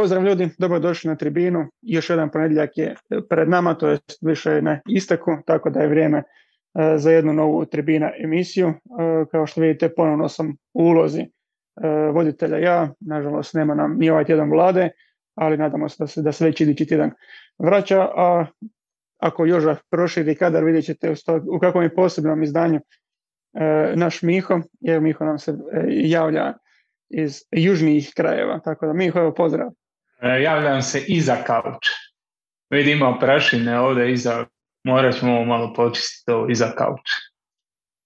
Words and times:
Pozdrav 0.00 0.24
ljudi, 0.24 0.48
dobrodošli 0.58 1.08
na 1.08 1.16
tribinu. 1.16 1.66
Još 1.82 2.10
jedan 2.10 2.30
ponedjeljak 2.30 2.78
je 2.78 2.94
pred 3.28 3.48
nama, 3.48 3.74
to 3.74 3.88
je 3.88 3.98
više 4.20 4.62
na 4.62 4.80
isteku, 4.88 5.30
tako 5.46 5.70
da 5.70 5.80
je 5.80 5.88
vrijeme 5.88 6.18
e, 6.18 6.24
za 6.98 7.10
jednu 7.10 7.32
novu 7.32 7.64
tribina 7.64 8.10
emisiju. 8.24 8.68
E, 8.68 8.74
kao 9.30 9.46
što 9.46 9.60
vidite, 9.60 9.94
ponovno 9.94 10.28
sam 10.28 10.56
u 10.74 10.82
ulozi 10.82 11.20
e, 11.20 11.28
voditelja 12.12 12.58
ja. 12.58 12.92
Nažalost, 13.00 13.54
nema 13.54 13.74
nam 13.74 13.96
ni 13.98 14.10
ovaj 14.10 14.24
tjedan 14.24 14.50
vlade, 14.50 14.90
ali 15.34 15.56
nadamo 15.56 15.88
se 15.88 15.96
da 15.98 16.06
se, 16.06 16.22
da 16.22 16.32
se 16.32 16.44
već 16.44 16.60
idući 16.60 16.86
tjedan 16.86 17.10
vraća. 17.58 18.00
A 18.00 18.46
ako 19.18 19.46
Joža 19.46 19.76
proširi 19.90 20.34
kadar, 20.34 20.64
vidjet 20.64 20.84
ćete 20.84 21.14
u 21.56 21.58
kakvom 21.58 21.84
je 21.84 21.94
posebnom 21.94 22.42
izdanju 22.42 22.80
naš 23.94 24.22
Miho, 24.22 24.60
jer 24.80 25.00
Miho 25.00 25.24
nam 25.24 25.38
se 25.38 25.54
javlja 25.88 26.52
iz 27.10 27.42
južnijih 27.52 28.12
krajeva. 28.16 28.60
Tako 28.64 28.86
da 28.86 28.92
Miho, 28.92 29.18
evo 29.18 29.34
pozdrav. 29.34 29.70
E, 30.22 30.42
javljam 30.42 30.82
se 30.82 31.04
iza 31.08 31.36
kauča. 31.46 31.92
Vidimo 32.70 33.18
prašine 33.20 33.80
ovdje 33.80 34.12
iza, 34.12 34.46
morat 34.84 35.14
ćemo 35.14 35.44
malo 35.44 35.74
počistiti 35.74 36.30
ovo 36.30 36.48
iza 36.48 36.72
kauča. 36.76 37.14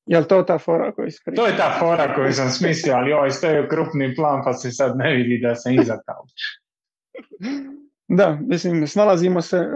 Je 0.06 0.28
to 0.28 0.42
ta 0.42 0.58
fora 0.58 0.92
koju 0.92 1.08
To 1.36 1.46
je 1.46 1.56
ta 1.56 1.76
fora 1.78 2.14
koju 2.14 2.32
sam 2.32 2.50
smislio, 2.50 2.94
ali 2.94 3.12
ovaj 3.12 3.30
stoji 3.30 3.68
krupni 3.68 4.14
plan 4.14 4.40
pa 4.44 4.52
se 4.52 4.70
sad 4.70 4.96
ne 4.96 5.14
vidi 5.14 5.40
da 5.42 5.54
sam 5.54 5.72
iza 5.72 5.98
kauča. 6.06 6.64
Da, 8.08 8.38
mislim, 8.40 8.86
snalazimo 8.86 9.42
se, 9.42 9.56
e, 9.56 9.66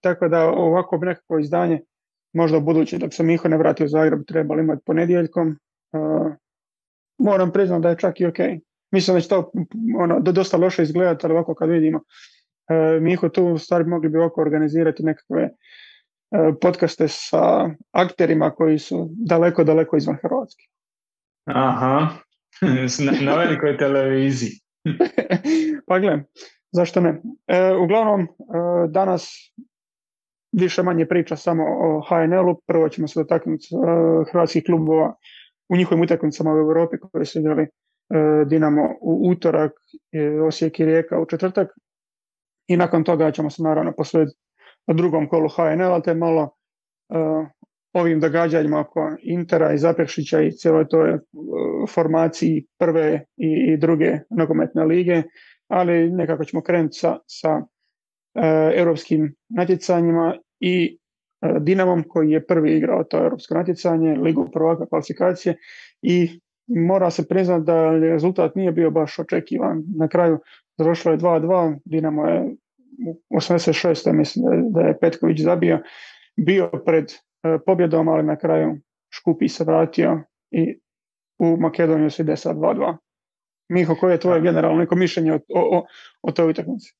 tako 0.00 0.28
da 0.28 0.48
ovako 0.48 0.96
nekako 0.96 1.38
izdanje, 1.38 1.80
možda 2.32 2.58
u 2.58 2.60
budući 2.60 2.98
dok 2.98 3.14
se 3.14 3.22
Miho 3.22 3.48
ne 3.48 3.56
vrati 3.56 3.84
u 3.84 3.88
Zagreb, 3.88 4.20
trebali 4.26 4.62
imati 4.62 4.82
ponedjeljkom. 4.86 5.48
E, 5.48 5.56
moram 7.18 7.52
priznati 7.52 7.82
da 7.82 7.88
je 7.88 7.98
čak 7.98 8.20
i 8.20 8.26
ok. 8.26 8.38
Mislim 8.96 9.16
da 9.16 9.20
će 9.20 9.28
to 9.28 9.50
ono, 9.98 10.20
dosta 10.20 10.56
loše 10.56 10.82
izgledati, 10.82 11.26
ali 11.26 11.34
ovako 11.34 11.54
kad 11.54 11.68
vidimo 11.68 12.00
e, 12.68 13.00
Miho 13.00 13.28
tu 13.28 13.58
stvari 13.58 13.84
mogli 13.84 14.08
bi 14.08 14.18
ovako 14.18 14.40
organizirati 14.40 15.02
nekakve 15.02 15.42
e, 15.42 15.50
podcaste 16.60 17.08
sa 17.08 17.70
akterima 17.92 18.50
koji 18.50 18.78
su 18.78 19.08
daleko, 19.10 19.64
daleko 19.64 19.96
izvan 19.96 20.16
Hrvatske. 20.22 20.64
Aha, 21.44 22.08
na, 23.24 23.34
velikoj 23.36 23.76
televiziji. 23.76 24.50
pa 25.88 25.98
gle, 25.98 26.24
zašto 26.72 27.00
ne? 27.00 27.20
E, 27.46 27.72
uglavnom, 27.72 28.20
e, 28.20 28.26
danas 28.88 29.52
više 30.52 30.82
manje 30.82 31.06
priča 31.06 31.36
samo 31.36 31.64
o 31.64 32.00
HNL-u. 32.08 32.60
Prvo 32.66 32.88
ćemo 32.88 33.08
se 33.08 33.20
dotaknuti 33.20 33.66
e, 33.74 33.78
hrvatskih 34.32 34.64
klubova 34.66 35.14
u 35.68 35.76
njihovim 35.76 36.04
utakmicama 36.04 36.54
u 36.54 36.58
Europi 36.58 36.96
koji 37.12 37.26
su 37.26 37.38
igrali 37.38 37.66
Dinamo 38.46 38.82
u 39.00 39.30
utorak, 39.30 39.72
Osijek 40.46 40.80
i 40.80 40.84
Rijeka 40.84 41.20
u 41.20 41.26
četvrtak. 41.26 41.68
I 42.68 42.76
nakon 42.76 43.04
toga 43.04 43.30
ćemo 43.30 43.50
se 43.50 43.62
naravno 43.62 43.92
posvetiti 43.96 44.38
na 44.86 44.94
drugom 44.94 45.28
kolu 45.28 45.48
HNL, 45.48 46.00
te 46.04 46.14
malo 46.14 46.42
uh, 46.42 47.46
ovim 47.92 48.20
događanjima 48.20 48.80
oko 48.80 49.16
Intera 49.22 49.72
i 49.72 49.78
Zaprešića 49.78 50.40
i 50.40 50.52
cijeloj 50.52 50.88
toj 50.88 51.14
uh, 51.14 51.20
formaciji 51.88 52.66
prve 52.78 53.24
i, 53.36 53.76
druge 53.76 54.18
nogometne 54.30 54.84
lige, 54.84 55.22
ali 55.68 56.10
nekako 56.10 56.44
ćemo 56.44 56.62
krenuti 56.62 56.98
sa, 56.98 57.18
sa 57.26 57.62
europskim 58.74 59.34
natjecanjima 59.48 60.36
i 60.60 60.98
Dinamom 61.60 62.04
koji 62.08 62.30
je 62.30 62.46
prvi 62.46 62.76
igrao 62.76 63.04
to 63.04 63.18
europsko 63.18 63.54
natjecanje, 63.54 64.16
ligu 64.16 64.48
prvaka 64.52 64.86
kvalifikacije 64.86 65.56
i 66.02 66.40
mora 66.66 67.10
se 67.10 67.28
priznati 67.28 67.64
da 67.64 67.90
rezultat 67.90 68.54
nije 68.54 68.72
bio 68.72 68.90
baš 68.90 69.18
očekivan. 69.18 69.84
Na 69.96 70.08
kraju 70.08 70.38
završilo 70.78 71.14
je 71.14 71.18
2-2, 71.18 71.78
Dinamo 71.84 72.26
je 72.26 72.56
u 73.30 73.36
86. 73.36 74.12
mislim 74.12 74.44
da 74.72 74.80
je 74.80 74.98
Petković 74.98 75.40
zabio, 75.40 75.82
bio 76.36 76.70
pred 76.86 77.04
e, 77.04 77.58
pobjedom, 77.66 78.08
ali 78.08 78.22
na 78.22 78.36
kraju 78.36 78.76
Škupi 79.10 79.48
se 79.48 79.64
vratio 79.64 80.22
i 80.50 80.78
u 81.38 81.56
Makedoniju 81.56 82.10
se 82.10 82.22
ide 82.22 82.36
sa 82.36 82.54
2-2. 82.54 82.96
Miho, 83.68 83.94
koje 84.00 84.14
je 84.14 84.20
tvoje 84.20 84.40
generalno 84.40 84.78
neko 84.78 84.96
mišljenje 84.96 85.32
o, 85.32 85.38
o, 85.48 85.86
o 86.22 86.32
toj 86.32 86.50
utakmici? 86.50 86.94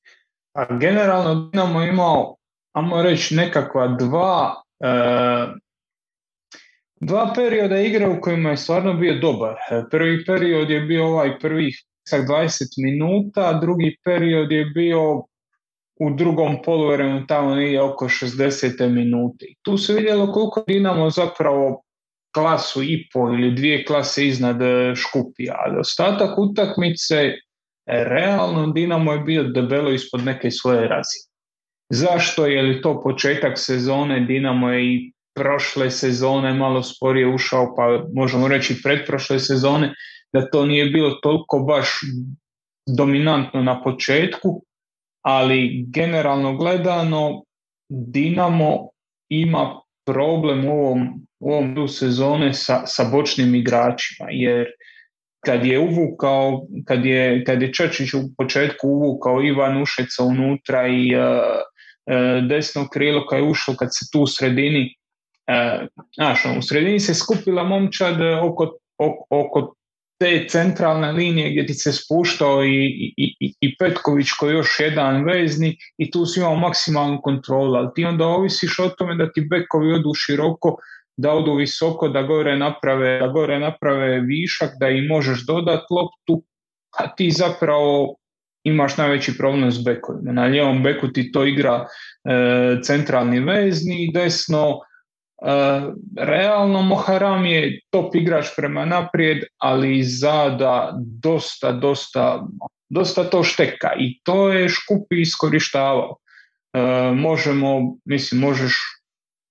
A 0.53 0.77
generalno 0.77 1.49
Dinamo 1.51 1.83
imao, 1.83 2.35
ajmo 2.75 3.01
reći, 3.01 3.35
nekakva 3.35 3.87
dva 3.87 4.55
e, 4.79 4.87
dva 6.99 7.33
perioda 7.35 7.79
igre 7.79 8.07
u 8.07 8.21
kojima 8.21 8.49
je 8.49 8.57
stvarno 8.57 8.93
bio 8.93 9.19
dobar. 9.19 9.55
Prvi 9.91 10.25
period 10.25 10.69
je 10.69 10.81
bio 10.81 11.05
ovaj 11.05 11.39
prvih 11.39 11.83
20 12.11 12.63
minuta, 12.77 13.59
drugi 13.61 13.97
period 14.03 14.51
je 14.51 14.65
bio 14.65 15.23
u 15.99 16.09
drugom 16.15 16.61
poluvremenu 16.65 17.27
tamo 17.27 17.55
nije 17.55 17.81
oko 17.81 18.05
60. 18.05 18.89
minuti. 18.89 19.55
Tu 19.61 19.77
se 19.77 19.93
vidjelo 19.93 20.31
koliko 20.31 20.63
Dinamo 20.67 21.09
zapravo 21.09 21.83
klasu 22.33 22.83
i 22.83 23.07
po 23.13 23.19
ili 23.19 23.55
dvije 23.55 23.85
klase 23.85 24.27
iznad 24.27 24.61
e, 24.61 24.95
Škupija, 24.95 25.55
ali 25.65 25.79
ostatak 25.79 26.39
utakmice 26.39 27.15
e, 27.15 27.33
realno 27.85 28.67
Dinamo 28.67 29.13
je 29.13 29.19
bio 29.19 29.43
debelo 29.43 29.91
ispod 29.91 30.23
neke 30.23 30.51
svoje 30.51 30.79
razine. 30.79 31.27
Zašto? 31.89 32.45
Je 32.45 32.61
li 32.61 32.81
to 32.81 33.01
početak 33.03 33.53
sezone? 33.55 34.19
Dinamo 34.19 34.71
je 34.71 34.85
i 34.85 35.11
prošle 35.37 35.91
sezone 35.91 36.53
malo 36.53 36.83
sporije 36.83 37.33
ušao, 37.33 37.73
pa 37.75 38.03
možemo 38.13 38.47
reći 38.47 38.81
pretprošle 38.83 39.39
sezone, 39.39 39.93
da 40.33 40.49
to 40.49 40.65
nije 40.65 40.85
bilo 40.85 41.11
toliko 41.11 41.59
baš 41.59 41.89
dominantno 42.97 43.63
na 43.63 43.83
početku, 43.83 44.63
ali 45.21 45.85
generalno 45.87 46.57
gledano 46.57 47.43
Dinamo 47.89 48.89
ima 49.29 49.81
problem 50.05 50.65
u 50.65 50.71
ovom, 50.71 51.27
u 51.39 51.51
ovom 51.51 51.87
sezone 51.87 52.53
sa, 52.53 52.85
sa 52.85 53.03
bočnim 53.11 53.55
igračima, 53.55 54.27
jer 54.31 54.65
kad 55.45 55.65
je 55.65 55.79
uvukao, 55.79 56.61
kad 56.85 57.05
je, 57.05 57.43
kad 57.43 57.61
je 57.61 57.73
Čačić 57.73 58.13
u 58.13 58.19
početku 58.37 58.87
uvukao 58.87 59.43
Ivan 59.43 59.81
Ušeca 59.81 60.23
unutra 60.23 60.87
i 60.87 61.15
uh, 61.15 61.21
desno 62.49 62.87
krilo 62.93 63.25
kad 63.27 63.39
je 63.39 63.49
ušlo, 63.49 63.75
kad 63.75 63.89
se 63.91 64.05
tu 64.11 64.21
u 64.21 64.27
sredini 64.27 64.95
znaš, 66.15 66.45
ono, 66.45 66.59
u 66.59 66.61
sredini 66.61 66.99
se 66.99 67.13
skupila 67.13 67.63
momčad 67.63 68.17
oko, 68.43 68.77
oko 69.29 69.73
te 70.19 70.45
centralne 70.49 71.11
linije 71.11 71.49
gdje 71.49 71.65
ti 71.65 71.73
se 71.73 71.91
spuštao 71.91 72.63
i, 72.63 73.13
i, 73.17 73.53
i 73.61 73.77
Petković 73.77 74.31
koji 74.39 74.51
je 74.51 74.57
još 74.57 74.79
jedan 74.79 75.23
veznik 75.23 75.79
i 75.97 76.11
tu 76.11 76.25
si 76.25 76.39
imao 76.39 76.55
maksimalnu 76.55 77.21
kontrolu, 77.21 77.75
ali 77.75 77.89
ti 77.95 78.05
onda 78.05 78.25
ovisiš 78.25 78.79
o 78.79 78.89
tome 78.89 79.15
da 79.15 79.31
ti 79.31 79.47
bekovi 79.49 79.93
odu 79.93 80.13
široko, 80.15 80.75
da 81.17 81.31
odu 81.31 81.55
visoko, 81.55 82.09
da 82.09 82.21
gore 82.21 82.57
naprave, 82.57 83.19
da 83.19 83.27
gore 83.27 83.59
naprave 83.59 84.19
višak, 84.19 84.69
da 84.79 84.89
im 84.89 85.05
možeš 85.05 85.45
dodati 85.45 85.85
loptu, 85.89 86.43
a 86.99 87.15
ti 87.15 87.31
zapravo 87.31 88.15
imaš 88.63 88.97
najveći 88.97 89.37
problem 89.37 89.71
s 89.71 89.83
bekovima. 89.83 90.31
Na 90.31 90.45
lijevom 90.45 90.83
beku 90.83 91.07
ti 91.07 91.31
to 91.31 91.45
igra 91.45 91.85
e, 91.85 92.81
centralni 92.83 93.39
vezni, 93.39 94.11
desno 94.13 94.79
realno 96.17 96.81
Moharam 96.81 97.45
je 97.45 97.81
top 97.89 98.15
igrač 98.15 98.45
prema 98.55 98.85
naprijed, 98.85 99.43
ali 99.57 100.03
zada 100.03 100.93
dosta, 100.97 101.71
dosta, 101.71 102.47
dosta 102.89 103.23
to 103.23 103.43
šteka 103.43 103.91
i 103.99 104.19
to 104.23 104.49
je 104.49 104.69
Škupi 104.69 105.21
iskorištavao. 105.21 106.15
Uh, 106.73 107.17
možemo, 107.17 107.97
mislim, 108.05 108.41
možeš, 108.41 108.73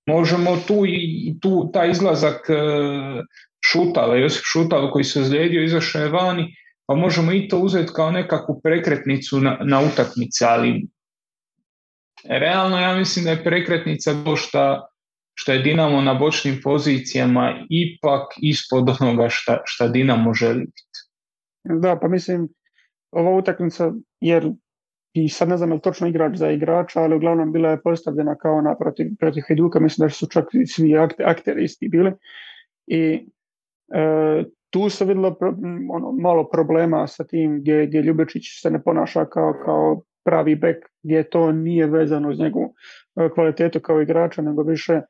možemo 0.07 0.57
tu 0.67 0.85
i 0.87 1.37
tu 1.41 1.71
taj 1.73 1.91
izlazak 1.91 2.47
uh, 2.49 3.25
Šutala, 3.65 4.17
Josip 4.17 4.43
Šutala 4.45 4.91
koji 4.91 5.05
se 5.05 5.21
ozlijedio, 5.21 5.65
izašao 5.65 6.03
je 6.03 6.09
vani, 6.09 6.55
pa 6.87 6.95
možemo 6.95 7.33
i 7.33 7.49
to 7.49 7.59
uzeti 7.59 7.93
kao 7.93 8.11
nekakvu 8.11 8.61
prekretnicu 8.63 9.41
na, 9.41 9.59
na 9.65 9.81
utakmici, 9.81 10.45
ali 10.45 10.87
realno 12.29 12.81
ja 12.81 12.95
mislim 12.95 13.25
da 13.25 13.31
je 13.31 13.45
prekretnica 13.45 14.13
došta 14.13 14.87
što 15.39 15.53
je 15.53 15.59
Dinamo 15.59 16.01
na 16.01 16.15
bočnim 16.15 16.61
pozicijama 16.65 17.55
ipak 17.71 18.23
ispod 18.43 18.97
onoga 19.01 19.29
šta, 19.29 19.63
šta 19.65 19.89
Dinamo 19.89 20.35
želi 20.35 20.61
biti. 20.61 20.99
Da, 21.65 21.99
pa 22.03 22.09
mislim, 22.09 22.49
ova 23.11 23.31
utakmica, 23.31 23.93
jer 24.21 24.51
i 25.13 25.29
sad 25.29 25.49
ne 25.49 25.57
znam 25.57 25.73
je 25.73 25.81
točno 25.81 26.09
igrač 26.09 26.37
za 26.37 26.51
igrača, 26.51 27.01
ali 27.01 27.17
uglavnom 27.17 27.53
bila 27.53 27.71
je 27.71 27.83
postavljena 27.83 28.35
kao 28.35 28.61
na 28.61 28.77
protiv, 28.77 29.07
protiv 29.19 29.43
Hajduka, 29.49 29.81
mislim 29.81 30.07
da 30.07 30.11
su 30.11 30.27
čak 30.27 30.45
svi 30.67 30.95
akteri 31.25 31.65
isti 31.65 31.89
bili. 31.89 32.13
I 32.87 33.29
e, 33.95 34.45
tu 34.71 34.89
se 34.91 35.05
vidjelo 35.05 35.37
ono, 35.91 36.13
malo 36.13 36.49
problema 36.51 37.07
sa 37.07 37.25
tim 37.25 37.61
gdje, 37.61 37.87
gdje 37.87 38.03
Ljubičić 38.03 38.45
se 38.63 38.71
ne 38.71 38.83
ponaša 38.83 39.25
kao, 39.25 39.55
kao 39.65 40.03
pravi 40.25 40.57
bek, 40.57 40.77
gdje 41.03 41.31
to 41.31 41.53
nije 41.53 41.87
vezano 41.87 42.31
uz 42.31 42.39
njegovu 42.39 42.75
e, 43.17 43.29
kvalitetu 43.35 43.81
kao 43.81 44.03
igrača, 44.03 44.43
nego 44.43 44.63
više 44.63 45.01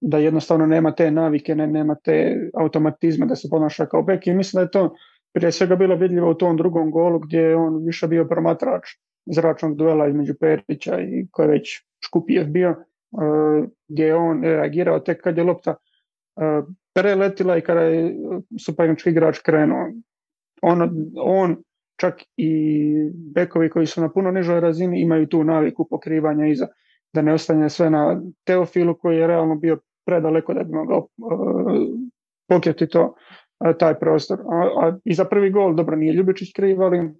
da 0.00 0.18
jednostavno 0.18 0.66
nema 0.66 0.94
te 0.94 1.10
navike, 1.10 1.54
ne, 1.54 1.66
nema 1.66 1.94
te 1.94 2.36
automatizma 2.54 3.26
da 3.26 3.36
se 3.36 3.48
ponaša 3.50 3.86
kao 3.86 4.02
bek 4.02 4.26
i 4.26 4.34
mislim 4.34 4.58
da 4.58 4.62
je 4.62 4.70
to 4.70 4.94
prije 5.32 5.52
svega 5.52 5.76
bilo 5.76 5.96
vidljivo 5.96 6.30
u 6.30 6.34
tom 6.34 6.56
drugom 6.56 6.90
golu 6.90 7.18
gdje 7.18 7.38
je 7.38 7.56
on 7.56 7.84
više 7.86 8.08
bio 8.08 8.24
promatrač 8.24 8.82
zračnog 9.26 9.76
duela 9.76 10.08
između 10.08 10.34
Perića 10.40 11.00
i 11.00 11.26
ko 11.30 11.42
je 11.42 11.48
već 11.48 11.84
Škupijev 12.04 12.46
bio, 12.46 12.76
gdje 13.88 14.04
je 14.04 14.14
on 14.14 14.42
reagirao 14.42 15.00
tek 15.00 15.22
kad 15.22 15.38
je 15.38 15.44
lopta 15.44 15.74
preletila 16.94 17.58
i 17.58 17.60
kada 17.60 17.80
je 17.80 18.14
suparnički 18.64 19.10
igrač 19.10 19.38
krenuo. 19.38 19.86
On, 20.62 20.90
on 21.22 21.56
čak 22.00 22.14
i 22.36 22.92
bekovi 23.34 23.70
koji 23.70 23.86
su 23.86 24.00
na 24.00 24.12
puno 24.12 24.30
nižoj 24.30 24.60
razini 24.60 25.00
imaju 25.00 25.26
tu 25.26 25.44
naviku 25.44 25.86
pokrivanja 25.90 26.46
iza, 26.46 26.66
da 27.12 27.22
ne 27.22 27.32
ostane 27.32 27.70
sve 27.70 27.90
na 27.90 28.22
Teofilu 28.44 28.98
koji 28.98 29.16
je 29.16 29.26
realno 29.26 29.54
bio 29.54 29.78
predaleko 30.08 30.54
da 30.54 30.62
bi 30.64 30.72
mogao 30.72 31.08
uh, 32.48 32.88
to, 32.92 33.14
taj 33.78 33.98
prostor. 33.98 34.38
A, 34.82 34.92
i 35.04 35.14
za 35.14 35.24
prvi 35.24 35.50
gol, 35.50 35.74
dobro, 35.74 35.96
nije 35.96 36.12
Ljubičić 36.12 36.52
kriv, 36.56 36.82
ali 36.82 37.10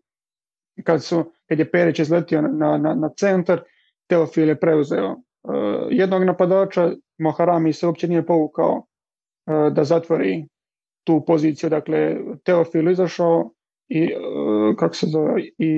kad, 0.85 1.05
su, 1.05 1.25
kad 1.49 1.59
je 1.59 1.71
Perić 1.71 1.99
izletio 1.99 2.43
na, 2.43 2.79
na, 2.79 2.95
na 2.95 3.11
centar, 3.17 3.61
Teofil 4.09 4.49
je 4.49 4.61
preuzeo 4.61 5.17
jednog 5.91 6.25
napadača, 6.25 6.91
Moharami 7.19 7.73
se 7.73 7.87
uopće 7.87 8.09
nije 8.09 8.27
povukao 8.27 8.87
da 9.73 9.85
zatvori 9.85 10.47
tu 11.05 11.25
poziciju, 11.27 11.71
dakle 11.71 12.17
Teofil 12.45 12.91
izašao 12.91 13.51
i 13.89 14.09
kako 14.79 14.95
se 14.95 15.07
zove 15.07 15.43
i 15.59 15.71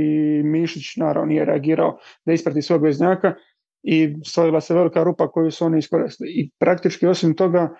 Mišić 0.44 0.96
naravno 0.96 1.28
nije 1.28 1.44
reagirao 1.44 1.98
da 2.24 2.32
isprati 2.32 2.62
svog 2.62 2.82
veznjaka 2.82 3.34
i 3.82 4.14
stvorila 4.26 4.60
se 4.60 4.74
velika 4.74 5.02
rupa 5.02 5.30
koju 5.30 5.50
su 5.50 5.64
oni 5.64 5.78
iskoristili 5.78 6.30
i 6.30 6.50
praktički 6.58 7.06
osim 7.06 7.36
toga 7.36 7.76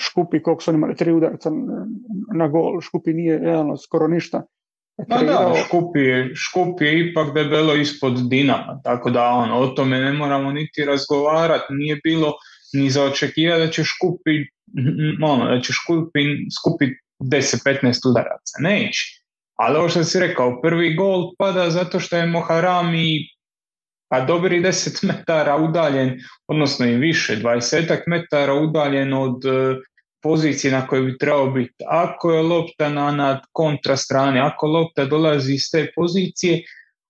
Škupi 0.00 0.42
koliko 0.42 0.62
su 0.62 0.70
oni 0.70 0.76
imali 0.76 0.96
tri 0.96 1.12
udarca 1.12 1.50
na 2.34 2.48
gol, 2.48 2.80
Škupi 2.80 3.12
nije 3.12 3.38
realno 3.38 3.76
skoro 3.76 4.08
ništa 4.08 4.42
Ma 5.08 5.22
da, 5.22 5.54
Škupi 5.66 6.00
je, 6.00 6.30
Škupi 6.34 6.84
je 6.84 7.10
ipak 7.10 7.34
debelo 7.34 7.74
ispod 7.74 8.28
Dinama, 8.28 8.80
tako 8.84 9.10
da 9.10 9.24
on, 9.28 9.52
o 9.52 9.66
tome 9.66 10.00
ne 10.00 10.12
moramo 10.12 10.52
niti 10.52 10.84
razgovarati, 10.84 11.74
nije 11.74 12.00
bilo 12.04 12.32
ni 12.72 12.90
za 12.90 13.04
očekivati 13.04 13.66
da 13.66 13.70
će 13.70 13.84
Škupi, 13.84 14.30
ono, 15.22 15.44
da 15.44 15.60
će 15.60 15.72
Škupi 15.72 16.20
skupiti 16.60 17.00
10-15 17.20 18.10
udaraca, 18.10 18.54
neće. 18.58 19.22
Ali 19.56 19.78
ovo 19.78 19.88
što 19.88 20.04
si 20.04 20.20
rekao, 20.20 20.60
prvi 20.62 20.94
gol 20.94 21.30
pada 21.38 21.70
zato 21.70 22.00
što 22.00 22.16
je 22.16 22.26
Moharami 22.26 23.18
pa 24.12 24.20
dobri 24.20 24.60
10 24.60 25.04
metara 25.08 25.56
udaljen, 25.56 26.20
odnosno 26.48 26.86
i 26.86 26.96
više, 26.96 27.36
20 27.36 28.02
metara 28.06 28.54
udaljen 28.54 29.14
od 29.14 29.44
e, 29.44 29.76
pozicije 30.22 30.72
na 30.72 30.86
kojoj 30.86 31.04
bi 31.04 31.18
trebao 31.18 31.50
biti. 31.50 31.84
Ako 31.88 32.32
je 32.32 32.42
lopta 32.42 32.88
na, 32.88 33.10
na 33.10 33.40
kontra 33.52 33.96
strani, 33.96 34.40
ako 34.40 34.66
lopta 34.66 35.04
dolazi 35.04 35.54
iz 35.54 35.70
te 35.72 35.86
pozicije, 35.96 36.60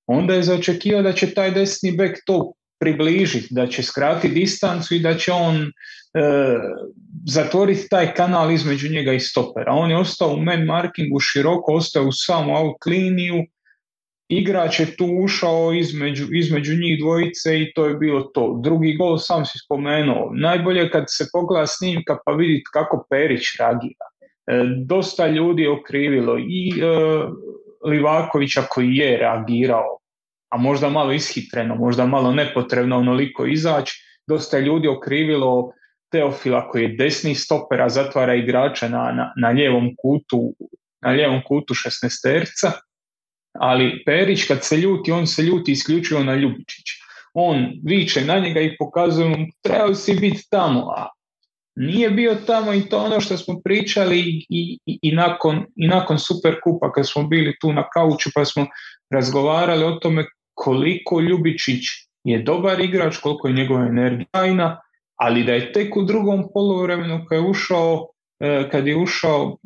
onda 0.06 0.34
je 0.34 0.43
zaočekivao 0.43 1.02
da 1.02 1.12
će 1.12 1.34
taj 1.34 1.50
desni 1.50 1.93
bek 1.93 2.19
to 2.26 2.52
približiti, 2.81 3.49
da 3.50 3.66
će 3.66 3.82
skratiti 3.82 4.34
distancu 4.34 4.94
i 4.94 5.00
da 5.00 5.14
će 5.14 5.32
on 5.32 5.56
e, 5.56 5.70
zatvoriti 7.26 7.88
taj 7.90 8.14
kanal 8.14 8.50
između 8.50 8.88
njega 8.88 9.12
i 9.12 9.20
stopera. 9.20 9.72
On 9.72 9.90
je 9.90 9.96
ostao 9.96 10.34
u 10.34 10.43
man 10.43 10.64
markingu 10.64 11.20
široko, 11.20 11.75
ostao 11.75 12.04
u 12.04 12.12
samu 12.12 12.56
out 12.56 12.87
liniju, 12.87 13.44
igrač 14.38 14.81
je 14.81 14.96
tu 14.96 15.06
ušao 15.06 15.73
između, 15.73 16.26
između 16.32 16.73
njih 16.75 16.99
dvojice 17.00 17.61
i 17.61 17.73
to 17.75 17.87
je 17.87 17.94
bilo 17.94 18.23
to. 18.23 18.61
Drugi 18.62 18.96
gol 18.96 19.19
sam 19.19 19.44
si 19.46 19.58
spomenuo. 19.58 20.31
Najbolje 20.34 20.90
kad 20.90 21.05
se 21.08 21.26
pogleda 21.32 21.67
snimka 21.67 22.19
pa 22.25 22.32
vidjeti 22.32 22.64
kako 22.73 23.06
Perić 23.11 23.43
reagira. 23.58 24.06
E, 24.46 24.64
dosta 24.87 25.26
ljudi 25.26 25.62
je 25.62 25.70
okrivilo 25.70 26.38
i 26.38 26.69
e, 26.70 26.84
Livakovića 27.90 28.62
koji 28.70 28.96
je 28.96 29.17
reagirao, 29.19 29.99
a 30.49 30.56
možda 30.56 30.88
malo 30.88 31.12
ishitreno, 31.12 31.75
možda 31.75 32.06
malo 32.06 32.32
nepotrebno 32.32 32.99
onoliko 32.99 33.46
izaći. 33.46 33.94
Dosta 34.26 34.58
ljudi 34.58 34.88
okrivilo 34.88 35.73
Teofila 36.12 36.69
koji 36.69 36.82
je 36.82 36.96
desni 36.96 37.35
stopera 37.35 37.88
zatvara 37.88 38.35
igrača 38.35 38.88
na, 38.88 39.12
na, 39.12 39.32
na 39.37 39.49
lijevom 39.49 39.90
kutu 40.02 40.55
na 41.02 41.11
lijevom 41.11 41.40
kutu 41.49 41.75
šestnesterca 41.75 42.73
ali 43.52 44.02
Perić 44.06 44.44
kad 44.49 44.64
se 44.64 44.76
ljuti, 44.76 45.12
on 45.12 45.26
se 45.26 45.43
ljuti 45.43 45.72
isključivo 45.72 46.22
na 46.22 46.34
Ljubičića. 46.34 46.94
On 47.34 47.66
viče 47.84 48.25
na 48.25 48.38
njega 48.38 48.60
i 48.60 48.76
pokazuje 48.76 49.28
mu 49.28 49.37
trebao 49.62 49.94
si 49.94 50.14
biti 50.14 50.43
tamo, 50.50 50.81
a 50.96 51.08
nije 51.76 52.10
bio 52.10 52.34
tamo 52.46 52.72
i 52.72 52.88
to 52.88 52.99
ono 52.99 53.20
što 53.20 53.37
smo 53.37 53.60
pričali 53.64 54.20
i, 54.20 54.78
i, 54.87 54.99
i, 55.02 55.12
nakon, 55.14 55.66
i 55.76 55.88
nakon 55.88 56.19
Superkupa 56.19 56.93
kad 56.93 57.08
smo 57.08 57.22
bili 57.22 57.56
tu 57.60 57.72
na 57.72 57.88
kauču 57.88 58.31
pa 58.34 58.44
smo 58.44 58.66
razgovarali 59.10 59.84
o 59.84 59.93
tome 59.93 60.25
koliko 60.54 61.20
Ljubičić 61.20 61.82
je 62.25 62.43
dobar 62.43 62.81
igrač, 62.81 63.16
koliko 63.16 63.49
je 63.49 63.54
njegova 63.54 63.87
energija 63.87 64.81
ali 65.16 65.44
da 65.44 65.52
je 65.52 65.72
tek 65.72 65.96
u 65.96 66.02
drugom 66.02 66.49
poluvremenu 66.54 67.25
kad 67.28 67.38
je 67.38 67.49
ušao, 67.49 68.06
e, 68.40 68.69
kad 68.70 68.87
je 68.87 68.96
ušao 68.96 69.56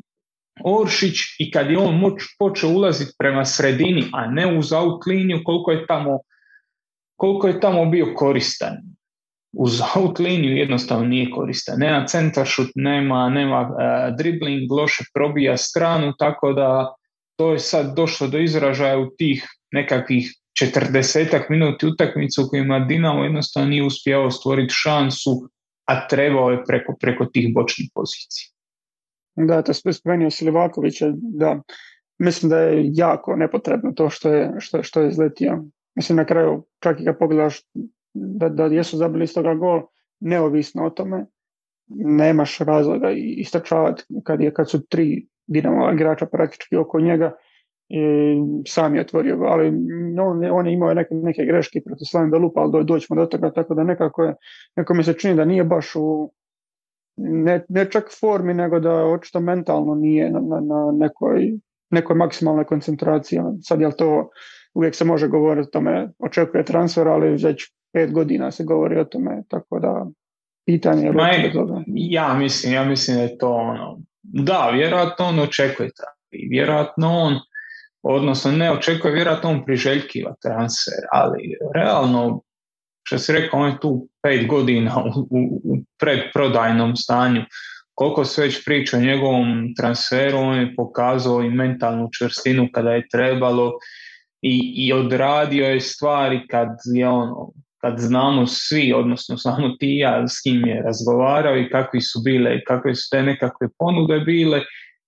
Oršić 0.64 1.19
i 1.38 1.50
kad 1.50 1.70
je 1.70 1.79
on 1.79 1.99
moć, 1.99 2.23
počeo 2.38 2.70
ulaziti 2.70 3.12
prema 3.19 3.44
sredini, 3.44 4.05
a 4.12 4.26
ne 4.26 4.58
uz 4.58 4.73
out 4.73 5.06
liniju, 5.06 5.41
koliko 5.44 5.70
je 5.70 5.87
tamo, 5.87 6.19
koliko 7.17 7.49
je 7.49 7.61
tamo 7.61 7.87
bio 7.87 8.14
koristan. 8.14 8.76
Uz 9.53 9.81
out 9.97 10.19
liniju 10.19 10.56
jednostavno 10.56 11.06
nije 11.06 11.31
koristan. 11.31 11.79
Nema 11.79 12.06
centaršut, 12.06 12.70
nema, 12.75 13.29
nema 13.29 13.61
uh, 13.61 14.17
dribling, 14.19 14.73
loše 14.73 15.05
probija 15.14 15.56
stranu, 15.56 16.12
tako 16.19 16.53
da 16.53 16.94
to 17.37 17.52
je 17.52 17.59
sad 17.59 17.97
došlo 17.97 18.26
do 18.26 18.38
izražaja 18.38 18.99
u 18.99 19.11
tih 19.19 19.44
nekakvih 19.73 20.32
četrdesetak 20.59 21.49
minuti 21.50 21.87
utakmicu 21.87 22.43
u 22.43 22.49
kojima 22.49 22.81
Dinamo 22.81 23.25
jednostavno 23.25 23.69
nije 23.69 23.82
uspjeo 23.82 24.31
stvoriti 24.31 24.75
šansu, 24.75 25.31
a 25.85 26.09
trebao 26.09 26.50
je 26.50 26.64
preko, 26.64 26.94
preko 27.00 27.25
tih 27.25 27.55
bočnih 27.55 27.91
pozicija. 27.94 28.56
Da, 29.37 29.62
to 29.62 29.73
spomenuo 29.93 30.31
Silivakovića, 30.31 31.12
da 31.17 31.62
mislim 32.19 32.50
da 32.50 32.59
je 32.59 32.91
jako 32.94 33.37
nepotrebno 33.37 33.93
to 33.93 34.11
što 34.11 34.33
je, 34.33 34.53
što, 34.59 34.83
što 34.83 35.00
je 35.00 35.09
izletio. 35.09 35.65
Mislim 35.94 36.17
na 36.17 36.25
kraju, 36.25 36.65
čak 36.83 37.00
i 37.00 37.05
kad 37.05 37.19
pogledaš 37.19 37.61
da, 38.15 38.49
da 38.49 38.65
jesu 38.65 38.97
zabili 38.97 39.25
iz 39.25 39.35
toga 39.35 39.55
gol, 39.55 39.83
neovisno 40.21 40.87
o 40.87 40.90
tome, 40.90 41.26
nemaš 41.88 42.59
razloga 42.59 43.11
istračavati 43.37 44.05
kad, 44.25 44.40
je, 44.40 44.55
kad 44.55 44.71
su 44.71 44.87
tri 44.87 45.26
Dinamo 45.47 45.93
igrača 45.93 46.26
praktički 46.26 46.76
oko 46.76 47.00
njega 47.00 47.33
i 47.88 47.99
sam 48.66 48.95
je 48.95 49.00
otvorio, 49.00 49.38
ali 49.45 49.69
on, 50.21 50.45
on 50.50 50.66
je 50.66 50.73
imao 50.73 50.95
neke, 50.95 51.14
neke 51.14 51.45
greške 51.45 51.81
protiv 51.85 52.05
Slavim 52.05 52.31
Belupa, 52.31 52.61
ali 52.61 52.73
do, 52.73 52.83
doćemo 52.83 53.21
do 53.21 53.26
toga, 53.26 53.52
tako 53.52 53.75
da 53.75 53.85
nekako, 53.85 54.23
je, 54.23 54.35
nekako 54.76 54.95
mi 54.95 55.05
se 55.05 55.12
čini 55.12 55.35
da 55.35 55.45
nije 55.45 55.64
baš 55.64 55.97
u, 55.97 56.33
ne, 57.16 57.64
ne 57.68 57.90
čak 57.90 58.04
formi, 58.20 58.54
nego 58.54 58.80
da 58.80 59.04
očito 59.04 59.40
mentalno 59.40 59.94
nije 59.94 60.30
na, 60.30 60.40
na, 60.40 60.61
na 60.61 60.92
nekoj, 60.92 61.52
nekoj 61.90 62.16
maksimalnoj 62.16 62.64
koncentraciji. 62.64 63.40
Sad 63.62 63.80
je 63.80 63.96
to, 63.96 64.30
uvijek 64.75 64.94
se 64.94 65.04
može 65.04 65.28
govoriti 65.28 65.68
o 65.68 65.70
tome, 65.70 66.08
očekuje 66.18 66.64
transfer, 66.64 67.08
ali 67.08 67.30
već 67.44 67.73
pet 67.92 68.12
godina 68.12 68.50
se 68.50 68.64
govori 68.64 69.00
o 69.00 69.04
tome, 69.04 69.42
tako 69.49 69.78
da 69.78 70.06
pitanje 70.66 71.04
je 71.04 71.12
Ma, 71.12 71.30
Ja 71.87 72.35
mislim, 72.35 72.73
ja 72.73 72.85
mislim 72.85 73.16
da 73.16 73.23
je 73.23 73.38
to 73.38 73.50
ono, 73.50 73.99
da, 74.23 74.70
vjerojatno 74.75 75.25
on 75.25 75.38
očekuje 75.38 75.90
i 76.30 76.49
vjerojatno 76.49 77.08
on 77.08 77.35
odnosno 78.02 78.52
ne 78.52 78.73
očekuje, 78.73 79.14
vjerojatno 79.14 79.50
on 79.50 79.64
priželjkiva 79.64 80.35
transfer, 80.42 81.04
ali 81.12 81.56
realno 81.75 82.40
što 83.07 83.19
si 83.19 83.33
rekao, 83.33 83.61
on 83.61 83.69
je 83.69 83.81
tu 83.81 84.09
pet 84.23 84.47
godina 84.47 85.05
u, 85.05 85.29
u, 85.65 85.79
predprodajnom 86.01 86.97
stanju. 86.97 87.43
Koliko 87.95 88.25
se 88.25 88.43
već 88.43 88.65
priča 88.65 88.97
o 88.97 89.01
njegovom 89.01 89.75
transferu, 89.77 90.39
on 90.39 90.59
je 90.59 90.75
pokazao 90.77 91.43
i 91.43 91.51
mentalnu 91.51 92.09
čvrstinu 92.19 92.69
kada 92.73 92.91
je 92.91 93.09
trebalo 93.09 93.73
i, 94.43 94.75
i 94.77 94.93
odradio 94.93 95.67
je 95.67 95.81
stvari 95.81 96.47
kad 96.49 96.69
je 96.95 97.09
ono, 97.09 97.53
kad 97.81 97.99
znamo 97.99 98.47
svi, 98.47 98.93
odnosno 98.93 99.37
znamo 99.37 99.69
ti 99.79 99.97
ja 99.97 100.29
s 100.29 100.41
kim 100.43 100.67
je 100.67 100.83
razgovarao 100.83 101.57
i 101.57 101.71
kakvi 101.71 102.01
su 102.01 102.21
bile, 102.25 102.65
kakve 102.65 102.95
su 102.95 103.09
te 103.11 103.23
nekakve 103.23 103.69
ponude 103.79 104.21
bile 104.21 104.61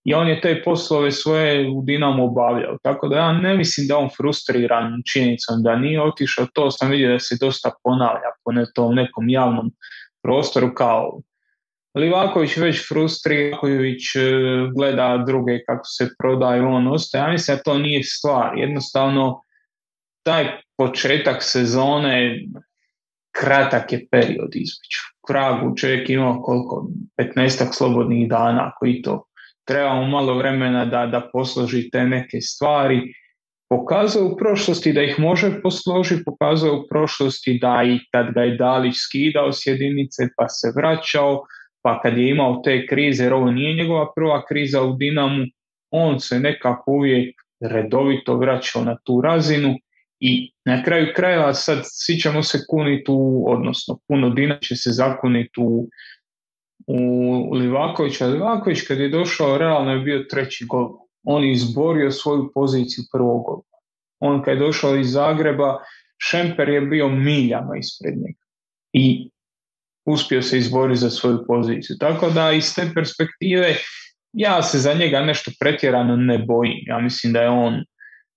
i 0.09 0.15
on 0.15 0.29
je 0.29 0.41
te 0.41 0.63
poslove 0.65 1.13
svoje 1.13 1.71
u 1.71 1.83
Dinamo 1.83 2.25
obavljao. 2.25 2.77
Tako 2.83 3.09
da 3.09 3.17
ja 3.17 3.33
ne 3.33 3.57
mislim 3.57 3.87
da 3.87 3.99
on 3.99 4.09
frustriran 4.17 5.03
činjenicom 5.13 5.63
da 5.63 5.77
nije 5.77 6.03
otišao, 6.03 6.47
to 6.55 6.71
sam 6.71 6.91
vidio 6.91 7.13
da 7.13 7.19
se 7.19 7.37
dosta 7.41 7.71
ponavlja 7.85 8.31
po 8.45 8.53
tom 8.75 8.95
nekom 8.95 9.29
javnom 9.29 9.71
prostoru 10.23 10.75
kao 10.75 11.21
Livaković 11.95 12.57
već 12.57 12.87
Livaković 13.31 14.17
e, 14.17 14.21
gleda 14.77 15.25
druge 15.27 15.65
kako 15.67 15.85
se 15.85 16.09
prodaju, 16.19 16.69
on 16.69 16.89
ostaje. 16.89 17.23
Ja 17.23 17.31
mislim 17.31 17.57
da 17.57 17.63
to 17.63 17.79
nije 17.79 18.03
stvar. 18.03 18.59
Jednostavno, 18.59 19.43
taj 20.23 20.45
početak 20.77 21.37
sezone 21.41 22.41
kratak 23.39 23.93
je 23.93 24.07
period 24.11 24.51
između. 24.55 25.03
Kragu 25.27 25.77
čovjek 25.77 26.11
ima 26.11 26.43
koliko, 26.43 26.89
15 27.17 27.73
slobodnih 27.73 28.29
dana, 28.29 28.73
koji 28.79 29.03
to 29.03 29.28
trebamo 29.69 30.07
malo 30.07 30.35
vremena 30.39 30.85
da, 30.85 31.07
da 31.07 31.29
posloži 31.33 31.91
te 31.91 32.05
neke 32.05 32.41
stvari. 32.41 33.15
Pokazao 33.71 34.27
u 34.27 34.37
prošlosti 34.37 34.93
da 34.93 35.03
ih 35.03 35.19
može 35.19 35.63
posložiti, 35.63 36.25
pokazao 36.25 36.75
u 36.75 36.87
prošlosti 36.91 37.59
da 37.63 37.83
i 37.85 37.99
kad 38.13 38.35
ga 38.35 38.43
je 38.43 38.57
Dalić 38.57 38.95
skidao 38.97 39.53
s 39.53 39.67
jedinice 39.67 40.29
pa 40.37 40.49
se 40.49 40.73
vraćao, 40.77 41.43
pa 41.83 42.01
kad 42.03 42.19
je 42.19 42.31
imao 42.31 42.61
te 42.65 42.87
krize, 42.87 43.25
jer 43.25 43.33
ovo 43.33 43.51
nije 43.51 43.75
njegova 43.75 44.13
prva 44.17 44.47
kriza 44.47 44.83
u 44.83 44.97
Dinamu, 44.97 45.45
on 45.91 46.21
se 46.21 46.41
nekako 46.41 46.93
uvijek 46.93 47.35
redovito 47.61 48.37
vraćao 48.37 48.85
na 48.85 48.97
tu 49.05 49.21
razinu 49.21 49.75
i 50.21 50.53
na 50.65 50.83
kraju 50.83 51.13
krajeva 51.17 51.55
sad 51.55 51.79
svi 51.83 52.17
ćemo 52.17 52.43
se 52.43 52.59
kuniti 52.71 53.05
u, 53.09 53.45
odnosno 53.49 53.99
puno 54.09 54.31
Dina 54.31 54.59
će 54.59 54.77
se 54.77 54.91
zakuniti 54.91 55.61
u, 55.61 55.89
u 56.87 57.53
Livakovića. 57.53 58.27
Livaković 58.27 58.83
kad 58.83 58.99
je 58.99 59.09
došao 59.09 59.59
realno 59.59 59.93
je 59.93 60.01
bio 60.01 60.27
treći 60.31 60.67
gol. 60.67 60.89
On 61.23 61.45
je 61.45 61.53
izborio 61.53 62.11
svoju 62.11 62.51
poziciju 62.55 63.05
prvog 63.13 63.45
gola. 63.45 63.63
On 64.21 64.43
kad 64.43 64.55
je 64.55 64.61
došao 64.67 64.97
iz 64.97 65.13
Zagreba, 65.13 65.79
Šemper 66.19 66.69
je 66.69 66.81
bio 66.81 67.09
miljama 67.09 67.77
ispred 67.79 68.15
njega. 68.15 68.45
I 68.93 69.31
uspio 70.05 70.43
se 70.43 70.59
izboriti 70.59 71.01
za 71.01 71.11
svoju 71.11 71.45
poziciju. 71.47 71.97
Tako 72.01 72.31
da 72.31 72.53
iz 72.53 72.75
te 72.75 72.91
perspektive 72.95 73.75
ja 74.33 74.63
se 74.63 74.79
za 74.79 74.95
njega 74.95 75.21
nešto 75.21 75.51
pretjerano 75.61 76.17
ne 76.17 76.39
bojim. 76.39 76.85
Ja 76.87 76.99
mislim 76.99 77.33
da 77.33 77.43
je 77.43 77.49
on 77.49 77.85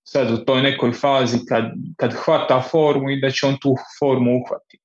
sad 0.04 0.30
u 0.30 0.44
toj 0.44 0.62
nekoj 0.62 0.92
fazi 0.92 1.38
kad, 1.48 1.64
kad 1.96 2.12
hvata 2.12 2.62
formu 2.70 3.10
i 3.10 3.20
da 3.20 3.30
će 3.30 3.46
on 3.46 3.56
tu 3.60 3.74
formu 3.98 4.40
uhvatiti. 4.40 4.82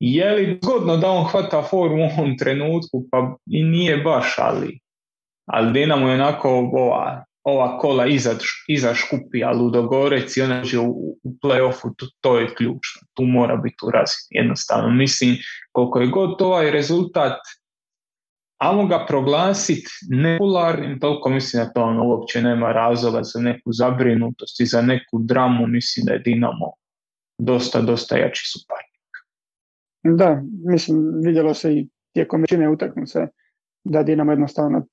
Je 0.00 0.30
li 0.32 0.58
zgodno 0.62 0.96
da 0.96 1.10
on 1.10 1.24
hvata 1.24 1.62
formu 1.62 2.02
u 2.02 2.08
ovom 2.18 2.36
trenutku? 2.38 3.04
Pa 3.10 3.36
i 3.46 3.62
nije 3.62 3.96
baš, 3.96 4.34
ali, 4.38 4.78
ali 5.46 5.72
Dinamo 5.72 6.08
je 6.08 6.14
onako 6.14 6.50
ova, 6.72 7.24
ova 7.44 7.78
kola 7.78 8.06
iza, 8.06 8.34
iza 8.68 8.94
škupija 8.94 9.52
Ludogorec 9.52 10.36
i 10.36 10.42
ona 10.42 10.64
će 10.64 10.78
u, 10.78 10.90
u 11.22 11.32
playoffu, 11.42 11.94
to, 11.96 12.06
to 12.20 12.38
je 12.38 12.54
ključno. 12.54 13.00
Tu 13.14 13.22
mora 13.22 13.56
biti 13.56 13.76
u 13.82 13.90
razini, 13.90 14.28
jednostavno. 14.30 14.90
Mislim, 14.90 15.36
koliko 15.72 16.00
je 16.00 16.06
god 16.06 16.42
ovaj 16.42 16.70
rezultat 16.70 17.38
Amo 18.58 18.86
ga 18.86 19.04
proglasiti 19.06 19.90
nepopularnim, 20.08 21.00
toliko 21.00 21.28
mislim 21.28 21.64
da 21.64 21.72
to 21.72 21.82
ono 21.82 22.04
uopće 22.04 22.42
nema 22.42 22.72
razloga 22.72 23.22
za 23.22 23.40
neku 23.40 23.72
zabrinutost 23.72 24.60
i 24.60 24.66
za 24.66 24.82
neku 24.82 25.18
dramu, 25.18 25.66
mislim 25.66 26.06
da 26.06 26.12
je 26.12 26.18
Dinamo 26.18 26.72
dosta, 27.38 27.80
dosta 27.80 28.16
jači 28.16 28.42
suparnik. 28.46 28.87
Da, 30.02 30.42
mislim, 30.64 31.12
vidjelo 31.24 31.54
se 31.54 31.72
i 31.72 31.88
tijekom 32.14 32.40
većine 32.40 32.68
utakmice 32.68 33.26
da 33.84 34.02
Dinamo 34.02 34.32
jednostavno, 34.32 34.86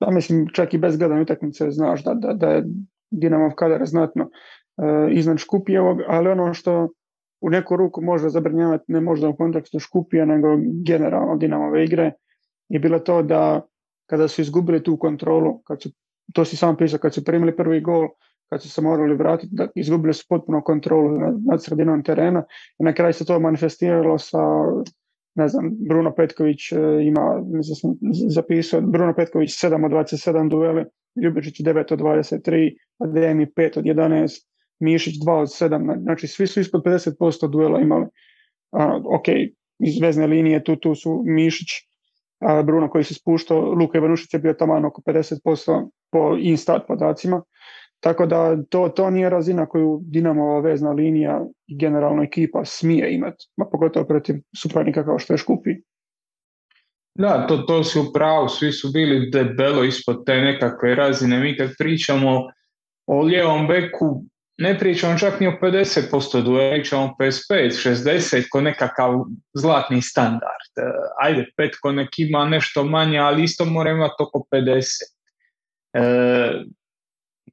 da 0.00 0.10
mislim 0.10 0.46
čak 0.54 0.74
i 0.74 0.78
bez 0.78 0.96
gledanja 0.96 1.22
utakmice 1.22 1.70
znaš 1.70 2.04
da, 2.04 2.14
da, 2.14 2.32
da 2.32 2.46
je 2.46 2.64
Dinamo 3.10 3.54
kadar 3.54 3.86
znatno 3.86 4.24
uh, 4.24 5.12
iznad 5.12 5.38
Škupijevog, 5.38 5.98
ali 6.08 6.28
ono 6.28 6.54
što 6.54 6.88
u 7.40 7.50
neku 7.50 7.76
ruku 7.76 8.02
može 8.02 8.28
zabrinjavati 8.28 8.92
ne 8.92 9.00
možda 9.00 9.28
u 9.28 9.36
kontekstu 9.36 9.78
Škupija, 9.78 10.24
nego 10.24 10.48
generalno 10.86 11.36
Dinamove 11.36 11.84
igre, 11.84 12.12
je 12.68 12.80
bilo 12.80 12.98
to 12.98 13.22
da 13.22 13.60
kada 14.06 14.28
su 14.28 14.40
izgubili 14.40 14.82
tu 14.82 14.96
kontrolu, 14.96 15.62
kad 15.62 15.82
su, 15.82 15.90
to 16.34 16.44
si 16.44 16.56
sam 16.56 16.76
pisao, 16.76 16.98
kad 16.98 17.14
su 17.14 17.24
primili 17.24 17.56
prvi 17.56 17.80
gol, 17.80 18.08
kad 18.52 18.62
su 18.62 18.70
se 18.70 18.82
morali 18.82 19.16
vratiti, 19.16 19.54
da 19.54 19.68
izgubili 19.74 20.14
su 20.14 20.26
potpuno 20.28 20.62
kontrolu 20.62 21.18
nad, 21.50 21.64
sredinom 21.64 22.02
terena 22.02 22.44
i 22.78 22.84
na 22.84 22.92
kraju 22.94 23.12
se 23.12 23.24
to 23.24 23.40
manifestiralo 23.40 24.18
sa 24.18 24.38
ne 25.34 25.48
znam, 25.48 25.70
Bruno 25.88 26.14
Petković 26.14 26.72
e, 26.72 26.76
ima, 27.02 27.42
mislim 27.46 27.96
zapisao, 28.28 28.80
Bruno 28.80 29.14
Petković 29.14 29.50
7 29.50 29.84
od 29.84 29.92
27 29.92 30.48
dueli, 30.50 30.84
Ljubičić 31.22 31.60
9 31.60 31.92
od 31.92 32.00
23, 32.00 32.76
Ademi 32.98 33.46
5 33.46 33.78
od 33.78 33.84
11, 33.84 34.44
Mišić 34.80 35.14
2 35.26 35.32
od 35.32 35.48
7, 35.48 36.02
znači 36.02 36.26
svi 36.26 36.46
su 36.46 36.60
ispod 36.60 36.82
50% 36.84 37.50
duela 37.50 37.80
imali. 37.80 38.06
A, 38.72 39.00
ok, 39.04 39.28
iz 39.78 40.00
vezne 40.00 40.26
linije 40.26 40.64
tu, 40.64 40.76
tu 40.76 40.94
su 40.94 41.22
Mišić, 41.26 41.68
Bruno 42.64 42.90
koji 42.90 43.04
se 43.04 43.14
spuštao, 43.14 43.60
Luka 43.60 43.98
Ivanušić 43.98 44.34
je 44.34 44.40
bio 44.40 44.52
tamo 44.52 44.86
oko 44.88 45.02
50% 45.06 45.88
po 46.10 46.36
instat 46.40 46.82
podacima. 46.88 47.42
Tako 48.02 48.26
da 48.26 48.56
to, 48.68 48.88
to 48.88 49.10
nije 49.10 49.30
razina 49.30 49.66
koju 49.66 50.00
Dinamo 50.02 50.60
vezna 50.60 50.90
linija 50.90 51.44
i 51.66 51.78
generalno 51.78 52.22
ekipa 52.22 52.64
smije 52.64 53.14
imati, 53.14 53.46
ma 53.56 53.66
pogotovo 53.72 54.06
protiv 54.06 54.34
suparnika 54.56 55.04
kao 55.04 55.18
što 55.18 55.32
je 55.32 55.38
Škupi. 55.38 55.70
Da, 57.14 57.46
to, 57.46 57.56
to 57.56 57.84
si 57.84 57.98
u 57.98 58.12
pravu, 58.14 58.48
svi 58.48 58.72
su 58.72 58.90
bili 58.92 59.30
debelo 59.30 59.84
ispod 59.84 60.24
te 60.26 60.34
nekakve 60.34 60.94
razine. 60.94 61.40
Mi 61.40 61.56
kad 61.56 61.70
pričamo 61.78 62.42
o 63.06 63.22
lijevom 63.22 63.66
beku, 63.66 64.24
ne 64.58 64.78
pričamo 64.78 65.18
čak 65.18 65.40
ni 65.40 65.46
o 65.46 65.58
50% 65.62 66.42
duela, 66.44 66.74
pričamo 66.74 67.14
55, 67.20 67.88
60 67.88 68.48
ko 68.50 68.60
nekakav 68.60 69.24
zlatni 69.54 70.02
standard. 70.02 70.72
E, 70.76 70.82
ajde, 71.20 71.46
Petko 71.56 71.92
nek 71.92 72.18
ima 72.18 72.44
nešto 72.44 72.84
manje, 72.84 73.18
ali 73.18 73.42
isto 73.42 73.64
mora 73.64 73.90
imati 73.90 74.14
oko 74.18 74.46
50. 74.52 74.82
E, 75.94 76.02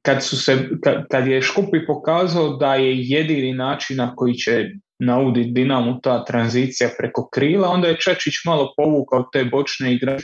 kad, 0.02 0.24
su 0.24 0.36
se, 0.36 0.68
kad, 0.84 1.08
kad 1.10 1.26
je 1.26 1.42
Škupi 1.42 1.86
pokazao 1.86 2.56
da 2.56 2.74
je 2.74 2.98
jedini 2.98 3.52
način 3.52 3.96
na 3.96 4.14
koji 4.16 4.34
će 4.34 4.70
nauditi 4.98 5.50
Dinamu 5.50 6.00
ta 6.00 6.24
tranzicija 6.24 6.90
preko 6.98 7.28
krila, 7.28 7.68
onda 7.68 7.88
je 7.88 8.00
Čečić 8.00 8.34
malo 8.44 8.74
povukao 8.76 9.28
te 9.32 9.44
bočne 9.44 9.94
igre 9.94 10.16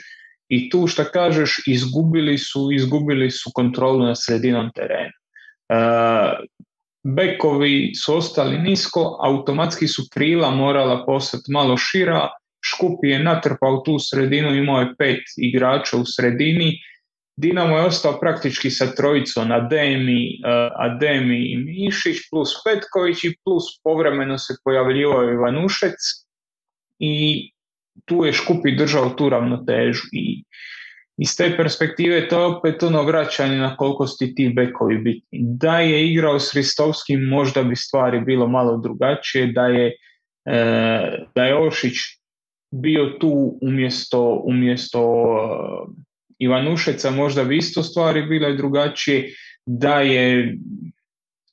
i 0.49 0.71
tu 0.71 0.87
što 0.87 1.05
kažeš 1.05 1.63
izgubili 1.67 2.39
su, 2.39 2.69
izgubili 2.73 3.31
su 3.31 3.51
kontrolu 3.55 4.05
na 4.05 4.15
sredinom 4.15 4.71
terena. 4.75 5.13
E, 5.69 5.77
bekovi 7.05 7.93
su 7.95 8.17
ostali 8.17 8.59
nisko, 8.59 9.19
automatski 9.23 9.89
su 9.89 10.03
krila 10.13 10.51
morala 10.51 11.07
postati 11.07 11.53
malo 11.53 11.77
šira, 11.77 12.29
Škupi 12.67 13.09
je 13.09 13.19
natrpao 13.19 13.83
tu 13.87 13.99
sredinu, 13.99 14.55
imao 14.55 14.81
je 14.81 14.95
pet 14.99 15.23
igrača 15.37 15.97
u 15.97 16.05
sredini, 16.05 16.79
Dinamo 17.37 17.77
je 17.77 17.85
ostao 17.85 18.21
praktički 18.21 18.71
sa 18.71 18.87
trojicom 18.95 19.53
Ademi, 19.53 20.41
uh, 20.41 20.73
Ademi 20.77 21.53
i 21.53 21.57
Mišić 21.57 22.17
plus 22.31 22.51
Petković 22.65 23.25
i 23.25 23.37
plus 23.45 23.65
povremeno 23.85 24.39
se 24.39 24.55
pojavljivao 24.65 25.33
Ivanušec 25.33 26.01
i 26.99 27.51
tu 28.05 28.25
je 28.25 28.33
Škupi 28.33 28.77
držao 28.77 29.11
tu 29.11 29.29
ravnotežu 29.29 30.03
i 30.13 30.45
iz 31.17 31.37
te 31.37 31.57
perspektive 31.57 32.29
to 32.29 32.41
je 32.41 32.47
opet 32.47 32.83
ono 32.83 33.03
vraćanje 33.03 33.59
na 33.59 33.77
koliko 33.77 34.07
su 34.07 34.17
ti 34.35 34.53
bekovi 34.57 34.99
bitni. 34.99 35.39
Da 35.43 35.81
je 35.81 36.11
igrao 36.11 36.39
s 36.39 36.55
Ristovskim 36.55 37.21
možda 37.21 37.63
bi 37.63 37.77
stvari 37.77 38.21
bilo 38.21 38.49
malo 38.49 38.77
drugačije, 38.77 39.47
da 39.47 39.67
je, 39.67 39.93
e, 40.47 41.27
da 41.35 41.45
je 41.45 41.59
Ošić 41.59 41.95
bio 42.71 43.07
tu 43.21 43.59
umjesto, 43.63 44.43
umjesto 44.45 45.01
Ivanušeca 46.39 47.11
možda 47.11 47.45
bi 47.45 47.57
isto 47.57 47.83
stvari 47.83 48.23
bile 48.23 48.53
drugačije, 48.53 49.35
da 49.67 50.01
je 50.01 50.57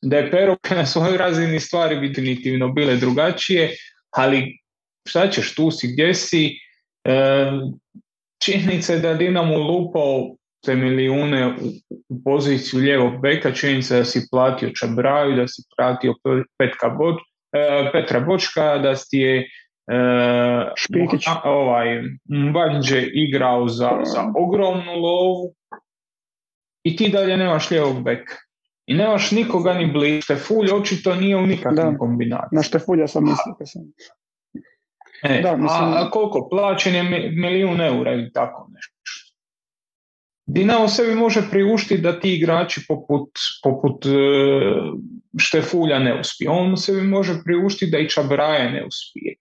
da 0.02 0.18
je 0.18 0.56
na 0.70 0.86
svojoj 0.86 1.18
razini 1.18 1.60
stvari 1.60 1.96
bi 2.00 2.10
definitivno 2.10 2.68
bile 2.68 2.96
drugačije, 2.96 3.72
ali 4.10 4.60
šta 5.08 5.30
ćeš, 5.30 5.56
tu 5.56 5.72
si 5.72 5.88
gdje 5.88 6.14
si, 6.14 6.60
e, 7.04 7.52
Činjenica 8.44 8.94
je 8.94 9.00
da 9.00 9.14
Dinamo 9.14 9.58
lupao 9.58 10.36
te 10.66 10.76
milijune 10.76 11.48
u, 11.48 11.54
poziciju 12.26 12.80
lijevog 12.80 13.22
beka, 13.22 13.52
činjenica 13.52 13.98
da 13.98 14.06
si 14.06 14.28
platio 14.32 14.70
Čabraju, 14.80 15.36
da 15.36 15.48
si 15.48 15.62
platio 15.78 16.14
Petka 16.58 16.90
Boč, 16.90 17.16
e, 17.56 17.90
Petra 17.92 18.20
Bočka, 18.20 18.78
da 18.78 18.96
si 18.96 19.18
je 19.18 19.50
e, 19.88 20.72
Špikić. 20.76 21.26
ovaj, 21.44 22.02
Mbanđe 22.30 23.02
igrao 23.14 23.68
za, 23.68 23.90
za 24.04 24.32
ogromnu 24.36 24.92
lovu 24.92 25.54
i 26.84 26.96
ti 26.96 27.10
dalje 27.10 27.38
nemaš 27.38 27.72
lijevog 27.72 28.04
beka. 28.04 28.36
I 28.86 28.94
nemaš 28.94 29.32
nikoga 29.32 29.74
ni 29.74 29.92
blizu. 29.92 30.22
Štefulj 30.22 30.72
očito 30.74 31.16
nije 31.16 31.38
u 31.38 31.46
nikakvim 31.46 31.98
kombinaciji. 31.98 32.56
Na 32.56 32.64
Štefulja 32.64 33.08
sam 33.08 33.24
mislio. 33.24 33.56
E, 35.24 35.42
da, 35.42 35.58
mislim... 35.58 35.94
a, 35.94 36.10
koliko? 36.12 36.50
Plaćen 36.50 36.96
je 36.96 37.04
milijun 37.32 37.82
eura 37.82 38.14
ili 38.14 38.32
tako 38.32 38.70
nešto. 38.74 38.94
Dinamo 40.46 40.88
sebi 40.88 41.16
može 41.16 41.42
priuštiti 41.52 42.02
da 42.02 42.20
ti 42.20 42.36
igrači 42.36 42.82
poput, 42.88 43.30
poput 43.64 44.06
e, 44.06 44.10
Štefulja 45.40 46.00
ne 46.00 46.20
uspije. 46.20 46.50
On 46.50 46.78
sebi 46.78 47.02
može 47.02 47.34
priuštiti 47.46 47.92
da 47.92 47.98
i 47.98 48.10
Čabraja 48.10 48.72
ne 48.72 48.86
uspije. 48.86 49.36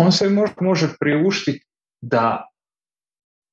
On 0.00 0.12
sebi 0.12 0.34
može, 0.60 0.86
priuštiti 1.00 1.64
da 2.00 2.48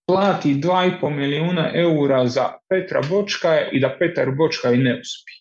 plati 0.08 0.56
2,5 0.56 1.10
milijuna 1.10 1.72
eura 1.74 2.26
za 2.28 2.54
Petra 2.70 3.02
Bočka 3.10 3.70
i 3.72 3.80
da 3.80 3.96
Petar 4.00 4.32
Bočka 4.32 4.72
i 4.72 4.78
ne 4.78 5.00
uspije. 5.00 5.40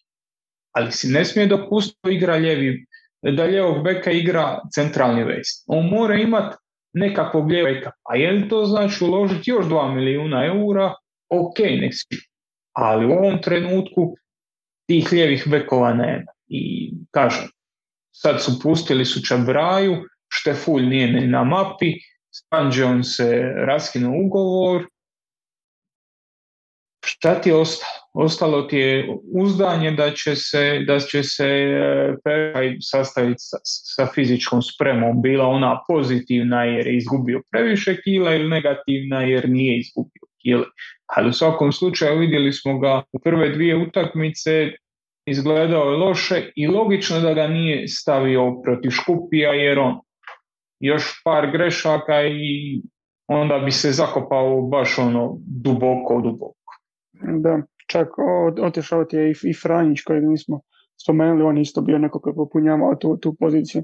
Ali 0.75 0.93
si 0.93 1.09
ne 1.09 1.25
smije 1.25 1.47
dopustiti 1.47 2.15
igra 2.15 2.39
ljevi 2.39 2.87
da 3.23 3.47
ljevog 3.47 3.85
beka 3.85 4.11
igra 4.11 4.61
centralni 4.75 5.25
vez. 5.25 5.47
On 5.67 5.89
mora 5.89 6.15
imati 6.15 6.57
nekakvog 6.93 7.53
ljevog 7.53 7.75
beka. 7.75 7.91
A 8.03 8.17
je 8.17 8.31
li 8.31 8.49
to 8.49 8.65
znači 8.65 9.05
uložiti 9.05 9.51
još 9.51 9.67
2 9.67 9.95
milijuna 9.95 10.47
eura? 10.47 10.95
Ok, 11.29 11.59
nek 11.59 11.93
si. 11.95 12.21
Ali 12.73 13.07
u 13.07 13.13
ovom 13.13 13.43
trenutku 13.43 14.17
tih 14.87 15.13
lijevih 15.13 15.45
bekova 15.49 15.95
nema. 15.95 16.33
I 16.49 16.93
kažem, 17.11 17.49
sad 18.15 18.43
su 18.43 18.61
pustili 18.63 19.05
su 19.05 19.21
Čabraju, 19.27 19.97
Štefulj 20.33 20.87
nije 20.87 21.27
na 21.27 21.45
mapi, 21.45 21.93
Spanđon 22.35 23.05
se 23.05 23.43
raskinuo 23.67 24.25
ugovor, 24.25 24.87
šta 27.05 27.41
ti 27.41 27.49
je 27.49 27.55
ostalo? 27.55 28.03
Ostalo 28.15 28.63
ti 28.63 28.77
je 28.77 29.09
uzdanje 29.35 29.91
da 29.91 30.11
će 30.11 30.37
se, 30.37 30.85
da 30.87 30.99
će 31.01 31.23
se 31.23 31.47
e, 31.47 32.77
sastaviti 32.81 33.39
sa, 33.39 33.57
sa, 33.65 34.07
fizičkom 34.15 34.63
spremom, 34.63 35.23
bila 35.23 35.47
ona 35.47 35.81
pozitivna 35.89 36.65
jer 36.65 36.87
je 36.87 36.97
izgubio 36.97 37.43
previše 37.51 37.97
kila 38.03 38.35
ili 38.35 38.49
negativna 38.49 39.23
jer 39.23 39.49
nije 39.49 39.79
izgubio 39.79 40.23
kile. 40.43 40.65
Ali 41.07 41.29
u 41.29 41.33
svakom 41.33 41.73
slučaju 41.73 42.19
vidjeli 42.19 42.53
smo 42.53 42.79
ga 42.79 43.03
u 43.13 43.19
prve 43.19 43.49
dvije 43.49 43.77
utakmice, 43.77 44.71
izgledao 45.27 45.91
je 45.91 45.97
loše 45.97 46.53
i 46.57 46.67
logično 46.67 47.21
da 47.21 47.35
ga 47.35 47.47
nije 47.47 47.89
stavio 47.89 48.61
protiv 48.65 48.91
Škupija 48.91 49.53
jer 49.53 49.79
on 49.79 50.01
još 50.83 51.23
par 51.25 51.51
grešaka 51.53 52.23
i 52.23 52.83
onda 53.27 53.59
bi 53.59 53.71
se 53.71 53.91
zakopao 53.91 54.63
baš 54.63 54.99
ono 54.99 55.39
duboko, 55.47 56.21
duboko. 56.23 56.73
Da, 57.43 57.63
čak 57.87 58.09
otišao 58.63 59.05
ti 59.05 59.17
je 59.17 59.31
i, 59.31 59.35
i 59.43 59.55
Franjić 59.63 60.03
kojeg 60.03 60.25
nismo 60.25 60.61
spomenuli, 61.03 61.43
on 61.43 61.59
isto 61.59 61.81
bio 61.81 61.99
neko 61.99 62.21
koji 62.21 62.35
popunjavao 62.35 62.95
tu, 62.95 63.17
tu 63.17 63.35
poziciju 63.41 63.83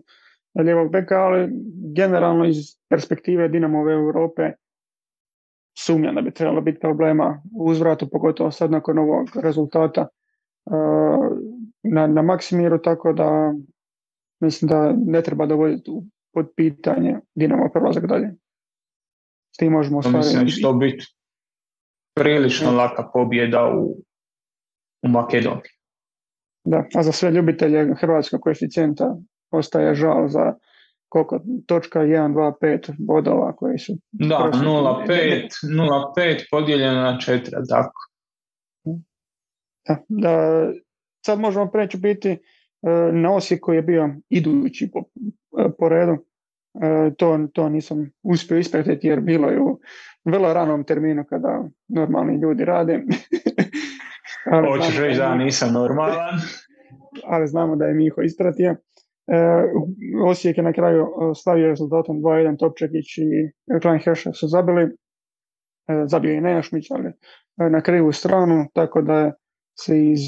lijevog 0.59 0.93
beka, 0.93 1.15
ali 1.15 1.49
generalno 1.97 2.45
iz 2.45 2.57
perspektive 2.91 3.49
Dinamove 3.49 3.93
Europe 3.93 4.43
sumnjam 5.79 6.15
da 6.15 6.21
bi 6.21 6.35
trebalo 6.35 6.61
biti 6.61 6.79
problema 6.81 7.43
u 7.59 7.65
uzvratu, 7.65 8.09
pogotovo 8.11 8.51
sad 8.51 8.71
nakon 8.71 8.99
ovog 8.99 9.29
rezultata 9.43 10.09
uh, 10.65 11.39
na, 11.83 12.07
na 12.07 12.23
Maksimiru, 12.23 12.79
tako 12.79 13.13
da 13.13 13.55
mislim 14.41 14.69
da 14.69 14.95
ne 15.07 15.23
treba 15.23 15.47
dovoditi 15.47 15.91
pod 16.33 16.47
pitanje 16.57 17.21
Dinamo 17.35 17.71
prolazak 17.73 18.07
dalje. 18.07 18.35
S 19.55 19.57
tim 19.57 19.73
možemo 19.73 19.99
ostvariti. 19.99 20.29
Mislim 20.29 20.49
što 20.49 20.73
biti 20.73 21.07
prilično 22.15 22.71
laka 22.71 23.11
pobjeda 23.13 23.73
u, 23.75 24.03
u 25.03 25.09
Makedoniji. 25.09 25.73
Da, 26.65 26.85
a 26.95 27.03
za 27.03 27.13
sve 27.13 27.31
ljubitelje 27.31 27.95
hrvatskog 28.01 28.41
koeficijenta 28.41 29.17
ostaje 29.51 29.95
žal 29.95 30.29
za 30.29 30.55
koliko 31.09 31.41
točka 31.67 32.01
1, 32.01 32.35
2, 32.35 32.53
5 32.63 32.93
bodova 32.99 33.57
koji 33.57 33.79
su... 33.79 33.93
Da, 34.13 34.51
0,5 34.55 35.49
0,5 36.17 36.45
podijeljeno 36.51 37.01
na 37.01 37.19
4, 37.27 37.51
tako. 37.69 38.01
Da, 39.89 39.97
da, 40.09 40.67
sad 41.27 41.41
možemo 41.41 41.71
preći 41.71 41.99
biti 41.99 42.39
na 43.13 43.35
Osijek 43.35 43.61
koji 43.61 43.77
je 43.77 43.83
bio 43.83 44.11
idući 44.29 44.91
po, 44.93 45.01
e, 45.59 45.69
po 45.79 45.89
redu. 45.89 46.17
E, 46.83 47.15
to, 47.19 47.39
to 47.53 47.69
nisam 47.69 48.11
uspio 48.23 48.59
ispratiti 48.59 49.07
jer 49.07 49.21
bilo 49.21 49.49
je 49.49 49.61
u 49.61 49.79
vrlo 50.25 50.53
ranom 50.53 50.85
terminu 50.85 51.25
kada 51.25 51.69
normalni 51.89 52.41
ljudi 52.41 52.65
rade. 52.65 53.03
Hoćeš 54.73 54.99
reći 54.99 55.19
da 55.19 55.35
nisam 55.35 55.73
normalan. 55.73 56.39
ali 57.27 57.47
znamo 57.47 57.77
da 57.77 57.85
je 57.85 57.95
Miho 57.95 58.23
ispratio. 58.23 58.71
E, 58.71 58.77
Osijek 60.27 60.57
je 60.57 60.65
na 60.65 60.73
kraju 60.73 61.03
e, 61.03 61.35
stavio 61.35 61.69
rezultatom 61.69 62.17
2-1 62.17 62.59
Topčekić 62.59 63.19
i 63.19 63.81
Klein 63.83 63.99
Herša 63.99 64.33
su 64.33 64.49
zabili. 64.49 64.83
E, 64.83 66.05
zabio 66.07 66.33
i 66.33 66.41
Nejašmić, 66.41 66.91
ali 66.91 67.13
na 67.71 67.81
krivu 67.81 68.13
stranu, 68.13 68.67
tako 68.73 69.03
da 69.03 69.33
se 69.79 70.11
iz 70.11 70.21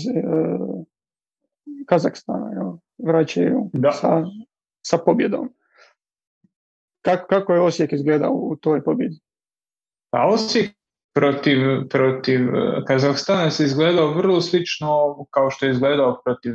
Kazakstana 1.86 2.78
vraćaju 2.98 3.70
sa, 3.92 4.22
sa 4.82 4.98
pobjedom. 4.98 5.48
Kako, 7.02 7.26
kako 7.26 7.54
je 7.54 7.60
Osijek 7.60 7.92
izgledao 7.92 8.32
u 8.32 8.56
toj 8.56 8.84
pobjedi? 8.84 9.16
Pa 10.10 10.26
Osijek 10.26 10.70
protiv, 11.14 11.58
protiv 11.90 12.40
Kazahstana 12.86 13.50
se 13.50 13.64
izgledao 13.64 14.14
vrlo 14.14 14.40
slično 14.40 15.16
kao 15.30 15.50
što 15.50 15.66
je 15.66 15.72
izgledao 15.72 16.20
protiv 16.24 16.54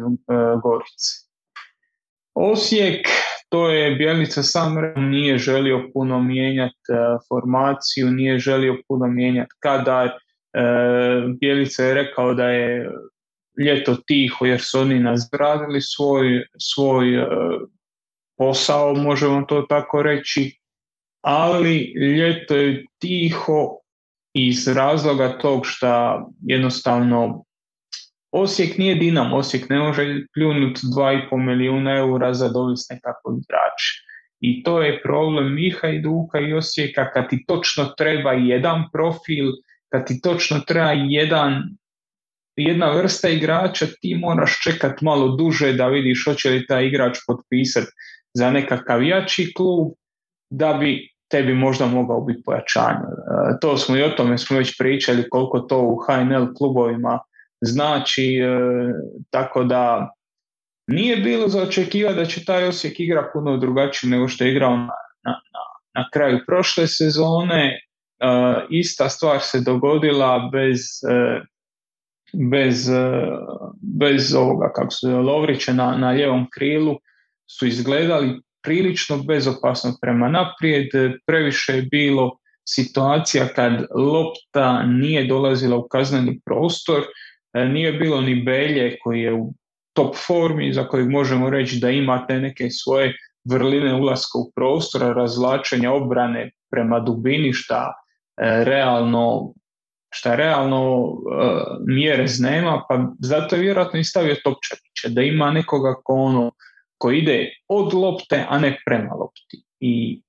Gorice. 0.64 1.26
Osijek, 2.34 3.08
to 3.50 3.70
je 3.70 3.96
Bjelica 3.96 4.44
sam 4.44 4.76
nije 4.98 5.38
želio 5.38 5.90
puno 5.94 6.20
mijenjati 6.20 6.76
e, 6.90 7.18
formaciju, 7.28 8.12
nije 8.12 8.40
želio 8.40 8.78
puno 8.88 9.08
mijenjati 9.08 9.56
kadar. 9.60 10.08
E, 10.08 10.12
Bjelica 11.40 11.84
je 11.84 11.94
rekao 11.94 12.34
da 12.34 12.50
je 12.50 12.90
ljeto 13.60 13.96
tiho 13.96 14.46
jer 14.46 14.62
su 14.62 14.80
oni 14.80 15.00
nazgradili 15.00 15.82
svoj, 15.82 16.46
svoj 16.60 17.16
e, 17.16 17.28
posao, 18.38 18.94
možemo 18.94 19.42
to 19.42 19.62
tako 19.62 20.02
reći, 20.02 20.60
ali 21.22 21.94
ljeto 22.18 22.56
je 22.56 22.86
tiho 23.00 23.68
iz 24.34 24.68
razloga 24.68 25.38
tog 25.38 25.62
što 25.64 26.32
jednostavno 26.42 27.46
Osijek 28.38 28.78
nije 28.78 28.96
Dinam, 28.96 29.34
Osijek 29.34 29.70
ne 29.70 29.80
može 29.80 30.22
pljunuti 30.34 30.82
2,5 30.96 31.46
milijuna 31.46 31.98
eura 31.98 32.34
za 32.34 32.50
dovesti 32.50 32.94
nekakvog 32.94 33.40
igrača. 33.40 33.92
I 34.40 34.64
to 34.64 34.82
je 34.82 35.02
problem 35.02 35.58
i 35.58 36.02
Duka 36.04 36.40
i 36.40 36.54
Osijeka 36.54 37.12
kad 37.12 37.30
ti 37.30 37.46
točno 37.48 37.86
treba 37.98 38.34
jedan 38.34 38.84
profil, 38.94 39.46
kad 39.90 40.08
ti 40.08 40.22
točno 40.22 40.60
treba 40.60 40.92
jedan, 40.92 41.64
jedna 42.64 42.92
vrsta 42.92 43.30
igrača, 43.30 43.86
ti 44.02 44.16
moraš 44.16 44.64
čekati 44.64 45.06
malo 45.06 45.36
duže 45.36 45.74
da 45.74 45.88
vidiš 45.88 46.26
hoće 46.26 46.50
li 46.50 46.68
taj 46.68 46.88
igrač 46.88 47.18
potpisati 47.28 47.92
za 48.34 48.52
nekakav 48.52 49.04
jači 49.04 49.54
klub, 49.54 49.92
da 50.50 50.74
bi 50.74 51.16
tebi 51.32 51.54
možda 51.54 51.86
mogao 51.86 52.22
biti 52.22 52.42
pojačanje. 52.46 53.06
E, 53.06 53.60
to 53.62 53.78
smo 53.78 53.98
i 53.98 54.04
o 54.04 54.10
tome 54.10 54.38
smo 54.38 54.58
već 54.58 54.78
pričali 54.78 55.30
koliko 55.30 55.60
to 55.60 55.82
u 55.82 55.98
HNL 55.98 56.54
klubovima 56.58 57.20
znači, 57.62 58.36
e, 58.36 58.50
tako 59.30 59.64
da 59.64 60.14
nije 60.88 61.18
bilo 61.18 61.48
za 61.48 61.62
očekivati 61.62 62.16
da 62.16 62.26
će 62.26 62.46
taj 62.46 62.68
Osijek 62.68 63.00
igra 63.00 63.30
puno 63.34 63.58
drugačije 63.58 64.10
nego 64.10 64.28
što 64.28 64.44
je 64.44 64.52
igrao 64.52 64.78
na, 64.78 64.94
na, 65.24 65.36
na, 65.96 66.10
kraju 66.14 66.40
prošle 66.48 66.88
sezone. 66.88 67.66
E, 67.66 67.78
ista 68.70 69.10
stvar 69.10 69.40
se 69.42 69.62
dogodila 69.62 70.50
bez, 70.52 70.80
bez, 72.52 72.90
bez 74.00 74.36
ovoga, 74.36 74.72
kako 74.76 74.92
se 74.92 75.08
Lovrića 75.08 75.74
na, 75.74 75.98
na 75.98 76.14
ljevom 76.14 76.48
krilu 76.54 76.98
su 77.60 77.68
izgledali 77.68 78.42
prilično 78.64 79.18
bezopasno 79.18 79.98
prema 80.02 80.30
naprijed, 80.30 80.88
previše 81.26 81.76
je 81.76 81.82
bilo 81.82 82.38
situacija 82.70 83.48
kad 83.48 83.86
lopta 83.96 84.84
nije 84.84 85.28
dolazila 85.28 85.78
u 85.78 85.88
kazneni 85.88 86.40
prostor, 86.46 87.04
E, 87.56 87.66
nije 87.66 87.94
bilo 87.94 88.22
ni 88.22 88.36
Belje 88.36 88.98
koji 89.04 89.22
je 89.22 89.34
u 89.34 89.54
top 89.94 90.16
formi 90.28 90.74
za 90.74 90.88
kojeg 90.88 91.10
možemo 91.10 91.50
reći 91.50 91.80
da 91.80 91.90
imate 91.90 92.40
neke 92.40 92.70
svoje 92.70 93.16
vrline 93.50 93.94
ulaska 93.94 94.38
u 94.38 94.52
prostor, 94.56 95.02
razvlačenja 95.02 95.92
obrane 95.92 96.52
prema 96.72 97.00
dubini 97.00 97.54
šta 97.54 97.94
e, 97.94 98.64
realno 98.64 99.54
šta 100.16 100.36
realno 100.36 101.14
mjere 101.88 102.26
nema, 102.40 102.86
pa 102.90 103.08
zato 103.20 103.56
je 103.56 103.62
vjerojatno 103.62 104.00
i 104.00 104.04
stavio 104.04 104.36
Topčanića, 104.44 105.10
da 105.10 105.22
ima 105.22 105.52
nekoga 105.52 105.96
ko 106.04 106.14
ono, 106.14 106.52
ko 106.98 107.12
ide 107.12 107.50
od 107.68 107.94
lopte, 107.94 108.46
a 108.50 108.60
ne 108.60 108.78
prema 108.86 109.14
lopti. 109.14 109.64
I 109.80 110.22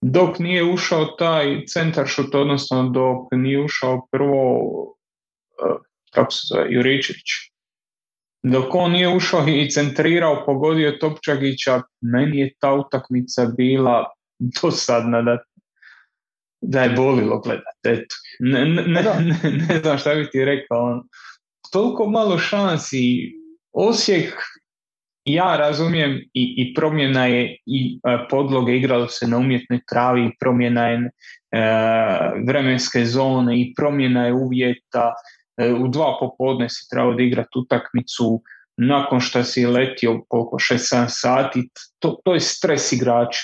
dok 0.00 0.38
nije 0.38 0.64
ušao 0.64 1.04
taj 1.04 1.64
centar 1.66 2.06
šut, 2.06 2.34
odnosno 2.34 2.88
dok 2.88 3.32
nije 3.32 3.64
ušao 3.64 4.06
prvo 4.10 4.60
kako 6.14 6.30
se 6.30 6.46
zove, 6.48 6.66
Juričević. 6.70 7.30
Dok 8.42 8.74
on 8.74 8.92
nije 8.92 9.16
ušao 9.16 9.48
i 9.48 9.70
centrirao, 9.70 10.42
pogodio 10.46 10.92
Topčagića, 11.00 11.82
meni 12.00 12.38
je 12.38 12.52
ta 12.60 12.74
utakmica 12.74 13.46
bila 13.56 14.04
dosadna 14.38 15.22
da, 15.22 15.38
da 16.66 16.82
je 16.82 16.90
bolilo 16.90 17.40
gledati. 17.40 18.14
Ne, 18.38 18.64
ne, 18.64 18.82
ne, 18.82 19.02
ne, 19.68 19.80
znam 19.82 19.98
šta 19.98 20.14
bi 20.14 20.30
ti 20.30 20.44
rekao. 20.44 20.78
On. 20.78 21.02
Toliko 21.72 22.06
malo 22.06 22.38
šansi. 22.38 23.32
Osijek, 23.72 24.34
ja 25.24 25.56
razumijem 25.56 26.12
i, 26.34 26.54
i 26.56 26.74
promjena 26.74 27.26
je 27.26 27.56
i 27.66 27.98
e, 28.04 28.18
podloge, 28.30 28.76
igralo 28.76 29.08
se 29.08 29.26
na 29.26 29.38
umjetnoj 29.38 29.80
travi, 29.90 30.30
promjena 30.40 30.88
je 30.88 30.98
e, 30.98 31.10
vremenske 32.46 33.04
zone 33.04 33.60
i 33.60 33.72
promjena 33.76 34.26
je 34.26 34.32
uvjeta 34.32 35.14
E, 35.56 35.72
u 35.72 35.88
dva 35.88 36.16
popodne 36.20 36.68
si 36.70 36.88
trebao 36.90 37.10
odigrati 37.10 37.58
utakmicu 37.58 38.42
nakon 38.76 39.20
što 39.20 39.44
si 39.44 39.66
letio 39.66 40.24
koliko 40.28 40.56
6-7 40.56 41.06
sati, 41.08 41.68
to, 41.98 42.16
to 42.24 42.34
je 42.34 42.40
stres 42.40 42.92
igrača. 42.92 43.40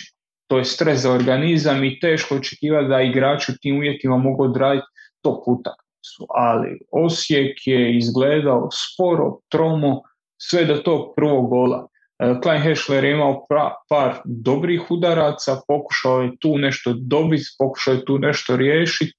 To 0.51 0.59
je 0.59 0.65
stres 0.65 1.01
za 1.01 1.13
organizam 1.13 1.85
i 1.85 2.01
teško 2.01 2.37
očekivati 2.37 2.89
da 2.89 3.01
igrači 3.01 3.53
u 3.53 3.55
tim 3.63 3.77
uvjetima 3.77 4.17
mogu 4.17 4.45
odraditi 4.45 4.87
to 5.23 5.43
utakmicu, 5.47 6.27
ali 6.35 6.79
Osijek 6.93 7.67
je 7.67 7.97
izgledao 7.97 8.69
sporo, 8.73 9.39
tromo, 9.49 10.03
sve 10.43 10.65
do 10.65 10.77
tog 10.77 11.13
prvog 11.17 11.49
gola. 11.49 11.87
E, 12.19 12.35
Klein 12.43 12.63
Hešler 12.63 13.05
je 13.05 13.13
imao 13.13 13.47
par 13.89 14.15
dobrih 14.25 14.91
udaraca, 14.91 15.61
pokušao 15.69 16.21
je 16.21 16.37
tu 16.39 16.59
nešto 16.59 16.95
dobiti, 16.99 17.55
pokušao 17.59 17.95
je 17.95 18.05
tu 18.05 18.19
nešto 18.19 18.57
riješiti. 18.57 19.13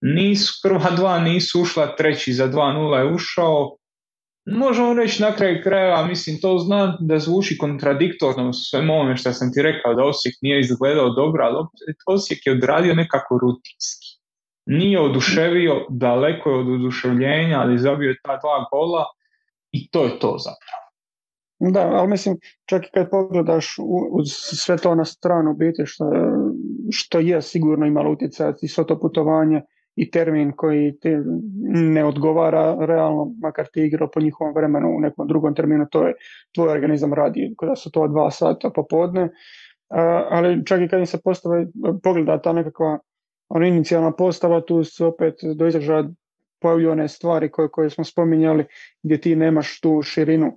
Nisu, 0.00 0.60
prva 0.62 0.90
dva 0.90 1.18
nisu 1.18 1.62
ušla, 1.62 1.96
treći 1.96 2.32
za 2.32 2.48
2-0 2.48 2.98
je 2.98 3.14
ušao. 3.14 3.77
Možemo 4.52 4.94
reći 4.94 5.22
na 5.22 5.32
kraju 5.36 5.60
krajeva, 5.62 6.06
mislim, 6.06 6.40
to 6.40 6.58
znam 6.58 6.96
da 7.00 7.18
zvuči 7.18 7.58
kontradiktorno 7.58 8.52
sve 8.52 8.80
ovome 8.90 9.16
što 9.16 9.32
sam 9.32 9.52
ti 9.52 9.62
rekao, 9.62 9.94
da 9.94 10.04
Osijek 10.04 10.34
nije 10.42 10.60
izgledao 10.60 11.10
dobro, 11.10 11.44
ali 11.44 11.66
Osijek 12.06 12.46
je 12.46 12.52
odradio 12.52 12.94
nekako 12.94 13.38
rutinski. 13.38 14.08
Nije 14.66 15.00
oduševio, 15.00 15.86
daleko 15.88 16.50
je 16.50 16.56
od 16.56 16.68
oduševljenja, 16.68 17.60
ali 17.60 17.78
zabio 17.78 18.08
je 18.08 18.20
ta 18.22 18.36
dva 18.36 18.66
gola 18.70 19.04
i 19.72 19.90
to 19.90 20.04
je 20.04 20.18
to 20.18 20.36
zapravo. 20.38 20.88
Da, 21.60 21.80
ali 21.80 22.08
mislim, 22.08 22.38
čak 22.64 22.84
i 22.84 22.90
kad 22.94 23.10
pogledaš 23.10 23.74
uz 24.10 24.26
sve 24.32 24.76
to 24.76 24.94
na 24.94 25.04
stranu 25.04 25.54
biti 25.54 25.82
što, 26.90 27.18
je 27.18 27.42
sigurno 27.42 27.86
imalo 27.86 28.12
utjecaj 28.12 28.52
i 28.62 28.68
svo 28.68 28.84
to 28.84 29.00
putovanje 29.00 29.62
i 29.98 30.10
termin 30.10 30.52
koji 30.52 30.98
ti 31.00 31.16
ne 31.72 32.04
odgovara 32.04 32.76
realno, 32.86 33.32
makar 33.42 33.66
ti 33.72 33.82
igrao 33.82 34.10
po 34.14 34.20
njihovom 34.20 34.54
vremenu 34.54 34.88
u 34.96 35.00
nekom 35.00 35.28
drugom 35.28 35.54
terminu, 35.54 35.86
to 35.90 36.06
je 36.06 36.14
tvoj 36.54 36.68
organizam 36.68 37.14
radi, 37.14 37.54
kada 37.58 37.76
su 37.76 37.90
to 37.90 38.08
dva 38.08 38.30
sata 38.30 38.70
popodne, 38.70 39.28
ali 40.30 40.66
čak 40.66 40.80
i 40.80 40.88
kad 40.88 41.00
im 41.00 41.06
se 41.06 41.18
postavi, 41.24 41.66
pogleda 42.02 42.38
ta 42.42 42.52
nekakva 42.52 42.98
ona 43.48 43.66
inicijalna 43.66 44.12
postava, 44.12 44.60
tu 44.60 44.84
se 44.84 45.04
opet 45.04 45.34
do 45.56 45.66
izražaja 45.66 46.04
pojavljuju 46.60 46.90
one 46.90 47.08
stvari 47.08 47.50
koje, 47.50 47.68
koje 47.68 47.90
smo 47.90 48.04
spominjali, 48.04 48.64
gdje 49.02 49.20
ti 49.20 49.36
nemaš 49.36 49.80
tu 49.80 50.02
širinu 50.02 50.52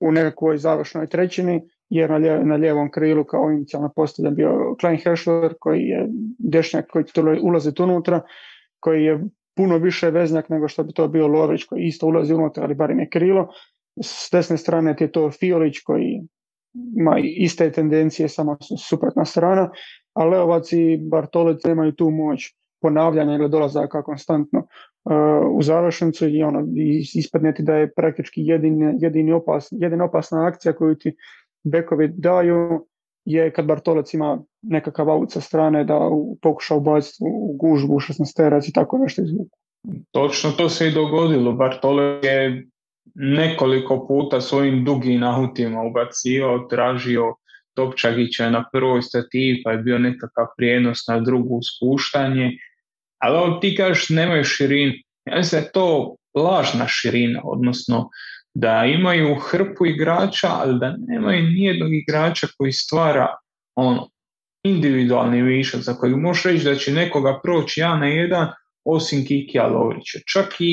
u 0.00 0.12
nekakvoj 0.12 0.58
završnoj 0.58 1.06
trećini, 1.06 1.68
jer 1.90 2.10
na, 2.44 2.56
ljevom 2.56 2.90
krilu 2.90 3.24
kao 3.24 3.50
inicijalna 3.50 3.88
postavlja 3.96 4.30
bio 4.30 4.76
Klein 4.80 4.98
Herschler 4.98 5.54
koji 5.60 5.80
je 5.80 6.06
dešnjak 6.38 6.86
koji 6.90 7.04
ulazi 7.42 7.72
unutra, 7.78 8.20
koji 8.80 9.04
je 9.04 9.24
puno 9.56 9.78
više 9.78 10.10
veznjak 10.10 10.48
nego 10.48 10.68
što 10.68 10.84
bi 10.84 10.92
to 10.92 11.08
bio 11.08 11.26
Lovrić 11.26 11.64
koji 11.64 11.82
isto 11.82 12.06
ulazi 12.06 12.34
unutra, 12.34 12.64
ali 12.64 12.74
barem 12.74 13.00
je 13.00 13.08
krilo. 13.08 13.48
S 14.02 14.28
desne 14.32 14.56
strane 14.56 14.96
je 15.00 15.12
to 15.12 15.30
Fiolić 15.30 15.80
koji 15.80 16.20
ima 16.96 17.16
iste 17.22 17.72
tendencije, 17.72 18.28
samo 18.28 18.56
suprotna 18.88 19.24
strana, 19.24 19.70
a 20.14 20.24
Leovac 20.24 20.72
i 20.72 20.98
Bartolec 21.10 21.64
nemaju 21.64 21.92
tu 21.92 22.10
moć 22.10 22.54
ponavljanja 22.80 23.34
ili 23.34 23.48
dolazaka 23.48 24.02
konstantno 24.02 24.66
u 25.52 25.62
završnicu 25.62 26.28
i 26.28 26.42
ono, 26.42 26.66
ispadne 27.14 27.54
ti 27.54 27.62
da 27.62 27.74
je 27.74 27.92
praktički 27.92 28.40
jedin, 28.44 28.98
jedini 29.00 29.32
opas, 29.32 29.68
jedina 29.70 30.04
opasna 30.04 30.46
akcija 30.46 30.72
koju 30.72 30.94
ti 30.94 31.16
bekovi 31.70 32.08
daju 32.16 32.86
je 33.24 33.52
kad 33.52 33.66
Bartolec 33.66 34.14
ima 34.14 34.38
nekakav 34.62 35.10
aut 35.10 35.32
sa 35.32 35.40
strane 35.40 35.84
da 35.84 35.98
pokuša 36.42 36.74
ubaciti 36.74 37.18
u 37.20 37.56
gužbu 37.60 37.94
u 37.94 38.00
16 38.00 38.36
terac 38.36 38.68
i 38.68 38.72
tako 38.72 38.98
nešto 38.98 39.22
izvuku. 39.22 39.58
Točno 40.10 40.50
to 40.50 40.68
se 40.68 40.88
i 40.88 40.94
dogodilo. 40.94 41.52
Bartolec 41.52 42.24
je 42.24 42.66
nekoliko 43.14 44.06
puta 44.08 44.40
svojim 44.40 44.84
dugim 44.84 45.22
autima 45.22 45.82
ubacio, 45.82 46.66
tražio 46.70 47.34
Topčagića 47.74 48.50
na 48.50 48.64
prvoj 48.72 49.02
stativi, 49.02 49.62
pa 49.64 49.72
je 49.72 49.78
bio 49.78 49.98
nekakav 49.98 50.46
prijenos 50.56 51.06
na 51.08 51.20
drugu 51.20 51.60
spuštanje 51.62 52.50
ali 53.18 53.60
ti 53.60 53.76
kažeš 53.76 54.08
nemaju 54.08 54.44
širinu. 54.44 54.92
Ja 55.24 55.36
mislim 55.36 55.60
da 55.60 55.66
je 55.66 55.72
to 55.72 56.16
lažna 56.34 56.86
širina, 56.88 57.40
odnosno 57.44 58.08
da 58.60 58.84
imaju 58.84 59.34
hrpu 59.34 59.86
igrača, 59.86 60.48
ali 60.50 60.78
da 60.78 60.94
nemaju 61.08 61.42
nijednog 61.42 61.94
igrača 61.94 62.46
koji 62.56 62.72
stvara 62.72 63.26
ono, 63.74 64.08
individualni 64.64 65.42
višak 65.42 65.80
za 65.80 65.94
kojeg 65.94 66.16
možeš 66.16 66.44
reći 66.44 66.64
da 66.64 66.74
će 66.74 66.92
nekoga 66.92 67.40
proći 67.42 67.80
ja 67.80 67.96
na 67.96 68.06
jedan 68.06 68.48
osim 68.84 69.26
Kikija 69.26 69.66
Lovrića. 69.66 70.18
Čak 70.32 70.54
i 70.58 70.72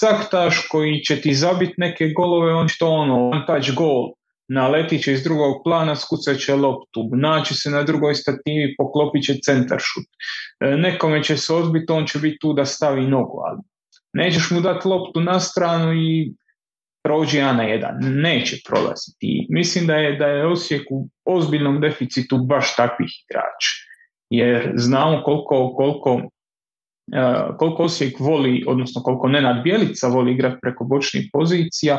Caktaš 0.00 0.66
koji 0.70 1.00
će 1.00 1.20
ti 1.20 1.34
zabiti 1.34 1.74
neke 1.76 2.08
golove, 2.08 2.54
on 2.54 2.68
će 2.68 2.76
to 2.78 2.88
ono, 2.88 3.28
one 3.28 3.44
touch 3.46 3.74
gol, 3.74 4.12
naletit 4.48 5.02
će 5.02 5.12
iz 5.12 5.22
drugog 5.22 5.62
plana, 5.64 5.96
skucat 5.96 6.38
će 6.38 6.54
loptu, 6.54 7.10
naći 7.12 7.54
se 7.54 7.70
na 7.70 7.82
drugoj 7.82 8.14
stativi, 8.14 8.74
poklopit 8.78 9.24
će 9.24 9.38
centar 9.44 9.78
šut. 9.80 10.06
E, 10.60 10.76
nekome 10.76 11.22
će 11.22 11.36
se 11.36 11.54
odbiti, 11.54 11.92
on 11.92 12.06
će 12.06 12.18
biti 12.18 12.38
tu 12.40 12.52
da 12.52 12.64
stavi 12.64 13.06
nogu, 13.06 13.38
ali 13.46 13.58
nećeš 14.12 14.50
mu 14.50 14.60
dati 14.60 14.88
loptu 14.88 15.20
na 15.20 15.40
stranu 15.40 15.94
i 15.94 16.34
prođi 17.02 17.38
ja 17.38 17.52
na 17.52 17.62
jedan. 17.62 17.98
Neće 18.00 18.56
prolaziti. 18.68 19.46
mislim 19.50 19.86
da 19.86 19.94
je, 19.94 20.16
da 20.16 20.26
je 20.26 20.46
Osijek 20.46 20.82
u 20.90 21.08
ozbiljnom 21.24 21.80
deficitu 21.80 22.38
baš 22.38 22.76
takvih 22.76 23.10
igrača. 23.24 23.70
Jer 24.30 24.72
znamo 24.76 25.22
koliko, 25.24 25.74
koliko 25.76 26.20
e, 27.12 27.56
koliko 27.58 27.82
Osijek 27.82 28.20
voli, 28.20 28.64
odnosno 28.66 29.02
koliko 29.02 29.28
Nenad 29.28 29.62
Bjelica 29.62 30.08
voli 30.08 30.32
igrati 30.32 30.58
preko 30.62 30.84
bočnih 30.84 31.28
pozicija, 31.32 31.98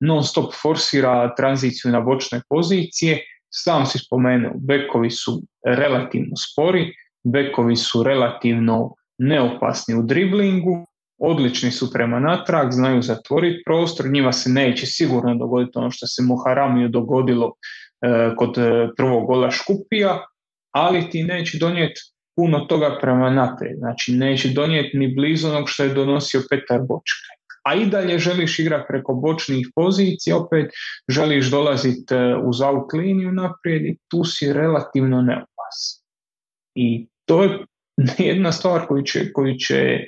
non 0.00 0.24
stop 0.24 0.52
forsira 0.62 1.34
tranziciju 1.34 1.92
na 1.92 2.00
bočne 2.00 2.40
pozicije. 2.48 3.18
Sam 3.54 3.86
si 3.86 3.98
spomenuo, 3.98 4.52
bekovi 4.54 5.10
su 5.10 5.42
relativno 5.66 6.36
spori, 6.36 6.94
bekovi 7.24 7.76
su 7.76 8.02
relativno 8.02 8.94
neopasni 9.18 9.94
u 9.94 10.02
driblingu, 10.02 10.86
odlični 11.22 11.70
su 11.70 11.92
prema 11.92 12.20
natrag, 12.20 12.72
znaju 12.72 13.02
zatvoriti 13.02 13.62
prostor, 13.66 14.10
njima 14.10 14.32
se 14.32 14.50
neće 14.50 14.86
sigurno 14.86 15.34
dogoditi 15.34 15.78
ono 15.78 15.90
što 15.90 16.06
se 16.06 16.22
Moharamiju 16.22 16.88
dogodilo 16.88 17.52
e, 17.52 18.34
kod 18.36 18.58
e, 18.58 18.88
prvog 18.96 19.26
gola 19.26 19.50
Škupija, 19.50 20.26
ali 20.70 21.10
ti 21.10 21.22
neće 21.22 21.58
donijeti 21.58 22.00
puno 22.36 22.60
toga 22.60 22.98
prema 23.00 23.30
naprijed. 23.30 23.78
Znači 23.78 24.12
neće 24.12 24.48
donijeti 24.48 24.98
ni 24.98 25.14
blizu 25.14 25.48
onog 25.48 25.68
što 25.68 25.82
je 25.82 25.94
donosio 25.94 26.42
Petar 26.50 26.80
Bočka 26.80 27.42
a 27.62 27.74
i 27.74 27.86
dalje 27.86 28.18
želiš 28.18 28.58
igrati 28.58 28.84
preko 28.88 29.14
bočnih 29.14 29.68
pozicija, 29.74 30.36
opet 30.36 30.70
želiš 31.08 31.50
dolaziti 31.50 32.14
e, 32.14 32.36
uz 32.44 32.60
out 32.60 32.92
liniju 32.92 33.32
naprijed 33.32 33.82
i 33.86 33.98
tu 34.08 34.24
si 34.24 34.52
relativno 34.52 35.22
neopasan. 35.22 36.02
I 36.74 37.06
to 37.24 37.42
je 37.42 37.58
jedna 38.18 38.52
stvar 38.52 38.86
koju 38.86 39.02
će, 39.02 39.32
koju 39.32 39.54
će 39.58 39.98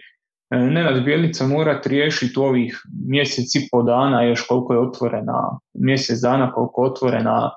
Nenad 0.57 1.05
Bjelica 1.05 1.47
morati 1.47 1.88
riješiti 1.88 2.38
ovih 2.38 2.83
mjesec 3.07 3.55
i 3.55 3.69
po 3.73 3.83
dana, 3.83 4.23
još 4.23 4.47
koliko 4.47 4.73
je 4.73 4.81
otvorena, 4.81 5.59
mjesec 5.75 6.21
dana 6.21 6.53
koliko 6.53 6.85
je 6.85 6.90
otvorena, 6.90 7.51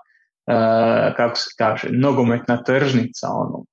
e, 0.47 1.13
kako 1.17 1.35
se 1.35 1.49
kaže, 1.57 1.87
nogometna 1.91 2.63
tržnica. 2.63 3.27
Ono. 3.31 3.65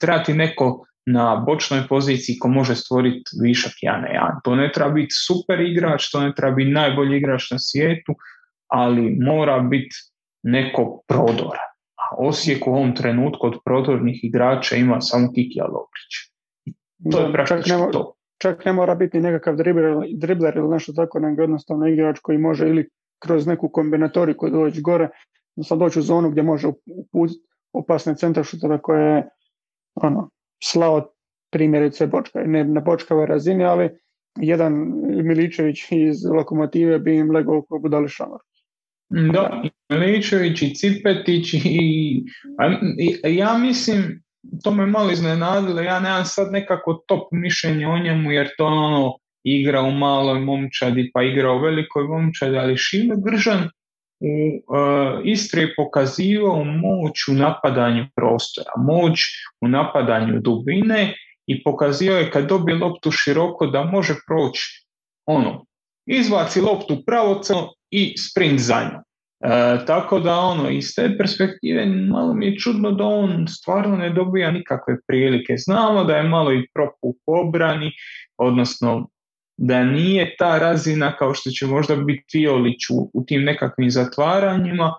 Treba 0.00 0.22
ti 0.22 0.34
neko 0.34 0.84
na 1.06 1.44
bočnoj 1.46 1.88
poziciji 1.88 2.38
ko 2.38 2.48
može 2.48 2.74
stvoriti 2.74 3.30
višak 3.42 3.72
ja 3.82 4.00
na 4.00 4.08
jedan. 4.08 4.40
To 4.44 4.54
ne 4.54 4.70
treba 4.72 4.90
biti 4.90 5.14
super 5.26 5.60
igrač, 5.60 6.10
to 6.10 6.20
ne 6.20 6.34
treba 6.34 6.54
biti 6.54 6.70
najbolji 6.70 7.16
igrač 7.16 7.50
na 7.50 7.58
svijetu, 7.58 8.14
ali 8.68 9.16
mora 9.20 9.58
biti 9.60 9.96
neko 10.42 11.02
prodora. 11.08 11.64
A 11.96 12.16
Osijek 12.18 12.66
u 12.66 12.70
ovom 12.70 12.94
trenutku 12.96 13.46
od 13.46 13.54
prodornih 13.64 14.24
igrača 14.24 14.76
ima 14.76 15.00
samo 15.00 15.32
Kikija 15.32 15.64
Loprić. 15.64 16.12
To 17.12 17.20
je 17.20 17.32
praktično 17.32 17.78
čak 17.78 17.92
to. 17.92 18.14
Čak 18.38 18.64
ne 18.64 18.72
mora 18.72 18.94
biti 18.94 19.20
nekakav 19.20 19.56
dribler, 19.56 19.96
dribler 20.16 20.56
ili 20.56 20.68
nešto 20.68 20.92
tako, 20.92 21.18
nego 21.18 21.42
jednostavno 21.42 21.86
igrač 21.86 22.18
koji 22.22 22.38
može 22.38 22.68
ili 22.68 22.88
kroz 23.18 23.46
neku 23.46 23.68
kombinatoriku 23.68 24.50
doći 24.50 24.80
gore, 24.80 25.08
sad 25.62 25.78
doći 25.78 25.98
u 25.98 26.02
zonu 26.02 26.30
gdje 26.30 26.42
može 26.42 26.68
uputiti 26.86 27.40
opasne 27.72 28.16
centaršutove 28.16 28.82
koje 28.82 29.28
ono, 29.94 30.30
slao 30.62 31.14
primjerice 31.52 32.06
Bočka, 32.06 32.40
ne 32.46 32.64
na 32.64 32.80
Bočkavoj 32.80 33.26
razini, 33.26 33.64
ali 33.64 33.90
jedan 34.40 34.72
Miličević 35.24 35.78
iz 35.90 36.24
Lokomotive 36.24 36.98
bi 36.98 37.16
im 37.16 37.30
legao 37.30 37.58
oko 37.58 37.78
budali 37.78 38.08
šamar. 38.08 38.38
Da, 39.32 39.62
Miličević 39.88 40.62
i 40.62 40.74
Cipetić 40.74 41.54
i, 41.54 42.24
ja 43.24 43.58
mislim, 43.58 44.23
to 44.64 44.70
me 44.70 44.86
malo 44.86 45.10
iznenadilo, 45.10 45.80
ja 45.80 46.00
nemam 46.00 46.24
sad 46.24 46.52
nekako 46.52 47.04
top 47.06 47.28
mišljenje 47.32 47.86
o 47.88 47.98
njemu 47.98 48.32
jer 48.32 48.48
to 48.58 48.66
ono 48.66 49.18
igra 49.44 49.82
u 49.82 49.90
maloj 49.90 50.40
momčadi 50.40 51.10
pa 51.14 51.22
igra 51.22 51.52
u 51.52 51.58
velikoj 51.58 52.04
momčadi, 52.04 52.56
ali 52.56 52.76
Šime 52.76 53.14
Gržan 53.24 53.68
u 54.20 54.26
uh, 54.26 55.20
Istri 55.24 55.60
je 55.60 55.74
pokazivao 55.76 56.64
moć 56.64 57.28
u 57.28 57.34
napadanju 57.34 58.06
prostora, 58.16 58.70
moć 58.76 59.20
u 59.60 59.68
napadanju 59.68 60.40
dubine 60.40 61.14
i 61.46 61.62
pokazio 61.62 62.16
je 62.16 62.30
kad 62.30 62.48
dobije 62.48 62.78
loptu 62.78 63.10
široko 63.10 63.66
da 63.66 63.84
može 63.84 64.14
proći 64.26 64.86
ono, 65.26 65.64
izbaci 66.06 66.60
loptu 66.60 67.02
pravocno 67.06 67.72
i 67.90 68.14
sprint 68.18 68.60
za 68.60 68.80
njom. 68.80 69.02
E, 69.44 69.84
tako 69.86 70.18
da 70.20 70.36
ono, 70.36 70.70
iz 70.70 70.94
te 70.94 71.16
perspektive 71.18 71.86
malo 71.86 72.34
mi 72.34 72.46
je 72.46 72.58
čudno 72.58 72.90
da 72.90 73.04
on 73.04 73.46
stvarno 73.48 73.96
ne 73.96 74.10
dobija 74.10 74.50
nikakve 74.50 74.96
prilike. 75.06 75.56
Znamo 75.56 76.04
da 76.04 76.16
je 76.16 76.28
malo 76.28 76.52
i 76.52 76.68
propuh 76.74 77.14
obrani, 77.26 77.92
odnosno 78.36 79.08
da 79.56 79.84
nije 79.84 80.36
ta 80.38 80.58
razina 80.58 81.16
kao 81.16 81.34
što 81.34 81.50
će 81.50 81.66
možda 81.66 81.96
biti 81.96 82.24
Fiolić 82.32 82.90
u, 82.90 83.10
u 83.14 83.24
tim 83.24 83.42
nekakvim 83.42 83.90
zatvaranjima, 83.90 84.94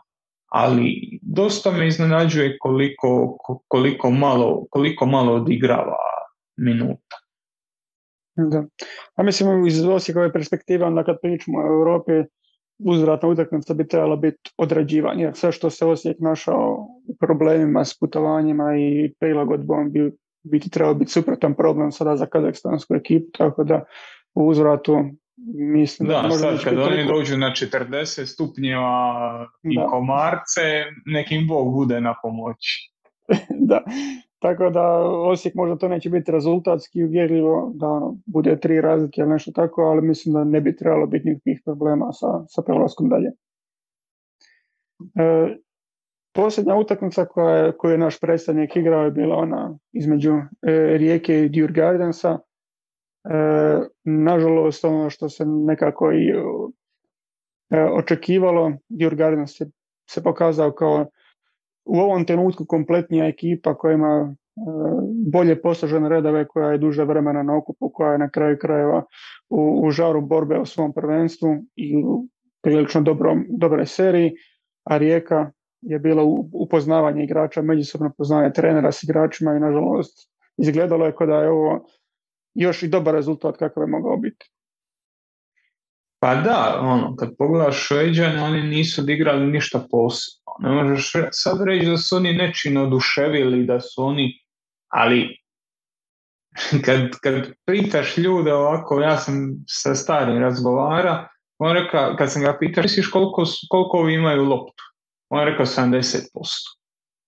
ali 0.49 1.19
dosta 1.21 1.71
me 1.71 1.87
iznenađuje 1.87 2.57
koliko, 2.59 3.37
koliko, 3.67 4.11
malo, 4.11 4.65
koliko 4.69 5.05
malo 5.05 5.33
odigrava 5.33 5.97
minuta. 6.57 7.17
Da. 8.35 8.63
A 9.15 9.23
mislim 9.23 9.67
iz 9.67 9.85
Osijekove 9.85 10.33
perspektive, 10.33 10.85
onda 10.85 11.03
kad 11.03 11.15
pričamo 11.21 11.59
o 11.59 11.67
Europi, 11.67 12.11
uzvratna 12.79 13.29
utakmica 13.29 13.73
bi 13.73 13.87
trebala 13.87 14.15
biti 14.15 14.51
odrađivanje. 14.57 15.23
Jer 15.23 15.35
sve 15.35 15.51
što 15.51 15.69
se 15.69 15.85
Osijek 15.85 16.19
našao 16.19 16.87
u 17.07 17.15
problemima 17.19 17.85
s 17.85 17.99
putovanjima 17.99 18.77
i 18.77 19.13
prilagodbom 19.19 19.91
bi 19.91 20.11
biti 20.43 20.69
trebao 20.69 20.93
biti 20.93 21.11
suprotan 21.11 21.53
problem 21.53 21.91
sada 21.91 22.15
za 22.15 22.25
kazakstansku 22.25 22.95
ekipu, 22.95 23.31
tako 23.37 23.63
da 23.63 23.83
u 24.33 24.47
uzvratu 24.47 24.97
mislim 25.53 26.09
da, 26.09 26.21
da 26.21 26.31
sad 26.31 26.63
kad 26.63 26.77
oni 26.77 27.05
dođu 27.07 27.37
na 27.37 27.51
40 27.51 28.25
stupnjeva 28.25 29.47
i 29.63 29.75
komarce, 29.89 30.83
nekim 31.05 31.47
Bog 31.47 31.73
bude 31.73 32.01
na 32.01 32.15
pomoći. 32.21 32.91
da, 33.69 33.83
tako 34.45 34.69
da 34.69 34.99
Osijek 35.07 35.55
možda 35.55 35.75
to 35.75 35.87
neće 35.87 36.09
biti 36.09 36.31
rezultatski 36.31 37.03
uvjerljivo 37.03 37.71
da 37.75 37.87
ono, 37.87 38.15
bude 38.25 38.59
tri 38.59 38.81
razlike 38.81 39.21
ili 39.21 39.29
nešto 39.29 39.51
tako, 39.51 39.81
ali 39.81 40.01
mislim 40.01 40.33
da 40.33 40.43
ne 40.43 40.61
bi 40.61 40.75
trebalo 40.75 41.07
biti 41.07 41.29
nikakvih 41.29 41.61
problema 41.65 42.11
sa, 42.11 42.27
sa 42.47 42.61
prelaskom 42.61 43.09
dalje. 43.09 43.31
E, 45.15 45.55
posljednja 46.33 46.75
utakmica 46.75 47.25
koja 47.25 47.55
je, 47.55 47.77
koju 47.77 47.91
je 47.91 47.97
naš 47.97 48.19
predstavnik 48.19 48.75
igrao 48.75 49.03
je 49.03 49.11
bila 49.11 49.35
ona 49.35 49.77
između 49.93 50.31
e, 50.31 50.97
Rijeke 50.97 51.39
i 51.39 51.49
Djurgardensa. 51.49 52.39
E, 52.39 52.39
nažalost, 54.03 54.85
ono 54.85 55.09
što 55.09 55.29
se 55.29 55.45
nekako 55.45 56.11
i 56.11 56.29
e, 56.29 57.83
očekivalo, 57.83 58.71
Djurgardens 58.89 59.57
se, 59.57 59.65
se 60.09 60.23
pokazao 60.23 60.71
kao 60.71 61.05
u 61.85 61.99
ovom 61.99 62.25
trenutku 62.25 62.65
kompletnija 62.65 63.25
ekipa 63.25 63.77
koja 63.77 63.93
ima 63.93 64.33
e, 64.33 64.61
bolje 65.31 65.61
posložene 65.61 66.09
redove, 66.09 66.47
koja 66.47 66.71
je 66.71 66.77
duže 66.77 67.03
vremena 67.03 67.43
na 67.43 67.57
okupu, 67.57 67.89
koja 67.93 68.11
je 68.11 68.17
na 68.17 68.29
kraju 68.29 68.57
krajeva 68.61 69.03
u, 69.49 69.81
u 69.83 69.91
žaru 69.91 70.21
borbe 70.21 70.59
o 70.59 70.65
svom 70.65 70.93
prvenstvu 70.93 71.55
i 71.75 72.03
u 72.05 72.27
prilično 72.63 73.01
dobrom, 73.01 73.45
dobroj 73.49 73.85
seriji, 73.85 74.31
a 74.83 74.97
Rijeka 74.97 75.51
je 75.81 75.99
bila 75.99 76.23
u 76.23 76.49
upoznavanje 76.53 77.23
igrača, 77.23 77.61
međusobno 77.61 78.11
poznanje 78.17 78.53
trenera 78.53 78.91
s 78.91 79.03
igračima 79.03 79.53
i 79.53 79.59
nažalost 79.59 80.31
izgledalo 80.57 81.05
je 81.05 81.15
kao 81.15 81.27
da 81.27 81.35
je 81.35 81.49
ovo 81.49 81.85
još 82.55 82.83
i 82.83 82.87
dobar 82.87 83.13
rezultat 83.13 83.57
kakav 83.57 83.83
je 83.83 83.87
mogao 83.87 84.17
biti. 84.17 84.51
Pa 86.19 86.35
da, 86.35 86.79
ono, 86.81 87.15
kad 87.15 87.37
pogledaš 87.37 87.87
Šveđane, 87.87 88.41
oni 88.41 88.63
nisu 88.63 89.01
odigrali 89.01 89.47
ništa 89.47 89.79
posebno. 89.91 90.44
Ne 90.59 90.69
možeš 90.69 91.11
sad 91.31 91.61
reći 91.65 91.85
da 91.85 91.97
su 91.97 92.15
oni 92.15 92.33
nečino 92.33 92.83
oduševili, 92.83 93.65
da 93.65 93.79
su 93.79 94.03
oni, 94.03 94.39
ali 94.87 95.37
kad, 96.85 96.99
kad 97.23 97.51
pitaš 97.65 98.17
ljude 98.17 98.53
ovako, 98.53 99.01
ja 99.01 99.17
sam 99.17 99.63
sa 99.67 99.95
starim 99.95 100.41
razgovara, 100.41 101.27
on 101.57 101.73
reka, 101.73 102.15
kad 102.15 102.31
sam 102.31 102.41
ga 102.41 102.57
pitao, 102.59 102.81
misliš 102.81 103.07
koliko, 103.07 103.43
koliko 103.69 103.97
ovi 103.97 104.13
imaju 104.13 104.43
loptu? 104.43 104.83
On 105.29 105.39
je 105.39 105.45
rekao 105.45 105.65
70%. 105.65 106.21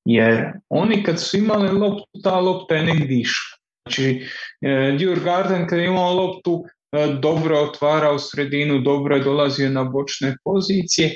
Jer 0.06 0.52
oni 0.70 1.04
kad 1.04 1.22
su 1.22 1.38
imali 1.38 1.72
loptu, 1.72 2.22
ta 2.24 2.40
lopta 2.40 2.76
je 2.76 2.84
negdje 2.84 3.20
išla. 3.20 3.58
Znači, 3.86 4.28
e, 4.62 4.98
Garden 5.24 5.68
kad 5.68 5.80
je 5.80 5.86
imao 5.86 6.14
loptu, 6.14 6.64
e, 6.92 7.08
dobro 7.22 7.60
otvarao 7.60 8.20
sredinu, 8.20 8.80
dobro 8.80 9.16
je 9.16 9.24
dolazio 9.24 9.70
na 9.70 9.84
bočne 9.84 10.36
pozicije. 10.44 11.16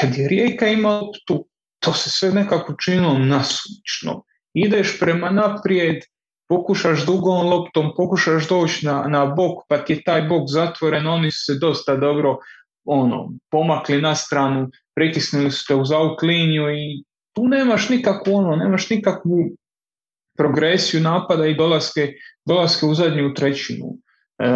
Kad 0.00 0.14
je 0.16 0.28
Rijeka 0.28 0.66
imala 0.66 1.00
loptu, 1.00 1.48
to 1.78 1.92
se 1.92 2.10
sve 2.10 2.30
nekako 2.30 2.74
činilo 2.84 3.18
nasumično. 3.18 4.22
Ideš 4.54 4.98
prema 5.00 5.30
naprijed, 5.30 5.96
pokušaš 6.48 7.06
dugom 7.06 7.46
loptom, 7.46 7.92
pokušaš 7.96 8.48
doći 8.48 8.86
na, 8.86 9.04
na 9.08 9.26
bok, 9.26 9.64
pa 9.68 9.78
ti 9.84 9.92
je 9.92 10.02
taj 10.02 10.22
bok 10.22 10.42
zatvoren, 10.48 11.06
oni 11.06 11.30
su 11.30 11.44
se 11.44 11.58
dosta 11.58 11.96
dobro 11.96 12.38
ono, 12.84 13.32
pomakli 13.50 14.02
na 14.02 14.14
stranu, 14.14 14.70
pritisnuli 14.94 15.50
su 15.50 15.64
te 15.68 15.74
uz 15.74 15.92
out 15.92 16.22
liniju 16.22 16.70
i 16.70 17.04
tu 17.34 17.48
nemaš 17.48 17.88
nikakvu 17.88 18.34
ono, 18.34 18.56
nemaš 18.56 18.90
nikakvu 18.90 19.50
progresiju 20.38 21.00
napada 21.00 21.46
i 21.46 21.54
dolaske, 21.54 22.12
dolaske 22.46 22.86
u 22.86 22.94
zadnju 22.94 23.34
trećinu. 23.34 23.86
E, 24.38 24.48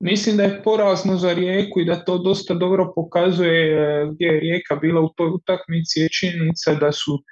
mislim 0.00 0.36
da 0.36 0.42
je 0.42 0.62
porazno 0.62 1.16
za 1.16 1.32
Rijeku 1.32 1.80
i 1.80 1.84
da 1.84 2.04
to 2.04 2.18
dosta 2.18 2.54
dobro 2.54 2.92
pokazuje 2.94 3.72
e, 3.72 4.06
gdje 4.12 4.26
je 4.26 4.40
Rijeka 4.40 4.76
bila 4.76 5.00
u 5.00 5.12
toj 5.16 5.28
utakmici 5.28 6.00
je 6.00 6.08
činjenica 6.08 6.74
da 6.74 6.92
su 6.92 7.22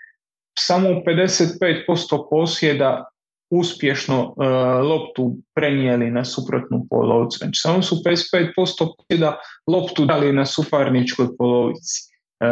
samo 0.58 0.90
u 0.90 1.02
55% 1.06 2.26
posjeda 2.30 3.04
uspješno 3.50 4.34
e, 4.40 4.46
loptu 4.82 5.36
prenijeli 5.54 6.10
na 6.10 6.24
suprotnu 6.24 6.86
polovicu. 6.90 7.38
Znači 7.38 7.60
samo 7.60 7.82
su 7.82 7.96
55% 7.96 8.94
posjeda 8.96 9.38
loptu 9.66 10.04
dali 10.04 10.32
na 10.32 10.46
suparničkoj 10.46 11.26
polovici. 11.38 12.12
E, 12.40 12.46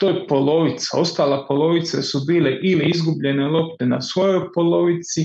to 0.00 0.08
je 0.08 0.26
polovica. 0.26 0.98
Ostala 1.00 1.46
polovice 1.48 2.02
su 2.02 2.20
bile 2.26 2.58
ili 2.62 2.90
izgubljene 2.90 3.48
lopte 3.48 3.86
na 3.86 4.00
svojoj 4.00 4.52
polovici 4.54 5.20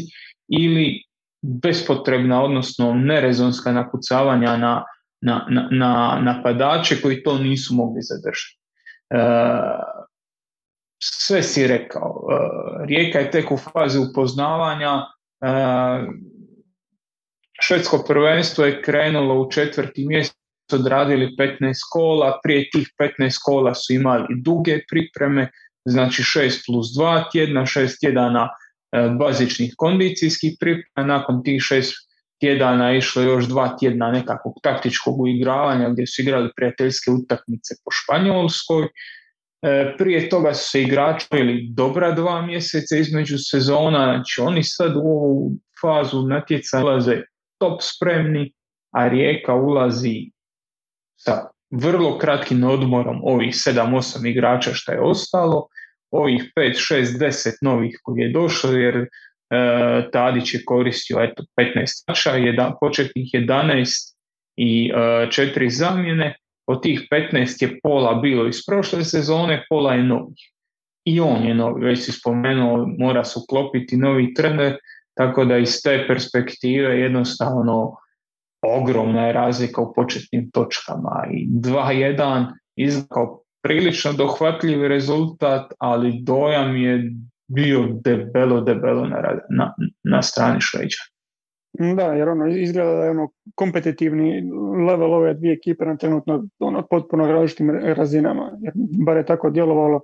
ili 0.47 1.03
bespotrebna, 1.41 2.43
odnosno 2.43 2.93
nerezonska 2.93 3.71
nakucavanja 3.71 4.57
na, 4.57 4.83
na, 5.21 5.47
na, 5.49 5.67
na 5.71 6.19
napadače 6.21 7.01
koji 7.01 7.23
to 7.23 7.37
nisu 7.37 7.73
mogli 7.73 8.01
zadržati. 8.01 8.59
E, 9.09 9.17
sve 11.03 11.43
si 11.43 11.67
rekao. 11.67 12.27
E, 12.31 12.35
Rijeka 12.85 13.19
je 13.19 13.31
tek 13.31 13.51
u 13.51 13.57
fazi 13.57 13.99
upoznavanja. 13.99 15.05
E, 15.41 15.47
švedsko 17.61 18.03
prvenstvo 18.07 18.65
je 18.65 18.81
krenulo 18.81 19.41
u 19.41 19.51
četvrti 19.51 20.07
mjesec 20.07 20.35
odradili 20.73 21.35
15 21.39 21.73
kola, 21.91 22.39
prije 22.43 22.69
tih 22.69 22.87
15 23.19 23.37
kola 23.43 23.73
su 23.75 23.93
imali 23.93 24.27
duge 24.41 24.79
pripreme, 24.89 25.51
znači 25.85 26.21
6 26.21 26.65
plus 26.65 26.87
2 26.87 27.31
tjedna, 27.31 27.61
6 27.61 27.99
tjedana 27.99 28.49
bazičnih 29.19 29.73
kondicijskih 29.77 30.57
priprema, 30.59 31.07
nakon 31.07 31.43
tih 31.43 31.61
6 31.61 31.91
tjedana 32.39 32.93
išlo 32.93 33.21
još 33.21 33.45
dva 33.47 33.77
tjedna 33.77 34.11
nekakvog 34.11 34.53
taktičkog 34.63 35.21
uigravanja 35.21 35.89
gdje 35.89 36.07
su 36.07 36.21
igrali 36.21 36.49
prijateljske 36.55 37.11
utakmice 37.11 37.75
po 37.83 37.91
Španjolskoj. 37.91 38.87
E, 39.61 39.95
prije 39.97 40.29
toga 40.29 40.53
su 40.53 40.69
se 40.69 40.81
igrači 40.81 41.27
ili 41.31 41.67
dobra 41.73 42.11
dva 42.11 42.41
mjeseca 42.41 42.97
između 42.97 43.37
sezona, 43.37 44.05
znači 44.05 44.41
oni 44.41 44.63
sad 44.63 44.95
u 44.95 44.99
ovu 44.99 45.51
fazu 45.81 46.27
natjecanja 46.27 46.83
ulaze 46.83 47.21
top 47.57 47.81
spremni, 47.81 48.53
a 48.91 49.07
Rijeka 49.07 49.53
ulazi 49.55 50.31
sa 51.15 51.47
vrlo 51.71 52.17
kratkim 52.17 52.63
odmorom 52.63 53.21
ovih 53.23 53.53
7-8 53.53 54.29
igrača 54.29 54.73
što 54.73 54.91
je 54.91 55.01
ostalo, 55.01 55.67
ovih 56.11 56.51
5, 56.55 56.93
6, 56.93 57.17
10 57.19 57.51
novih 57.61 57.99
koji 58.03 58.21
je 58.21 58.31
došlo 58.31 58.71
jer 58.71 58.95
e, 58.97 59.07
Tadić 60.11 60.53
je 60.53 60.65
koristio 60.65 61.17
eto, 61.21 61.43
15 61.57 62.05
tača, 62.07 62.31
početnih 62.81 63.29
11 63.33 63.85
i 64.57 64.91
e, 64.95 65.31
četiri 65.31 65.69
zamjene, 65.69 66.35
od 66.67 66.83
tih 66.83 67.07
15 67.11 67.63
je 67.63 67.79
pola 67.83 68.13
bilo 68.13 68.47
iz 68.47 68.65
prošle 68.67 69.03
sezone, 69.03 69.65
pola 69.69 69.93
je 69.93 70.03
novih. 70.03 70.51
I 71.05 71.19
on 71.19 71.45
je 71.45 71.55
novi, 71.55 71.85
već 71.85 71.99
si 71.99 72.11
spomenuo, 72.11 72.87
mora 72.99 73.23
se 73.23 73.39
uklopiti 73.39 73.97
novi 73.97 74.33
trener, 74.33 74.77
tako 75.17 75.45
da 75.45 75.57
iz 75.57 75.81
te 75.83 76.05
perspektive 76.07 76.99
jednostavno 76.99 77.95
ogromna 78.61 79.27
je 79.27 79.33
razlika 79.33 79.81
u 79.81 79.93
početnim 79.93 80.51
točkama 80.51 81.27
i 81.31 81.47
2-1 81.47 82.45
izgleda 82.75 83.40
prilično 83.61 84.13
dohvatljiv 84.13 84.87
rezultat, 84.87 85.73
ali 85.79 86.19
dojam 86.23 86.75
je 86.75 87.11
bio 87.47 87.87
debelo, 88.03 88.61
debelo 88.61 89.05
na, 89.05 89.39
na, 89.49 89.73
na 90.03 90.21
strani 90.21 90.57
Šveđa. 90.61 91.11
Da, 91.95 92.03
jer 92.03 92.29
ono 92.29 92.47
izgleda 92.47 92.91
da 92.91 93.03
je 93.03 93.09
ono 93.09 93.29
kompetitivni 93.55 94.43
level 94.87 95.13
ove 95.13 95.33
dvije 95.33 95.53
ekipe 95.53 95.85
na 95.85 95.97
trenutno 95.97 96.47
ono, 96.59 96.87
potpuno 96.89 97.27
različitim 97.27 97.69
razinama. 97.71 98.51
Jer 98.61 98.73
bar 99.05 99.17
je 99.17 99.25
tako 99.25 99.49
djelovalo 99.49 100.01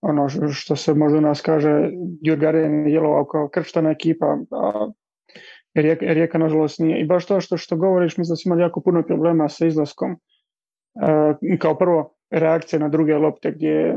ono 0.00 0.28
što 0.52 0.76
se 0.76 0.94
možda 0.94 1.20
nas 1.20 1.40
kaže 1.40 1.90
Djurgaren 2.22 2.78
je 2.78 2.90
djelovao 2.90 3.24
kao 3.24 3.48
krštana 3.48 3.90
ekipa, 3.90 4.38
a 4.50 4.90
Rijeka, 5.74 6.06
Rijeka 6.06 6.38
nažalost 6.38 6.78
nije. 6.78 7.00
I 7.00 7.06
baš 7.06 7.26
to 7.26 7.40
što, 7.40 7.56
što 7.56 7.76
govoriš, 7.76 8.16
mislim 8.16 8.32
da 8.32 8.36
su 8.36 8.48
imali 8.48 8.62
jako 8.62 8.80
puno 8.80 9.02
problema 9.02 9.48
sa 9.48 9.66
izlaskom. 9.66 10.12
E, 10.12 10.18
kao 11.58 11.78
prvo, 11.78 12.13
reakcije 12.34 12.80
na 12.80 12.88
druge 12.88 13.14
lopte 13.14 13.50
gdje 13.50 13.96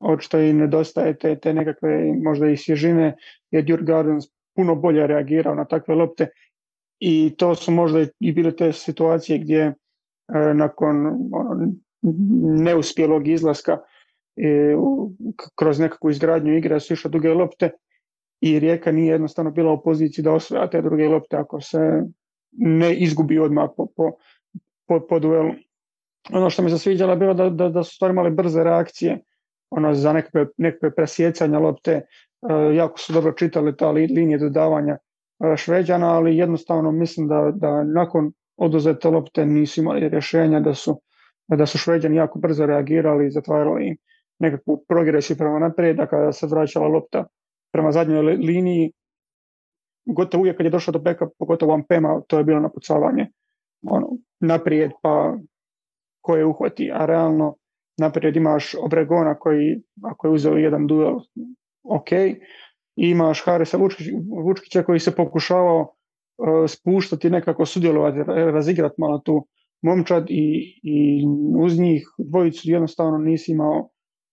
očito 0.00 0.38
i 0.38 0.52
nedostaje 0.52 1.18
te, 1.18 1.36
te 1.38 1.54
nekakve 1.54 2.12
možda 2.22 2.48
i 2.48 2.56
svježine 2.56 3.16
jer 3.50 3.64
Djur 3.64 3.82
Gardens 3.82 4.24
puno 4.56 4.74
bolje 4.74 5.06
reagirao 5.06 5.54
na 5.54 5.64
takve 5.64 5.94
lopte 5.94 6.28
i 7.00 7.34
to 7.38 7.54
su 7.54 7.72
možda 7.72 8.06
i 8.20 8.32
bile 8.32 8.56
te 8.56 8.72
situacije 8.72 9.38
gdje 9.38 9.60
e, 9.62 9.74
nakon 10.54 11.06
ono, 11.32 11.72
neuspjelog 12.62 13.28
izlaska 13.28 13.78
e, 14.36 14.76
kroz 15.54 15.78
nekakvu 15.80 16.10
izgradnju 16.10 16.56
igre 16.56 16.80
su 16.80 16.92
išle 16.92 17.10
duge 17.10 17.28
lopte 17.28 17.70
i 18.40 18.58
Rijeka 18.58 18.92
nije 18.92 19.12
jednostavno 19.12 19.50
bila 19.50 19.72
u 19.72 19.82
poziciji 19.82 20.22
da 20.22 20.32
osvaja 20.32 20.70
te 20.70 20.82
druge 20.82 21.08
lopte 21.08 21.36
ako 21.36 21.60
se 21.60 22.02
ne 22.52 22.94
izgubi 22.94 23.38
odmah 23.38 23.70
po, 23.76 23.86
po, 23.96 24.10
po, 24.86 25.06
po 25.06 25.18
duelu. 25.18 25.52
Ono 26.32 26.50
što 26.50 26.62
mi 26.62 26.70
se 26.70 26.78
sviđalo 26.78 27.12
je 27.12 27.16
bilo 27.16 27.34
da, 27.34 27.50
da, 27.50 27.68
da 27.68 27.82
su 27.84 27.94
stvari 27.94 28.12
imali 28.12 28.30
brze 28.30 28.64
reakcije 28.64 29.18
ono, 29.70 29.94
za 29.94 30.12
nekakve, 30.12 30.46
nekakve 30.56 30.94
presjecanja 30.94 31.58
lopte, 31.58 31.92
e, 31.92 32.04
jako 32.74 32.98
su 32.98 33.12
dobro 33.12 33.32
čitali 33.32 33.76
ta 33.76 33.90
linije 33.90 34.38
dodavanja 34.38 34.96
e, 35.44 35.56
Šveđana, 35.56 36.14
ali 36.14 36.36
jednostavno 36.36 36.92
mislim 36.92 37.28
da, 37.28 37.52
da 37.54 37.84
nakon 37.84 38.32
oduzete 38.56 39.08
lopte 39.08 39.46
nisu 39.46 39.80
imali 39.80 40.08
rješenja, 40.08 40.60
da 40.60 40.74
su, 40.74 41.00
da 41.48 41.66
su 41.66 41.78
Šveđani 41.78 42.16
jako 42.16 42.38
brzo 42.38 42.66
reagirali 42.66 43.26
i 43.26 43.30
zatvarali 43.30 43.96
nekakvu 44.38 44.84
progresiju 44.88 45.36
prema 45.36 45.58
naprijed, 45.58 46.00
a 46.00 46.06
kada 46.06 46.32
se 46.32 46.46
vraćala 46.46 46.88
lopta 46.88 47.24
prema 47.72 47.92
zadnjoj 47.92 48.22
liniji, 48.22 48.92
gotovo 50.06 50.40
uvijek 50.40 50.56
kad 50.56 50.66
je 50.66 50.70
došao 50.70 50.92
do 50.92 50.98
beka, 50.98 51.28
pogotovo 51.38 51.74
Ampema, 51.74 52.20
to 52.26 52.38
je 52.38 52.44
bilo 52.44 52.60
napucavanje 52.60 53.26
ono, 53.82 54.08
naprijed, 54.40 54.90
pa 55.02 55.36
ko 56.28 56.36
je 56.36 56.44
uhvati, 56.44 56.90
a 56.92 57.06
realno 57.06 57.54
naprijed 57.98 58.36
imaš 58.36 58.74
Obregona 58.74 59.34
koji, 59.34 59.80
ako 60.04 60.26
je 60.26 60.32
uzeo 60.32 60.56
jedan 60.56 60.86
duel, 60.86 61.14
ok, 61.82 62.12
i 62.96 63.10
imaš 63.10 63.44
Harisa 63.44 63.78
Vučkića 64.44 64.82
koji 64.82 65.00
se 65.00 65.16
pokušavao 65.16 65.80
uh, 65.80 66.68
spuštati, 66.68 67.30
nekako 67.30 67.66
sudjelovati, 67.66 68.18
razigrati 68.26 68.94
malo 68.98 69.18
tu 69.18 69.46
momčad 69.82 70.26
i, 70.28 70.80
i 70.82 71.24
uz 71.58 71.78
njih 71.78 72.08
dvojicu 72.18 72.60
jednostavno 72.64 73.18
nisi 73.18 73.52
imao 73.52 73.88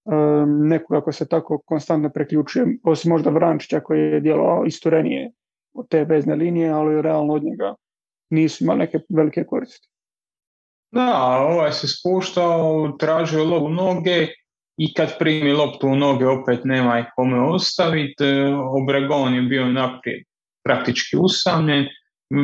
um, 0.05 0.67
nekoga 0.67 1.01
ko 1.01 1.11
se 1.11 1.27
tako 1.27 1.61
konstantno 1.65 2.09
preključuje, 2.09 2.65
osim 2.83 3.09
možda 3.09 3.29
Vrančića 3.29 3.79
koji 3.79 3.99
je 3.99 4.19
djelovao 4.19 4.65
isturenije 4.65 5.31
od 5.73 5.87
te 5.89 6.05
bezne 6.05 6.35
linije, 6.35 6.69
ali 6.69 7.01
realno 7.01 7.33
od 7.33 7.43
njega 7.43 7.75
nisu 8.29 8.63
imali 8.63 8.79
neke 8.79 8.99
velike 9.09 9.43
koristi. 9.43 9.94
Da, 10.91 11.37
ovaj 11.49 11.71
se 11.71 11.87
spuštao, 11.87 12.95
tražio 12.99 13.43
lovu 13.43 13.69
noge 13.69 14.27
i 14.77 14.93
kad 14.93 15.17
primi 15.19 15.51
loptu 15.51 15.87
u 15.87 15.95
noge 15.95 16.27
opet 16.27 16.59
nema 16.63 16.99
ih 16.99 17.05
kome 17.15 17.41
ostaviti. 17.41 18.23
E, 18.23 18.55
Obregon 18.55 19.35
je 19.35 19.41
bio 19.41 19.65
naprijed 19.65 20.23
praktički 20.63 21.17
usamljen. 21.17 21.85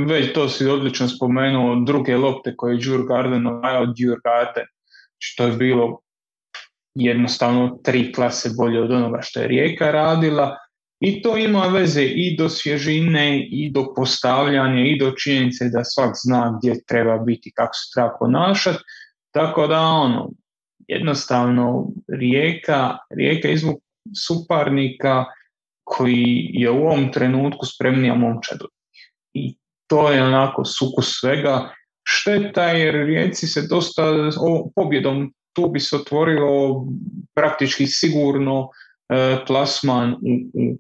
Već 0.08 0.34
to 0.34 0.50
si 0.50 0.68
odlično 0.68 1.08
spomenuo, 1.08 1.84
druge 1.86 2.18
lopte 2.18 2.56
koje 2.58 2.74
je 2.74 2.78
Djurgarden 2.78 3.48
ovajao 3.48 3.86
Djurgarden, 3.86 4.66
što 5.18 5.46
je 5.46 5.52
bilo 5.52 6.00
jednostavno 6.96 7.80
tri 7.84 8.14
klase 8.14 8.50
bolje 8.58 8.82
od 8.82 8.92
onoga 8.92 9.22
što 9.22 9.40
je 9.40 9.48
Rijeka 9.48 9.92
radila 9.92 10.58
i 11.02 11.22
to 11.22 11.38
ima 11.38 11.68
veze 11.68 12.04
i 12.04 12.36
do 12.38 12.50
svježine, 12.50 13.48
i 13.52 13.72
do 13.72 13.94
postavljanja, 13.96 14.86
i 14.86 14.98
do 15.00 15.12
činjenice 15.12 15.70
da 15.70 15.84
svak 15.84 16.16
zna 16.24 16.58
gdje 16.58 16.84
treba 16.86 17.18
biti, 17.18 17.52
kako 17.56 17.74
se 17.74 17.92
treba 17.94 18.18
ponašati. 18.20 18.84
Tako 19.32 19.68
da 19.68 19.80
ono, 19.80 20.30
jednostavno 20.88 21.88
rijeka, 22.08 22.98
rijeka 23.10 23.50
izvuk 23.50 23.82
suparnika 24.28 25.26
koji 25.84 26.50
je 26.54 26.70
u 26.70 26.78
ovom 26.78 27.12
trenutku 27.12 27.66
spremnija 27.66 28.16
momčadu. 28.16 28.68
I 29.34 29.56
to 29.88 30.12
je 30.12 30.24
onako 30.24 30.66
sukus 30.66 31.20
svega. 31.20 31.74
Šteta 32.04 32.64
jer 32.64 32.96
rijeci 33.06 33.48
se 33.48 33.68
dosta 33.68 34.04
pobjedom 34.76 35.34
tu 35.54 35.70
bi 35.70 35.80
se 35.80 35.96
otvorio 35.96 36.48
praktički 37.34 37.88
sigurno 37.88 38.70
e, 39.10 39.38
plasman 39.48 40.14
u, 40.14 40.18
u 40.54 40.78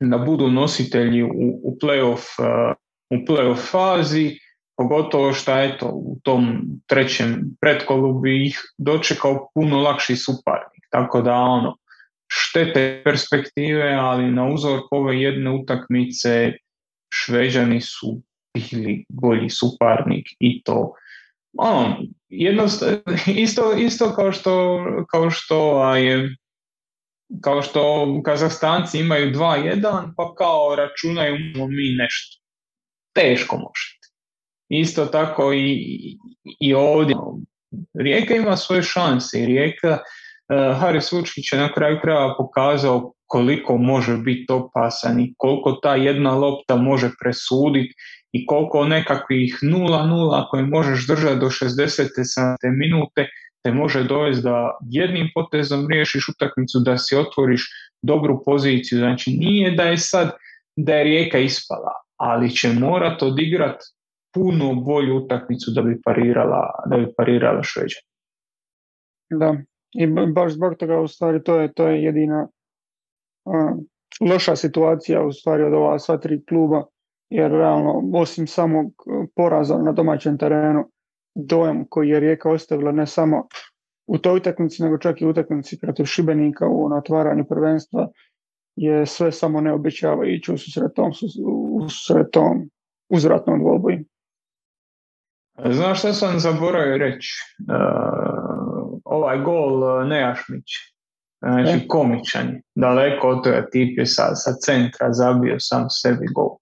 da 0.00 0.18
budu 0.18 0.48
nositelji 0.48 1.22
u, 1.22 1.60
u 1.62 1.78
playoff 1.82 2.24
uh, 2.38 2.74
u 3.10 3.24
playoff 3.26 3.70
fazi, 3.70 4.38
pogotovo 4.76 5.32
što 5.32 5.58
eto 5.58 5.86
u 5.86 6.18
tom 6.22 6.62
trećem 6.86 7.56
pretkolu 7.60 8.20
bi 8.20 8.46
ih 8.46 8.60
dočekao 8.78 9.50
puno 9.54 9.80
lakši 9.80 10.16
suparnik. 10.16 10.84
Tako 10.90 11.22
da 11.22 11.34
ono, 11.34 11.76
štete 12.28 13.02
perspektive, 13.04 13.92
ali 13.92 14.30
na 14.30 14.48
uzor 14.48 14.80
ove 14.90 15.20
jedne 15.20 15.50
utakmice 15.50 16.52
Šveđani 17.14 17.80
su 17.80 18.22
bili 18.54 19.04
bolji 19.08 19.50
suparnik 19.50 20.26
i 20.40 20.62
to 20.62 20.94
ono, 21.58 21.96
isto, 23.44 23.72
isto 23.72 24.14
kao 24.14 24.32
što, 24.32 24.84
kao 25.10 25.30
što 25.30 25.94
je 25.96 26.36
kao 27.42 27.62
što 27.62 28.06
Kazahstanci 28.24 29.00
imaju 29.00 29.32
2-1, 29.32 30.12
pa 30.16 30.34
kao 30.34 30.76
računaju 30.76 31.36
mi 31.68 31.94
nešto. 31.98 32.42
Teško 33.14 33.56
možete. 33.56 33.98
Isto 34.68 35.06
tako 35.06 35.52
i, 35.52 36.16
i 36.60 36.74
ovdje. 36.74 37.16
Rijeka 37.94 38.34
ima 38.34 38.56
svoje 38.56 38.82
šanse 38.82 39.38
Rijeka, 39.46 39.98
uh, 39.98 40.80
Haris 40.80 41.12
Vučkić 41.12 41.52
je 41.52 41.58
na 41.58 41.72
kraju 41.72 41.98
kraja 42.02 42.34
pokazao 42.38 43.12
koliko 43.26 43.76
može 43.76 44.16
biti 44.16 44.52
opasan 44.52 45.20
i 45.20 45.34
koliko 45.36 45.72
ta 45.72 45.96
jedna 45.96 46.34
lopta 46.34 46.76
može 46.76 47.10
presuditi 47.20 47.94
i 48.32 48.46
koliko 48.46 48.84
nekakvih 48.84 49.58
0-0 49.62 50.48
koje 50.50 50.62
možeš 50.62 51.06
držati 51.06 51.40
do 51.40 51.46
60. 51.46 52.56
minute 52.62 53.28
te 53.68 53.72
može 53.72 54.04
dovesti 54.04 54.42
da 54.42 54.78
jednim 54.90 55.30
potezom 55.34 55.86
riješiš 55.90 56.28
utakmicu, 56.28 56.78
da 56.84 56.98
si 56.98 57.16
otvoriš 57.16 57.62
dobru 58.02 58.42
poziciju. 58.44 58.98
Znači 58.98 59.30
nije 59.30 59.70
da 59.70 59.82
je 59.82 59.96
sad 59.96 60.30
da 60.76 60.94
je 60.94 61.04
rijeka 61.04 61.38
ispala, 61.38 61.92
ali 62.16 62.50
će 62.50 62.72
morat 62.72 63.22
odigrati 63.22 63.84
puno 64.34 64.74
bolju 64.74 65.16
utakmicu 65.16 65.70
da 65.70 65.82
bi 65.82 66.00
parirala, 66.04 66.70
da 66.86 66.96
bi 66.96 67.06
parirala 67.16 67.62
Šveđa. 67.62 68.00
Da, 69.30 69.56
i 69.94 70.06
baš 70.06 70.52
zbog 70.52 70.74
toga 70.74 71.00
u 71.00 71.08
stvari 71.08 71.42
to 71.44 71.60
je, 71.60 71.72
to 71.72 71.88
je 71.88 72.02
jedina 72.02 72.48
uh, 73.44 73.78
loša 74.30 74.56
situacija 74.56 75.22
u 75.22 75.32
stvari 75.32 75.62
od 75.62 75.72
ova 75.72 75.98
sva 75.98 76.16
tri 76.16 76.44
kluba, 76.44 76.84
jer 77.30 77.50
realno 77.50 78.02
osim 78.14 78.46
samog 78.46 78.92
poraza 79.36 79.78
na 79.78 79.92
domaćem 79.92 80.38
terenu 80.38 80.90
dojam 81.38 81.84
koji 81.88 82.08
je 82.08 82.20
Rijeka 82.20 82.50
ostavila 82.50 82.92
ne 82.92 83.06
samo 83.06 83.46
u 84.06 84.18
toj 84.18 84.36
utakmici, 84.36 84.82
nego 84.82 84.98
čak 84.98 85.20
i 85.20 85.26
u 85.26 85.30
utakmici 85.30 85.78
protiv 85.80 86.04
Šibenika 86.04 86.66
u 86.66 86.96
otvaranju 86.98 87.44
prvenstva 87.48 88.08
je 88.76 89.06
sve 89.06 89.32
samo 89.32 89.60
ne 89.60 89.72
obećava 89.72 90.26
ići 90.26 90.52
u 90.52 90.58
susretom, 90.58 91.12
u 91.46 91.88
susretom 91.88 92.70
uzvratnom 93.08 93.60
dvoboju. 93.60 94.04
Znaš 95.64 95.98
što 95.98 96.12
sam 96.12 96.38
zaboravio 96.38 96.98
reći? 96.98 97.28
Uh, 97.60 99.00
ovaj 99.04 99.38
gol 99.38 100.06
Nejašmić, 100.06 100.64
znači 101.40 101.84
e? 101.84 101.88
komičan 101.88 102.60
daleko 102.74 103.28
od 103.28 103.44
toga 103.44 103.66
tip 103.72 103.98
je 103.98 104.06
sa, 104.06 104.34
sa 104.34 104.52
centra 104.66 105.12
zabio 105.12 105.56
sam 105.58 105.90
sebi 105.90 106.26
gol. 106.34 106.56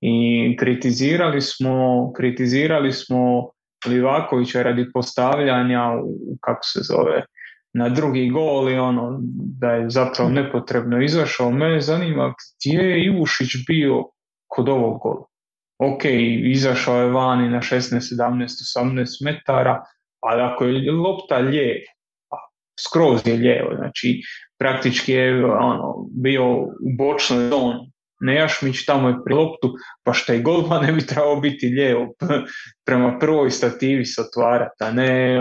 I 0.00 0.56
kritizirali 0.58 1.40
smo, 1.40 2.12
kritizirali 2.16 2.92
smo 2.92 3.50
Livakovića 3.86 4.62
radi 4.62 4.90
postavljanja 4.92 5.82
u, 6.02 6.36
kako 6.40 6.60
se 6.62 6.80
zove, 6.82 7.24
na 7.72 7.88
drugi 7.88 8.30
gol 8.30 8.70
i 8.70 8.78
ono 8.78 9.18
da 9.60 9.70
je 9.70 9.90
zapravo 9.90 10.30
nepotrebno 10.30 11.02
izašao. 11.02 11.50
Mene 11.50 11.80
zanima 11.80 12.34
gdje 12.34 12.78
je 12.78 13.04
Ivušić 13.04 13.48
bio 13.66 14.04
kod 14.46 14.68
ovog 14.68 15.00
gola. 15.02 15.26
Ok, 15.78 16.04
izašao 16.44 17.00
je 17.00 17.10
vani 17.10 17.48
na 17.48 17.60
16, 17.60 18.14
17, 18.18 18.46
18 18.78 19.24
metara, 19.24 19.84
ali 20.20 20.42
ako 20.42 20.64
je 20.64 20.92
lopta 20.92 21.38
lijeva, 21.38 21.90
skroz 22.80 23.26
je 23.26 23.34
lijevo, 23.34 23.76
znači 23.76 24.20
praktički 24.58 25.12
je 25.12 25.44
ono, 25.44 25.94
bio 26.22 26.52
u 26.56 26.70
bočnoj 26.98 27.48
zoni, 27.48 27.92
Nejašmić 28.24 28.84
tamo 28.86 29.08
je 29.08 29.16
pri 29.24 29.34
loptu, 29.34 29.72
pa 30.02 30.12
šta 30.12 30.34
i 30.34 30.42
golman 30.42 30.84
ne 30.86 30.92
bi 30.92 31.06
trebao 31.06 31.36
biti 31.40 31.66
lijevo 31.66 32.14
prema 32.86 33.18
prvoj 33.18 33.50
stativi 33.50 34.04
se 34.04 34.20
otvarati, 34.20 34.84
a 34.84 34.90
ne 34.90 35.38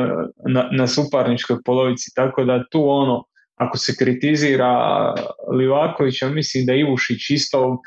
na, 0.49 0.69
na 0.71 0.87
suparničkoj 0.87 1.57
polovici. 1.65 2.11
Tako 2.15 2.43
da 2.43 2.63
tu 2.71 2.83
ono, 2.89 3.23
ako 3.55 3.77
se 3.77 3.95
kritizira 3.99 4.73
Livakovića, 5.57 6.29
mislim 6.29 6.65
da 6.65 6.73
Ivušić 6.73 7.29
isto 7.29 7.81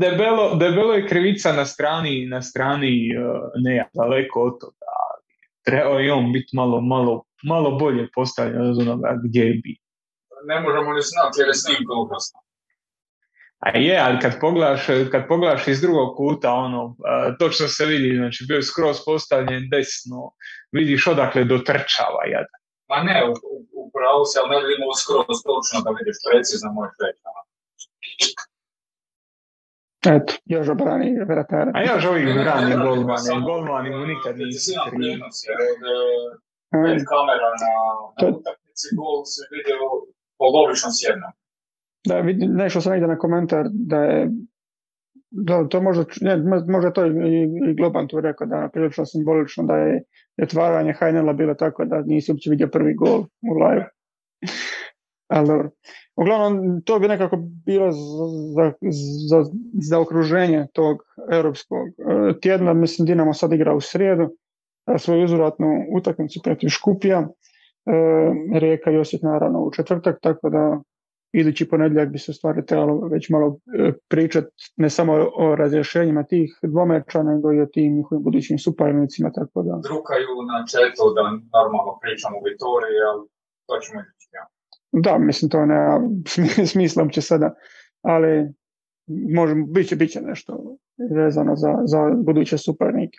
debelo, 0.00 0.54
debelo 0.54 0.94
je 0.94 1.06
krivica 1.06 1.52
na 1.52 1.66
strani, 1.66 2.26
na 2.26 2.42
strani 2.42 3.10
uh, 3.18 3.50
ne, 3.64 3.88
daleko 3.94 4.40
od 4.40 4.60
toga. 4.60 4.74
trebao 5.64 6.00
i 6.00 6.10
on 6.10 6.32
biti 6.32 6.56
malo, 6.56 6.80
malo, 6.80 7.24
malo 7.42 7.78
bolje 7.78 8.08
postavljen 8.14 8.70
od 8.70 8.78
onoga 8.78 9.18
gdje 9.24 9.44
bi. 9.44 9.76
Ne 10.48 10.60
možemo 10.60 10.92
ni 10.92 11.02
znati 11.02 11.40
jer 11.40 11.48
je 11.48 11.54
snimka 11.54 11.94
ukrasna. 12.04 12.43
A 13.64 13.78
je, 13.78 13.98
ali 14.06 14.18
kad 14.20 14.32
pogledaš, 14.40 14.86
kad 15.12 15.22
pogledaš 15.28 15.68
iz 15.68 15.80
drugog 15.80 16.16
kuta, 16.16 16.52
ono, 16.52 16.96
točno 17.38 17.68
se 17.68 17.86
vidi, 17.86 18.16
znači 18.16 18.44
bio 18.48 18.56
je 18.56 18.62
skroz 18.62 18.96
postavljen 19.06 19.68
desno, 19.70 20.20
vidiš 20.72 21.06
odakle 21.06 21.44
dotrčava 21.44 22.22
jadan. 22.32 22.60
Ma 22.90 22.98
ne, 23.08 23.16
upravo 23.86 24.24
se, 24.24 24.34
ali 24.40 24.50
ne 24.54 24.60
vidimo 24.68 24.94
skroz 25.02 25.36
točno 25.48 25.76
da 25.84 25.90
vidiš 25.98 26.16
precizno 26.26 26.68
moj 26.72 26.88
ono. 27.30 27.40
Eto, 30.16 30.32
još 30.54 30.68
obrani 30.68 31.08
vratara. 31.30 31.70
A 31.74 31.80
još 31.90 32.04
ovih 32.04 32.26
brani 32.42 32.72
golmani, 32.84 33.34
golmani 33.48 33.90
mu 33.90 34.06
nikad 34.12 34.34
krivi. 34.90 35.20
Pet 36.84 37.02
kamera 37.12 37.50
na, 37.62 37.72
utakmici, 38.36 38.86
gol 38.98 39.16
se 39.32 39.42
vidio 39.54 39.80
polovično 40.40 40.90
sjedno. 40.98 41.28
Da, 42.06 42.22
nešto 42.48 42.80
sam 42.80 42.92
negdje 42.92 43.08
na 43.08 43.18
komentar 43.18 43.66
da 43.72 43.96
je 43.96 44.30
da, 45.36 45.68
to 45.68 45.82
možda, 45.82 46.04
ne, 46.20 46.36
možda 46.68 46.90
to 46.92 47.06
i, 47.06 47.10
i 47.70 48.08
tu 48.08 48.20
rekao 48.20 48.46
da 48.46 48.70
prilično 48.72 49.06
simbolično 49.06 49.64
da 49.64 49.76
je 49.76 50.02
otvaranje 50.42 50.92
Hajnela 50.92 51.32
bilo 51.32 51.54
tako 51.54 51.84
da 51.84 52.02
nisi 52.06 52.32
uopće 52.32 52.50
vidio 52.50 52.68
prvi 52.72 52.94
gol 52.94 53.20
u 53.20 53.54
live. 53.54 53.88
Ali 55.34 55.46
dobro. 55.46 55.70
Uglavnom, 56.16 56.82
to 56.84 56.98
bi 56.98 57.08
nekako 57.08 57.36
bilo 57.66 57.90
za, 58.56 58.72
za, 59.28 59.50
za 59.72 60.00
okruženje 60.00 60.66
tog 60.72 60.96
europskog 61.32 61.88
e, 61.88 62.40
tjedna. 62.40 62.72
Mislim, 62.72 63.06
Dinamo 63.06 63.32
sad 63.32 63.52
igra 63.52 63.74
u 63.74 63.80
srijedu 63.80 64.30
svoju 64.98 65.24
uzvratnu 65.24 65.66
utakmicu 65.96 66.40
protiv 66.44 66.68
Škupija. 66.68 67.18
E, 67.18 67.28
Rijeka 68.58 68.90
i 68.90 68.96
Osijek 68.96 69.22
naravno 69.22 69.60
u 69.60 69.70
četvrtak, 69.70 70.18
tako 70.20 70.50
da 70.50 70.80
idući 71.34 71.68
ponedjeljak 71.68 72.08
bi 72.08 72.18
se 72.18 72.32
stvari 72.32 72.66
trebalo 72.66 73.08
već 73.08 73.28
malo 73.28 73.58
e, 73.78 73.92
pričati 74.08 74.48
ne 74.76 74.90
samo 74.90 75.12
o 75.36 75.56
razrješenjima 75.56 76.22
tih 76.22 76.58
dvomeča, 76.62 77.22
nego 77.22 77.52
i 77.52 77.60
o 77.60 77.66
tim 77.66 77.96
njihovim 77.96 78.22
budućim 78.22 78.58
suparnicima, 78.58 79.32
tako 79.32 79.62
da... 79.62 79.80
Drukaju 79.88 80.28
na 80.52 80.58
četu 80.72 81.04
da 81.16 81.22
normalno 81.58 81.98
pričamo 82.02 82.36
o 82.38 82.44
Vitoriji, 82.48 82.98
ali 83.10 83.22
to 83.66 83.74
ćemo 83.80 84.00
Da, 84.92 85.18
mislim, 85.18 85.50
to 85.50 85.66
nema 85.66 86.00
smisla 86.72 87.02
uopće 87.02 87.20
sada, 87.20 87.54
ali 88.02 88.48
možemo, 89.34 89.66
bit 89.66 89.88
će, 89.88 89.96
bit 89.96 90.10
će 90.10 90.20
nešto 90.20 90.76
vezano 91.16 91.56
za, 91.56 91.72
za 91.84 92.10
buduće 92.26 92.58
suparnike. 92.58 93.18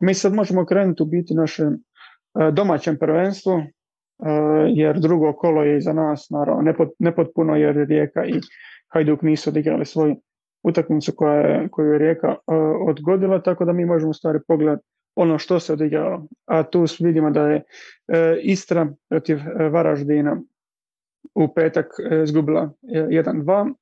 Mi 0.00 0.14
sad 0.14 0.34
možemo 0.34 0.66
krenuti 0.66 1.02
u 1.02 1.06
biti 1.06 1.34
našem 1.34 1.72
e, 1.72 2.50
domaćem 2.52 2.96
prvenstvu, 2.98 3.52
jer 4.74 4.98
drugo 4.98 5.32
kolo 5.32 5.62
je 5.62 5.76
iza 5.76 5.92
nas, 5.92 6.30
naravno, 6.30 6.74
nepotpuno 6.98 7.56
jer 7.56 7.86
Rijeka 7.88 8.24
i 8.24 8.40
Hajduk 8.88 9.22
nisu 9.22 9.50
odigrali 9.50 9.86
svoju 9.86 10.16
utakmicu 10.62 11.12
koja 11.16 11.34
je, 11.34 11.68
koju 11.68 11.92
je 11.92 11.98
Rijeka 11.98 12.28
e, 12.28 12.54
odgodila, 12.88 13.42
tako 13.42 13.64
da 13.64 13.72
mi 13.72 13.84
možemo 13.84 14.12
stvari 14.12 14.38
pogledati 14.48 14.86
ono 15.14 15.38
što 15.38 15.60
se 15.60 15.72
odigralo. 15.72 16.26
A 16.46 16.62
tu 16.62 16.84
vidimo 17.00 17.30
da 17.30 17.48
je 17.48 17.62
Istra 18.42 18.86
protiv 19.08 19.38
Varaždina 19.70 20.42
u 21.34 21.54
petak 21.54 21.86
e, 22.10 22.22
izgubila 22.22 22.70
1-2. 22.82 23.74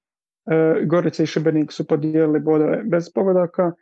E, 0.46 0.86
Gorica 0.86 1.22
i 1.22 1.26
Šibenik 1.26 1.72
su 1.72 1.86
podijelili 1.86 2.40
bodove 2.40 2.82
bez 2.84 3.12
pogodaka. 3.14 3.72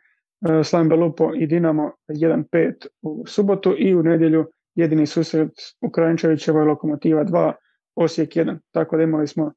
E, 0.49 0.63
Slam 0.63 0.89
Belupo 0.89 1.31
i 1.35 1.47
Dinamo 1.47 1.91
1-5 2.07 2.87
u 3.01 3.23
subotu 3.27 3.75
i 3.77 3.95
u 3.95 4.03
nedjelju 4.03 4.45
jedini 4.79 5.05
susret 5.05 5.51
u 5.81 5.91
Krajnčevićevoj 5.91 6.65
Lokomotiva 6.65 7.25
2, 7.25 7.53
Osijek 7.95 8.29
1. 8.29 8.59
Tako 8.71 8.97
da 8.97 9.03
imali 9.03 9.27
smo 9.27 9.51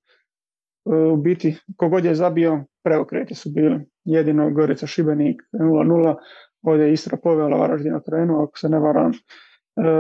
u 1.12 1.16
biti, 1.16 1.56
kogod 1.76 2.04
je 2.04 2.14
zabio, 2.14 2.64
preokreti 2.84 3.34
su 3.34 3.50
bili. 3.50 3.80
Jedino 4.04 4.50
Gorica 4.50 4.86
Šibenik 4.86 5.42
0-0, 5.52 6.14
ovdje 6.62 6.86
je 6.86 6.92
Istra 6.92 7.18
povela 7.22 7.58
Varaždina 7.58 8.00
trenu, 8.00 8.42
ako 8.42 8.58
se 8.58 8.68
ne 8.68 8.78
varam, 8.78 9.12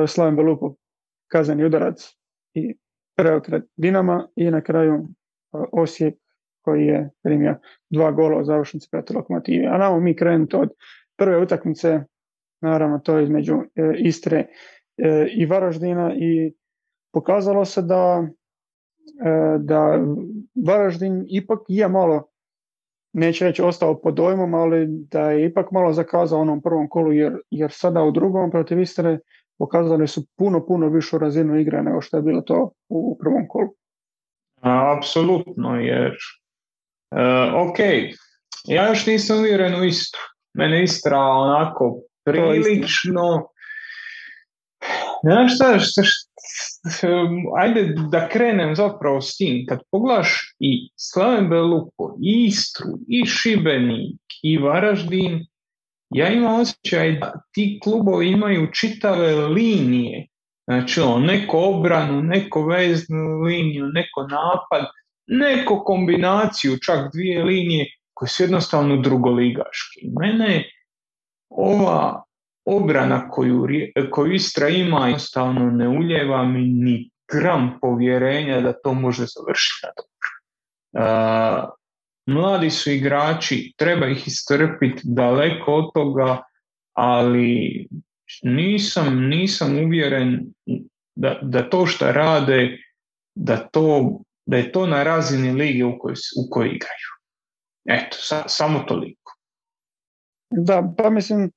Slaven 0.06 0.36
Belupo 0.36 0.74
kazani 1.32 1.64
udarac 1.64 2.16
i 2.54 2.74
preokret 3.16 3.64
Dinama 3.76 4.28
i 4.36 4.50
na 4.50 4.60
kraju 4.60 4.94
e, 4.94 5.04
Osijek 5.72 6.14
koji 6.64 6.86
je 6.86 7.10
primio 7.22 7.56
dva 7.90 8.10
gola 8.10 8.40
u 8.40 8.44
završnici 8.44 8.88
protiv 8.90 9.16
lokomotive. 9.16 9.66
A 9.66 9.78
namo 9.78 10.00
mi 10.00 10.16
krenuti 10.16 10.56
od 10.56 10.68
prve 11.18 11.38
utakmice, 11.38 12.00
naravno 12.60 12.98
to 12.98 13.16
je 13.16 13.22
između 13.22 13.54
e, 13.54 13.92
Istre 13.98 14.38
e, 14.38 14.46
i 15.36 15.46
Varaždina 15.46 16.14
i 16.14 16.52
pokazalo 17.12 17.64
se 17.64 17.82
da, 17.82 18.28
da 19.58 19.98
Varaždin 20.66 21.24
ipak 21.28 21.58
je 21.68 21.88
malo 21.88 22.28
neće 23.12 23.44
reći 23.44 23.62
ostao 23.62 24.00
pod 24.00 24.14
dojmom, 24.14 24.54
ali 24.54 24.86
da 24.88 25.30
je 25.30 25.46
ipak 25.46 25.70
malo 25.70 25.92
zakazao 25.92 26.40
onom 26.40 26.62
prvom 26.62 26.88
kolu, 26.88 27.12
jer, 27.12 27.38
jer 27.50 27.70
sada 27.72 28.02
u 28.02 28.10
drugom 28.10 28.50
protiv 28.50 28.80
Istre 28.80 29.18
pokazali 29.58 30.08
su 30.08 30.26
puno, 30.38 30.66
puno 30.66 30.88
višu 30.88 31.18
razinu 31.18 31.60
igre 31.60 31.82
nego 31.82 32.00
što 32.00 32.16
je 32.16 32.22
bilo 32.22 32.40
to 32.40 32.70
u 32.88 33.18
prvom 33.18 33.48
kolu. 33.48 33.68
Apsolutno, 34.96 35.80
jer 35.80 36.16
uh, 37.10 37.70
ok, 37.70 37.78
ja 38.64 38.88
još 38.88 39.06
nisam 39.06 39.38
uvjeren 39.38 39.80
u 39.80 39.84
Istru. 39.84 40.20
Mene 40.54 40.82
Istra 40.82 41.18
onako 41.18 42.00
prilično 42.24 43.48
Znaš 45.22 45.54
šta, 45.54 45.78
šta, 45.78 46.02
šta, 46.02 47.08
ajde 47.58 47.94
da 48.10 48.28
krenem 48.28 48.74
zapravo 48.76 49.20
s 49.20 49.36
tim. 49.36 49.66
Kad 49.68 49.78
poglaš 49.90 50.54
i 50.58 50.90
Slaven 50.96 51.48
Belupo, 51.48 52.16
i 52.22 52.44
Istru, 52.46 52.90
i 53.08 53.26
Šibenik, 53.26 54.20
i 54.42 54.58
Varaždin, 54.58 55.46
ja 56.14 56.28
imam 56.28 56.60
osjećaj 56.60 57.12
da 57.12 57.32
ti 57.52 57.80
klubovi 57.82 58.28
imaju 58.28 58.68
čitave 58.72 59.46
linije, 59.46 60.26
znači 60.64 61.00
ono, 61.00 61.26
neko 61.26 61.58
obranu, 61.58 62.22
neko 62.22 62.66
veznu 62.66 63.40
liniju, 63.40 63.86
neko 63.86 64.22
napad, 64.22 64.86
neko 65.26 65.84
kombinaciju, 65.84 66.78
čak 66.86 67.12
dvije 67.12 67.44
linije 67.44 67.86
koje 68.14 68.28
su 68.28 68.42
jednostavno 68.42 68.96
drugoligaški. 68.96 70.00
Mene 70.20 70.64
ova 71.50 72.22
obrana 72.64 73.28
koju, 73.28 73.66
koju 74.10 74.32
Istra 74.32 74.68
ima 74.68 75.06
jednostavno 75.06 75.70
ne 75.70 75.88
uljeva 75.88 76.44
mi 76.44 76.60
ni 76.60 77.10
gram 77.32 77.78
povjerenja 77.80 78.60
da 78.60 78.72
to 78.72 78.94
može 78.94 79.24
završiti 79.26 79.86
na 79.86 79.90
dobro. 79.96 81.72
Mladi 82.26 82.70
su 82.70 82.90
igrači, 82.90 83.72
treba 83.76 84.06
ih 84.06 84.26
istrpiti 84.26 85.00
daleko 85.04 85.74
od 85.74 85.90
toga, 85.94 86.42
ali 86.92 87.86
nisam, 88.42 89.28
nisam 89.28 89.78
uvjeren 89.84 90.52
da, 91.14 91.38
da 91.42 91.70
to 91.70 91.86
što 91.86 92.12
rade, 92.12 92.78
da, 93.34 93.56
to, 93.56 94.18
da 94.46 94.56
je 94.56 94.72
to 94.72 94.86
na 94.86 95.02
razini 95.02 95.52
lige 95.52 95.84
u 95.84 95.98
kojoj, 95.98 96.16
u 96.46 96.50
kojoj 96.50 96.68
igraju. 96.68 97.08
Eto, 97.84 98.16
sa, 98.20 98.48
samo 98.48 98.78
toliko. 98.78 99.36
Da, 100.50 100.94
pa 100.98 101.10
mislim, 101.10 101.50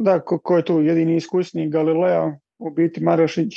da, 0.00 0.20
ko, 0.20 0.38
ko 0.38 0.56
je 0.56 0.64
tu 0.64 0.80
jedini 0.80 1.16
iskusni 1.16 1.70
Galilea, 1.70 2.32
u 2.58 2.70
biti 2.70 3.02
Marešić, 3.04 3.54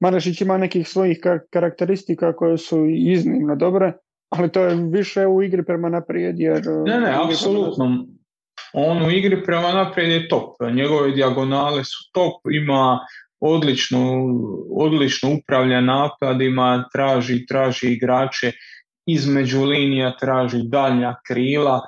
Marešić 0.00 0.40
ima 0.40 0.58
nekih 0.58 0.88
svojih 0.88 1.18
karakteristika 1.50 2.32
koje 2.36 2.58
su 2.58 2.86
iznimno 2.86 3.56
dobre, 3.56 3.92
ali 4.30 4.52
to 4.52 4.62
je 4.62 4.76
više 4.90 5.26
u 5.26 5.42
igri 5.42 5.64
prema 5.64 5.88
naprijed. 5.88 6.40
Jer, 6.40 6.62
ne, 6.86 7.00
ne, 7.00 7.14
apsolutno. 7.24 8.06
On 8.72 9.02
u 9.02 9.10
igri 9.10 9.44
prema 9.44 9.72
naprijed 9.72 10.12
je 10.12 10.28
top. 10.28 10.56
Njegove 10.72 11.10
dijagonale 11.10 11.84
su 11.84 12.10
top, 12.12 12.40
ima 12.50 12.98
odlično, 13.40 14.00
odlično 14.70 15.34
upravlja 15.34 15.80
napadima, 15.80 16.88
traži, 16.92 17.46
traži 17.46 17.92
igrače 17.92 18.52
između 19.06 19.64
linija, 19.64 20.16
traži 20.20 20.62
daljnja 20.62 21.14
krila, 21.26 21.80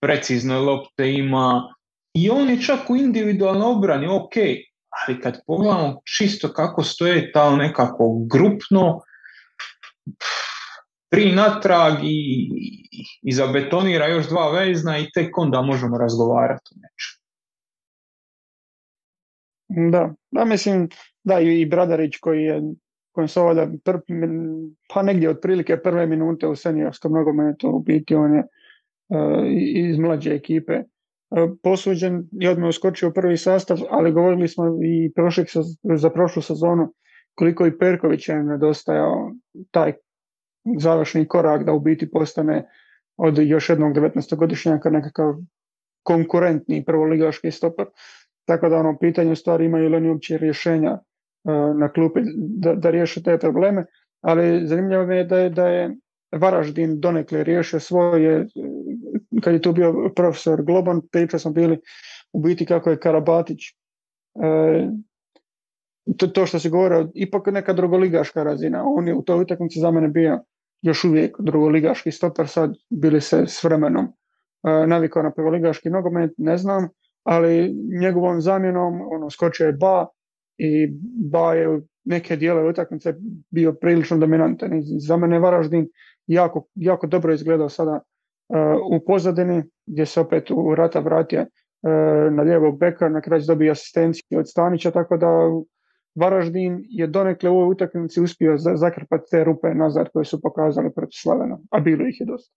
precizne 0.00 0.58
lopte 0.58 1.12
ima 1.12 1.75
i 2.16 2.30
on 2.30 2.50
je 2.50 2.62
čak 2.62 2.90
u 2.90 2.96
individualnoj 2.96 3.72
obrani 3.72 4.06
ok, 4.06 4.36
ali 4.90 5.20
kad 5.20 5.40
pogledamo 5.46 6.00
čisto 6.16 6.52
kako 6.52 6.82
stoje 6.82 7.32
ta 7.32 7.56
nekako 7.56 8.26
grupno, 8.30 9.00
tri 11.08 11.32
natrag 11.32 11.94
i, 12.02 12.50
i 13.22 13.32
zabetonira 13.32 14.06
još 14.06 14.28
dva 14.28 14.50
vezna 14.50 14.98
i 14.98 15.10
tek 15.14 15.38
onda 15.38 15.62
možemo 15.62 15.98
razgovarati 15.98 16.70
o 16.74 16.76
nečem. 16.76 17.16
Da, 19.90 20.14
da 20.30 20.44
mislim, 20.44 20.88
da 21.24 21.40
i 21.40 21.66
Bradarić 21.66 22.16
koji 22.16 22.42
je 22.42 22.62
kojem 23.12 23.28
se 23.28 23.40
ovdje 23.40 23.68
pa 24.94 25.02
negdje 25.02 25.30
otprilike 25.30 25.76
prve 25.76 26.06
minute 26.06 26.46
u 26.46 26.56
seniorskom 26.56 27.12
nogometu 27.12 27.68
u 27.68 27.80
biti 27.80 28.14
on 28.14 28.34
je 28.34 28.42
uh, 29.08 29.44
iz 29.88 29.98
mlađe 29.98 30.30
ekipe 30.30 30.82
posuđen 31.62 32.28
i 32.40 32.48
odmah 32.48 32.68
uskočio 32.68 33.08
u 33.08 33.12
prvi 33.12 33.36
sastav, 33.36 33.78
ali 33.90 34.12
govorili 34.12 34.48
smo 34.48 34.64
i 34.84 35.12
prošli, 35.14 35.44
za 35.96 36.10
prošlu 36.10 36.42
sezonu 36.42 36.94
koliko 37.34 37.66
i 37.66 37.78
Perković 37.78 38.28
je 38.28 38.42
nedostajao 38.42 39.32
taj 39.70 39.92
završni 40.78 41.28
korak 41.28 41.64
da 41.64 41.72
u 41.72 41.80
biti 41.80 42.10
postane 42.10 42.68
od 43.16 43.38
još 43.38 43.68
jednog 43.68 43.92
19-godišnjaka 43.92 44.90
nekakav 44.90 45.34
konkurentni 46.02 46.84
prvoligaški 46.84 47.50
stoper. 47.50 47.86
Tako 48.44 48.68
da 48.68 48.76
ono 48.76 48.98
pitanje 48.98 49.36
stvari 49.36 49.64
imaju 49.64 49.88
li 49.88 49.96
oni 49.96 50.08
uopće 50.08 50.38
rješenja 50.38 50.90
e, 50.90 51.00
na 51.78 51.92
klupi 51.92 52.20
da, 52.36 52.74
da 52.74 52.90
riješe 52.90 53.22
te 53.22 53.38
probleme, 53.38 53.86
ali 54.20 54.66
zanimljivo 54.66 55.02
je 55.02 55.24
da 55.24 55.38
je, 55.38 55.50
da 55.50 55.68
je 55.68 55.96
Varaždin 56.32 57.00
donekle 57.00 57.44
riješio 57.44 57.80
svoje, 57.80 58.46
kad 59.42 59.54
je 59.54 59.62
tu 59.62 59.72
bio 59.72 60.12
profesor 60.16 60.62
Globan, 60.62 61.00
priča 61.12 61.38
smo 61.38 61.50
bili 61.50 61.78
u 62.32 62.40
biti 62.40 62.66
kako 62.66 62.90
je 62.90 63.00
Karabatić 63.00 63.58
e, 64.42 64.88
to, 66.16 66.26
to 66.26 66.46
što 66.46 66.58
se 66.58 66.70
govorio, 66.70 67.10
ipak 67.14 67.46
neka 67.46 67.72
drugoligaška 67.72 68.42
razina. 68.42 68.82
On 68.86 69.08
je 69.08 69.14
u 69.14 69.22
toj 69.22 69.42
utakmici 69.42 69.80
za 69.80 69.90
mene 69.90 70.08
bio 70.08 70.40
još 70.82 71.04
uvijek 71.04 71.36
drugoligaški 71.38 72.10
stoper, 72.10 72.48
sad 72.48 72.74
bili 72.90 73.20
se 73.20 73.44
s 73.46 73.64
vremenom 73.64 74.04
e, 74.04 74.86
navikao 74.86 75.22
na 75.22 75.30
prvoligaški 75.30 75.90
nogomet, 75.90 76.30
ne 76.38 76.56
znam, 76.56 76.88
ali 77.22 77.74
njegovom 78.00 78.40
zamjenom 78.40 79.00
ono, 79.10 79.30
skočio 79.30 79.66
je 79.66 79.72
Ba 79.72 80.06
i 80.58 80.88
Ba 81.30 81.54
je 81.54 81.80
neke 82.04 82.36
dijele 82.36 82.68
utakmice 82.68 83.14
bio 83.50 83.72
prilično 83.72 84.18
dominantan. 84.18 84.78
I 84.78 84.82
za 84.82 85.16
mene 85.16 85.38
Varaždin 85.38 85.88
jako, 86.26 86.66
jako 86.74 87.06
dobro 87.06 87.34
izgledao 87.34 87.68
sada 87.68 88.00
u 88.90 89.00
pozadini, 89.06 89.62
gdje 89.86 90.06
se 90.06 90.20
opet 90.20 90.50
u 90.50 90.74
rata 90.74 91.00
vratio 91.00 91.40
uh, 91.40 92.32
na 92.32 92.42
lijevog 92.42 92.78
beka, 92.78 93.08
na 93.08 93.20
kraju 93.20 93.42
dobio 93.46 93.72
asistenciju 93.72 94.38
od 94.38 94.48
Stanića, 94.48 94.90
tako 94.90 95.16
da 95.16 95.26
Varaždin 96.14 96.84
je 96.88 97.06
donekle 97.06 97.50
u 97.50 97.56
ovoj 97.56 97.72
utakmici 97.72 98.20
uspio 98.20 98.56
zakrpati 98.58 99.24
te 99.30 99.44
rupe 99.44 99.68
nazad 99.74 100.08
koje 100.12 100.24
su 100.24 100.40
pokazali 100.40 100.92
protiv 100.94 101.16
Slavena, 101.22 101.58
a 101.70 101.80
bilo 101.80 102.06
ih 102.06 102.20
je 102.20 102.26
dosta. 102.26 102.54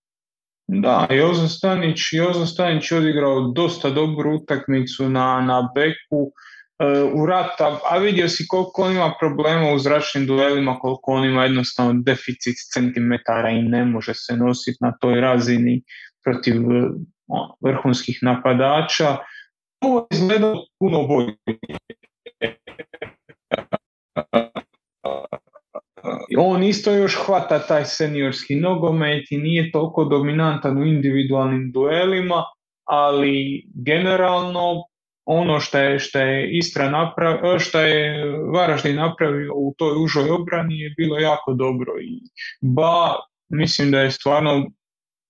Da, 0.68 1.08
Jozo 1.10 1.48
Stanić, 1.48 2.00
Jozo 2.12 2.46
Stanić 2.46 2.92
odigrao 2.92 3.42
dosta 3.42 3.90
dobru 3.90 4.36
utakmicu 4.36 5.10
na, 5.10 5.42
na 5.42 5.70
beku 5.76 6.32
e, 6.32 6.49
u 7.14 7.26
rata, 7.26 7.80
a 7.92 7.98
vidio 7.98 8.30
si 8.30 8.48
koliko 8.48 8.82
on 8.82 8.92
ima 8.92 9.14
problema 9.20 9.74
u 9.74 9.80
zračnim 9.80 10.26
duelima, 10.26 10.80
koliko 10.80 11.12
on 11.12 11.26
ima 11.26 11.44
jednostavno 11.44 11.94
deficit 11.94 12.56
centimetara 12.74 13.50
i 13.50 13.62
ne 13.62 13.86
može 13.86 14.14
se 14.14 14.38
nositi 14.38 14.78
na 14.82 14.98
toj 15.02 15.22
razini 15.22 15.84
protiv 16.24 16.56
e, 16.56 16.90
ono, 17.28 17.56
vrhunskih 17.62 18.20
napadača. 18.22 19.18
Ovo 19.82 20.08
izgleda 20.12 20.54
puno 20.80 21.08
bolje 21.08 21.34
on 26.38 26.64
isto 26.64 26.92
još 26.92 27.16
hvata 27.26 27.60
taj 27.60 27.86
seniorski 27.86 28.56
nogomet 28.56 29.32
i 29.32 29.38
nije 29.38 29.72
toliko 29.72 30.06
dominantan 30.06 30.78
u 30.78 30.86
individualnim 30.86 31.72
duelima, 31.72 32.44
ali 32.84 33.64
generalno 33.86 34.84
ono 35.32 35.60
što 35.60 35.78
je, 35.78 36.00
što 36.00 36.20
je 36.20 36.58
Istra 36.58 36.90
napravio, 36.90 37.60
što 37.60 37.80
je 37.80 38.26
Varaždin 38.54 38.96
napravio 38.96 39.54
u 39.56 39.74
toj 39.78 40.04
užoj 40.04 40.30
obrani 40.30 40.80
je 40.80 40.94
bilo 40.98 41.20
jako 41.20 41.54
dobro 41.54 41.94
i 42.02 42.22
ba 42.62 43.16
mislim 43.50 43.92
da 43.92 44.00
je 44.00 44.12
stvarno 44.12 44.66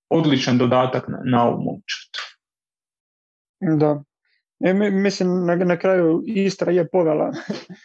odličan 0.09 0.57
dodatak 0.57 1.07
na, 1.07 1.19
na 1.25 1.47
ovu 1.47 1.63
momčad. 1.63 2.11
Da. 3.79 4.03
E, 4.59 4.73
mislim 4.73 5.45
na, 5.45 5.55
na 5.55 5.77
kraju 5.77 6.23
Istra 6.25 6.71
je 6.71 6.87
povela 6.89 7.31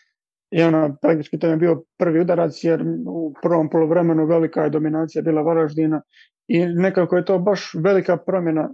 i 0.57 0.62
ono, 0.62 0.97
praktički 1.03 1.39
to 1.39 1.47
je 1.47 1.57
bio 1.57 1.83
prvi 1.99 2.21
udarac 2.21 2.65
jer 2.65 2.85
u 3.07 3.35
prvom 3.43 3.71
polovremenu 3.71 4.27
velika 4.27 4.62
je 4.62 4.71
dominacija 4.71 5.23
bila 5.23 5.43
Varaždina 5.43 6.03
i 6.49 6.67
nekako 6.67 7.17
je 7.17 7.25
to 7.25 7.39
baš 7.39 7.71
velika 7.75 8.17
promjena 8.17 8.71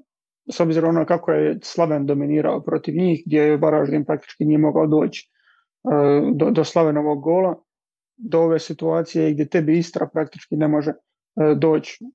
s 0.49 0.61
obzirom 0.61 0.95
na 0.95 1.05
kako 1.05 1.32
je 1.32 1.59
Slaven 1.62 2.07
dominirao 2.07 2.61
protiv 2.61 2.95
njih 2.95 3.22
gdje 3.26 3.41
je 3.41 3.57
Varaždin 3.57 4.05
praktički 4.05 4.45
nije 4.45 4.59
mogao 4.59 4.86
doći 4.86 5.30
e, 5.84 5.88
do, 6.34 6.51
do 6.51 6.64
Slavenovog 6.64 7.22
gola 7.22 7.62
do 8.16 8.41
ove 8.41 8.59
situacije 8.59 9.32
gdje 9.32 9.49
tebi 9.49 9.78
Istra 9.78 10.09
praktički 10.12 10.57
ne 10.57 10.68
može 10.68 10.91
e, 10.91 10.95
doći 11.55 12.05
e, 12.05 12.09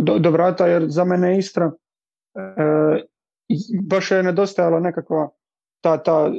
do, 0.00 0.18
do 0.18 0.30
vrata 0.30 0.66
jer 0.66 0.84
za 0.88 1.04
mene 1.04 1.38
Istra 1.38 1.72
baš 3.82 4.10
je 4.10 4.22
nedostajala 4.22 4.80
nekakva 4.80 5.28
ta, 5.80 6.02
ta 6.02 6.32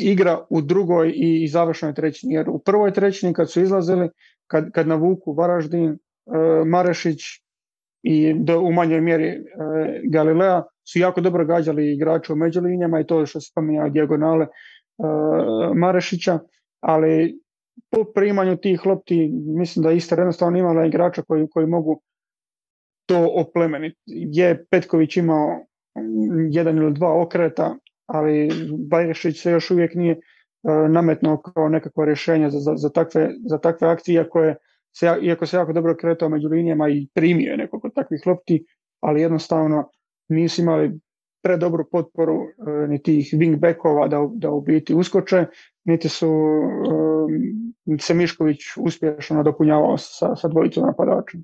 igra 0.00 0.46
u 0.50 0.60
drugoj 0.60 1.12
i 1.14 1.48
završnoj 1.48 1.94
trećini. 1.94 2.34
Jer 2.34 2.50
u 2.50 2.58
prvoj 2.58 2.92
trećini 2.92 3.32
kad 3.32 3.50
su 3.50 3.60
izlazili, 3.60 4.08
kad, 4.46 4.72
kad 4.72 4.88
navuku 4.88 5.32
Varaždin, 5.32 5.98
Marešić 6.66 7.20
i 8.08 8.34
do, 8.34 8.60
u 8.60 8.72
manjoj 8.72 9.00
mjeri 9.00 9.26
e, 9.26 9.40
Galilea 10.04 10.62
su 10.92 10.98
jako 10.98 11.20
dobro 11.20 11.44
gađali 11.44 11.92
igrače 11.92 12.32
u 12.32 12.36
međulinjama 12.36 13.00
i 13.00 13.06
to 13.06 13.26
što 13.26 13.40
se 13.40 13.50
spominja 13.50 13.88
dijagonale 13.88 14.44
e, 14.44 14.50
Marešića, 15.74 16.38
ali 16.80 17.40
po 17.90 18.04
primanju 18.14 18.56
tih 18.56 18.86
lopti 18.86 19.30
mislim 19.58 19.82
da 19.82 19.92
Istra 19.92 20.20
jednostavno 20.20 20.58
imala 20.58 20.86
igrača 20.86 21.22
koji, 21.22 21.46
koji 21.50 21.66
mogu 21.66 22.02
to 23.06 23.30
oplemeniti. 23.34 23.96
Je 24.06 24.66
Petković 24.70 25.16
imao 25.16 25.66
jedan 26.50 26.76
ili 26.76 26.94
dva 26.94 27.22
okreta, 27.22 27.76
ali 28.06 28.50
Bajrešić 28.90 29.42
se 29.42 29.50
još 29.50 29.70
uvijek 29.70 29.94
nije 29.94 30.12
uh, 30.12 30.90
nametnuo 30.90 31.42
kao 31.42 31.68
nekakvo 31.68 32.04
rješenje 32.04 32.50
za, 32.50 32.58
za, 32.58 32.76
za, 32.76 32.88
takve, 32.88 33.30
za 33.48 33.58
takve 33.58 33.88
akcije 33.88 34.28
koje 34.28 34.56
se, 34.98 35.18
iako 35.22 35.46
se 35.46 35.56
jako 35.56 35.72
dobro 35.72 35.96
kretao 35.96 36.28
među 36.28 36.48
linijama 36.48 36.88
i 36.88 37.08
primio 37.14 37.50
je 37.50 37.56
nekoliko 37.56 37.88
takvih 37.88 38.20
lopti, 38.26 38.64
ali 39.00 39.20
jednostavno 39.20 39.90
nisu 40.28 40.62
imali 40.62 41.00
predobru 41.42 41.84
potporu 41.92 42.34
uh, 42.34 42.88
ni 42.88 43.02
tih 43.02 43.34
wingbackova 43.34 44.08
da, 44.08 44.28
da 44.34 44.50
u 44.50 44.60
biti 44.60 44.94
uskoče, 44.94 45.46
niti 45.84 46.08
su 46.08 46.28
uh, 46.28 48.00
se 48.00 48.14
Mišković 48.14 48.58
uspješno 48.76 49.36
nadopunjavao 49.36 49.98
sa, 49.98 50.36
sa 50.36 50.48
dvojicom 50.48 50.84
napadača. 50.86 51.38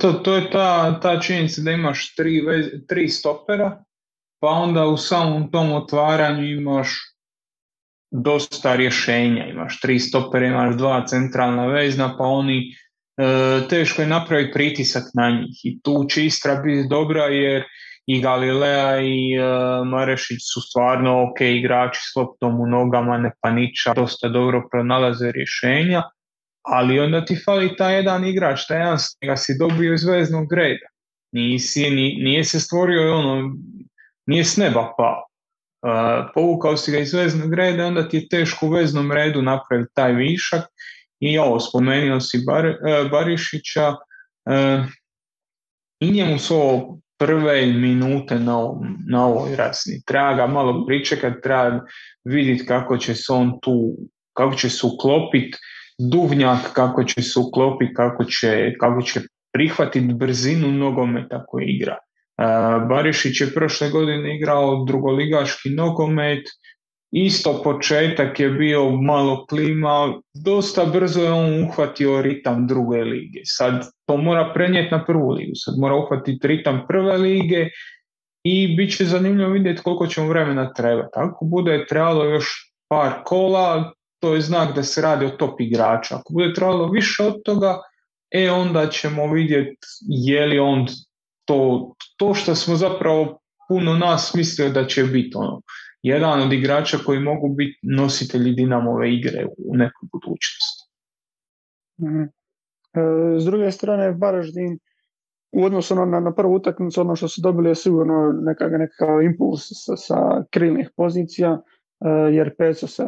To, 0.00 0.12
to 0.12 0.34
je 0.34 0.50
ta, 0.50 1.00
ta 1.00 1.20
činjenica 1.20 1.62
da 1.62 1.70
imaš 1.70 2.14
tri, 2.14 2.42
tri 2.88 3.08
stopera 3.08 3.84
pa 4.40 4.48
onda 4.48 4.86
u 4.86 4.96
samom 4.96 5.50
tom 5.50 5.72
otvaranju 5.72 6.44
imaš 6.44 7.15
dosta 8.10 8.76
rješenja, 8.76 9.46
imaš 9.46 9.80
tri 9.80 9.98
stopere, 9.98 10.46
imaš 10.46 10.76
dva 10.76 11.06
centralna 11.06 11.66
vezna, 11.66 12.16
pa 12.18 12.24
oni 12.24 12.62
e, 12.68 13.68
teško 13.68 14.02
je 14.02 14.08
napraviti 14.08 14.52
pritisak 14.52 15.02
na 15.14 15.30
njih 15.30 15.60
i 15.64 15.80
tu 15.82 16.04
će 16.08 16.24
Istra 16.24 16.54
biti 16.54 16.88
dobra 16.88 17.24
jer 17.24 17.64
i 18.06 18.20
Galilea 18.20 19.00
i 19.00 19.34
e, 19.34 19.40
Marešić 19.84 20.38
su 20.52 20.60
stvarno 20.60 21.22
ok 21.22 21.40
igrači 21.40 22.00
s 22.12 22.16
loptom 22.16 22.60
u 22.60 22.66
nogama, 22.66 23.18
ne 23.18 23.30
paniča, 23.40 23.94
dosta 23.94 24.28
dobro 24.28 24.68
pronalaze 24.70 25.32
rješenja, 25.32 26.02
ali 26.62 27.00
onda 27.00 27.24
ti 27.24 27.36
fali 27.44 27.76
taj 27.76 27.96
jedan 27.96 28.24
igrač, 28.24 28.66
taj 28.66 28.78
jedan 28.78 28.98
ga 29.26 29.36
si 29.36 29.58
dobio 29.58 29.94
iz 29.94 30.04
veznog 30.04 30.52
reda. 30.52 30.86
Nisi, 31.32 31.90
nije 31.90 32.44
se 32.44 32.60
stvorio 32.60 33.18
ono 33.18 33.54
nije 34.26 34.44
s 34.44 34.56
neba 34.56 34.94
pao. 34.96 35.25
Povukao 36.34 36.76
si 36.76 36.92
ga 36.92 36.98
iz 36.98 37.14
veznog 37.14 37.54
reda, 37.54 37.86
onda 37.86 38.08
ti 38.08 38.16
je 38.16 38.28
teško 38.28 38.66
u 38.66 38.70
veznom 38.70 39.12
redu 39.12 39.42
napraviti 39.42 39.94
taj 39.94 40.12
višak 40.12 40.64
i 41.20 41.38
ovo, 41.38 41.60
spomenuo 41.60 42.20
si 42.20 42.42
Bar, 42.46 42.66
uh, 42.66 43.10
Barišića 43.10 43.88
uh, 43.90 44.84
i 46.00 46.10
njemu 46.10 46.38
su 46.38 46.56
prve 47.18 47.66
minute 47.66 48.38
na, 48.38 48.56
na 49.08 49.26
ovoj 49.26 49.56
razini. 49.56 50.02
Treba 50.06 50.34
ga 50.34 50.46
malo 50.46 50.86
pričekati, 50.86 51.40
treba 51.42 51.80
vidjeti 52.24 52.66
kako 52.66 52.98
će 52.98 53.14
se 53.14 53.32
on 53.32 53.58
tu, 53.62 53.96
kako 54.32 54.54
će 54.54 54.70
se 54.70 54.86
uklopiti, 54.86 55.58
duvnjak 55.98 56.72
kako 56.72 57.04
će 57.04 57.22
se 57.22 57.38
uklopiti, 57.38 57.94
kako 57.94 58.24
će, 58.24 58.72
kako 58.80 59.02
će 59.02 59.20
prihvatiti 59.52 60.14
brzinu 60.14 60.72
nogometa 60.72 61.44
koji 61.46 61.66
igra. 61.66 61.96
Barišić 62.88 63.40
je 63.40 63.54
prošle 63.54 63.90
godine 63.90 64.36
igrao 64.36 64.84
drugoligaški 64.84 65.70
nogomet, 65.70 66.44
isto 67.12 67.62
početak 67.62 68.40
je 68.40 68.50
bio 68.50 68.90
malo 68.90 69.46
klima, 69.46 70.20
dosta 70.34 70.84
brzo 70.84 71.22
je 71.22 71.32
on 71.32 71.64
uhvatio 71.64 72.22
ritam 72.22 72.66
druge 72.66 72.98
lige. 72.98 73.40
Sad 73.44 73.90
to 74.06 74.16
mora 74.16 74.50
prenijeti 74.54 74.94
na 74.94 75.04
prvu 75.04 75.30
ligu, 75.30 75.52
sad 75.54 75.74
mora 75.78 75.94
uhvatiti 75.94 76.46
ritam 76.46 76.84
prve 76.88 77.18
lige 77.18 77.68
i 78.44 78.76
bit 78.76 78.96
će 78.96 79.04
zanimljivo 79.04 79.50
vidjeti 79.50 79.82
koliko 79.82 80.06
će 80.06 80.20
mu 80.20 80.28
vremena 80.28 80.72
trebati. 80.72 81.12
Ako 81.14 81.44
bude 81.44 81.86
trebalo 81.88 82.24
još 82.24 82.72
par 82.88 83.12
kola, 83.24 83.92
to 84.20 84.34
je 84.34 84.40
znak 84.40 84.74
da 84.74 84.82
se 84.82 85.02
radi 85.02 85.26
o 85.26 85.30
top 85.30 85.60
igrača. 85.60 86.14
Ako 86.14 86.32
bude 86.32 86.54
trebalo 86.54 86.90
više 86.90 87.22
od 87.22 87.42
toga, 87.44 87.78
e 88.30 88.50
onda 88.50 88.88
ćemo 88.88 89.32
vidjeti 89.32 89.86
je 90.08 90.46
li 90.46 90.58
on 90.58 90.86
to, 91.46 91.92
to 92.16 92.34
što 92.34 92.54
smo 92.54 92.76
zapravo 92.76 93.38
puno 93.68 93.94
nas 93.94 94.34
mislio 94.34 94.68
da 94.68 94.86
će 94.86 95.04
biti 95.04 95.32
ono, 95.34 95.60
jedan 96.02 96.42
od 96.42 96.52
igrača 96.52 96.98
koji 97.06 97.20
mogu 97.20 97.48
biti 97.48 97.78
nositelji 97.82 98.52
Dinamove 98.52 99.14
igre 99.14 99.46
u 99.58 99.76
nekoj 99.76 100.08
budućnosti. 100.12 100.90
Mhm. 102.02 102.22
E, 102.22 103.40
s 103.40 103.44
druge 103.44 103.70
strane, 103.70 104.16
Varaždin 104.20 104.78
u 105.52 105.64
odnosu 105.64 105.94
na, 105.94 106.20
na 106.20 106.34
prvu 106.34 106.54
utakmicu, 106.54 107.00
ono 107.00 107.16
što 107.16 107.28
su 107.28 107.40
dobili 107.40 107.68
je 107.68 107.74
sigurno 107.74 108.32
nekakav, 108.42 108.78
nekakav 108.78 109.22
impuls 109.22 109.60
sa, 109.60 109.96
sa 109.96 110.44
krilnih 110.50 110.90
pozicija, 110.96 111.62
e, 112.00 112.08
jer 112.08 112.56
Peco 112.58 112.86
se 112.86 113.04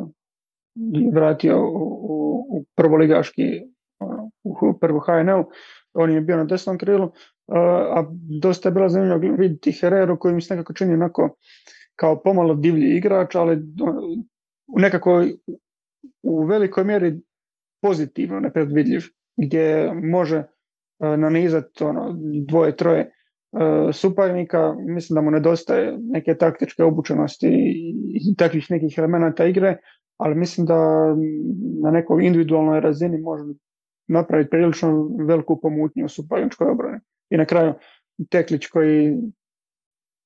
vratio 1.13 1.59
u, 1.59 1.87
u, 2.11 2.47
u 2.51 2.65
prvoligaški, 2.77 3.43
ono, 3.99 4.31
u 4.43 4.79
prvu 4.81 5.01
HNL, 5.01 5.45
on 5.95 6.11
je 6.11 6.21
bio 6.21 6.37
na 6.37 6.45
desnom 6.45 6.79
krilu, 6.79 7.13
a 7.97 8.05
dosta 8.43 8.69
je 8.69 8.73
bilo 8.73 8.89
zanimljivo 8.89 9.37
vidjeti 9.37 9.73
Hereru 9.73 10.19
koji 10.19 10.35
mi 10.35 10.41
se 10.43 10.55
nekako 10.55 10.73
čini 10.73 10.95
onako 10.95 11.37
kao 11.97 12.23
pomalo 12.23 12.55
divlji 12.55 12.97
igrač, 12.97 13.35
ali 13.35 13.57
u 14.77 14.81
nekako 14.81 15.25
u 16.23 16.45
velikoj 16.45 16.85
mjeri 16.85 17.21
pozitivno 17.83 18.41
nepredvidljiv, 18.41 19.01
gdje 19.37 19.93
može 19.95 20.45
E, 21.01 21.17
nanizati 21.17 21.85
ono, 21.85 22.17
dvoje, 22.49 22.77
troje 22.77 23.01
e, 23.01 23.11
suparnika, 23.93 24.75
mislim 24.87 25.15
da 25.15 25.21
mu 25.21 25.31
nedostaje 25.31 25.97
neke 26.01 26.35
taktičke 26.35 26.85
obučenosti 26.85 27.49
i 28.15 28.35
takvih 28.37 28.67
nekih 28.71 28.95
elemenata 28.99 29.45
igre, 29.45 29.77
ali 30.17 30.35
mislim 30.35 30.67
da 30.67 30.77
na 31.83 31.91
nekoj 31.91 32.27
individualnoj 32.27 32.81
razini 32.81 33.21
može 33.21 33.45
napraviti 34.09 34.51
prilično 34.51 35.09
veliku 35.29 35.61
pomutnju 35.61 36.05
u 36.05 36.09
suparničkoj 36.09 36.71
obrani. 36.71 36.99
I 37.31 37.37
na 37.37 37.45
kraju 37.45 37.75
Teklić 38.31 38.67
koji 38.67 39.17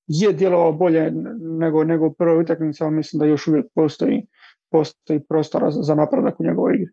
je 0.07 0.33
djelovao 0.33 0.73
bolje 0.73 1.11
nego, 1.41 1.85
nego 1.85 2.07
u 2.07 2.13
prvoj 2.13 2.41
utakmici, 2.41 2.83
ali 2.85 2.95
mislim 2.95 3.21
da 3.21 3.27
još 3.27 3.47
uvijek 3.47 3.67
postoji, 3.75 4.27
postoji 4.71 5.21
prostora 5.29 5.71
za, 5.71 5.95
napredak 5.95 6.41
u 6.41 6.45
njegovoj 6.45 6.75
igri. 6.75 6.93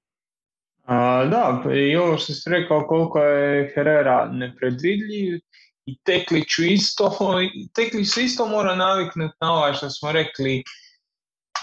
A, 0.86 1.26
da, 1.26 1.64
i 1.74 1.96
ovo 1.96 2.18
što 2.18 2.34
si 2.34 2.50
rekao 2.50 2.88
koliko 2.88 3.20
je 3.20 3.72
Herrera 3.76 4.30
nepredvidljiv 4.32 5.40
i 5.86 5.98
Tekliću 6.04 6.64
isto, 6.64 7.12
Teklić 7.76 8.14
se 8.14 8.24
isto 8.24 8.48
mora 8.48 8.76
naviknuti 8.76 9.36
na 9.42 9.54
ovaj 9.54 9.74
što 9.74 9.90
smo 9.90 10.12
rekli 10.12 10.64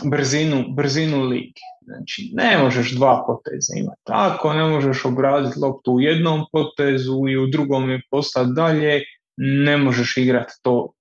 brzinu, 0.05 0.65
brzinu 0.69 1.23
lige. 1.23 1.61
Znači, 1.83 2.31
ne 2.35 2.59
možeš 2.59 2.95
dva 2.95 3.25
poteza 3.27 3.73
imati 3.77 4.01
tako, 4.05 4.53
ne 4.53 4.65
možeš 4.65 5.05
obraditi 5.05 5.59
loptu 5.59 5.93
u 5.93 6.01
jednom 6.01 6.45
potezu 6.53 7.29
i 7.29 7.37
u 7.37 7.47
drugom 7.47 7.91
je 7.91 8.03
postati 8.11 8.51
dalje, 8.57 9.03
ne 9.37 9.77
možeš 9.77 10.17
igrati 10.17 10.53
to, 10.63 10.93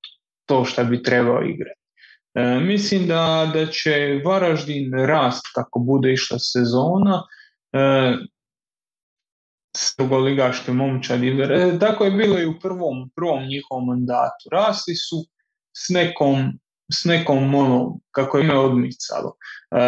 to 0.45 0.65
što 0.65 0.83
bi 0.83 1.03
trebao 1.03 1.43
igrati. 1.43 1.81
E, 2.33 2.59
mislim 2.59 3.07
da, 3.07 3.51
da 3.53 3.65
će 3.65 4.21
Varaždin 4.25 4.93
rast 4.93 5.43
kako 5.55 5.79
bude 5.79 6.13
išla 6.13 6.39
sezona, 6.39 7.23
E, 7.75 8.17
drugoligaške 9.97 10.71
momčadi. 10.71 11.27
E, 11.27 11.79
tako 11.79 12.05
je 12.05 12.11
bilo 12.11 12.39
i 12.39 12.45
u 12.45 12.59
prvom, 12.59 13.09
prvom 13.15 13.47
njihovom 13.47 13.85
mandatu. 13.85 14.49
Rasli 14.51 14.95
su 14.95 15.15
s 15.77 15.89
nekom, 15.89 16.59
s 16.93 17.05
nekom 17.05 17.55
ono, 17.55 17.97
kako 18.11 18.37
je 18.37 18.57
odmicalo. 18.57 19.35
E, 19.71 19.79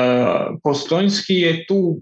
Postojnski 0.63 1.33
je 1.33 1.65
tu 1.67 1.99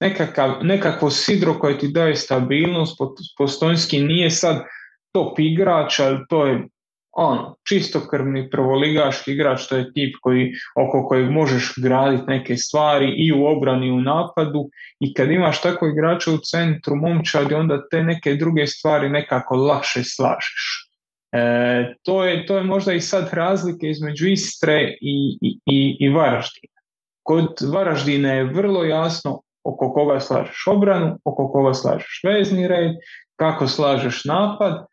nekakav, 0.00 0.54
nekakvo 0.62 1.10
sidro 1.10 1.58
koje 1.58 1.78
ti 1.78 1.88
daje 1.88 2.16
stabilnost. 2.16 2.98
Postojnski 3.38 4.02
nije 4.02 4.30
sad 4.30 4.64
top 5.12 5.38
igrač, 5.38 6.00
ali 6.00 6.18
to 6.28 6.46
je 6.46 6.68
ono, 7.12 7.56
čistokrvni 7.68 8.50
prvoligaški 8.50 9.32
igrač, 9.32 9.66
to 9.68 9.76
je 9.76 9.92
tip 9.92 10.14
koji, 10.20 10.52
oko 10.76 11.06
kojeg 11.08 11.30
možeš 11.30 11.72
graditi 11.76 12.24
neke 12.26 12.56
stvari 12.56 13.14
i 13.16 13.32
u 13.32 13.46
obrani 13.46 13.86
i 13.86 13.90
u 13.90 14.00
napadu 14.00 14.68
i 15.00 15.14
kad 15.14 15.30
imaš 15.30 15.60
tako 15.62 15.86
igrača 15.86 16.30
u 16.30 16.38
centru 16.38 16.96
momčadi, 16.96 17.54
onda 17.54 17.88
te 17.88 18.02
neke 18.02 18.34
druge 18.34 18.66
stvari 18.66 19.08
nekako 19.08 19.56
lakše 19.56 20.04
slažeš. 20.04 20.89
E, 21.32 21.94
to, 22.02 22.24
je, 22.24 22.46
to 22.46 22.56
je 22.56 22.64
možda 22.64 22.92
i 22.92 23.00
sad 23.00 23.28
razlike 23.32 23.86
između 23.86 24.28
Istre 24.28 24.96
i, 25.00 25.38
i, 25.66 25.96
i 26.00 26.08
Varaždina. 26.08 26.80
Kod 27.22 27.58
Varaždina 27.72 28.32
je 28.32 28.44
vrlo 28.44 28.84
jasno 28.84 29.42
oko 29.64 29.92
koga 29.92 30.20
slažeš 30.20 30.66
obranu, 30.66 31.18
oko 31.24 31.52
koga 31.52 31.74
slažeš 31.74 32.20
vezni 32.24 32.68
red, 32.68 32.92
kako 33.36 33.68
slažeš 33.68 34.24
napad, 34.24 34.86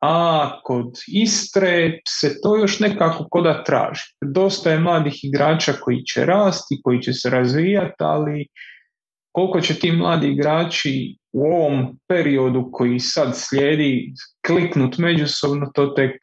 a 0.00 0.50
kod 0.64 0.98
Istre 1.08 2.00
se 2.08 2.40
to 2.42 2.56
još 2.56 2.80
nekako 2.80 3.26
koda 3.30 3.64
traži. 3.64 4.02
Dosta 4.20 4.70
je 4.70 4.78
mladih 4.78 5.24
igrača 5.24 5.72
koji 5.72 6.02
će 6.02 6.24
rasti, 6.26 6.80
koji 6.82 7.02
će 7.02 7.12
se 7.12 7.30
razvijati, 7.30 7.94
ali 7.98 8.46
koliko 9.32 9.60
će 9.60 9.74
ti 9.74 9.92
mladi 9.92 10.28
igrači 10.28 11.16
u 11.32 11.42
ovom 11.42 11.98
periodu 12.08 12.68
koji 12.72 12.98
sad 12.98 13.32
slijedi 13.34 14.12
kliknut 14.46 14.98
međusobno, 14.98 15.70
to 15.74 15.86
tek, 15.86 16.16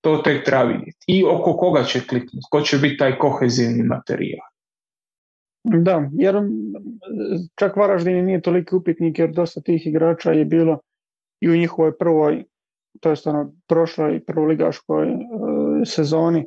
to 0.00 0.16
tek 0.24 0.44
treba 0.44 0.62
vidjeti. 0.62 1.04
I 1.06 1.24
oko 1.24 1.56
koga 1.56 1.84
će 1.84 2.00
kliknut, 2.00 2.44
ko 2.50 2.60
će 2.60 2.78
biti 2.78 2.96
taj 2.96 3.18
kohezivni 3.18 3.82
materijal. 3.82 4.46
Da, 5.64 6.10
jer 6.12 6.36
čak 7.58 7.76
Varaždin 7.76 8.24
nije 8.24 8.40
toliki 8.40 8.74
upitnik 8.74 9.18
jer 9.18 9.30
dosta 9.30 9.60
tih 9.60 9.86
igrača 9.86 10.32
je 10.32 10.44
bilo 10.44 10.78
i 11.40 11.48
u 11.48 11.56
njihovoj 11.56 11.98
prvoj 11.98 12.44
to 13.00 13.10
je 13.10 13.16
ono 13.24 13.52
prošloj 13.68 14.24
prvoligaškoj 14.24 15.08
e, 15.08 15.16
sezoni 15.84 16.46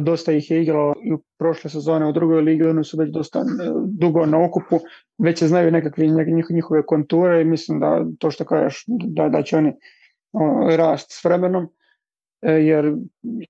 dosta 0.00 0.32
ih 0.32 0.50
je 0.50 0.62
igralo 0.62 0.94
i 1.02 1.12
u 1.12 1.18
prošle 1.38 1.70
sezone 1.70 2.08
u 2.08 2.12
drugoj 2.12 2.40
ligi, 2.40 2.64
oni 2.64 2.84
su 2.84 2.96
već 2.98 3.10
dosta 3.10 3.38
e, 3.38 3.44
dugo 3.84 4.26
na 4.26 4.44
okupu, 4.44 4.78
već 5.18 5.38
se 5.38 5.48
znaju 5.48 5.70
nekakve 5.70 6.06
njihove 6.50 6.86
konture 6.86 7.42
i 7.42 7.44
mislim 7.44 7.80
da 7.80 8.06
to 8.18 8.30
što 8.30 8.44
kažeš 8.44 8.84
da, 8.86 9.28
da 9.28 9.42
će 9.42 9.56
oni 9.56 9.72
rast 10.76 11.06
s 11.10 11.24
vremenom 11.24 11.68
jer 12.42 12.94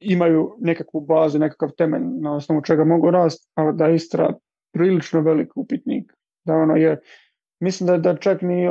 imaju 0.00 0.56
nekakvu 0.60 1.00
bazu, 1.00 1.38
nekakav 1.38 1.70
temelj 1.70 2.02
na 2.20 2.36
osnovu 2.36 2.62
čega 2.62 2.84
mogu 2.84 3.10
rast, 3.10 3.50
ali 3.54 3.76
da 3.76 3.88
Istra 3.88 4.34
prilično 4.72 5.20
velik 5.20 5.56
upitnik. 5.56 6.12
Da 6.44 6.54
ono 6.54 6.76
je 6.76 7.00
Mislim 7.60 7.86
da, 7.86 7.96
da 7.98 8.16
čak 8.16 8.42
ni 8.42 8.68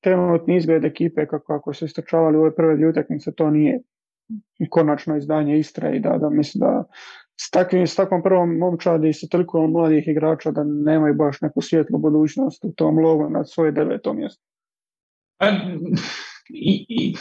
trenutni 0.00 0.56
izgled 0.56 0.84
ekipe 0.84 1.26
kako, 1.26 1.46
kako 1.46 1.72
su 1.72 1.84
istračavali 1.84 2.36
u 2.36 2.40
ove 2.40 2.54
prve 2.54 2.74
dvije 2.74 2.88
utakmice, 2.88 3.32
to 3.32 3.50
nije 3.50 3.80
konačno 4.70 5.16
izdanje 5.16 5.58
Istre 5.58 5.96
i 5.96 6.00
da, 6.00 6.18
da 6.18 6.30
mislim 6.30 6.60
da 6.60 6.84
s, 7.40 7.50
takvim, 7.50 7.86
s 7.86 7.94
takvom 7.94 8.22
prvom 8.22 8.56
momčadi 8.58 9.08
i 9.08 9.12
sa 9.12 9.26
toliko 9.30 9.66
mladih 9.66 10.08
igrača 10.08 10.50
da 10.50 10.64
nemaju 10.64 11.14
baš 11.14 11.40
neku 11.40 11.60
svijetlu 11.60 11.98
budućnost 11.98 12.64
u 12.64 12.72
tom 12.72 12.98
lovu 12.98 13.30
na 13.30 13.44
svoje 13.44 13.72
deveto 13.72 14.12
mjesto. 14.12 14.42
I, 16.48 16.86
i, 16.88 17.14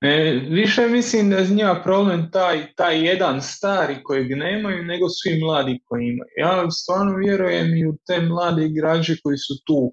E, 0.00 0.40
više 0.50 0.88
mislim 0.88 1.30
da 1.30 1.36
je 1.36 1.48
njima 1.48 1.80
problem 1.84 2.30
taj, 2.30 2.74
taj 2.74 3.06
jedan 3.06 3.42
stari 3.42 4.02
kojeg 4.02 4.30
nemaju 4.30 4.84
nego 4.84 5.08
svi 5.08 5.40
mladi 5.40 5.80
koji 5.84 6.04
imaju. 6.04 6.30
Ja 6.36 6.70
stvarno 6.70 7.16
vjerujem 7.16 7.76
i 7.76 7.86
u 7.86 7.96
te 8.06 8.20
mlade 8.20 8.66
igrače 8.66 9.14
koji 9.22 9.36
su 9.36 9.54
tu. 9.66 9.90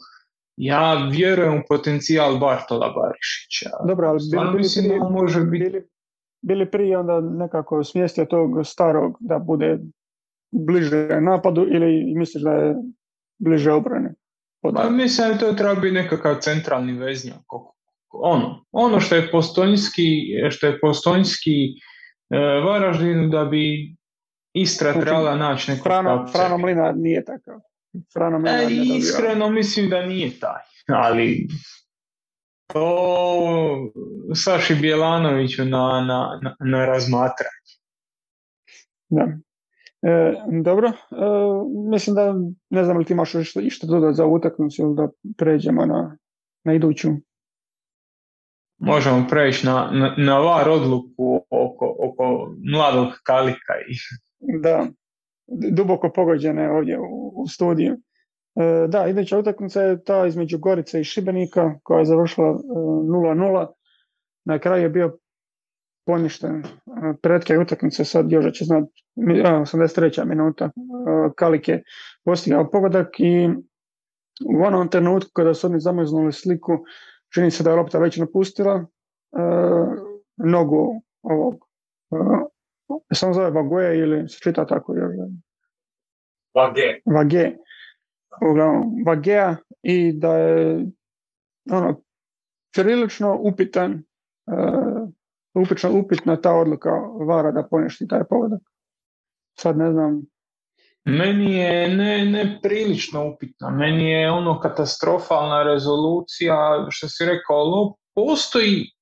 Ja 0.57 1.09
vjerujem 1.11 1.53
u 1.53 1.63
potencijal 1.69 2.37
Bartola 2.37 2.93
Barišića. 2.95 3.69
Dobro, 3.87 4.07
ali 4.07 4.19
bili, 4.31 4.57
mislim 4.57 4.87
da 4.87 5.09
može 5.09 5.41
biti... 5.41 5.63
Bili, 5.63 5.87
bili 6.41 6.71
prije 6.71 6.97
onda 6.97 7.21
nekako 7.21 7.83
smjestio 7.83 8.25
tog 8.25 8.49
starog 8.65 9.17
da 9.19 9.39
bude 9.39 9.79
bliže 10.51 11.21
napadu 11.21 11.67
ili 11.71 12.13
misliš 12.15 12.43
da 12.43 12.51
je 12.51 12.75
bliže 13.39 13.71
obrane? 13.71 14.13
Pa 14.61 14.89
mislim 14.89 15.27
da 15.27 15.37
to 15.37 15.53
treba 15.53 15.75
biti 15.75 15.93
nekakav 15.93 16.35
centralni 16.39 16.93
veznjak 16.93 17.43
ono, 18.13 18.65
ono 18.71 18.99
što 18.99 19.15
je 19.15 19.31
postojnski, 19.31 20.03
što 20.49 20.67
je 20.67 20.79
postojnski 20.79 21.65
e, 21.65 22.37
Varaždin 22.65 23.29
da 23.29 23.45
bi 23.45 23.95
Istra 24.53 24.91
znači, 24.91 25.05
trebala 25.05 25.35
naći 25.35 25.71
neko 25.71 25.83
Frano, 25.83 26.27
Frano 26.31 26.57
Mlinar 26.57 26.97
nije 26.97 27.25
takav. 27.25 27.59
Frano 28.13 28.49
e, 28.49 28.67
iskreno 28.97 29.49
mislim 29.49 29.89
da 29.89 30.05
nije 30.05 30.39
taj, 30.39 30.61
ali 30.87 31.47
to 32.67 33.91
Saši 34.35 34.75
Bjelanoviću 34.75 35.65
na, 35.65 36.05
na, 36.07 36.39
na, 36.41 36.55
na 36.59 36.85
razmatranje. 36.85 37.73
Da. 39.09 39.27
E, 40.01 40.33
dobro, 40.63 40.87
e, 40.87 40.93
mislim 41.91 42.15
da 42.15 42.33
ne 42.69 42.83
znam 42.83 42.97
li 42.97 43.05
ti 43.05 43.13
imaš 43.13 43.35
išta, 43.35 43.61
išta 43.61 43.87
dodati 43.87 44.15
za 44.15 44.25
utakmicu 44.25 44.81
ili 44.81 44.95
da 44.95 45.09
pređemo 45.37 45.85
na, 45.85 46.17
na 46.63 46.73
iduću 46.73 47.09
možemo 48.83 49.27
preći 49.29 49.65
na, 49.65 49.89
na, 49.91 50.15
na 50.17 50.39
var 50.39 50.69
odluku 50.69 51.45
oko, 51.49 51.95
oko 51.99 52.55
mladog 52.71 53.07
Kalika. 53.23 53.73
I... 53.89 53.95
Da, 54.61 54.87
duboko 55.47 56.11
pogođene 56.15 56.71
ovdje 56.71 56.99
u, 56.99 57.33
u 57.35 57.47
studiju. 57.47 57.97
E, 58.55 58.87
da, 58.87 59.07
iduća 59.07 59.37
utakmica 59.37 59.81
je 59.81 60.03
ta 60.03 60.25
između 60.27 60.57
Gorice 60.57 61.01
i 61.01 61.03
Šibenika 61.03 61.79
koja 61.83 61.99
je 61.99 62.05
završila 62.05 62.47
0-0. 62.47 63.67
na 64.45 64.59
kraju 64.59 64.83
je 64.83 64.89
bio 64.89 65.17
poništen. 66.05 66.63
Pretke 67.21 67.57
utakmice 67.57 68.05
sad 68.05 68.31
još 68.31 68.57
će 68.57 68.65
znati 68.65 69.03
83. 69.15 70.25
minuta 70.25 70.69
Kalik 71.35 71.67
je 71.67 71.83
postigao 72.25 72.69
pogodak 72.71 73.19
i 73.19 73.49
u 74.45 74.63
onom 74.65 74.89
trenutku 74.89 75.31
kada 75.33 75.53
su 75.53 75.67
oni 75.67 75.79
zamrznuli 75.79 76.33
sliku 76.33 76.71
čini 77.33 77.51
se 77.51 77.63
da 77.63 77.69
je 77.69 77.75
lopta 77.75 77.99
već 77.99 78.17
napustila 78.17 78.85
nogu 80.37 81.01
ovog 81.21 81.55
samo 83.13 83.33
zove 83.33 83.49
Vagoje 83.49 83.99
ili 83.99 84.29
se 84.29 84.39
čita 84.43 84.65
tako 84.65 84.93
Vage. 86.55 87.01
Vage. 87.05 87.51
Uglavnom, 88.51 89.03
Vagea 89.05 89.55
i 89.81 90.13
da 90.13 90.37
je 90.37 90.85
ono, 91.71 92.01
prilično 92.75 93.37
upitan 93.41 94.03
uh, 94.45 95.99
upitna 95.99 96.41
ta 96.41 96.53
odluka 96.53 96.89
Vara 97.27 97.51
da 97.51 97.67
poništi 97.69 98.07
taj 98.07 98.23
pogodak. 98.29 98.61
Sad 99.59 99.77
ne 99.77 99.91
znam. 99.91 100.21
Meni 101.05 101.53
je 101.53 101.95
ne, 101.95 102.25
ne 102.25 102.59
prilično 102.63 103.33
upitna. 103.33 103.69
Meni 103.69 104.11
je 104.11 104.31
ono 104.31 104.59
katastrofalna 104.59 105.63
rezolucija, 105.63 106.85
što 106.89 107.07
si 107.07 107.25
rekao, 107.25 107.95
postoji 108.15 108.92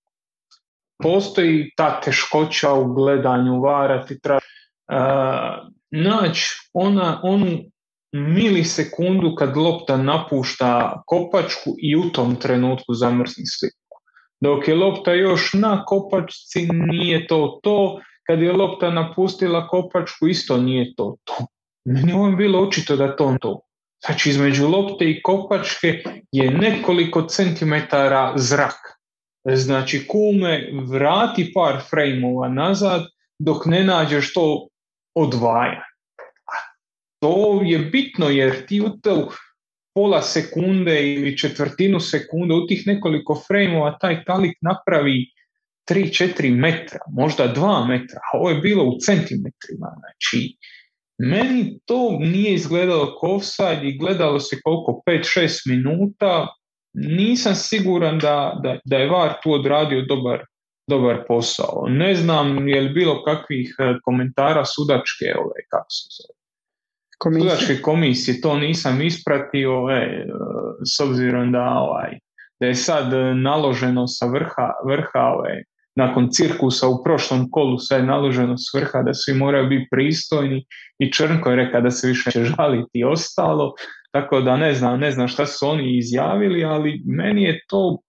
postoji 1.02 1.72
ta 1.76 2.02
teškoća 2.02 2.74
u 2.74 2.94
gledanju 2.94 3.62
vara, 3.62 4.06
ti 4.06 4.20
treba 4.22 4.40
uh, 4.40 5.72
naći 5.92 6.70
ona, 6.74 7.20
onu 7.24 7.48
milisekundu 8.12 9.36
kad 9.36 9.58
lopta 9.58 9.98
napušta 9.98 11.02
kopačku 11.06 11.76
i 11.78 11.96
u 11.96 12.10
tom 12.12 12.36
trenutku 12.36 12.94
zamrzni 12.94 13.44
sliku. 13.46 14.02
Dok 14.42 14.68
je 14.68 14.76
lopta 14.76 15.14
još 15.14 15.54
na 15.54 15.86
kopačci 15.86 16.68
nije 16.72 17.28
to 17.28 17.60
to, 17.64 18.00
kad 18.28 18.42
je 18.42 18.54
lopta 18.54 18.90
napustila 18.90 19.68
kopačku 19.68 20.28
isto 20.28 20.58
nije 20.58 20.96
to 20.96 21.16
to. 21.24 21.34
Meni 21.86 22.30
je 22.30 22.36
bilo 22.36 22.60
očito 22.60 22.96
da 22.96 23.16
to 23.16 23.36
to. 23.42 23.60
Znači 24.06 24.30
između 24.30 24.68
lopte 24.68 25.10
i 25.10 25.22
kopačke 25.22 26.04
je 26.32 26.52
nekoliko 26.52 27.22
centimetara 27.22 28.34
zrak. 28.36 29.01
Znači 29.50 30.08
kume 30.08 30.70
vrati 30.88 31.52
par 31.54 31.82
frejmova 31.90 32.50
nazad 32.50 33.02
dok 33.40 33.66
ne 33.66 33.84
nađeš 33.84 34.34
to 34.34 34.68
odvaja. 35.16 35.84
To 37.20 37.62
je 37.64 37.80
bitno 37.80 38.30
jer 38.30 38.66
ti 38.66 38.82
u 38.82 38.90
to 38.90 39.32
pola 39.94 40.22
sekunde 40.22 41.14
ili 41.14 41.38
četvrtinu 41.38 42.00
sekunde 42.00 42.54
u 42.54 42.68
tih 42.68 42.84
nekoliko 42.88 43.44
frejmova 43.48 43.98
taj 44.02 44.24
talik 44.24 44.58
napravi 44.62 45.26
3-4 45.90 46.56
metra, 46.56 47.00
možda 47.12 47.54
2 47.54 47.88
metra, 47.88 48.20
a 48.34 48.38
ovo 48.38 48.50
je 48.50 48.56
bilo 48.56 48.84
u 48.84 48.98
centimetrima. 49.06 49.88
Znači, 50.00 50.58
meni 51.18 51.80
to 51.86 52.18
nije 52.20 52.54
izgledalo 52.54 53.20
kao 53.20 53.36
offside 53.36 53.82
i 53.84 53.98
gledalo 53.98 54.40
se 54.40 54.62
koliko 54.64 55.02
5-6 55.06 55.62
minuta, 55.66 56.48
nisam 56.94 57.56
siguran 57.56 58.20
da, 58.20 58.60
da, 58.64 58.80
da 58.86 58.98
je 58.98 59.10
VAR 59.10 59.34
tu 59.44 59.54
odradio 59.54 60.06
dobar, 60.06 60.46
dobar 60.88 61.24
posao. 61.28 61.86
Ne 61.90 62.16
znam 62.16 62.68
je 62.68 62.82
li 62.82 62.90
bilo 62.90 63.24
kakvih 63.24 63.76
e, 63.80 63.94
komentara 64.04 64.66
sudačke, 64.66 65.26
ove, 65.38 65.62
kako 65.70 65.90
se 65.90 66.08
zove, 66.18 66.38
komisije. 67.18 67.50
sudačke 67.50 67.82
komisije, 67.82 68.42
to 68.42 68.58
nisam 68.58 69.02
ispratio, 69.02 69.72
e, 69.92 70.26
s 70.96 71.00
obzirom 71.00 71.52
da, 71.52 71.64
ovaj, 71.64 72.18
da 72.60 72.68
je 72.68 72.76
sad 72.76 73.14
naloženo 73.36 74.08
sa 74.08 74.26
vrha, 74.26 74.70
vrha 74.88 75.20
ove, 75.20 75.64
nakon 75.96 76.30
cirkusa 76.32 76.88
u 76.88 77.04
prošlom 77.04 77.52
kolu 77.52 77.78
sve 77.80 77.98
je 77.98 78.04
naloženo 78.04 78.58
s 78.58 78.74
vrha 78.74 79.02
da 79.02 79.14
svi 79.14 79.34
moraju 79.34 79.70
biti 79.70 79.88
pristojni 79.92 80.66
i 81.00 81.12
Črnko 81.12 81.50
je 81.50 81.56
rekao 81.56 81.82
da 81.82 81.92
se 81.92 82.08
više 82.08 82.24
neće 82.26 82.44
žaliti 82.44 82.90
i 82.94 83.04
ostalo, 83.04 83.74
tako 84.12 84.42
da 84.42 84.58
ne 84.58 84.74
znam, 84.74 85.00
ne 85.00 85.12
znam 85.12 85.28
šta 85.28 85.46
su 85.46 85.68
oni 85.68 85.98
izjavili, 85.98 86.64
ali 86.64 87.02
meni 87.06 87.44
je 87.44 87.66
to 87.68 88.02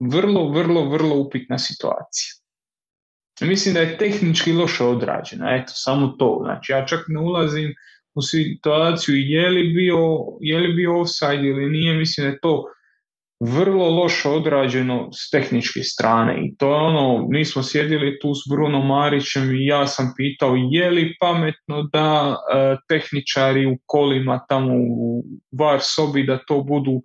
vrlo, 0.00 0.48
vrlo, 0.48 0.88
vrlo 0.88 1.16
upitna 1.16 1.58
situacija. 1.58 2.32
Mislim 3.40 3.74
da 3.74 3.80
je 3.80 3.98
tehnički 3.98 4.52
loše 4.52 4.84
odrađena, 4.84 5.56
eto, 5.56 5.72
samo 5.74 6.08
to. 6.08 6.40
Znači, 6.44 6.72
ja 6.72 6.86
čak 6.86 7.04
ne 7.08 7.20
ulazim 7.20 7.74
u 8.14 8.22
situaciju 8.22 9.16
je 9.16 9.48
li 9.48 9.72
bio, 9.72 9.98
je 10.40 10.58
li 10.58 10.74
bio 10.74 11.00
offside 11.00 11.48
ili 11.48 11.70
nije, 11.70 11.94
mislim 11.94 12.26
da 12.26 12.32
je 12.32 12.40
to 12.40 12.64
vrlo 13.40 13.90
loše 13.90 14.28
odrađeno 14.28 15.08
s 15.12 15.30
tehničke 15.30 15.80
strane 15.82 16.46
i 16.46 16.56
to 16.56 16.68
je 16.68 16.74
ono, 16.74 17.26
mi 17.28 17.44
smo 17.44 17.62
sjedili 17.62 18.18
tu 18.18 18.34
s 18.34 18.50
Bruno 18.50 18.82
Marićem 18.82 19.54
i 19.54 19.66
ja 19.66 19.86
sam 19.86 20.12
pitao 20.16 20.54
je 20.70 20.90
li 20.90 21.16
pametno 21.20 21.82
da 21.92 22.36
e, 22.36 22.76
tehničari 22.88 23.66
u 23.66 23.78
kolima 23.86 24.44
tamo 24.48 24.72
u 24.74 25.24
var 25.58 25.78
sobi 25.82 26.26
da 26.26 26.38
to 26.46 26.62
budu 26.62 27.02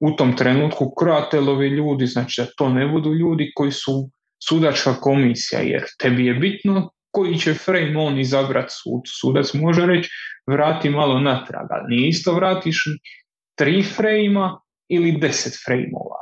u 0.00 0.10
tom 0.16 0.36
trenutku 0.36 0.94
kratelovi 0.94 1.68
ljudi, 1.68 2.06
znači 2.06 2.40
da 2.40 2.46
to 2.56 2.68
ne 2.68 2.88
budu 2.88 3.14
ljudi 3.14 3.52
koji 3.54 3.72
su 3.72 4.10
sudačka 4.48 4.94
komisija, 4.94 5.60
jer 5.60 5.82
tebi 5.98 6.26
je 6.26 6.34
bitno 6.34 6.90
koji 7.10 7.38
će 7.38 7.54
frame 7.54 7.98
on 7.98 8.18
izabrati 8.18 8.72
sud. 8.82 9.02
Sudac 9.20 9.54
može 9.54 9.86
reći 9.86 10.10
vrati 10.46 10.90
malo 10.90 11.20
natrag, 11.20 11.66
ali 11.70 11.96
nije 11.96 12.08
isto 12.08 12.34
vratiš 12.34 12.84
tri 13.58 13.82
frejma 13.82 14.60
ili 14.88 15.12
deset 15.12 15.52
frejmova. 15.66 16.20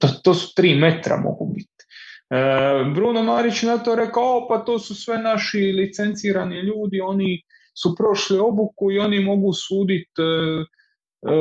To, 0.00 0.08
to 0.24 0.34
su 0.34 0.52
tri 0.56 0.74
metra 0.74 1.16
mogu 1.16 1.52
biti. 1.54 1.84
E, 2.30 2.90
Bruno 2.94 3.22
Marić 3.22 3.62
na 3.62 3.78
to 3.78 3.94
rekao, 3.94 4.46
pa 4.48 4.58
to 4.58 4.78
su 4.78 4.94
sve 4.94 5.18
naši 5.18 5.58
licencirani 5.58 6.60
ljudi, 6.60 7.00
oni 7.00 7.42
su 7.82 7.94
prošli 7.96 8.38
obuku 8.38 8.90
i 8.92 8.98
oni 8.98 9.20
mogu 9.20 9.52
suditi 9.52 10.22
e, 10.22 10.24
e, 10.24 11.36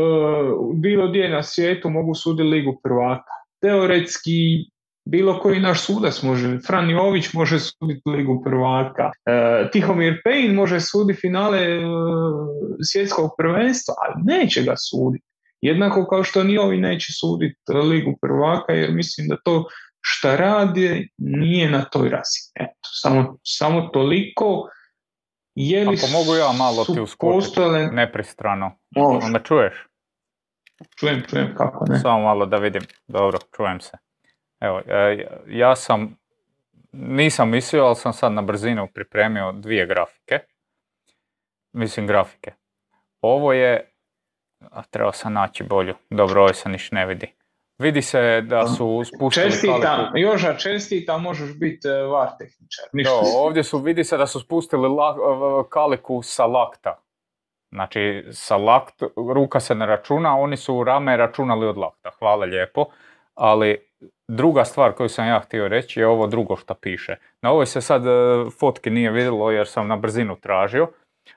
bilo 0.75 1.07
gdje 1.07 1.29
na 1.29 1.43
svijetu, 1.43 1.89
mogu 1.89 2.15
suditi 2.15 2.49
ligu 2.49 2.79
prvaka. 2.83 3.33
Teoretski 3.61 4.69
bilo 5.05 5.39
koji 5.39 5.59
naš 5.59 5.85
sudac 5.85 6.21
može, 6.23 6.59
Fran 6.67 6.89
Jović 6.89 7.33
može 7.33 7.59
suditi 7.59 8.01
ligu 8.05 8.41
prvaka, 8.45 9.11
Tihomir 9.71 10.21
Pejn 10.23 10.53
može 10.53 10.79
suditi 10.79 11.19
finale 11.19 11.59
svjetskog 12.91 13.31
prvenstva, 13.37 13.93
ali 14.03 14.23
neće 14.23 14.63
ga 14.63 14.73
suditi. 14.77 15.32
Jednako 15.63 16.07
kao 16.07 16.23
što 16.23 16.43
ni 16.43 16.57
ovi 16.57 16.77
neće 16.77 17.13
suditi 17.13 17.73
ligu 17.73 18.17
prvaka, 18.21 18.73
jer 18.73 18.91
mislim 18.91 19.27
da 19.27 19.37
to 19.43 19.65
šta 20.01 20.35
radi 20.35 21.09
nije 21.17 21.69
na 21.71 21.83
toj 21.83 22.09
razini. 22.09 22.51
Eto, 22.55 22.89
samo, 23.01 23.37
samo 23.43 23.81
toliko. 23.81 24.69
Je 25.55 25.89
li 25.89 25.97
Ako 25.97 26.11
mogu 26.11 26.35
ja 26.35 26.51
malo 26.51 26.85
ti 26.85 26.99
uskočiti, 26.99 27.59
nepristrano. 27.91 28.71
Onda 28.95 29.39
čuješ? 29.39 29.73
Čujem, 30.99 31.23
čujem, 31.29 31.55
kako 31.57 31.85
ne. 31.89 31.99
Samo 31.99 32.23
malo 32.23 32.45
da 32.45 32.57
vidim. 32.57 32.81
Dobro, 33.07 33.39
čujem 33.55 33.81
se. 33.81 33.97
Evo, 34.59 34.81
e, 34.87 35.27
ja 35.47 35.75
sam, 35.75 36.17
nisam 36.91 37.49
mislio, 37.49 37.83
ali 37.83 37.95
sam 37.95 38.13
sad 38.13 38.31
na 38.31 38.41
brzinu 38.41 38.87
pripremio 38.93 39.51
dvije 39.51 39.87
grafike. 39.87 40.39
Mislim 41.73 42.07
grafike. 42.07 42.53
Ovo 43.21 43.53
je, 43.53 43.92
treba 44.89 45.11
sam 45.11 45.33
naći 45.33 45.63
bolju, 45.63 45.93
dobro, 46.09 46.41
ovo 46.41 46.53
se 46.53 46.69
niš 46.69 46.91
ne 46.91 47.05
vidi. 47.05 47.33
Vidi 47.77 48.01
se 48.01 48.41
da 48.41 48.67
su 48.67 49.01
spustili 49.05 49.51
čestitam, 49.51 49.81
kaliku. 49.81 50.17
Joža, 50.17 50.57
čestita, 50.57 51.17
možeš 51.17 51.59
biti 51.59 51.87
e, 51.87 52.01
var 52.01 52.29
tehničar. 52.39 52.85
ovdje 53.37 53.63
su, 53.63 53.77
vidi 53.77 54.03
se 54.03 54.17
da 54.17 54.27
su 54.27 54.39
spustili 54.39 54.87
kaliku 55.69 56.21
sa 56.21 56.45
lakta. 56.45 56.99
Znači, 57.71 58.25
sa 58.31 58.57
lakt, 58.57 59.03
ruka 59.35 59.59
se 59.59 59.75
ne 59.75 59.85
računa, 59.85 60.37
oni 60.37 60.57
su 60.57 60.83
rame 60.83 61.17
računali 61.17 61.67
od 61.67 61.77
lakta. 61.77 62.11
Hvala 62.19 62.45
lijepo. 62.45 62.85
Ali 63.35 63.89
druga 64.27 64.65
stvar 64.65 64.91
koju 64.91 65.09
sam 65.09 65.27
ja 65.27 65.39
htio 65.39 65.67
reći 65.67 65.99
je 65.99 66.07
ovo 66.07 66.27
drugo 66.27 66.55
što 66.55 66.73
piše. 66.73 67.15
Na 67.41 67.51
ovoj 67.51 67.65
se 67.65 67.81
sad 67.81 68.07
e, 68.07 68.09
fotke 68.59 68.89
nije 68.89 69.11
vidjelo 69.11 69.51
jer 69.51 69.67
sam 69.67 69.87
na 69.87 69.97
brzinu 69.97 70.35
tražio, 70.35 70.87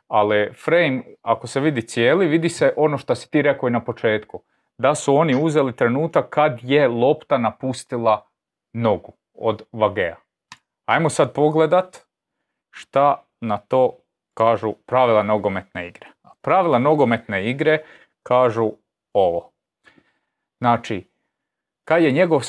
ali 0.09 0.53
frame, 0.65 1.03
ako 1.23 1.47
se 1.47 1.61
vidi 1.61 1.83
cijeli, 1.83 2.27
vidi 2.27 2.49
se 2.49 2.73
ono 2.77 2.99
što 2.99 3.15
si 3.15 3.31
ti 3.31 3.43
rekao 3.43 3.69
i 3.69 3.73
na 3.73 3.81
početku. 3.81 4.43
Da 4.79 4.95
su 4.95 5.17
oni 5.17 5.45
uzeli 5.45 5.77
trenutak 5.77 6.29
kad 6.31 6.59
je 6.63 6.89
lopta 6.89 7.39
napustila 7.39 8.27
nogu 8.73 9.13
od 9.35 9.63
Vagea. 9.73 10.17
Ajmo 10.85 11.09
sad 11.09 11.33
pogledat 11.33 11.97
šta 12.71 13.23
na 13.41 13.57
to 13.57 13.97
kažu 14.35 14.73
pravila 14.73 15.23
nogometne 15.23 15.89
igre. 15.89 16.07
Pravila 16.43 16.79
nogometne 16.79 17.51
igre 17.51 17.79
kažu 18.23 18.73
ovo. 19.13 19.51
Znači, 20.59 21.05
kad 21.85 22.03
je 22.03 22.11
njegov 22.11 22.43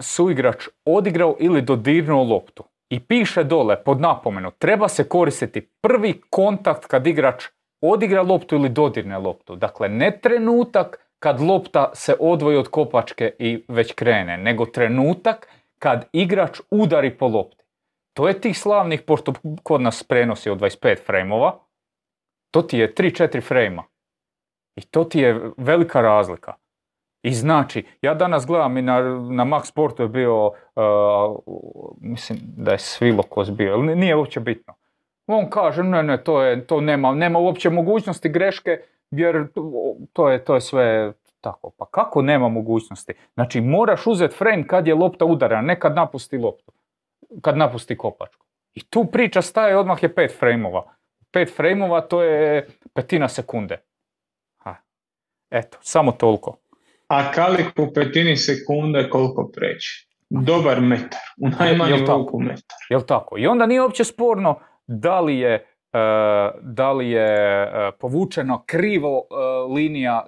suigrač 0.00 0.68
odigrao 0.84 1.36
ili 1.38 1.62
dodirnuo 1.62 2.24
loptu. 2.24 2.64
I 2.92 3.00
piše 3.00 3.44
dole 3.44 3.84
pod 3.84 4.00
napomenu, 4.00 4.50
treba 4.50 4.88
se 4.88 5.08
koristiti 5.08 5.60
prvi 5.80 6.20
kontakt 6.30 6.86
kad 6.86 7.06
igrač 7.06 7.44
odigra 7.80 8.22
loptu 8.22 8.54
ili 8.54 8.68
dodirne 8.68 9.18
loptu. 9.18 9.56
Dakle, 9.56 9.88
ne 9.88 10.18
trenutak 10.22 10.98
kad 11.18 11.40
lopta 11.40 11.90
se 11.94 12.16
odvoji 12.20 12.56
od 12.56 12.68
kopačke 12.68 13.34
i 13.38 13.64
već 13.68 13.92
krene, 13.92 14.36
nego 14.36 14.66
trenutak 14.66 15.48
kad 15.78 16.08
igrač 16.12 16.60
udari 16.70 17.18
po 17.18 17.28
lopti. 17.28 17.64
To 18.16 18.28
je 18.28 18.40
tih 18.40 18.58
slavnih, 18.58 19.02
pošto 19.02 19.32
kod 19.62 19.80
nas 19.80 20.02
prenosi 20.02 20.50
od 20.50 20.60
25 20.60 21.06
frejmova, 21.06 21.58
to 22.50 22.62
ti 22.62 22.78
je 22.78 22.94
3-4 22.94 23.42
frejma. 23.42 23.84
I 24.76 24.80
to 24.80 25.04
ti 25.04 25.20
je 25.20 25.50
velika 25.56 26.00
razlika. 26.00 26.54
I 27.22 27.32
znači, 27.32 27.84
ja 28.02 28.14
danas 28.14 28.46
gledam 28.46 28.76
i 28.76 28.82
na, 28.82 29.00
na 29.30 29.44
Max 29.44 29.64
Sportu 29.64 30.02
je 30.02 30.08
bio, 30.08 30.46
uh, 30.46 30.52
mislim 32.00 32.38
da 32.42 32.72
je 32.72 32.78
Svilokos 32.78 33.50
bio, 33.50 33.76
nije 33.76 34.16
uopće 34.16 34.40
bitno. 34.40 34.74
On 35.26 35.50
kaže, 35.50 35.82
ne, 35.82 36.02
ne, 36.02 36.24
to, 36.24 36.42
je, 36.42 36.66
to 36.66 36.80
nema, 36.80 37.14
nema 37.14 37.38
uopće 37.38 37.70
mogućnosti 37.70 38.28
greške, 38.28 38.80
jer 39.10 39.46
to 40.12 40.30
je, 40.30 40.44
to 40.44 40.54
je 40.54 40.60
sve 40.60 41.12
tako. 41.40 41.70
Pa 41.70 41.86
kako 41.86 42.22
nema 42.22 42.48
mogućnosti? 42.48 43.12
Znači, 43.34 43.60
moraš 43.60 44.06
uzeti 44.06 44.36
frame 44.36 44.66
kad 44.66 44.86
je 44.86 44.94
lopta 44.94 45.24
udarana, 45.24 45.62
ne 45.62 45.80
kad 45.80 45.94
napusti 45.94 46.38
loptu, 46.38 46.72
kad 47.40 47.56
napusti 47.56 47.96
kopačku. 47.96 48.46
I 48.74 48.84
tu 48.84 49.04
priča 49.04 49.42
staje, 49.42 49.76
odmah 49.76 50.02
je 50.02 50.14
pet 50.14 50.38
frameova. 50.38 50.84
Pet 51.30 51.56
frameova 51.56 52.00
to 52.00 52.22
je 52.22 52.68
petina 52.94 53.28
sekunde. 53.28 53.82
Ha. 54.56 54.74
Eto, 55.50 55.78
samo 55.80 56.12
toliko 56.12 56.61
a 57.12 57.32
kalik 57.32 57.74
po 57.76 57.92
petini 57.94 58.36
sekunde 58.36 59.08
koliko 59.10 59.50
preći. 59.54 60.08
Dobar 60.30 60.80
metar, 60.80 61.20
u 61.40 61.48
najmanju 61.48 62.06
ruku 62.06 62.40
metar. 62.40 62.78
Jel 62.90 63.00
tako? 63.00 63.38
I 63.38 63.46
onda 63.46 63.66
nije 63.66 63.82
uopće 63.82 64.04
sporno 64.04 64.58
da 64.86 65.20
li 65.20 65.38
je, 65.38 65.54
e, 65.54 65.64
da 66.62 66.92
li 66.92 67.10
je 67.10 67.62
e, 67.62 67.92
povučeno 68.00 68.62
krivo 68.66 69.18
e, 69.18 69.34
linija 69.74 70.26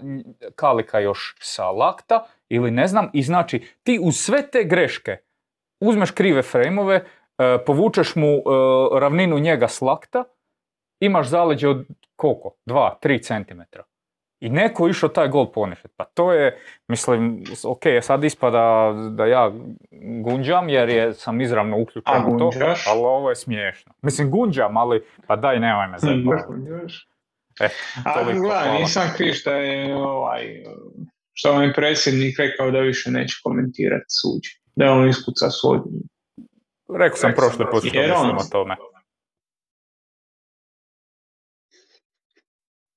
kalika 0.54 0.98
još 0.98 1.36
sa 1.40 1.70
lakta 1.70 2.26
ili 2.48 2.70
ne 2.70 2.86
znam. 2.86 3.10
I 3.12 3.22
znači 3.22 3.66
ti 3.82 3.98
uz 4.02 4.16
sve 4.16 4.50
te 4.50 4.64
greške 4.64 5.16
uzmeš 5.80 6.10
krive 6.10 6.42
frejmove, 6.42 7.04
povučeš 7.66 8.16
mu 8.16 8.42
ravninu 9.00 9.38
njega 9.38 9.68
s 9.68 9.80
lakta, 9.80 10.24
imaš 11.00 11.28
zaleđe 11.28 11.68
od 11.68 11.86
koliko? 12.16 12.56
2-3 12.66 13.44
cm 13.44 13.60
i 14.44 14.50
neko 14.50 14.88
išao 14.88 15.08
taj 15.08 15.28
gol 15.28 15.52
poništiti. 15.52 15.94
Pa 15.96 16.04
to 16.04 16.32
je, 16.32 16.58
mislim, 16.88 17.44
ok, 17.64 17.82
sad 18.02 18.24
ispada 18.24 18.92
da 19.10 19.26
ja 19.26 19.52
gunđam 20.22 20.68
jer 20.68 20.88
je, 20.88 21.14
sam 21.14 21.40
izravno 21.40 21.78
uključen 21.78 22.24
u 22.26 22.38
to, 22.38 22.50
ali 22.90 23.00
ovo 23.00 23.30
je 23.30 23.36
smiješno. 23.36 23.92
Mislim, 24.02 24.30
gunđam, 24.30 24.76
ali 24.76 25.04
pa 25.26 25.36
daj, 25.36 25.60
nemoj 25.60 25.88
me 25.88 25.98
zebati. 25.98 26.42
E, 27.60 27.68
ali 28.04 28.38
gledaj, 28.38 28.78
nisam 28.78 29.02
kriv 29.16 29.32
što 29.32 29.50
je 29.50 29.96
ovaj, 29.96 30.62
što 31.32 31.52
vam 31.52 31.62
je 31.62 31.72
predsjednik 31.72 32.38
rekao 32.38 32.70
da 32.70 32.80
više 32.80 33.10
neće 33.10 33.34
komentirati 33.44 34.06
suđe. 34.08 34.50
Da 34.76 34.92
on 34.92 35.08
ispuca 35.08 35.50
svoj. 35.50 35.78
Rekao 36.98 37.16
sam 37.16 37.32
prošle 37.36 37.70
put 37.70 37.84
što 37.84 38.00
mislim 38.00 38.36
o 38.36 38.48
tome. 38.52 38.76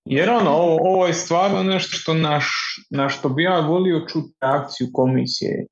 Jer 0.09 0.29
ono, 0.29 0.49
ovo, 0.49 0.77
ovo 0.81 1.07
je 1.07 1.13
stvarno 1.13 1.63
nešto 1.63 1.97
što 1.97 2.13
naš, 2.13 2.47
na 2.89 3.09
što 3.09 3.29
bi 3.29 3.43
ja 3.43 3.59
volio 3.59 4.05
čuti 4.07 4.33
reakciju 4.41 4.87
komisije, 4.93 5.65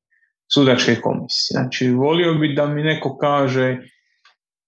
sudačke 0.53 0.95
komisije. 1.01 1.61
Znači, 1.61 1.89
volio 1.89 2.33
bi 2.33 2.55
da 2.55 2.67
mi 2.67 2.83
neko 2.83 3.17
kaže 3.17 3.77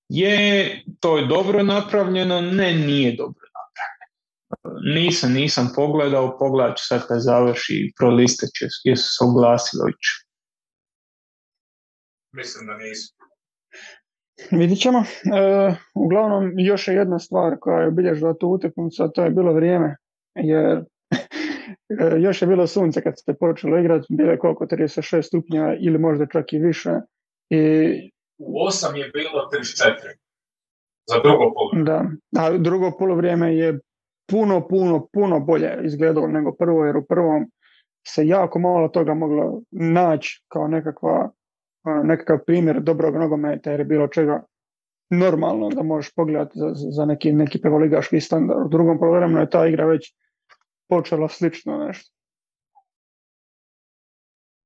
je, 0.09 0.83
to 0.99 1.17
je 1.17 1.25
dobro 1.25 1.63
napravljeno, 1.63 2.41
ne, 2.41 2.73
nije 2.73 3.15
dobro 3.15 3.45
napravljeno. 3.57 5.01
Nisam, 5.01 5.33
nisam 5.33 5.71
pogledao, 5.75 6.37
pogledat 6.39 6.77
ću 6.77 6.85
sad 6.87 7.07
kad 7.07 7.21
završi, 7.21 7.91
proliste 7.97 8.47
će, 8.57 8.65
jesu 8.83 9.03
se 9.03 9.23
oglasili 9.23 9.93
Mislim 12.31 12.67
da 12.67 12.77
nisu. 12.77 13.16
Vidit 14.51 14.79
ćemo. 14.79 14.99
E, 14.99 15.75
uglavnom, 15.95 16.51
još 16.57 16.87
je 16.87 16.93
jedna 16.93 17.19
stvar 17.19 17.57
koja 17.59 17.81
je 17.81 17.87
obilježila 17.87 18.33
tu 18.33 18.47
utakmicu, 18.47 19.03
a 19.03 19.07
to 19.07 19.23
je 19.23 19.29
bilo 19.29 19.53
vrijeme, 19.53 19.95
jer 20.35 20.83
e, 21.89 22.19
još 22.19 22.41
je 22.41 22.47
bilo 22.47 22.67
sunce 22.67 23.01
kad 23.01 23.13
ste 23.19 23.33
počeli 23.33 23.79
igrati, 23.79 24.05
bilo 24.09 24.31
je 24.31 24.39
koliko, 24.39 24.65
36 24.65 25.21
stupnja 25.21 25.75
ili 25.79 25.97
možda 25.97 26.25
čak 26.25 26.53
i 26.53 26.59
više. 26.59 26.91
I... 27.49 27.59
U 28.37 28.67
8 28.67 28.95
je 28.95 29.09
bilo 29.13 29.49
34. 29.53 29.93
Za 31.09 31.19
drugo 31.23 31.53
polo. 31.53 31.83
Da, 31.83 32.05
a 32.37 32.57
drugo 32.57 33.15
vrijeme 33.15 33.55
je 33.55 33.79
puno, 34.29 34.67
puno, 34.67 35.07
puno 35.13 35.39
bolje 35.39 35.79
izgledalo 35.83 36.27
nego 36.27 36.55
prvo, 36.55 36.85
jer 36.85 36.97
u 36.97 37.05
prvom 37.05 37.51
se 38.07 38.27
jako 38.27 38.59
malo 38.59 38.87
toga 38.87 39.13
moglo 39.13 39.61
naći 39.71 40.43
kao 40.47 40.67
nekakva 40.67 41.29
nekakav 42.03 42.37
primjer 42.45 42.81
dobrog 42.81 43.15
nogometa 43.15 43.71
jer 43.71 43.79
je 43.79 43.85
bilo 43.85 44.07
čega 44.07 44.43
normalno 45.09 45.69
da 45.69 45.83
možeš 45.83 46.13
pogledati 46.13 46.59
za, 46.59 46.71
za 46.73 47.05
neki, 47.05 47.33
neki 47.33 47.61
prvoligaški 47.61 48.21
standard. 48.21 48.65
U 48.65 48.69
drugom 48.69 48.99
programu 48.99 49.37
je 49.37 49.49
ta 49.49 49.67
igra 49.67 49.85
već 49.85 50.13
počela 50.89 51.29
slično 51.29 51.77
nešto. 51.77 52.11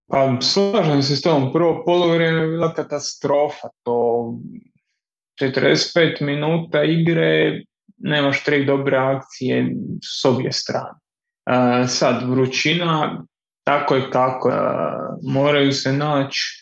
Pa 0.08 0.38
slažem 0.42 1.02
se 1.02 1.16
s 1.16 1.22
tom. 1.22 1.54
Prvo 1.54 1.84
polovrijeme 1.86 2.40
je 2.40 2.48
bila 2.48 2.74
katastrofa. 2.74 3.68
To 3.84 4.26
45 5.42 6.22
minuta 6.22 6.84
igre, 6.84 7.62
nemaš 7.98 8.44
tri 8.44 8.66
dobre 8.66 8.98
akcije 8.98 9.76
s 10.04 10.26
obje 10.26 10.52
strane. 10.52 11.00
sad, 11.88 12.30
vrućina, 12.30 13.24
tako 13.64 13.96
je 13.96 14.12
kako. 14.12 14.52
moraju 15.24 15.72
se 15.72 15.94
naći 15.94 16.61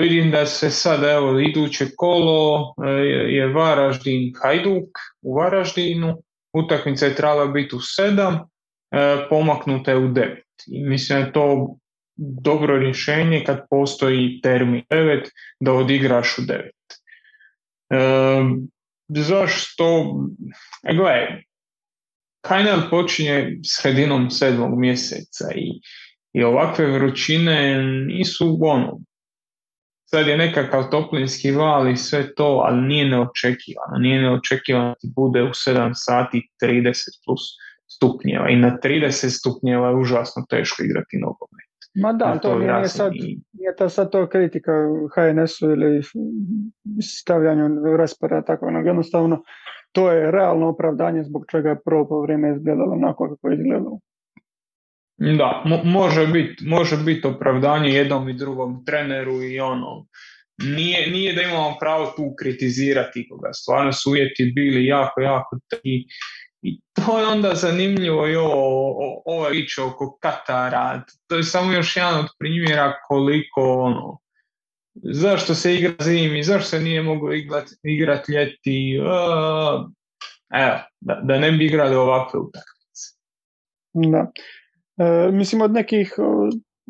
Vidim 0.00 0.30
da 0.30 0.46
se 0.46 0.70
sad, 0.70 1.04
evo, 1.04 1.40
iduće 1.40 1.86
kolo 1.96 2.74
e, 2.86 2.90
je 3.34 3.48
Varaždin 3.48 4.32
Hajduk 4.42 4.88
u 5.22 5.34
Varaždinu, 5.34 6.22
utakmica 6.52 7.06
je 7.06 7.14
trebala 7.14 7.46
biti 7.46 7.76
u 7.76 7.80
sedam, 7.80 8.34
e, 8.34 9.26
pomaknuta 9.28 9.90
je 9.90 9.96
u 9.96 10.08
devet. 10.08 10.46
I 10.66 10.82
mislim 10.84 11.20
da 11.20 11.26
je 11.26 11.32
to 11.32 11.76
dobro 12.16 12.78
rješenje 12.78 13.42
kad 13.46 13.66
postoji 13.70 14.40
termin 14.42 14.82
devet, 14.90 15.30
da 15.60 15.72
odigraš 15.72 16.38
u 16.38 16.42
devet. 16.42 16.74
E, 17.90 17.96
zašto? 19.08 20.14
E, 20.82 20.94
gledaj, 20.94 21.42
Kajnel 22.40 22.80
počinje 22.90 23.58
sredinom 23.64 24.30
sedmog 24.30 24.78
mjeseca 24.78 25.44
i, 25.54 25.80
i 26.32 26.44
ovakve 26.44 26.86
vrućine 26.86 27.82
nisu 27.82 28.58
ono, 28.60 29.00
sad 30.10 30.26
je 30.26 30.36
nekakav 30.36 30.90
toplinski 30.90 31.50
val 31.50 31.88
i 31.88 31.96
sve 31.96 32.34
to, 32.34 32.62
ali 32.66 32.80
nije 32.82 33.08
neočekivano. 33.08 33.98
Nije 33.98 34.22
neočekivano 34.22 34.94
da 35.02 35.08
bude 35.16 35.42
u 35.42 35.48
7 35.48 35.90
sati 35.94 36.48
30 36.62 36.92
plus 37.24 37.40
stupnjeva 37.86 38.48
i 38.48 38.56
na 38.56 38.78
30 38.84 39.38
stupnjeva 39.38 39.88
je 39.88 39.96
užasno 39.96 40.44
teško 40.50 40.82
igrati 40.82 41.16
nogomet. 41.16 41.70
Ma 41.94 42.12
da, 42.12 42.38
to, 42.38 42.58
nije, 42.58 42.88
sad, 42.88 43.12
nije 43.52 43.76
to 43.78 43.88
sad 43.88 44.10
to 44.10 44.28
kritika 44.28 44.72
HNS-u 45.14 45.70
ili 45.70 46.02
stavljanju 47.02 47.96
rasporeda 47.96 48.42
takvog, 48.42 48.86
jednostavno 48.86 49.42
to 49.92 50.12
je 50.12 50.30
realno 50.30 50.68
opravdanje 50.68 51.22
zbog 51.22 51.44
čega 51.50 51.68
je 51.68 51.82
prvo 51.84 52.22
vrijeme 52.22 52.56
izgledalo 52.56 52.92
onako 52.92 53.28
kako 53.28 53.48
je 53.48 53.54
izgledalo. 53.54 53.98
Da, 55.20 55.62
može 55.84 56.26
biti 56.26 56.64
može 56.64 56.96
bit 56.96 57.24
opravdanje 57.24 57.90
jednom 57.90 58.28
i 58.28 58.32
drugom 58.32 58.84
treneru 58.84 59.42
i 59.42 59.60
ono, 59.60 60.06
nije, 60.58 61.10
nije 61.10 61.32
da 61.32 61.42
imamo 61.42 61.76
pravo 61.80 62.12
tu 62.16 62.34
kritizirati 62.38 63.28
koga, 63.28 63.52
stvarno 63.52 63.92
su 63.92 64.10
uvjeti 64.10 64.52
bili 64.54 64.86
jako, 64.86 65.20
jako 65.20 65.58
i, 65.82 66.06
i 66.62 66.80
to 66.92 67.18
je 67.18 67.26
onda 67.26 67.54
zanimljivo 67.54 68.28
i 68.28 68.36
ovo, 68.36 69.22
ovo 69.24 69.48
riče 69.48 69.82
oko 69.82 70.18
Katara, 70.22 71.02
to 71.26 71.36
je 71.36 71.42
samo 71.42 71.72
još 71.72 71.96
jedan 71.96 72.20
od 72.20 72.26
primjera 72.38 72.94
koliko 73.08 73.74
ono, 73.74 74.18
zašto 74.94 75.54
se 75.54 75.74
igra 75.74 75.94
zimi, 76.00 76.42
zašto 76.42 76.68
se 76.68 76.80
nije 76.80 77.02
moglo 77.02 77.32
igrati 77.32 77.74
igrat 77.82 78.28
ljeti, 78.28 78.96
evo, 80.54 80.78
da, 81.00 81.20
da 81.22 81.38
ne 81.38 81.52
bi 81.52 81.64
igrali 81.66 81.96
ovakve 81.96 82.40
utakmice. 82.40 83.16
Da. 83.92 84.30
E, 85.00 85.30
mislim 85.32 85.62
od 85.62 85.72
nekih 85.72 86.14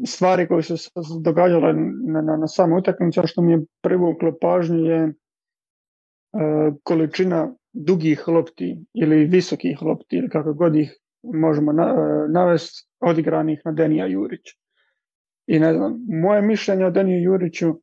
stvari 0.07 0.49
koje 0.49 0.63
su 0.63 0.77
se 0.77 0.91
događale 1.21 1.73
na, 2.13 2.21
na, 2.23 2.37
na 2.37 2.47
samoj 2.47 2.79
utakmici, 2.79 3.21
što 3.25 3.43
mi 3.43 3.53
je 3.53 3.65
privuklo 3.83 4.39
pažnju 4.41 4.79
je 4.79 5.01
e, 5.03 5.13
količina 6.83 7.55
dugih 7.73 8.29
lopti 8.29 8.85
ili 8.95 9.25
visokih 9.25 9.83
lopti 9.83 10.17
ili 10.17 10.29
kako 10.29 10.53
god 10.53 10.77
ih 10.77 10.99
možemo 11.23 11.73
na, 11.73 11.83
e, 11.83 12.29
navesti 12.33 12.89
odigranih 13.01 13.61
na 13.65 13.73
Denija 13.73 14.07
Jurić. 14.07 14.47
I 15.47 15.59
ne 15.59 15.75
znam, 15.75 15.99
moje 16.09 16.43
mišljenje 16.43 16.87
o 16.87 16.91
Deniju 16.91 17.23
Juriću 17.23 17.75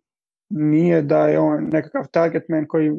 nije 0.50 1.02
da 1.02 1.28
je 1.28 1.40
on 1.40 1.64
nekakav 1.64 2.08
target 2.12 2.44
man 2.50 2.68
koji 2.68 2.92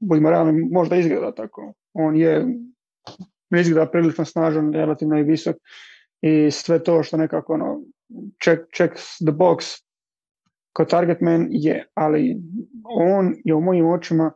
budimo 0.00 0.30
realni, 0.30 0.68
možda 0.72 0.96
izgleda 0.96 1.34
tako. 1.34 1.72
On 1.92 2.16
je 2.16 2.46
izgleda 3.56 3.90
prilično 3.90 4.24
snažan, 4.24 4.72
relativno 4.72 5.18
i 5.18 5.22
visok 5.22 5.56
i 6.22 6.50
sve 6.50 6.84
to 6.84 7.02
što 7.02 7.16
nekako 7.16 7.52
ono, 7.54 7.80
check, 8.42 8.62
check 8.76 8.94
the 9.26 9.32
box 9.32 9.82
kao 10.72 10.86
target 10.86 11.20
man 11.20 11.46
je, 11.50 11.86
ali 11.94 12.36
on 12.84 13.34
je 13.44 13.54
u 13.54 13.60
mojim 13.60 13.86
očima 13.86 14.32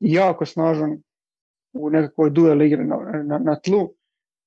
jako 0.00 0.46
snažan 0.46 1.02
u 1.72 1.90
nekakvoj 1.90 2.30
duel 2.30 2.62
igri 2.62 2.84
na, 2.84 2.96
na, 3.24 3.38
na 3.38 3.60
tlu. 3.60 3.88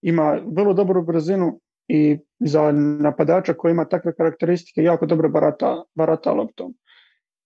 Ima 0.01 0.39
vrlo 0.45 0.74
dobru 0.74 1.03
brzinu 1.03 1.60
i 1.88 2.18
za 2.39 2.72
napadača 2.72 3.53
koji 3.53 3.72
ima 3.72 3.86
takve 3.86 4.16
karakteristike 4.16 4.82
jako 4.82 5.06
dobro 5.06 5.30
barata, 5.30 5.84
barata 5.95 6.32
loptom. 6.32 6.74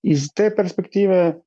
Iz 0.04 0.28
te 0.36 0.56
perspektive 0.56 1.42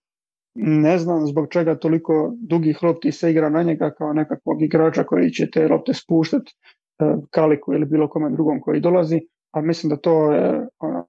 ne 0.55 0.99
znam 0.99 1.27
zbog 1.27 1.49
čega 1.51 1.79
toliko 1.79 2.33
dugih 2.37 2.83
lopti 2.83 3.13
se 3.13 3.31
igra 3.31 3.51
na 3.51 3.63
njega 3.63 3.91
kao 3.91 4.13
nekakvog 4.13 4.63
igrača 4.63 5.05
koji 5.05 5.31
će 5.31 5.51
te 5.51 5.69
lopte 5.69 5.95
spuštati 5.95 6.55
Kaliku 7.30 7.74
ili 7.74 7.86
bilo 7.86 8.09
kome 8.09 8.30
drugom 8.30 8.61
koji 8.61 8.80
dolazi, 8.80 9.20
a 9.53 9.61
mislim 9.61 9.90
da 9.90 9.96
to 9.96 10.32
je 10.32 10.68
ono, 10.78 11.07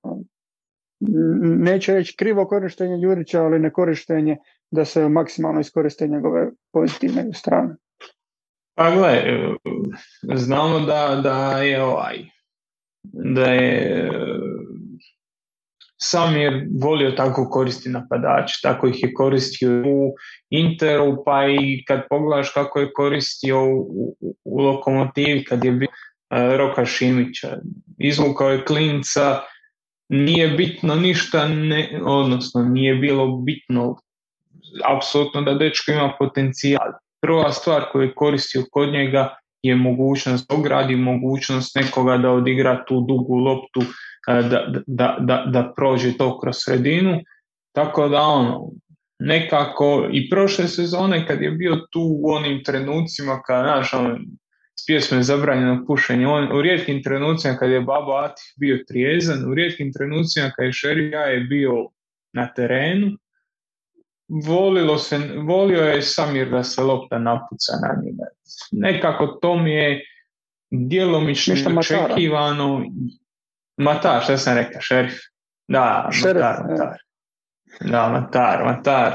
neće 1.41 1.93
reći 1.93 2.15
krivo 2.17 2.45
korištenje 2.45 2.97
Jurića, 3.01 3.43
ali 3.43 3.59
ne 3.59 3.73
korištenje 3.73 4.37
da 4.71 4.85
se 4.85 5.09
maksimalno 5.09 5.59
iskoriste 5.59 6.07
njegove 6.07 6.51
pozitivne 6.73 7.33
strane. 7.33 7.75
Pa 8.75 8.91
gle, 8.95 9.23
znamo 10.35 10.79
da, 10.79 11.21
da 11.23 11.57
je 11.57 11.83
ovaj, 11.83 12.17
da 13.13 13.45
je 13.45 14.09
sam 16.03 16.35
je 16.37 16.67
volio 16.81 17.11
tako 17.11 17.49
koristi 17.49 17.89
napadač, 17.89 18.61
tako 18.61 18.87
ih 18.87 19.03
je 19.03 19.13
koristio 19.13 19.69
u 19.85 20.15
Interu, 20.49 21.23
pa 21.25 21.47
i 21.47 21.83
kad 21.87 22.01
pogledaš 22.09 22.49
kako 22.53 22.79
je 22.79 22.93
koristio 22.93 23.63
u, 23.63 24.15
u, 24.43 24.61
Lokomotivi, 24.61 25.43
kad 25.43 25.63
je 25.63 25.71
bio 25.71 25.87
uh, 25.89 26.57
Roka 26.57 26.85
Šimića, 26.85 27.57
izvukao 27.97 28.49
je 28.49 28.65
klinca, 28.65 29.39
nije 30.09 30.47
bitno 30.47 30.95
ništa, 30.95 31.47
ne, 31.47 32.01
odnosno 32.05 32.63
nije 32.63 32.95
bilo 32.95 33.37
bitno 33.37 33.95
apsolutno 34.97 35.41
da 35.41 35.53
dečko 35.53 35.91
ima 35.91 36.15
potencijal. 36.19 36.91
Prva 37.21 37.51
stvar 37.51 37.85
koju 37.91 38.03
je 38.03 38.15
koristio 38.15 38.63
kod 38.71 38.93
njega 38.93 39.35
je 39.63 39.75
mogućnost 39.75 40.51
ogradi, 40.51 40.95
mogućnost 40.95 41.75
nekoga 41.75 42.17
da 42.17 42.31
odigra 42.31 42.85
tu 42.85 43.05
dugu 43.07 43.35
loptu, 43.35 43.81
da, 44.27 44.65
da, 44.87 45.17
da, 45.19 45.43
da 45.47 45.73
prođe 45.75 46.17
to 46.17 46.39
kroz 46.39 46.55
sredinu. 46.57 47.21
Tako 47.75 48.09
da 48.09 48.21
ono, 48.21 48.71
nekako 49.19 50.09
i 50.11 50.29
prošle 50.29 50.67
sezone 50.67 51.27
kad 51.27 51.41
je 51.41 51.51
bio 51.51 51.75
tu 51.91 52.01
u 52.01 52.31
onim 52.31 52.63
trenucima 52.63 53.41
kad 53.41 53.65
naš 53.65 53.93
ono, 53.93 54.19
s 54.79 54.85
pjesme 54.85 55.23
zabranjeno 55.23 55.85
pušenje, 55.87 56.27
on 56.27 56.57
u 56.57 56.61
rijetkim 56.61 57.03
trenucima 57.03 57.55
kad 57.55 57.71
je 57.71 57.81
Baba 57.81 58.25
Atif 58.25 58.45
bio 58.59 58.83
trijezan, 58.87 59.51
u 59.51 59.53
rijetkim 59.53 59.93
trenucima 59.93 60.51
kad 60.55 60.65
je 60.65 60.73
Šerija 60.73 61.19
je 61.19 61.39
bio 61.39 61.73
na 62.33 62.53
terenu, 62.53 63.17
volilo 64.27 64.97
se, 64.97 65.17
volio 65.47 65.83
je 65.83 66.01
Samir 66.01 66.49
da 66.49 66.63
se 66.63 66.81
lopta 66.81 67.19
napuca 67.19 67.73
na 67.81 68.01
njega. 68.03 68.23
Nekako 68.71 69.27
to 69.27 69.57
mi 69.57 69.71
je 69.71 70.05
djelomično 70.71 71.55
očekivano. 71.79 72.85
Matar, 73.77 74.23
šta 74.23 74.37
sam 74.37 74.57
rekao, 74.57 74.81
šerif? 74.81 75.13
Da, 75.67 76.09
Šerif, 76.11 76.35
Matar, 76.35 76.65
Matar. 76.69 76.97
Da, 77.81 78.09
Matar, 78.09 78.65
Matar. 78.65 79.13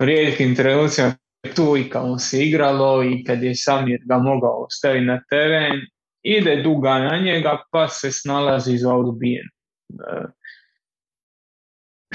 U 0.00 0.04
rijetkim 0.04 0.56
trenucima 0.56 1.12
tu 1.56 1.76
i 1.76 1.90
kad 1.90 2.06
mu 2.06 2.18
se 2.18 2.42
igralo 2.42 3.04
i 3.04 3.24
kad 3.24 3.42
je 3.42 3.54
Samir 3.54 4.00
ga 4.04 4.18
mogao 4.18 4.66
staviti 4.70 5.04
na 5.04 5.22
teren, 5.30 5.80
ide 6.22 6.62
duga 6.62 6.98
na 6.98 7.18
njega 7.18 7.62
pa 7.70 7.88
se 7.88 8.12
snalazi 8.12 8.76
za 8.76 8.94
odbijen. 8.94 9.48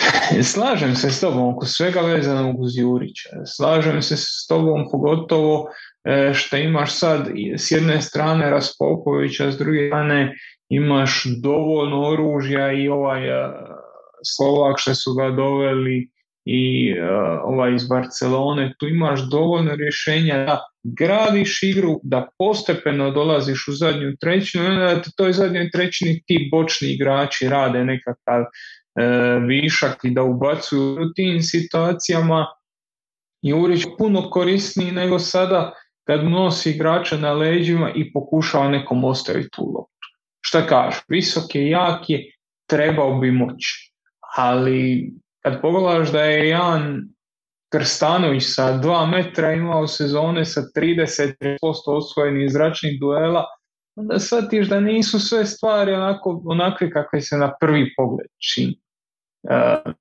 Slažem 0.54 0.96
se 0.96 1.12
s 1.12 1.20
tobom 1.20 1.56
oko 1.56 1.66
svega 1.66 2.02
vezanog 2.02 2.60
uz 2.60 2.78
Jurića. 2.78 3.30
Slažem 3.46 4.02
se 4.02 4.18
s 4.18 4.48
tobom 4.50 4.88
pogotovo 4.92 5.68
e, 6.04 6.34
što 6.34 6.58
imaš 6.58 6.94
sad 6.94 7.30
s 7.58 7.72
jedne 7.72 8.02
strane 8.02 8.50
Raspopovića, 8.50 9.52
s 9.52 9.58
druge 9.58 9.88
strane 9.88 10.36
imaš 10.70 11.24
dovoljno 11.42 12.08
oružja 12.08 12.72
i 12.72 12.88
ovaj 12.90 13.28
e, 13.28 13.52
Slovak 14.36 14.76
što 14.80 14.96
su 14.96 15.14
ga 15.14 15.30
doveli 15.30 16.10
i 16.46 16.92
e, 16.92 17.12
ovaj 17.44 17.76
iz 17.76 17.88
Barcelone, 17.88 18.74
tu 18.80 18.88
imaš 18.88 19.20
dovoljno 19.32 19.76
rješenja 19.76 20.38
da 20.38 20.62
gradiš 20.84 21.64
igru, 21.64 22.00
da 22.04 22.28
postepeno 22.38 23.12
dolaziš 23.12 23.68
u 23.68 23.72
zadnju 23.72 24.16
trećinu 24.20 24.64
i 24.64 24.68
onda 24.68 24.86
da 24.86 25.02
toj 25.18 25.34
zadnjoj 25.34 25.72
trećini 25.72 26.24
ti 26.26 26.50
bočni 26.52 26.88
igrači 26.88 27.50
rade 27.50 27.86
nekakav 27.86 28.44
višak 29.48 30.00
i 30.04 30.10
da 30.10 30.24
ubacuju 30.24 30.94
u 30.94 31.14
tim 31.16 31.42
situacijama 31.42 32.46
Jurić 33.42 33.84
puno 33.98 34.30
korisniji 34.30 34.92
nego 34.92 35.20
sada 35.20 35.74
kad 36.08 36.24
nosi 36.24 36.72
igrača 36.72 37.18
na 37.18 37.34
leđima 37.34 37.92
i 37.96 38.14
pokušava 38.14 38.70
nekom 38.70 39.04
ostaviti 39.04 39.50
tu 39.52 39.62
loptu. 39.62 40.08
Šta 40.42 40.68
kažu? 40.68 41.02
Visok 41.08 41.56
je, 41.56 41.70
jak 41.70 42.10
je, 42.10 42.32
trebao 42.70 43.20
bi 43.20 43.32
moći. 43.32 43.92
Ali 44.38 45.12
kad 45.44 45.62
pogledaš 45.62 46.12
da 46.12 46.22
je 46.22 46.50
Jan 46.50 47.02
Krstanović 47.72 48.44
sa 48.46 48.78
dva 48.78 49.06
metra 49.06 49.54
imao 49.54 49.88
sezone 49.88 50.46
sa 50.46 50.62
30% 50.76 51.38
osvojenih 51.86 52.52
zračnih 52.52 53.00
duela, 53.00 53.46
onda 53.96 54.20
shvatiš 54.20 54.68
da 54.68 54.80
nisu 54.80 55.20
sve 55.20 55.46
stvari 55.46 55.94
onako, 55.94 56.42
onakve 56.46 56.92
kakve 56.92 57.22
se 57.22 57.38
na 57.38 57.54
prvi 57.60 57.94
pogled 57.98 58.28
čini. 58.38 58.85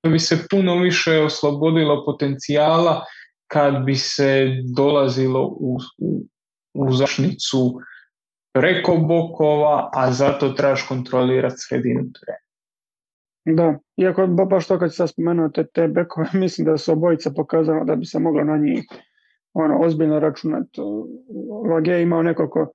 Da 0.03 0.09
bi 0.09 0.19
se 0.19 0.37
puno 0.49 0.77
više 0.77 1.19
oslobodilo 1.19 2.05
potencijala 2.05 3.05
kad 3.47 3.83
bi 3.85 3.95
se 3.95 4.47
dolazilo 4.75 5.45
u, 5.59 5.77
u, 5.97 6.25
u 6.73 6.91
zašnicu 6.91 7.79
preko 8.53 8.95
bokova, 8.95 9.89
a 9.93 10.11
zato 10.11 10.49
trebaš 10.49 10.87
kontrolirati 10.87 11.55
sredinu 11.57 12.01
terena. 12.01 12.45
Da, 13.45 13.79
iako 13.97 14.27
baš 14.27 14.67
to 14.67 14.79
kad 14.79 14.95
sad 14.95 15.09
spomenuo 15.09 15.49
te, 15.49 15.65
te 15.67 15.87
bekove, 15.87 16.27
mislim 16.43 16.65
da 16.65 16.77
su 16.77 16.91
obojica 16.91 17.31
pokazano 17.35 17.85
da 17.85 17.95
bi 17.95 18.05
se 18.05 18.19
moglo 18.19 18.43
na 18.43 18.57
njih 18.57 18.83
ono, 19.53 19.79
ozbiljno 19.79 20.19
računati. 20.19 20.81
Vage 21.69 22.01
imao 22.01 22.23
nekoliko 22.23 22.71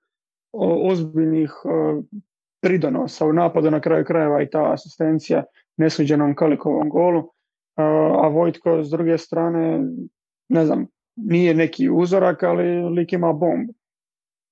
ozbiljnih 0.90 1.50
pridonosa 2.62 3.26
u 3.26 3.32
napadu 3.32 3.70
na 3.70 3.80
kraju 3.80 4.04
krajeva 4.04 4.42
i 4.42 4.50
ta 4.50 4.72
asistencija 4.72 5.44
nesuđenom 5.80 6.34
Kalikovom 6.34 6.88
golu, 6.88 7.22
a 8.22 8.28
Vojtko 8.28 8.82
s 8.82 8.90
druge 8.90 9.18
strane, 9.18 9.80
ne 10.48 10.64
znam, 10.66 10.86
nije 11.16 11.54
neki 11.54 11.90
uzorak, 11.90 12.42
ali 12.42 12.64
lik 12.90 13.12
ima 13.12 13.32
bombu. 13.32 13.72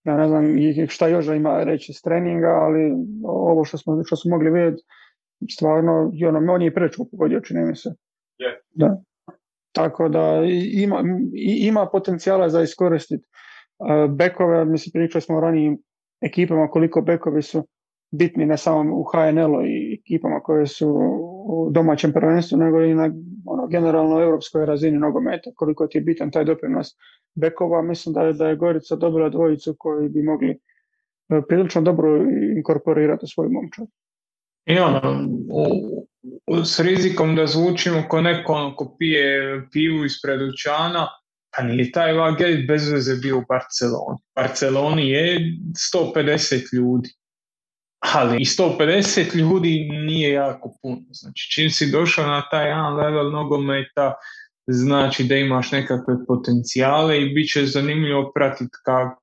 Ja 0.04 0.16
ne 0.16 0.28
znam 0.28 0.44
šta 0.88 1.08
još 1.08 1.26
ima 1.26 1.64
reći 1.64 1.92
s 1.92 2.02
treninga, 2.02 2.48
ali 2.48 2.92
ovo 3.24 3.64
što 3.64 3.78
smo, 3.78 4.02
što 4.04 4.16
smo 4.16 4.30
mogli 4.30 4.50
vidjeti, 4.50 4.82
stvarno, 5.50 6.12
ono, 6.28 6.52
on 6.52 6.62
je 6.62 6.74
preču 6.74 7.10
pogodio, 7.10 7.40
čini 7.40 7.64
mi 7.64 7.76
se. 7.76 7.90
Da. 8.74 9.02
Tako 9.72 10.08
da 10.08 10.42
ima, 10.72 11.02
ima 11.58 11.86
potencijala 11.92 12.48
za 12.48 12.62
iskoristiti 12.62 13.24
bekove, 14.16 14.64
mislim 14.64 14.92
pričali 14.92 15.22
smo 15.22 15.36
o 15.36 15.40
ranijim 15.40 15.78
ekipama 16.20 16.68
koliko 16.68 17.00
bekovi 17.00 17.42
su 17.42 17.66
bitni 18.10 18.46
ne 18.46 18.56
samo 18.56 18.96
u 18.96 19.04
HNL-u 19.04 19.62
i 19.66 19.77
ekipama 20.08 20.40
koje 20.40 20.66
su 20.66 20.88
u 21.46 21.70
domaćem 21.70 22.12
prvenstvu, 22.12 22.58
nego 22.58 22.82
i 22.82 22.94
na 22.94 23.10
ono, 23.46 23.66
generalno 23.66 24.20
europskoj 24.20 24.66
razini 24.66 24.98
nogometa, 24.98 25.50
koliko 25.56 25.86
ti 25.86 25.98
je 25.98 26.02
bitan 26.02 26.30
taj 26.30 26.44
doprinos 26.44 26.88
bekova. 27.34 27.82
Mislim 27.82 28.12
da 28.12 28.22
je, 28.22 28.32
da 28.32 28.48
je 28.48 28.56
Gorica 28.56 28.96
dobila 28.96 29.28
dvojicu 29.28 29.76
koji 29.78 30.08
bi 30.08 30.22
mogli 30.22 30.50
e, 30.50 30.56
prilično 31.48 31.82
dobro 31.82 32.24
inkorporirati 32.56 33.24
u 33.24 33.28
svoju 33.28 33.50
momčad. 33.50 33.86
I 34.66 34.78
ono, 34.78 35.28
s 36.64 36.80
rizikom 36.80 37.36
da 37.36 37.46
zvučimo 37.46 38.02
ko 38.08 38.20
neko 38.20 38.52
ono, 38.52 38.76
ko 38.76 38.96
pije 38.98 39.62
pivu 39.72 40.04
ispred 40.04 40.40
dućana, 40.40 41.06
pa 41.56 41.62
nije 41.62 41.92
taj 41.92 42.12
Vagel 42.12 42.66
bez 42.68 42.92
veze 42.92 43.14
bio 43.22 43.38
u 43.38 43.42
Barceloni. 43.48 44.18
Barceloni 44.36 45.08
je 45.08 45.40
150 45.94 46.74
ljudi 46.74 47.08
ali 47.98 48.36
i 48.36 48.44
150 48.44 49.34
ljudi 49.36 49.88
nije 49.90 50.32
jako 50.32 50.78
puno. 50.82 51.02
Znači, 51.10 51.50
čim 51.54 51.70
si 51.70 51.90
došao 51.90 52.26
na 52.26 52.48
taj 52.50 52.68
jedan 52.68 52.94
level 52.94 53.30
nogometa, 53.30 54.14
znači 54.66 55.24
da 55.24 55.36
imaš 55.36 55.72
nekakve 55.72 56.14
potencijale 56.26 57.22
i 57.22 57.34
bit 57.34 57.52
će 57.52 57.66
zanimljivo 57.66 58.32
pratiti 58.34 58.76
kako 58.84 59.22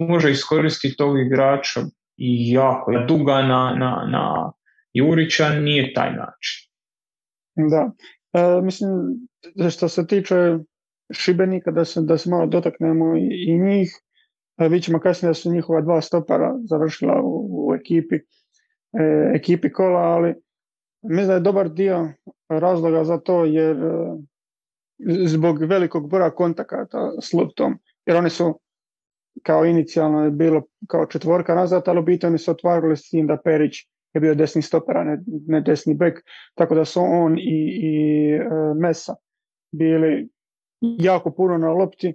može 0.00 0.30
iskoristiti 0.30 0.96
tog 0.96 1.20
igrača 1.20 1.80
i 2.16 2.52
jako 2.52 2.92
je 2.92 3.06
duga 3.06 3.42
na, 3.42 3.74
na, 3.78 4.08
na 4.10 4.52
Jurića 4.92 5.48
nije 5.48 5.94
taj 5.94 6.10
način. 6.10 6.68
Da, 7.70 7.90
e, 8.32 8.60
mislim 8.62 8.90
što 9.70 9.88
se 9.88 10.06
tiče 10.06 10.58
Šibenika, 11.10 11.70
da 11.70 11.84
se, 11.84 12.00
da 12.00 12.18
se 12.18 12.30
malo 12.30 12.46
dotaknemo 12.46 13.16
i, 13.16 13.58
njih. 13.58 14.00
vidjet 14.58 14.84
ćemo 14.84 15.00
kasnije 15.00 15.30
da 15.30 15.34
su 15.34 15.52
njihova 15.52 15.80
dva 15.80 16.00
stopara 16.00 16.54
završila 16.64 17.20
u, 17.24 17.74
ekipi, 17.74 18.16
e, 18.16 19.32
ekipi 19.34 19.72
kola, 19.72 20.00
ali 20.00 20.34
mislim 21.02 21.26
da 21.28 21.34
je 21.34 21.40
dobar 21.40 21.68
dio 21.68 22.12
razloga 22.48 23.04
za 23.04 23.18
to 23.18 23.44
jer 23.44 23.76
e, 23.76 24.16
zbog 25.26 25.62
velikog 25.62 26.10
broja 26.10 26.30
kontakata 26.30 27.12
s 27.22 27.32
loptom, 27.32 27.78
jer 28.06 28.16
oni 28.16 28.30
su 28.30 28.60
kao 29.42 29.64
inicijalno 29.64 30.24
je 30.24 30.30
bilo 30.30 30.62
kao 30.88 31.06
četvorka 31.06 31.54
nazad, 31.54 31.82
ali 31.86 32.00
u 32.00 32.02
biti 32.02 32.26
oni 32.26 32.38
su 32.38 32.50
otvarali 32.50 32.96
s 32.96 33.10
tim 33.10 33.26
da 33.26 33.36
Perić 33.44 33.74
je 34.14 34.20
bio 34.20 34.34
desni 34.34 34.62
stoper, 34.62 34.96
a 34.96 35.04
ne, 35.46 35.60
desni 35.60 35.94
bek, 35.94 36.20
tako 36.54 36.74
da 36.74 36.84
su 36.84 37.00
on 37.00 37.38
i, 37.38 37.80
i 37.82 38.30
e, 38.34 38.44
Mesa 38.80 39.14
bili 39.72 40.28
jako 40.98 41.30
puno 41.30 41.58
na 41.58 41.68
lopti 41.68 42.14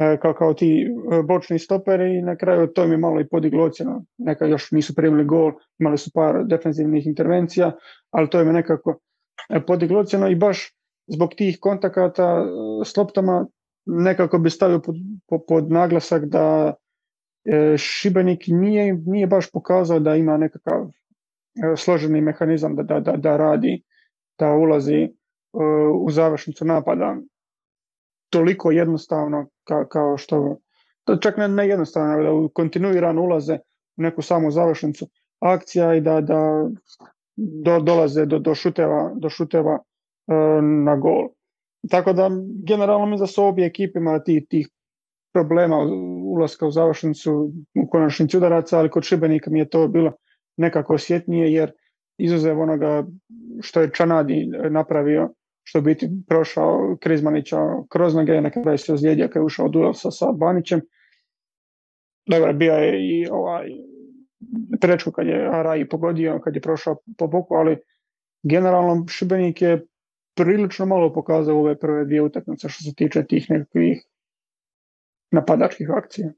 E, 0.00 0.16
kao, 0.16 0.34
kao 0.34 0.54
ti 0.54 0.82
e, 0.82 1.22
bočni 1.22 1.58
stoperi 1.58 2.18
i 2.18 2.22
na 2.22 2.36
kraju 2.36 2.66
to 2.66 2.84
im 2.84 2.90
je 2.90 2.98
malo 2.98 3.20
i 3.20 3.28
podiglo 3.28 3.64
ocjenu. 3.64 4.04
Neka 4.18 4.46
još 4.46 4.70
nisu 4.70 4.94
primili 4.94 5.24
gol, 5.24 5.52
imali 5.78 5.98
su 5.98 6.10
par 6.14 6.44
defensivnih 6.44 7.06
intervencija, 7.06 7.72
ali 8.10 8.30
to 8.30 8.40
im 8.40 8.46
je 8.46 8.52
nekako 8.52 8.98
e, 9.48 9.60
podiglo 9.66 10.00
ocjenu 10.00 10.30
i 10.30 10.34
baš 10.34 10.76
zbog 11.06 11.34
tih 11.34 11.58
kontakata 11.60 12.44
s 12.84 12.96
loptama 12.96 13.46
nekako 13.86 14.38
bi 14.38 14.50
stavio 14.50 14.80
pod, 14.80 14.94
pod 15.48 15.70
naglasak 15.70 16.24
da 16.24 16.74
Šibenik 17.76 18.44
nije, 18.46 18.94
nije 19.06 19.26
baš 19.26 19.50
pokazao 19.50 19.98
da 19.98 20.16
ima 20.16 20.36
nekakav 20.36 20.86
složeni 21.76 22.20
mehanizam 22.20 22.76
da, 22.76 22.82
da, 22.82 23.16
da 23.16 23.36
radi, 23.36 23.82
da 24.38 24.52
ulazi 24.52 25.08
u 26.04 26.10
završnicu 26.10 26.64
napada 26.64 27.16
toliko 28.30 28.70
jednostavno 28.70 29.46
kao, 29.64 29.84
kao 29.84 30.18
što 30.18 30.56
to 31.04 31.16
čak 31.16 31.36
ne, 31.36 31.48
ne 31.48 31.68
jednostavno, 31.68 32.22
da 32.22 32.48
kontinuirano 32.54 33.22
ulaze 33.22 33.58
u 33.96 34.02
neku 34.02 34.22
samu 34.22 34.50
završnicu 34.50 35.06
akcija 35.40 35.94
i 35.94 36.00
da, 36.00 36.20
da 36.20 36.68
do, 37.36 37.80
dolaze 37.80 38.26
do, 38.26 38.38
do 38.38 38.54
šuteva, 38.54 39.12
do 39.16 39.30
šuteva 39.30 39.78
e, 39.78 40.62
na 40.62 40.96
gol. 40.96 41.28
Tako 41.90 42.12
da 42.12 42.30
generalno 42.66 43.06
mi 43.06 43.18
za 43.18 43.26
su 43.26 43.44
obje 43.44 43.66
ekipe 43.66 43.98
imali 43.98 44.24
tih, 44.24 44.42
tih 44.48 44.68
problema 45.32 45.76
ulaska 46.24 46.66
u 46.66 46.70
završnicu 46.70 47.52
u 47.82 47.90
konačnici 47.90 48.36
udaraca, 48.36 48.78
ali 48.78 48.90
kod 48.90 49.04
Šibenika 49.04 49.50
mi 49.50 49.58
je 49.58 49.68
to 49.68 49.88
bilo 49.88 50.12
nekako 50.56 50.94
osjetnije 50.94 51.52
jer 51.52 51.72
izuzev 52.18 52.60
onoga 52.60 53.04
što 53.60 53.80
je 53.80 53.90
Čanadi 53.92 54.50
napravio 54.70 55.30
što 55.62 55.80
biti 55.80 56.08
prošao 56.28 56.96
Krizmanića 57.00 57.56
kroz 57.88 58.14
noge, 58.14 58.40
na 58.40 58.50
kraju 58.50 58.78
se 58.78 58.92
ozlijedio 58.92 59.28
kad 59.28 59.40
je 59.40 59.44
ušao 59.44 59.68
duel 59.68 59.92
sa, 59.92 60.10
sa 60.10 60.32
Banićem. 60.32 60.80
Dobro, 62.26 62.52
bio 62.52 62.72
je 62.72 63.08
i 63.08 63.26
ovaj 63.30 63.68
prečko 64.80 65.12
kad 65.12 65.26
je 65.26 65.48
Araji 65.48 65.88
pogodio, 65.88 66.40
kad 66.44 66.54
je 66.54 66.60
prošao 66.60 66.96
po 67.18 67.26
boku, 67.26 67.54
ali 67.54 67.78
generalno 68.42 69.06
Šibenik 69.08 69.62
je 69.62 69.86
prilično 70.34 70.86
malo 70.86 71.12
pokazao 71.12 71.58
ove 71.58 71.78
prve 71.78 72.04
dvije 72.04 72.22
utakmice 72.22 72.68
što 72.68 72.84
se 72.84 72.94
tiče 72.96 73.24
tih 73.26 73.46
nekakvih 73.50 74.04
napadačkih 75.30 75.90
akcija. 75.90 76.32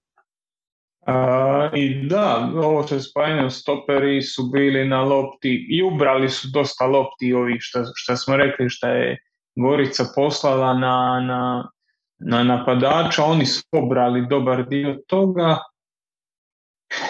I 1.75 2.07
da, 2.09 2.51
ovo 2.55 2.83
što 2.83 2.95
je 2.95 3.01
spajano, 3.01 3.51
stoperi 3.51 4.23
su 4.23 4.43
bili 4.53 4.89
na 4.89 5.01
lopti 5.03 5.67
i 5.71 5.83
ubrali 5.83 6.29
su 6.29 6.49
dosta 6.53 6.87
lopti 6.87 7.33
ovih 7.33 7.57
što, 7.61 7.83
što 7.95 8.17
smo 8.17 8.37
rekli 8.37 8.71
što 8.71 8.87
je 8.87 9.19
Gorica 9.57 10.05
poslala 10.17 10.75
na, 10.75 11.21
na, 11.27 11.71
na 12.19 12.45
napadača, 12.45 13.25
oni 13.25 13.47
su 13.47 13.63
obrali 13.73 14.27
dobar 14.31 14.69
dio 14.69 14.99
toga. 15.07 15.59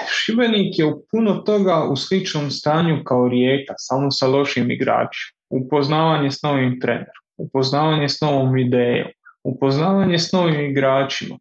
Šibenik 0.09 0.79
je 0.79 0.85
u 0.85 1.05
puno 1.11 1.35
toga 1.35 1.85
u 1.91 1.97
sličnom 1.97 2.51
stanju 2.51 3.05
kao 3.05 3.29
Rijeka, 3.29 3.75
samo 3.77 4.11
sa 4.11 4.27
lošim 4.27 4.71
igračima. 4.71 5.39
Upoznavanje 5.51 6.31
s 6.31 6.43
novim 6.43 6.81
trenerom, 6.81 7.23
upoznavanje 7.37 8.09
s 8.09 8.21
novom 8.21 8.59
idejom, 8.59 9.09
upoznavanje 9.45 10.19
s 10.19 10.33
novim 10.33 10.71
igračima 10.71 11.37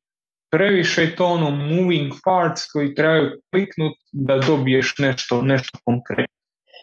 previše 0.52 1.02
je 1.02 1.16
to 1.16 1.26
ono 1.26 1.50
moving 1.52 2.14
parts 2.26 2.72
koji 2.72 2.96
trebaju 2.96 3.42
kliknut 3.52 3.94
da 4.12 4.38
dobiješ 4.38 4.96
nešto, 4.98 5.42
nešto 5.42 5.80
konkretno. 5.86 6.36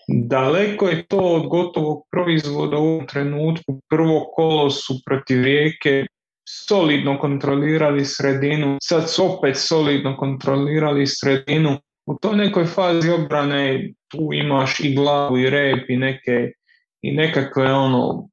Daleko 0.08 0.88
je 0.88 1.06
to 1.06 1.18
od 1.18 1.48
gotovog 1.48 2.02
proizvoda 2.10 2.76
u 2.76 2.84
ovom 2.84 3.06
trenutku. 3.06 3.80
Prvo 3.88 4.30
kolo 4.34 4.70
su 4.70 4.94
protiv 5.06 5.42
rijeke 5.42 6.06
solidno 6.48 7.18
kontrolirali 7.18 8.04
sredinu, 8.04 8.78
sad 8.82 9.10
su 9.10 9.24
opet 9.24 9.56
solidno 9.56 10.16
kontrolirali 10.16 11.06
sredinu. 11.06 11.78
U 12.06 12.18
toj 12.20 12.36
nekoj 12.36 12.64
fazi 12.64 13.10
obrane 13.10 13.92
tu 14.08 14.30
imaš 14.32 14.80
i 14.80 14.94
glavu 14.94 15.38
i 15.38 15.50
rep 15.50 15.90
i 15.90 15.96
neke 15.96 16.52
i 17.02 17.12
nekakve 17.12 17.72
ono 17.72 18.28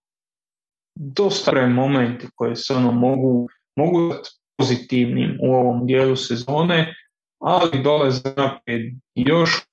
dosta 0.95 1.67
momenti 1.67 2.27
koje 2.35 2.55
se 2.55 2.73
ono 2.73 2.91
mogu, 2.91 3.47
mogu 3.75 4.13
pozitivnim 4.57 5.37
u 5.41 5.53
ovom 5.53 5.87
dijelu 5.87 6.15
sezone, 6.15 6.93
ali 7.39 7.83
dolaze 7.83 8.33
naprijed 8.37 8.93
još 9.15 9.65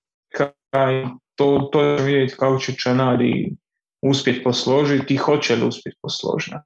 kaj 0.71 1.05
to, 1.35 1.69
to 1.73 1.83
je 1.83 2.05
vidjeti 2.05 2.35
kako 2.39 2.59
će 2.59 2.73
Čanari 2.73 3.57
uspjeti 4.03 4.43
posložiti 4.43 5.15
i 5.15 5.17
hoće 5.17 5.57
li 5.57 5.67
uspjeti 5.67 5.99
posložiti 6.03 6.51
na. 6.51 6.63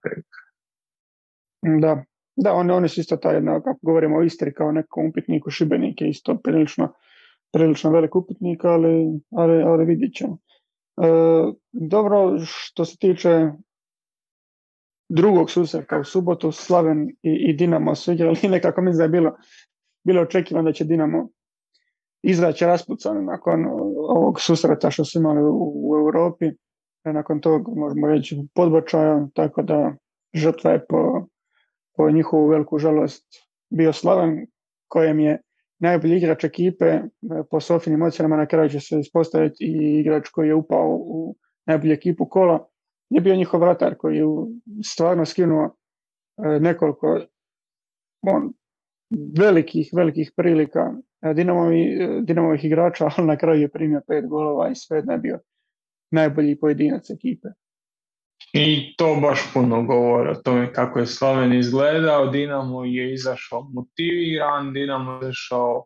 Da, 1.81 2.05
da 2.37 2.53
oni, 2.53 2.73
oni 2.73 2.89
su 2.89 3.01
isto 3.01 3.17
ta 3.17 3.33
jedna, 3.33 3.61
kako 3.63 3.79
govorimo 3.83 4.17
o 4.17 4.23
Istri 4.23 4.55
kao 4.55 4.73
nekom 4.73 5.09
upitniku, 5.09 5.51
Šibenik 5.51 6.01
je 6.01 6.09
isto 6.09 6.37
prilično, 6.45 6.93
prilično 7.53 7.91
velik 7.91 8.17
upitnik, 8.17 8.65
ali, 8.65 9.21
ali, 9.31 9.63
ali 9.63 9.85
vidjet 9.85 10.15
ćemo. 10.15 10.39
E, 11.03 11.09
dobro, 11.73 12.39
što 12.45 12.85
se 12.85 12.97
tiče 12.97 13.51
drugog 15.09 15.51
susreta 15.51 15.99
u 15.99 16.05
subotu 16.05 16.53
Slaven 16.53 17.09
i, 17.23 17.31
i 17.49 17.53
Dinamo 17.53 17.95
su 17.95 18.13
igrali 18.13 18.39
nekako 18.49 18.83
mislim 18.83 18.99
da 18.99 19.05
je 19.05 19.09
bilo, 19.09 19.37
bilo 20.05 20.23
očekivano 20.23 20.69
da 20.69 20.73
će 20.73 20.85
Dinamo 20.85 21.29
izaći 22.23 22.65
raspucan 22.65 23.25
nakon 23.25 23.67
ovog 24.09 24.41
susreta 24.41 24.91
što 24.91 25.05
su 25.05 25.19
imali 25.19 25.43
u, 25.43 25.91
u 25.91 25.97
Europi. 25.97 26.47
E, 27.05 27.13
nakon 27.13 27.41
tog 27.41 27.77
možemo 27.77 28.07
reći 28.07 28.37
podbačaja, 28.55 29.27
tako 29.35 29.63
da 29.63 29.95
žrtva 30.35 30.71
je 30.71 30.87
po, 30.89 31.27
po 31.97 32.11
njihovu 32.11 32.49
veliku 32.49 32.79
žalost 32.79 33.25
bio 33.71 33.93
Slaven 33.93 34.47
kojem 34.89 35.21
je 35.21 35.41
najbolji 35.79 36.17
igrač 36.17 36.45
ekipe 36.45 36.87
e, 36.87 37.03
po 37.51 37.61
Sofinim 37.61 38.03
ocjenama 38.03 38.37
na 38.37 38.47
kraju 38.47 38.69
će 38.69 38.81
se 38.81 39.01
ispostaviti 39.01 39.65
i 39.65 40.01
igrač 40.01 40.29
koji 40.29 40.49
je 40.49 40.55
upao 40.55 40.89
u 40.89 41.37
najbolju 41.67 41.93
ekipu 41.93 42.29
kola 42.29 42.67
je 43.11 43.21
bio 43.21 43.37
njihov 43.37 43.61
vratar 43.61 43.95
koji 43.99 44.17
je 44.17 44.25
stvarno 44.85 45.25
skinuo 45.25 45.65
e, 45.65 46.61
nekoliko 46.61 47.21
on, 48.23 48.53
velikih, 49.39 49.91
velikih 49.97 50.33
prilika 50.37 50.93
e, 51.23 51.35
Dinamovi, 51.35 51.81
e, 51.81 52.21
Dinamovih 52.23 52.65
igrača, 52.65 53.09
ali 53.17 53.27
na 53.27 53.37
kraju 53.37 53.61
je 53.61 53.69
primio 53.69 54.01
pet 54.09 54.29
golova 54.29 54.69
i 54.71 54.75
sve 54.75 55.03
je 55.09 55.19
bio 55.19 55.39
najbolji 56.11 56.61
pojedinac 56.61 57.11
ekipe. 57.11 57.49
I 58.53 58.95
to 58.97 59.19
baš 59.23 59.41
puno 59.55 59.83
govori 59.83 60.31
o 60.31 60.35
tome 60.35 60.73
kako 60.73 60.99
je 60.99 61.07
Slaven 61.07 61.53
izgledao. 61.53 62.27
Dinamo 62.27 62.85
je 62.85 63.15
izašao 63.15 63.69
motiviran, 63.73 64.73
Dinamo 64.73 65.13
je 65.13 65.19
izašao 65.19 65.85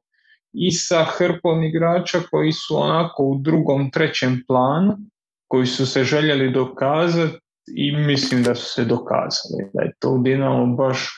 i 0.52 0.70
sa 0.70 1.04
hrpom 1.04 1.62
igrača 1.62 2.18
koji 2.30 2.52
su 2.52 2.76
onako 2.76 3.24
u 3.24 3.38
drugom, 3.38 3.90
trećem 3.90 4.42
planu 4.46 4.96
koji 5.50 5.66
su 5.66 5.86
se 5.86 6.04
željeli 6.04 6.50
dokazati 6.50 7.38
i 7.76 7.96
mislim 7.96 8.42
da 8.42 8.54
su 8.54 8.74
se 8.74 8.84
dokazali. 8.84 9.70
Da 9.74 9.82
je 9.82 9.92
to 9.98 10.18
Dinamo 10.18 10.76
baš 10.76 11.08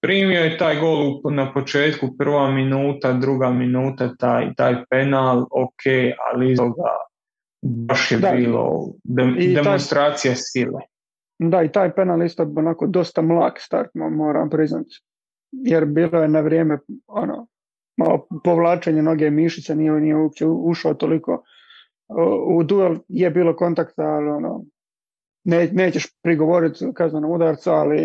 primio 0.00 0.40
je 0.40 0.58
taj 0.58 0.80
gol 0.80 1.20
na 1.30 1.52
početku, 1.52 2.16
prva 2.18 2.50
minuta, 2.50 3.12
druga 3.12 3.50
minuta, 3.50 4.14
taj, 4.18 4.54
taj 4.54 4.84
penal, 4.90 5.46
ok, 5.50 5.82
ali 6.32 6.52
iz 6.52 6.58
toga 6.58 6.90
baš 7.62 8.12
je 8.12 8.18
bilo 8.18 8.92
demonstracija 9.54 10.34
sile. 10.36 10.80
Da, 11.38 11.62
i 11.62 11.72
taj 11.72 11.94
penal 11.94 12.22
isto 12.22 12.42
onako 12.56 12.86
dosta 12.86 13.22
mlak 13.22 13.60
start, 13.60 13.90
moram 13.94 14.50
priznati. 14.50 15.00
Jer 15.52 15.84
bilo 15.84 16.22
je 16.22 16.28
na 16.28 16.40
vrijeme 16.40 16.78
ono, 17.06 17.46
malo 17.96 18.26
povlačenje 18.44 19.02
noge 19.02 19.30
Mišića, 19.30 19.74
nije, 19.74 19.92
nije 19.92 20.16
uopće 20.16 20.46
ušao 20.46 20.94
toliko 20.94 21.44
u 22.46 22.62
duel 22.64 22.96
je 23.08 23.30
bilo 23.30 23.56
kontakta, 23.56 24.02
ali 24.02 24.28
ono, 24.28 24.64
ne, 25.44 25.68
nećeš 25.72 26.06
prigovoriti 26.22 26.84
kaznenom 26.94 27.30
udarcu, 27.30 27.70
ali 27.70 27.98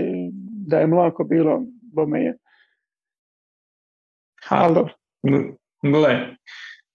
da 0.67 0.79
je 0.79 0.87
mlako 0.87 1.23
bilo, 1.23 1.61
bome 1.81 2.23
je. 2.23 2.37
Ha, 4.43 4.69
gle, 5.83 6.35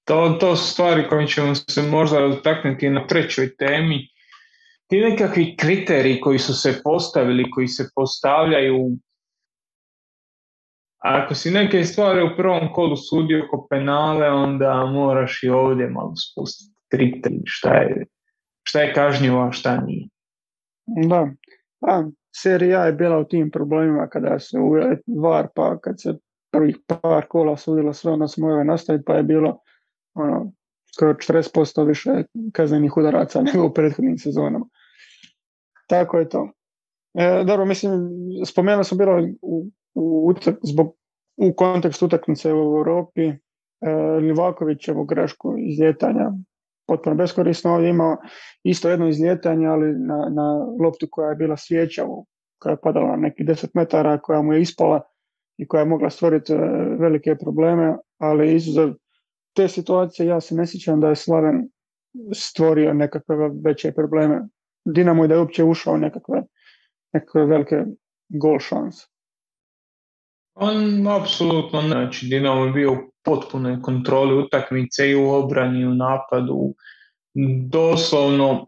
to, 0.04 0.36
to 0.40 0.56
su 0.56 0.72
stvari 0.72 1.08
koje 1.08 1.26
ćemo 1.26 1.54
se 1.54 1.82
možda 1.82 2.20
dotaknuti 2.20 2.90
na 2.90 3.06
trećoj 3.06 3.56
temi. 3.56 4.08
Ti 4.86 5.00
nekakvi 5.00 5.56
kriteriji 5.56 6.20
koji 6.20 6.38
su 6.38 6.54
se 6.54 6.80
postavili, 6.84 7.50
koji 7.50 7.68
se 7.68 7.88
postavljaju 7.94 8.90
ako 10.98 11.34
si 11.34 11.50
neke 11.50 11.84
stvari 11.84 12.22
u 12.22 12.36
prvom 12.36 12.72
kolu 12.72 12.96
sudio 12.96 13.44
oko 13.44 13.66
penale, 13.70 14.28
onda 14.28 14.86
moraš 14.86 15.42
i 15.42 15.48
ovdje 15.48 15.88
malo 15.88 16.12
spustiti 16.16 16.79
kriterij 16.90 17.42
šta 17.44 17.74
je, 17.74 18.06
šta 18.62 18.80
je 18.80 18.92
kažnjivo, 18.94 19.42
a 19.42 19.52
šta 19.52 19.80
nije. 19.80 20.08
Da, 21.08 21.28
pa, 21.80 22.04
serija 22.36 22.84
je 22.84 22.92
bila 22.92 23.18
u 23.18 23.24
tim 23.24 23.50
problemima 23.50 24.08
kada 24.08 24.38
se 24.38 24.58
uveli 24.58 24.96
VAR, 25.06 25.48
pa 25.54 25.78
kad 25.78 26.00
se 26.00 26.18
prvih 26.52 26.78
par 27.00 27.26
kola 27.28 27.56
sudilo 27.56 27.92
sve 27.92 28.12
onda 28.12 28.28
smo 28.28 28.48
ove 28.48 28.64
nastaviti, 28.64 29.04
pa 29.04 29.14
je 29.14 29.22
bilo 29.22 29.58
ono, 30.14 30.52
skoro 30.94 31.14
40% 31.14 31.86
više 31.86 32.10
kaznenih 32.52 32.96
udaraca 32.96 33.42
nego 33.52 33.66
u 33.66 33.74
prethodnim 33.74 34.18
sezonama. 34.18 34.66
Tako 35.88 36.18
je 36.18 36.28
to. 36.28 36.50
E, 37.14 37.44
dobro, 37.46 37.64
mislim, 37.64 37.92
spomenuo 38.46 38.84
sam 38.84 38.98
bilo 38.98 39.28
u, 39.42 39.70
u, 39.94 40.34
zbog, 40.62 40.96
u 41.36 41.54
kontekstu 41.56 42.06
utakmice 42.06 42.52
u 42.52 42.56
Europi 42.56 43.22
e, 43.22 43.36
Livakovićevu 44.20 45.04
grešku 45.04 45.54
izljetanja 45.58 46.32
potpuno 46.90 47.16
beskorisno. 47.16 47.74
Ovdje 47.74 47.90
imao 47.90 48.16
isto 48.62 48.88
jedno 48.90 49.08
izljetanje, 49.08 49.66
ali 49.66 49.86
na, 49.86 50.18
na 50.30 50.46
loptu 50.84 51.06
koja 51.10 51.28
je 51.28 51.36
bila 51.36 51.56
svijeća, 51.56 52.02
koja 52.58 52.70
je 52.70 52.80
padala 52.82 53.10
na 53.10 53.16
nekih 53.16 53.46
10 53.46 53.68
metara, 53.74 54.18
koja 54.18 54.42
mu 54.42 54.52
je 54.52 54.62
ispala 54.62 55.00
i 55.58 55.68
koja 55.68 55.80
je 55.80 55.86
mogla 55.86 56.10
stvoriti 56.10 56.52
e, 56.52 56.56
velike 56.98 57.34
probleme, 57.34 57.96
ali 58.18 58.54
izuzev 58.54 58.90
te 59.56 59.68
situacije 59.68 60.26
ja 60.26 60.40
se 60.40 60.54
ne 60.54 60.66
sjećam 60.66 61.00
da 61.00 61.08
je 61.08 61.16
Slaven 61.16 61.68
stvorio 62.34 62.94
nekakve 62.94 63.36
veće 63.64 63.92
probleme. 63.92 64.40
Dinamo 64.84 65.24
je 65.24 65.28
da 65.28 65.34
je 65.34 65.40
uopće 65.40 65.64
ušao 65.64 65.96
nekakve, 65.96 66.42
nekakve 67.12 67.46
velike 67.46 67.84
gol 68.28 68.58
šanse. 68.58 69.06
On 70.54 71.06
apsolutno 71.06 71.82
znači 71.82 72.26
Dinamo 72.26 72.64
je 72.64 72.72
bio 72.72 72.92
u 72.92 73.09
potpunoj 73.24 73.82
kontroli 73.82 74.34
utakmice 74.34 75.10
i 75.10 75.14
u 75.14 75.30
obrani 75.30 75.80
i 75.80 75.86
u 75.86 75.94
napadu. 75.94 76.74
Doslovno, 77.68 78.66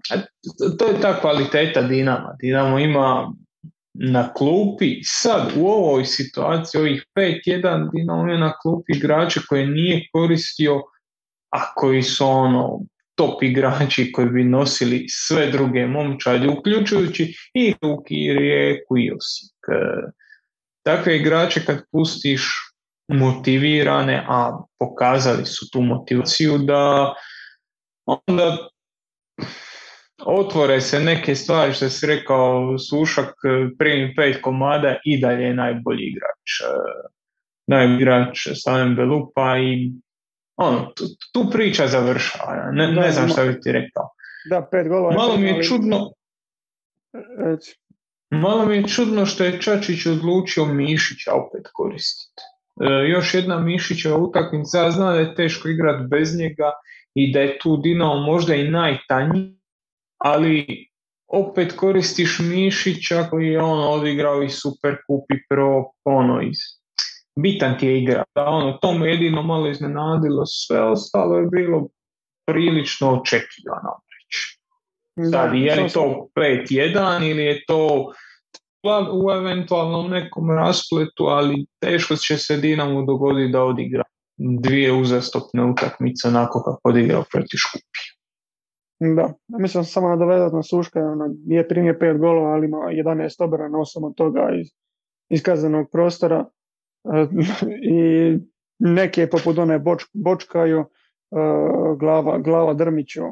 to 0.79 0.87
je 0.87 1.01
ta 1.01 1.21
kvaliteta 1.21 1.83
Dinama. 1.83 2.37
Dinamo 2.41 2.79
ima 2.79 3.33
na 3.95 4.33
klupi 4.33 5.01
sad 5.03 5.53
u 5.57 5.67
ovoj 5.67 6.05
situaciji, 6.05 6.81
ovih 6.81 7.07
5-1 7.17 7.91
Dinamo 7.93 8.33
je 8.33 8.39
na 8.39 8.53
klupi 8.63 8.93
igrače 8.97 9.41
koje 9.49 9.67
nije 9.67 10.09
koristio, 10.13 10.83
a 11.51 11.75
koji 11.75 12.03
su 12.03 12.27
ono 12.27 12.81
top 13.15 13.43
igrači 13.43 14.13
koji 14.13 14.29
bi 14.29 14.45
nosili 14.45 15.07
sve 15.09 15.51
druge 15.51 15.87
momčadi, 15.87 16.49
uključujući 16.49 17.35
i 17.55 17.75
Luki, 17.83 18.33
Rijeku, 18.39 18.99
i 18.99 19.11
Osijek. 19.11 19.55
Takve 20.83 21.17
igrače 21.17 21.65
kad 21.65 21.83
pustiš 21.93 22.72
motivirane, 23.09 24.25
a 24.29 24.59
pokazali 24.79 25.47
su 25.47 25.71
tu 25.73 25.81
motivaciju 25.81 26.59
da 26.59 27.15
onda 28.07 28.69
otvore 30.27 30.81
se 30.81 31.01
neke 31.01 31.35
stvari 31.35 31.73
što 31.73 31.89
si 31.89 32.07
rekao 32.07 32.79
Sušak 32.79 33.35
primi 33.79 34.15
pet 34.17 34.43
komada 34.43 34.97
i 35.05 35.21
dalje 35.21 35.45
je 35.45 35.55
najbolji 35.55 36.03
igrač 36.03 36.73
najbolji 37.67 37.97
igrač 37.97 38.49
Slaven 38.63 38.97
Belupa 38.97 39.59
i 39.59 39.93
ono, 40.57 40.93
tu, 41.33 41.51
priča 41.53 41.87
završava 41.87 42.71
ne, 42.73 42.93
ne 42.93 43.13
znam 43.13 43.29
šta 43.29 43.45
bi 43.45 43.61
ti 43.61 43.73
rekao. 43.73 44.09
Da, 44.51 44.69
pet 44.71 44.89
golova 44.89 45.15
malo 45.15 45.37
mi 45.37 45.49
je 45.49 45.63
čudno 45.63 46.13
malo 48.31 48.67
mi 48.67 48.77
je 48.77 48.89
čudno 48.89 49.27
što 49.27 49.45
je 49.45 49.61
Čačić 49.61 50.07
odlučio 50.07 50.65
Mišića 50.65 51.33
opet 51.35 51.69
koristiti. 51.73 52.43
e, 52.43 52.52
još 53.09 53.35
jedna 53.35 53.59
Mišićeva 53.59 54.17
utakmica 54.17 54.79
ja 54.79 54.91
znam 54.91 55.15
da 55.15 55.21
je 55.21 55.35
teško 55.35 55.69
igrati 55.69 56.07
bez 56.09 56.39
njega 56.39 56.71
i 57.15 57.33
da 57.33 57.41
je 57.41 57.59
tu 57.59 57.77
Dinamo 57.77 58.15
možda 58.15 58.55
i 58.55 58.71
najtanji 58.71 59.59
ali 60.19 60.87
opet 61.29 61.73
koristiš 61.77 62.39
Mišića 62.39 63.27
koji 63.31 63.49
je 63.49 63.63
on 63.63 64.01
odigrao 64.01 64.43
i 64.43 64.49
super 64.49 64.97
kupi 65.07 65.35
pro 65.49 65.85
ono 66.05 66.43
iz 66.43 66.59
bitan 67.41 67.79
ti 67.79 67.87
je 67.87 68.03
igra. 68.03 68.25
Da, 68.35 68.45
ono, 68.45 68.73
to 68.73 68.93
me 68.93 69.09
jedino 69.09 69.43
malo 69.43 69.69
iznenadilo, 69.69 70.47
sve 70.47 70.83
ostalo 70.83 71.39
je 71.39 71.47
bilo 71.47 71.89
prilično 72.47 73.21
očekivano 73.21 74.01
Sad, 75.31 75.55
je 75.55 75.75
li 75.75 75.91
to 75.91 76.29
5-1 76.37 77.31
ili 77.31 77.45
je 77.45 77.65
to 77.67 78.13
u 79.13 79.31
eventualnom 79.31 80.11
nekom 80.11 80.51
raspletu, 80.51 81.25
ali 81.25 81.67
teško 81.81 82.17
će 82.17 82.37
se 82.37 82.57
Dinamo 82.57 83.03
dogoditi 83.03 83.53
da 83.53 83.63
odigra 83.63 84.03
dvije 84.37 84.93
uzastopne 84.93 85.65
utakmice 85.65 86.29
onako 86.29 86.63
kako 86.63 86.81
odigrao 86.85 87.25
protiv 87.33 87.57
Škupija. 87.57 88.13
Da, 89.17 89.35
mislim 89.59 89.85
samo 89.85 90.17
da 90.17 90.49
na 90.49 90.63
Suška, 90.63 91.01
ono, 91.01 91.35
je 91.47 91.69
primio 91.69 91.97
pet 92.01 92.19
golova, 92.19 92.53
ali 92.53 92.67
ima 92.67 92.77
11 92.77 93.45
obrana, 93.45 93.79
osam 93.79 94.05
od 94.05 94.15
toga 94.15 94.49
iz, 95.31 95.43
kaznenog 95.43 95.91
prostora 95.93 96.45
e, 97.05 97.27
i 97.83 98.39
neke 98.79 99.27
poput 99.27 99.59
one 99.59 99.79
boč, 99.79 100.05
bočkaju, 100.13 100.79
e, 100.81 100.85
glava, 101.99 102.39
glava 102.39 102.75
Drmiću 102.75 103.23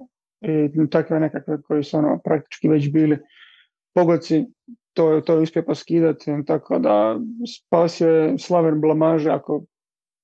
i 0.40 0.90
takve 0.90 1.20
nekakve 1.20 1.62
koji 1.62 1.84
su 1.84 1.98
ono 1.98 2.20
praktički 2.24 2.68
već 2.68 2.92
bili 2.92 3.18
pogodci, 3.94 4.46
to, 4.92 5.20
to 5.20 5.34
je 5.34 5.40
uspio 5.40 5.62
poskidati, 5.62 6.30
tako 6.46 6.78
da 6.78 7.20
spasio 7.56 8.08
je 8.08 8.38
Slaven 8.38 8.80
blamaže 8.80 9.30
ako 9.30 9.62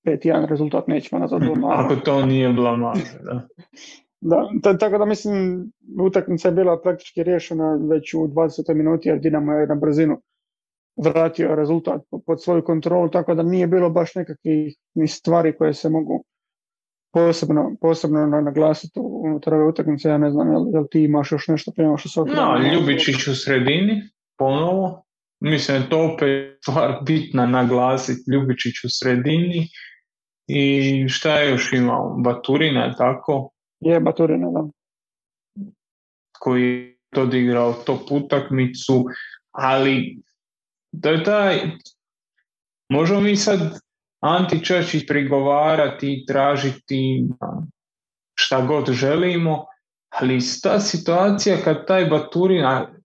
5-1 0.07 0.47
rezultat 0.47 0.89
nećemo 0.89 1.21
nazad 1.21 1.41
blamaže. 1.41 1.83
Ako 1.85 1.97
to 1.97 2.27
nije 2.27 2.53
blamaže, 2.53 3.19
da. 3.25 3.41
Da, 4.21 4.79
tako 4.79 4.99
da 4.99 5.05
mislim, 5.05 5.65
utakmica 6.01 6.49
je 6.49 6.55
bila 6.55 6.81
praktički 6.81 7.23
riješena 7.23 7.79
već 7.91 8.15
u 8.15 8.19
20. 8.19 8.75
minuti 8.75 9.09
jer 9.09 9.19
Dinamo 9.21 9.53
je 9.53 9.67
na 9.67 9.75
brzinu 9.75 10.21
vratio 10.97 11.55
rezultat 11.55 12.03
pod 12.27 12.43
svoju 12.43 12.65
kontrolu, 12.65 13.09
tako 13.09 13.35
da 13.35 13.43
nije 13.43 13.67
bilo 13.67 13.91
baš 13.91 14.15
nekakvih 14.15 14.77
ni 14.95 15.09
stvari 15.09 15.57
koje 15.57 15.75
se 15.75 15.91
mogu 15.91 16.25
posebno, 17.13 17.77
posebno 17.81 18.27
naglasiti 18.27 19.01
unutar 19.03 19.55
ove 19.55 19.65
utakmice. 19.65 20.09
Ja 20.09 20.19
ne 20.19 20.31
znam, 20.31 20.53
jel, 20.53 20.65
jel 20.73 20.85
ti 20.91 21.05
imaš 21.05 21.33
još 21.33 21.49
nešto 21.49 21.73
prema 21.77 21.97
što 21.97 22.09
se 22.09 22.21
No, 22.21 22.59
Ljubičić 22.73 23.27
u 23.27 23.35
sredini, 23.35 24.03
ponovo. 24.39 25.03
Mislim, 25.41 25.83
to 25.91 26.15
opet 26.15 26.59
stvar 26.63 26.99
bitna 27.03 27.47
naglasiti, 27.47 28.31
Ljubičić 28.31 28.85
u 28.85 28.89
sredini. 28.89 29.69
I 30.47 31.09
šta 31.09 31.39
je 31.39 31.51
još 31.51 31.73
imao? 31.73 32.17
Baturina 32.19 32.85
je 32.85 32.95
tako? 32.99 33.51
Je 33.81 34.01
Baturina, 34.01 34.51
da. 34.51 34.65
Koji 36.39 36.97
je 37.13 37.23
odigrao 37.23 37.73
top 37.73 38.01
utakmicu, 38.11 39.05
ali 39.53 40.23
to 41.03 41.11
je 41.11 41.25
taj, 41.25 41.61
možemo 42.89 43.21
mi 43.21 43.37
sad 43.37 43.59
Anti 44.21 44.65
Čačić 44.65 45.07
prigovarati 45.07 46.13
i 46.13 46.27
tražiti 46.27 47.29
šta 48.35 48.67
god 48.67 48.91
želimo, 48.91 49.65
ali 50.09 50.39
ta 50.63 50.81
situacija 50.81 51.57
kad 51.65 51.87
taj 51.87 52.05
Baturina, 52.05 52.96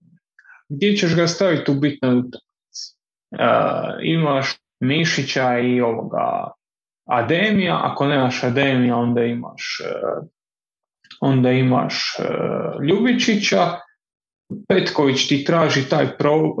gdje 0.76 0.96
ćeš 0.96 1.16
ga 1.16 1.26
staviti 1.26 1.70
u 1.70 1.74
bitnoj 1.74 2.16
utakmici? 2.16 2.96
imaš 4.02 4.58
Mišića 4.80 5.58
i 5.58 5.80
ovoga 5.80 6.50
Ademija, 7.08 7.80
ako 7.82 8.06
nemaš 8.06 8.44
Ademija 8.44 8.96
onda 8.96 9.22
imaš 9.22 9.78
onda 11.22 11.50
imaš 11.50 12.16
e, 12.18 12.24
Ljubičića, 12.88 13.78
Petković 14.68 15.28
ti 15.28 15.44
traži 15.44 15.88
taj 15.88 16.16
pro, 16.16 16.34
e, 16.34 16.52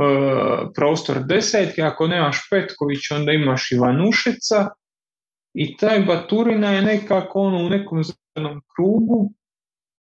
prostor 0.74 1.24
desetke, 1.24 1.82
ako 1.82 2.06
nemaš 2.06 2.48
Petković 2.50 3.10
onda 3.10 3.32
imaš 3.32 3.72
Ivanušeca 3.72 4.68
i 5.54 5.76
taj 5.76 6.00
Baturina 6.00 6.70
je 6.70 6.82
nekako 6.82 7.40
ono 7.40 7.58
u 7.58 7.68
nekom 7.68 8.02
zelenom 8.04 8.62
krugu 8.76 9.32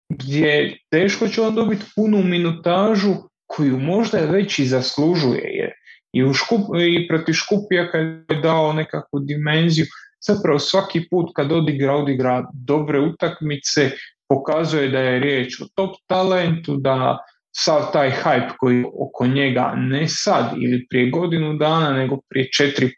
gdje 0.10 0.78
teško 0.90 1.28
će 1.28 1.42
on 1.42 1.56
dobiti 1.56 1.86
punu 1.96 2.24
minutažu 2.24 3.14
koju 3.48 3.80
možda 3.80 4.18
već 4.18 4.60
i 4.60 4.66
zaslužuje 4.66 5.42
jer 5.44 5.72
i, 6.14 6.24
u 6.24 6.34
škup, 6.34 6.62
i 6.88 7.08
protiv 7.08 7.34
Škupija 7.34 7.92
kad 7.92 8.02
je 8.02 8.42
dao 8.42 8.74
nekakvu 8.74 9.20
dimenziju 9.20 9.86
zapravo 10.28 10.60
svaki 10.60 11.08
put 11.10 11.32
kad 11.36 11.52
odigra, 11.52 11.96
odigra 11.96 12.44
dobre 12.54 13.00
utakmice, 13.00 13.92
pokazuje 14.30 14.90
da 14.90 15.00
je 15.00 15.20
riječ 15.20 15.62
o 15.62 15.66
top 15.76 15.96
talentu, 16.08 16.78
da 16.78 17.18
sav 17.56 17.92
taj 17.94 18.12
hype 18.24 18.52
koji 18.60 18.86
oko 19.00 19.28
njega 19.28 19.74
ne 19.78 20.08
sad 20.08 20.54
ili 20.62 20.88
prije 20.90 21.10
godinu 21.10 21.54
dana, 21.54 21.92
nego 21.92 22.18
prije 22.30 22.50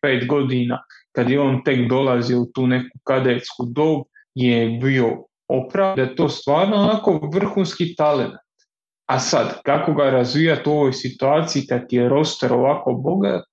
4-5 0.03 0.27
godina, 0.27 0.79
kad 1.11 1.29
je 1.29 1.39
on 1.39 1.63
tek 1.63 1.89
dolazio 1.89 2.41
u 2.41 2.45
tu 2.45 2.67
neku 2.67 2.99
kadetsku 3.03 3.65
dob, 3.65 4.01
je 4.35 4.69
bio 4.69 5.25
opravdan, 5.47 5.95
da 5.95 6.01
je 6.01 6.15
to 6.15 6.29
stvarno 6.29 6.75
onako 6.75 7.29
vrhunski 7.33 7.95
talent. 7.95 8.33
A 9.09 9.19
sad, 9.19 9.61
kako 9.63 9.93
ga 9.93 10.09
razvijati 10.09 10.69
u 10.69 10.71
ovoj 10.71 10.93
situaciji 10.93 11.67
kad 11.69 11.81
je 11.89 12.09
roster 12.09 12.53
ovako 12.53 12.93
bogat, 12.93 13.45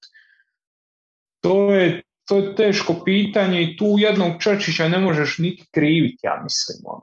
to 1.40 1.74
je 1.74 2.02
to 2.28 2.36
je 2.36 2.54
teško 2.54 2.94
pitanje 3.04 3.62
i 3.62 3.76
tu 3.76 3.86
jednog 3.98 4.32
Čačića 4.40 4.88
ne 4.88 4.98
možeš 4.98 5.38
niti 5.38 5.68
kriviti, 5.74 6.18
ja 6.22 6.40
mislim. 6.42 6.78
Ono. 6.84 7.02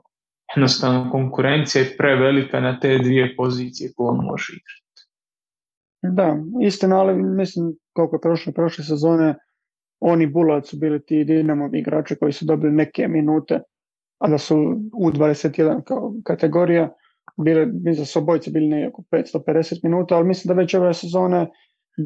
Jednostavno, 0.56 1.10
konkurencija 1.10 1.82
je 1.82 1.96
prevelika 1.96 2.60
na 2.60 2.80
te 2.80 2.98
dvije 2.98 3.36
pozicije 3.36 3.92
koje 3.96 4.08
on 4.08 4.24
može 4.24 4.52
igrati. 4.52 4.84
Da, 6.02 6.36
istina, 6.66 7.00
ali 7.00 7.22
mislim 7.22 7.76
koliko 7.92 8.16
je 8.16 8.20
prošle, 8.20 8.52
prošle 8.52 8.84
sezone 8.84 9.34
oni 10.00 10.26
Bulac 10.26 10.68
su 10.68 10.76
bili 10.76 11.04
ti 11.04 11.24
Dinamovi 11.24 11.78
igrači 11.78 12.16
koji 12.16 12.32
su 12.32 12.44
dobili 12.44 12.72
neke 12.72 13.08
minute, 13.08 13.60
a 14.18 14.28
da 14.28 14.38
su 14.38 14.56
u 14.94 15.10
21 15.10 15.82
kao 15.84 16.14
kategorija, 16.24 16.92
bile, 17.36 17.66
mi 17.66 17.94
za 17.94 18.20
obojci 18.20 18.50
bili 18.50 18.66
nekako 18.68 19.02
550 19.10 19.80
minuta, 19.82 20.16
ali 20.16 20.26
mislim 20.26 20.48
da 20.48 20.62
već 20.62 20.74
ove 20.74 20.94
sezone 20.94 21.50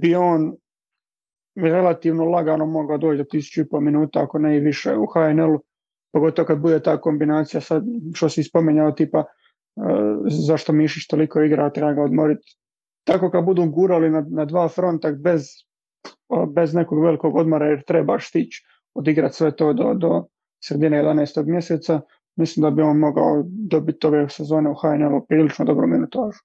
bi 0.00 0.14
on 0.14 0.56
relativno 1.56 2.24
lagano 2.24 2.66
mogao 2.66 2.98
doći 2.98 3.18
do 3.18 3.24
1500 3.24 3.80
minuta, 3.80 4.22
ako 4.22 4.38
ne 4.38 4.56
i 4.56 4.60
više 4.60 4.96
u 4.96 5.06
HNL-u, 5.06 5.60
pogotovo 6.12 6.46
kad 6.46 6.60
bude 6.60 6.82
ta 6.82 7.00
kombinacija 7.00 7.60
sad, 7.60 7.84
što 8.14 8.28
si 8.28 8.42
spomenjao, 8.42 8.92
tipa 8.92 9.18
uh, 9.18 9.24
zašto 10.46 10.72
Mišić 10.72 11.06
toliko 11.06 11.42
igra, 11.42 11.70
treba 11.70 11.92
ga 11.92 12.02
odmoriti. 12.02 12.56
Tako 13.04 13.30
kad 13.30 13.44
budu 13.44 13.70
gurali 13.70 14.10
na, 14.10 14.26
na 14.30 14.44
dva 14.44 14.68
fronta 14.68 15.12
bez, 15.12 15.42
bez 16.54 16.74
nekog 16.74 17.04
velikog 17.04 17.36
odmora 17.36 17.66
jer 17.66 17.84
trebaš 17.84 18.28
stići 18.28 18.64
odigrati 18.94 19.34
sve 19.34 19.56
to 19.56 19.72
do, 19.72 19.94
do 19.94 20.24
sredine 20.64 21.02
11. 21.02 21.46
mjeseca, 21.46 22.00
mislim 22.38 22.62
da 22.62 22.70
bi 22.70 22.82
on 22.82 22.98
mogao 22.98 23.44
dobiti 23.46 24.06
ove 24.06 24.28
sezone 24.28 24.70
u 24.70 24.74
HNL-u 24.74 25.26
prilično 25.28 25.64
dobro 25.64 25.86
minutažu. 25.86 26.38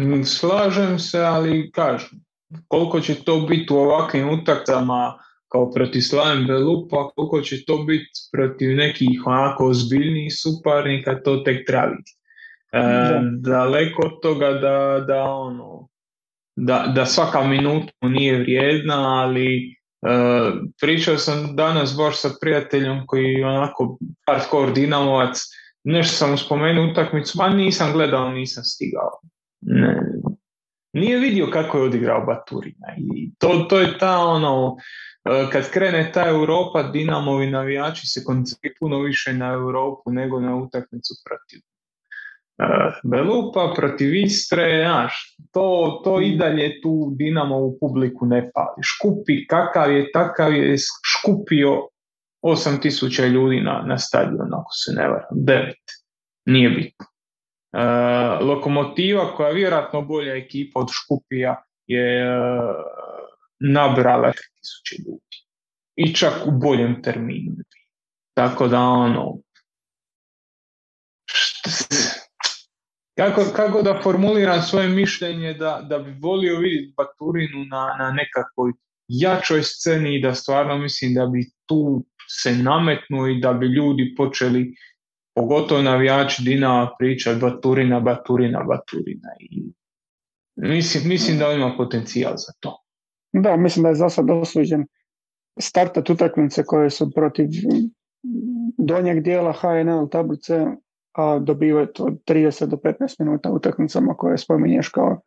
Mm, 0.00 0.22
slažem 0.24 0.98
se, 0.98 1.20
ali 1.20 1.70
kažem, 1.70 2.20
koliko 2.68 3.00
će 3.00 3.24
to 3.24 3.40
biti 3.40 3.72
u 3.72 3.76
ovakvim 3.76 4.28
utakcama 4.28 5.18
kao 5.48 5.70
protiv 5.70 6.00
Slaven 6.00 6.46
Belupa, 6.46 7.10
koliko 7.16 7.40
će 7.40 7.64
to 7.64 7.84
biti 7.84 8.10
protiv 8.32 8.76
nekih 8.76 9.22
onako 9.26 9.66
ozbiljnijih 9.66 10.32
suparnika, 10.36 11.22
to 11.22 11.36
tek 11.36 11.66
treba 11.66 11.96
E, 12.72 12.80
daleko 13.40 14.02
od 14.06 14.20
toga 14.22 14.52
da, 14.52 15.04
da 15.06 15.22
ono 15.24 15.88
da, 16.56 16.92
da 16.94 17.06
svaka 17.06 17.42
minuta 17.42 17.92
nije 18.02 18.38
vrijedna, 18.38 19.22
ali 19.22 19.76
pričao 20.80 21.18
sam 21.18 21.56
danas 21.56 21.96
baš 21.96 22.20
sa 22.20 22.28
prijateljom 22.40 23.06
koji 23.06 23.42
onako 23.42 23.98
hardcore 24.26 24.72
dinamovac, 24.72 25.38
nešto 25.84 26.16
sam 26.16 26.38
spomenuo 26.38 26.90
utakmicu, 26.90 27.38
ma 27.38 27.48
nisam 27.48 27.92
gledao, 27.92 28.30
nisam 28.30 28.64
stigao. 28.64 29.20
Ne, 29.60 30.00
nije 30.92 31.18
vidio 31.18 31.46
kako 31.52 31.78
je 31.78 31.84
odigrao 31.84 32.26
Baturina 32.26 32.88
i 32.98 33.30
to, 33.38 33.66
to 33.68 33.80
je 33.80 33.98
ta 33.98 34.18
ono 34.18 34.76
e, 35.24 35.46
kad 35.52 35.70
krene 35.70 36.10
ta 36.14 36.28
Europa 36.28 36.82
Dinamovi 36.82 37.50
navijači 37.50 38.06
se 38.06 38.24
koncentriraju 38.24 38.76
puno 38.80 39.02
više 39.02 39.32
na 39.32 39.52
Europu 39.52 40.12
nego 40.12 40.40
na 40.40 40.56
utakmicu 40.56 41.14
protiv 41.24 41.58
e, 41.58 41.69
Belupa 43.04 43.72
protiv 43.76 44.14
Istre, 44.14 44.84
znaš, 44.84 45.36
to, 45.52 46.00
to 46.04 46.20
i 46.20 46.36
dalje 46.36 46.80
tu 46.80 47.12
Dinamo 47.16 47.58
u 47.58 47.78
publiku 47.80 48.26
ne 48.26 48.50
pali. 48.54 48.82
Škupi 48.82 49.46
kakav 49.46 49.92
je, 49.92 50.12
takav 50.12 50.54
je 50.54 50.76
škupio 51.04 51.88
8000 52.42 53.28
ljudi 53.28 53.60
na, 53.60 53.82
na 53.86 53.98
stadion, 53.98 54.54
ako 54.54 54.72
se 54.84 54.92
ne 54.92 55.08
varam, 55.08 55.44
devet. 55.46 55.84
Nije 56.46 56.70
bitno. 56.70 57.06
E, 57.72 58.44
lokomotiva 58.44 59.36
koja 59.36 59.48
je 59.48 59.54
vjerojatno 59.54 60.02
bolja 60.02 60.36
ekipa 60.36 60.80
od 60.80 60.88
Škupija 60.92 61.62
je 61.86 62.22
e, 62.22 62.28
nabrala 63.60 64.32
tisuće 64.32 65.02
ljudi. 65.06 65.36
I 65.96 66.14
čak 66.14 66.32
u 66.46 66.50
boljem 66.50 67.02
terminu. 67.02 67.52
Tako 68.34 68.68
da 68.68 68.80
ono, 68.80 69.38
kako, 73.20 73.42
kako 73.56 73.82
da 73.82 74.00
formuliram 74.02 74.62
svoje 74.62 74.88
mišljenje 74.88 75.54
da, 75.54 75.86
da 75.88 75.98
bi 75.98 76.10
volio 76.20 76.58
vidjeti 76.58 76.94
Baturinu 76.96 77.64
na, 77.64 77.96
na 77.98 78.10
nekakvoj 78.10 78.72
jačoj 79.08 79.62
sceni 79.62 80.16
i 80.16 80.22
da 80.22 80.34
stvarno 80.34 80.78
mislim 80.78 81.14
da 81.14 81.26
bi 81.26 81.50
tu 81.66 82.04
se 82.28 82.54
nametnuo 82.54 83.26
i 83.26 83.40
da 83.40 83.52
bi 83.52 83.66
ljudi 83.66 84.14
počeli 84.16 84.74
pogotovo 85.34 85.82
navijači 85.82 86.42
Dinama 86.42 86.90
priča 86.98 87.34
Baturina, 87.34 88.00
Baturina, 88.00 88.62
Baturina. 88.62 89.28
I 89.40 89.62
mislim, 90.56 91.08
mislim 91.08 91.38
da 91.38 91.52
ima 91.52 91.74
potencijal 91.76 92.32
za 92.36 92.52
to. 92.60 92.76
Da, 93.32 93.56
mislim 93.56 93.82
da 93.82 93.88
je 93.88 93.94
za 93.94 94.08
sad 94.08 94.30
osuđen 94.30 94.86
startat 95.60 96.10
utakmice 96.10 96.64
koje 96.64 96.90
su 96.90 97.10
protiv 97.14 97.46
donjeg 98.78 99.22
dijela 99.22 99.52
HNL 99.52 100.08
tablice, 100.10 100.66
a 101.12 101.38
dobivaju 101.38 101.88
od 101.98 102.20
30 102.28 102.66
do 102.66 102.76
15 102.76 103.16
minuta 103.18 103.50
utakmicama 103.52 104.14
koje 104.14 104.38
spominješ 104.38 104.88
kao 104.88 105.20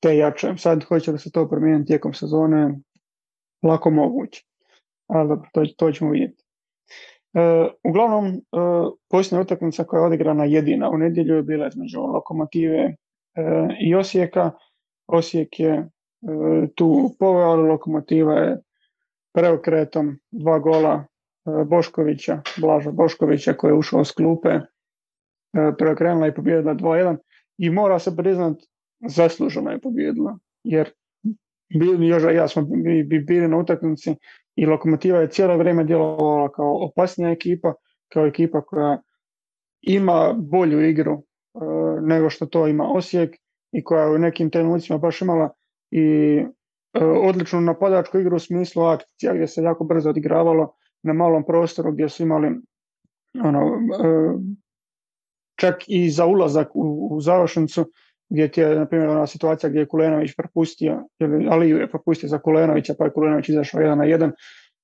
te 0.00 0.16
jače. 0.16 0.54
Sad 0.56 0.84
hoće 0.84 1.12
da 1.12 1.18
se 1.18 1.30
to 1.30 1.48
promijeniti 1.48 1.86
tijekom 1.86 2.14
sezone, 2.14 2.78
lako 3.62 3.90
moguće. 3.90 4.44
Ali 5.06 5.28
dobro, 5.28 5.48
to, 5.52 5.64
to 5.76 5.92
ćemo 5.92 6.10
vidjeti. 6.10 6.44
E, 7.34 7.68
uglavnom, 7.84 8.26
e, 8.26 8.38
posljednja 9.10 9.42
utakmica 9.42 9.84
koja 9.84 10.00
je 10.00 10.06
odigrana 10.06 10.44
jedina 10.44 10.90
u 10.90 10.98
nedjelju 10.98 11.36
je 11.36 11.42
bila 11.42 11.66
između 11.66 12.00
Lokomotive 12.00 12.78
e, 12.78 12.94
i 13.80 13.94
Osijeka. 13.94 14.50
Osijek 15.06 15.60
je 15.60 15.88
tu 16.74 17.10
poveo, 17.18 17.48
ali 17.48 17.68
Lokomotiva 17.68 18.34
je 18.34 18.60
preokretom 19.34 20.18
dva 20.30 20.58
gola 20.58 21.04
Boškovića, 21.66 22.40
Blaža 22.60 22.90
Boškovića 22.90 23.52
koji 23.52 23.70
je 23.70 23.74
ušao 23.74 24.04
s 24.04 24.12
klupe, 24.12 24.48
preokrenula 25.78 26.26
i 26.26 26.34
pobjedila 26.34 26.74
2-1 26.74 27.16
i 27.58 27.70
mora 27.70 27.98
se 27.98 28.16
priznat 28.16 28.56
zasluženo 29.08 29.70
je 29.70 29.80
pobjedila 29.80 30.38
jer 30.64 30.90
još 32.00 32.22
ja 32.34 32.48
smo 32.48 32.62
bi 33.06 33.24
bili 33.26 33.48
na 33.48 33.56
utakmici 33.58 34.14
i 34.56 34.66
Lokomotiva 34.66 35.18
je 35.18 35.30
cijelo 35.30 35.56
vrijeme 35.56 35.84
djelovala 35.84 36.52
kao 36.52 36.84
opasnija 36.84 37.30
ekipa, 37.30 37.74
kao 38.12 38.26
ekipa 38.26 38.60
koja 38.60 39.02
ima 39.82 40.34
bolju 40.38 40.88
igru 40.88 41.12
e, 41.12 41.20
nego 42.00 42.30
što 42.30 42.46
to 42.46 42.66
ima 42.66 42.84
Osijek 42.84 43.36
i 43.72 43.84
koja 43.84 44.10
u 44.10 44.18
nekim 44.18 44.50
trenucima 44.50 44.98
baš 44.98 45.22
imala 45.22 45.50
i 45.90 46.02
e, 46.94 47.04
odličnu 47.04 47.60
napadačku 47.60 48.18
igru 48.18 48.36
u 48.36 48.38
smislu 48.38 48.82
akcija 48.82 49.34
gdje 49.34 49.48
se 49.48 49.62
jako 49.62 49.84
brzo 49.84 50.10
odigravalo 50.10 50.74
na 51.02 51.12
malom 51.12 51.44
prostoru 51.46 51.92
gdje 51.92 52.08
su 52.08 52.22
imali 52.22 52.48
ono, 53.44 53.60
e, 53.60 54.34
čak 55.62 55.84
i 55.86 56.10
za 56.10 56.26
ulazak 56.26 56.76
u, 56.76 57.08
u 57.10 57.20
završnicu 57.20 57.84
gdje 58.30 58.48
ti 58.48 58.60
je, 58.60 58.74
na 58.76 58.86
primjer, 58.86 59.10
ona 59.10 59.26
situacija 59.26 59.70
gdje 59.70 59.80
je 59.80 59.88
Kulenović 59.88 60.34
propustio, 60.36 61.04
ali 61.50 61.70
je 61.70 61.90
propustio 61.90 62.28
za 62.28 62.38
Kulenovića, 62.38 62.94
pa 62.98 63.04
je 63.04 63.12
Kulenović 63.12 63.48
izašao 63.48 63.80
jedan 63.80 63.98
na 63.98 64.04
jedan, 64.04 64.32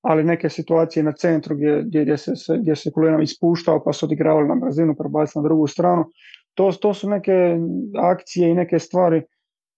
ali 0.01 0.23
neke 0.23 0.49
situacije 0.49 1.03
na 1.03 1.11
centru 1.11 1.55
gdje, 1.55 1.83
gdje, 1.83 2.17
se, 2.17 2.31
gdje 2.61 2.75
se 2.75 2.91
Kulenović 2.91 3.35
spuštao 3.35 3.83
pa 3.83 3.93
su 3.93 4.05
odigravali 4.05 4.47
na 4.47 4.55
brzinu, 4.55 4.95
prebacili 4.95 5.41
na 5.41 5.47
drugu 5.47 5.67
stranu, 5.67 6.05
to, 6.53 6.71
to 6.71 6.93
su 6.93 7.09
neke 7.09 7.57
akcije 7.97 8.49
i 8.49 8.53
neke 8.53 8.79
stvari 8.79 9.23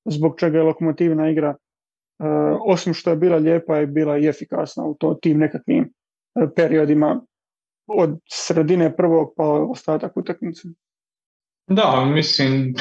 zbog 0.06 0.40
čega 0.40 0.58
je 0.58 0.64
lokomotivna 0.64 1.30
igra, 1.30 1.50
e, 1.50 1.56
osim 2.66 2.94
što 2.94 3.10
je 3.10 3.16
bila 3.16 3.38
lijepa, 3.38 3.78
je 3.78 3.88
bila 3.88 4.18
i 4.18 4.28
efikasna 4.28 4.86
u 4.86 4.96
to, 5.00 5.14
tim 5.14 5.38
nekakvim 5.38 5.84
e, 5.84 6.48
periodima 6.56 7.22
od 7.88 8.20
sredine 8.30 8.96
prvog 8.96 9.34
pa 9.38 9.44
ostatak 9.46 10.18
utakmice. 10.18 10.68
Da, 11.68 12.06
mislim, 12.06 12.74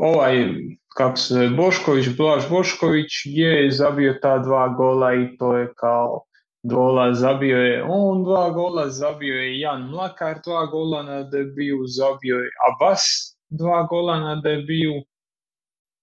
ovaj 0.00 0.54
kako 0.96 1.16
se 1.16 1.48
Bošković, 1.56 2.08
Blaž 2.16 2.42
Bošković 2.50 3.10
je 3.24 3.70
zabio 3.70 4.18
ta 4.22 4.38
dva 4.38 4.68
gola 4.68 5.14
i 5.14 5.36
to 5.38 5.56
je 5.56 5.72
kao 5.76 6.22
gola 6.62 7.14
zabio 7.14 7.58
je 7.58 7.84
on 7.88 8.24
dva 8.24 8.50
gola, 8.50 8.88
zabio 8.88 9.34
je 9.34 9.60
Jan 9.60 9.82
Mlakar 9.90 10.38
dva 10.44 10.66
gola 10.66 11.02
na 11.02 11.22
debiju, 11.22 11.78
zabio 11.86 12.36
je 12.36 12.50
Abbas 12.72 13.02
dva 13.48 13.82
gola 13.82 14.20
na 14.20 14.36
debiju 14.36 14.92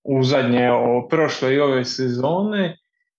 u 0.04 0.24
zadnje 0.24 0.72
o 0.72 1.08
prošle 1.10 1.54
i 1.54 1.60
ove 1.60 1.86
sezone 1.86 2.78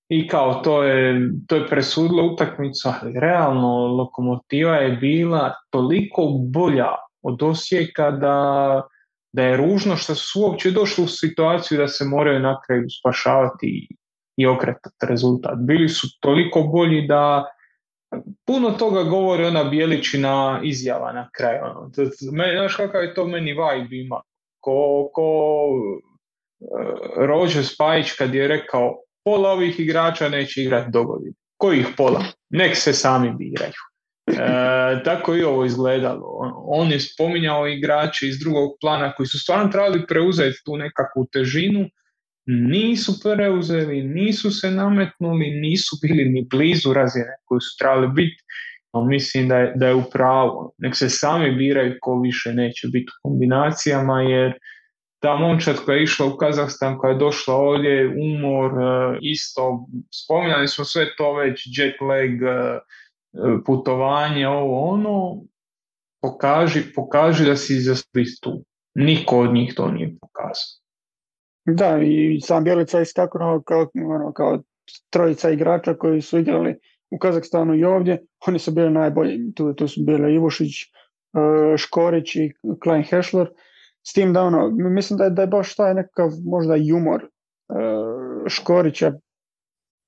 i 0.09 0.28
kao 0.28 0.55
to 0.55 0.82
je, 0.82 1.31
to 1.48 1.56
je 1.56 1.66
presudilo 1.66 2.32
utakmicu, 2.32 2.89
ali 2.89 3.20
realno 3.20 3.86
lokomotiva 3.86 4.77
je 4.77 4.97
bila 4.97 5.55
toliko 5.70 6.27
bolja 6.52 6.94
od 7.24 7.42
Osijeka 7.42 8.10
da 8.10 8.82
da 9.34 9.42
je 9.42 9.56
ružno 9.56 9.96
što 9.96 10.14
su 10.14 10.40
uopće 10.40 10.70
došli 10.70 11.05
u 11.05 11.09
situaciju 11.09 11.78
da 11.78 11.88
se 11.88 12.05
moraju 12.05 12.40
na 12.40 12.60
kraju 12.66 12.86
spašavati 13.01 13.88
i 14.36 14.46
okretati 14.46 15.06
rezultat. 15.09 15.59
Bili 15.59 15.88
su 15.88 16.06
toliko 16.20 16.62
bolji 16.62 17.06
da 17.06 17.44
puno 18.46 18.70
toga 18.70 19.02
govori 19.02 19.44
ona 19.44 19.64
bijeličina 19.64 20.60
izjava 20.64 21.12
na 21.12 21.28
kraju. 21.36 21.60
Ono. 21.64 21.90
Znaš 22.20 22.76
kakav 22.76 23.02
je 23.02 23.14
to 23.14 23.26
meni 23.26 23.52
vibe 23.52 23.96
ima? 23.96 24.20
Ko, 24.60 25.10
ko 25.12 25.68
uh, 25.68 27.26
Rođe 27.26 27.62
Spajić 27.62 28.12
kad 28.12 28.34
je 28.34 28.48
rekao 28.48 28.96
pola 29.24 29.51
ovih 29.51 29.80
igrača 29.80 30.28
neće 30.28 30.62
igrati 30.62 30.90
dogoditi. 30.90 31.38
kojih 31.56 31.86
pola? 31.96 32.24
Nek 32.51 32.76
se 32.76 32.92
sami 32.92 33.32
biraju. 33.38 33.94
E, 34.26 35.02
tako 35.05 35.34
i 35.34 35.42
ovo 35.42 35.64
izgledalo. 35.64 36.24
On 36.66 36.92
je 36.92 37.01
spominjao 37.01 37.66
igrače 37.68 38.28
iz 38.28 38.38
drugog 38.38 38.70
plana 38.80 39.12
koji 39.12 39.26
su 39.26 39.38
stvarno 39.38 39.72
trebali 39.72 40.06
preuzeti 40.06 40.62
tu 40.64 40.76
nekakvu 40.76 41.26
težinu, 41.32 41.88
nisu 42.46 43.12
preuzeli, 43.22 44.02
nisu 44.02 44.51
se 44.51 44.70
nametnuli, 44.70 45.51
nisu 45.51 45.96
bili 46.02 46.24
ni 46.24 46.46
blizu 46.51 46.92
razine 46.92 47.36
koju 47.44 47.60
su 47.60 47.78
trebali 47.78 48.09
biti. 48.09 48.42
No, 48.92 49.05
mislim 49.05 49.48
da 49.48 49.59
je, 49.59 49.72
da 49.76 49.86
je 49.86 49.94
u 49.94 50.02
pravu. 50.12 50.74
Nek 50.78 50.96
se 50.96 51.09
sami 51.09 51.52
biraju 51.52 51.94
ko 52.01 52.20
više 52.20 52.52
neće 52.52 52.88
biti 52.92 53.10
u 53.10 53.28
kombinacijama, 53.28 54.22
jer 54.22 54.52
ta 55.22 55.36
momčad 55.36 55.76
koja 55.84 55.96
je 55.96 56.02
išla 56.02 56.26
u 56.26 56.36
Kazahstan, 56.36 56.98
koja 56.98 57.12
je 57.12 57.18
došla 57.18 57.55
ovdje, 57.55 58.06
umor, 58.06 58.70
e, 58.70 59.18
isto, 59.22 59.86
spominjali 60.12 60.68
smo 60.68 60.84
sve 60.84 61.06
to 61.16 61.34
već, 61.34 61.62
jet 61.78 62.01
lag, 62.01 62.42
e, 62.42 62.78
putovanje, 63.66 64.48
ovo 64.48 64.81
ono, 64.81 65.43
pokaži, 66.23 66.81
pokaži 66.94 67.44
da 67.44 67.56
si 67.56 67.74
za 67.74 67.94
tu. 68.43 68.65
Niko 68.94 69.39
od 69.39 69.55
njih 69.55 69.74
to 69.77 69.90
nije 69.90 70.16
pokazao. 70.20 70.85
Da, 71.66 71.98
i 72.02 72.40
sam 72.40 72.65
Bjelica 72.65 72.98
je 72.98 73.02
istaknuo 73.02 73.62
kao, 73.66 73.86
ono, 73.94 74.32
kao 74.32 74.62
trojica 75.11 75.51
igrača 75.51 75.94
koji 75.94 76.20
su 76.20 76.39
igrali 76.39 76.77
u 77.11 77.19
Kazahstanu 77.19 77.74
i 77.74 77.85
ovdje, 77.85 78.27
oni 78.47 78.59
su 78.59 78.73
bili 78.73 78.90
najbolji. 78.90 79.55
Tu, 79.55 79.74
tu 79.74 79.89
su 79.89 80.01
bili 80.05 80.35
Ivušić, 80.35 80.82
e, 80.82 80.89
Škorić 81.77 82.36
i 82.36 82.52
Klein 82.82 83.02
Hešler. 83.02 83.51
S 84.06 84.12
tim 84.12 84.32
da 84.32 84.43
ono, 84.43 84.70
mislim 84.70 85.16
da 85.16 85.24
je, 85.24 85.31
da 85.31 85.43
je 85.43 85.48
baš 85.48 85.77
taj 85.77 85.94
nekakav 85.94 86.31
možda 86.44 86.74
humor 86.90 87.23
e, 87.23 87.28
Škorića 88.48 89.12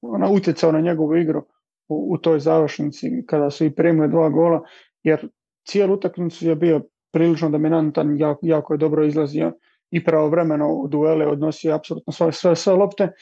ona, 0.02 0.30
utjecao 0.30 0.72
na 0.72 0.80
njegovu 0.80 1.16
igru 1.16 1.42
u, 1.88 2.14
u 2.14 2.18
toj 2.18 2.40
završnici 2.40 3.10
kada 3.26 3.50
su 3.50 3.64
i 3.64 3.74
primili 3.74 4.08
dva 4.08 4.28
gola, 4.28 4.62
jer 5.02 5.28
cijelu 5.68 5.94
utakmicu 5.94 6.48
je 6.48 6.56
bio 6.56 6.80
prilično 7.12 7.50
dominantan, 7.50 8.18
jako, 8.18 8.40
jako 8.42 8.74
je 8.74 8.78
dobro 8.78 9.04
izlazio 9.04 9.52
i 9.90 10.04
pravovremeno 10.04 10.68
u 10.68 10.88
duele 10.88 11.26
odnosio 11.26 11.74
apsolutno 11.74 12.12
sve, 12.12 12.32
sve, 12.32 12.56
sve 12.56 12.72
lopte. 12.72 13.12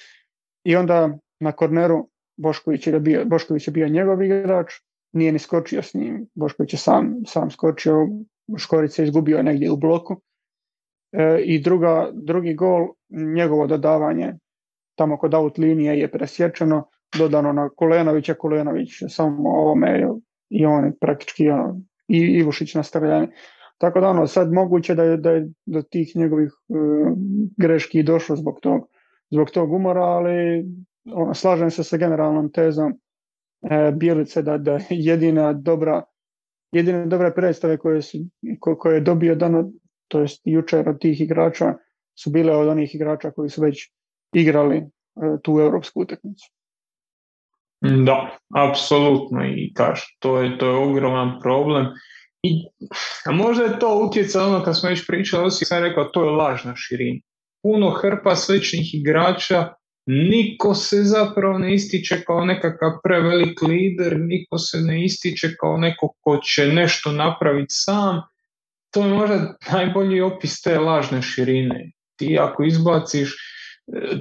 I 0.65 0.77
onda 0.77 1.19
na 1.41 1.53
korneru 1.53 2.09
Bošković 2.37 2.87
je 2.87 3.01
bio, 3.01 3.25
Bošković 3.25 3.69
je 3.69 3.73
bio 3.73 3.89
njegov 3.89 4.23
igrač, 4.23 4.73
nije 5.13 5.33
ni 5.33 5.39
skočio 5.39 5.83
s 5.83 5.95
njim, 5.95 6.27
Bošković 6.35 6.73
je 6.73 6.79
sam, 6.79 7.15
sam 7.27 7.51
skočio, 7.51 8.09
Škorica 8.59 9.03
je 9.03 9.05
izgubio 9.05 9.43
negdje 9.43 9.71
u 9.71 9.77
bloku. 9.77 10.21
E, 11.13 11.41
i 11.45 11.59
druga, 11.63 12.11
drugi 12.13 12.55
gol, 12.55 12.89
njegovo 13.35 13.67
dodavanje 13.67 14.35
tamo 14.95 15.17
kod 15.17 15.35
out 15.35 15.59
linije 15.59 15.99
je 15.99 16.11
presječeno, 16.11 16.89
dodano 17.19 17.53
na 17.53 17.69
Kolenovića, 17.77 18.35
Kolenović 18.35 18.91
samo 19.09 19.51
ovome 19.51 20.09
i 20.51 20.67
on 20.67 20.85
je 20.85 20.93
praktički 21.01 21.51
ono, 21.51 21.81
i 22.09 22.19
Ivušić 22.19 22.75
na 22.75 22.83
tako 23.79 24.01
da 24.01 24.09
ono, 24.09 24.27
sad 24.27 24.53
moguće 24.53 24.95
da 24.95 25.03
je, 25.03 25.17
da 25.17 25.31
je 25.31 25.51
do 25.67 25.83
tih 25.83 26.17
njegovih 26.17 26.53
uh, 26.69 26.79
greški 27.57 28.03
došlo 28.03 28.37
zbog 28.37 28.61
tog, 28.61 28.89
zbog 29.31 29.51
tog 29.51 29.73
umora, 29.73 30.03
ali 30.03 30.65
ono, 31.13 31.35
slažem 31.35 31.71
se 31.71 31.85
sa 31.85 31.97
generalnom 31.97 32.53
tezom 32.53 32.93
e, 33.71 33.93
Bijelice 33.93 34.43
da, 34.43 34.59
da 34.59 34.79
jedina 34.91 35.53
dobra 35.53 36.03
jedine 36.73 37.07
dobre 37.07 37.35
predstave 37.35 37.77
koje, 37.77 38.03
su, 38.03 38.19
koje 38.61 38.95
je 38.95 39.01
dobio 39.01 39.35
dano, 39.35 39.71
to 40.09 40.21
jest 40.21 40.43
jučer 40.45 40.89
od 40.89 41.01
tih 41.01 41.21
igrača 41.21 41.75
su 42.19 42.31
bile 42.31 42.57
od 42.57 42.69
onih 42.69 42.95
igrača 42.95 43.31
koji 43.31 43.51
su 43.51 43.63
već 43.63 43.93
igrali 44.33 44.77
e, 44.77 44.85
tu 45.43 45.59
europsku 45.61 46.01
utakmicu. 46.01 46.53
Da, 47.85 48.39
apsolutno 48.55 49.45
i 49.45 49.73
kaš, 49.75 50.17
to 50.19 50.41
je, 50.41 50.59
to 50.59 50.67
je 50.67 50.77
ogroman 50.77 51.41
problem 51.43 51.87
i, 52.43 52.65
a 53.27 53.33
možda 53.33 53.65
je 53.65 53.79
to 53.79 53.99
utjecaj 54.09 54.43
ono 54.43 54.65
kad 54.65 54.79
smo 54.79 54.89
već 54.89 55.07
pričali, 55.07 55.45
Osijek 55.45 55.69
sam 55.69 55.83
rekao, 55.83 56.05
to 56.05 56.25
je 56.25 56.31
lažna 56.31 56.73
širina. 56.77 57.21
Puno 57.63 57.91
hrpa 57.91 58.37
sličnih 58.37 58.95
igrača, 58.95 59.69
niko 60.07 60.75
se 60.75 61.03
zapravo 61.03 61.59
ne 61.59 61.75
ističe 61.75 62.23
kao 62.27 62.45
nekakav 62.45 62.91
prevelik 63.03 63.63
lider, 63.63 64.17
niko 64.21 64.59
se 64.59 64.79
ne 64.81 65.05
ističe 65.05 65.49
kao 65.61 65.77
neko 65.77 66.13
ko 66.21 66.37
će 66.37 66.67
nešto 66.67 67.13
napraviti 67.13 67.75
sam. 67.75 68.21
To 68.91 69.01
je 69.01 69.15
možda 69.15 69.55
najbolji 69.73 70.21
opis 70.21 70.63
te 70.63 70.79
lažne 70.79 71.23
širine. 71.23 71.91
Ti 72.19 72.39
ako 72.41 72.65
izbaciš 72.65 73.37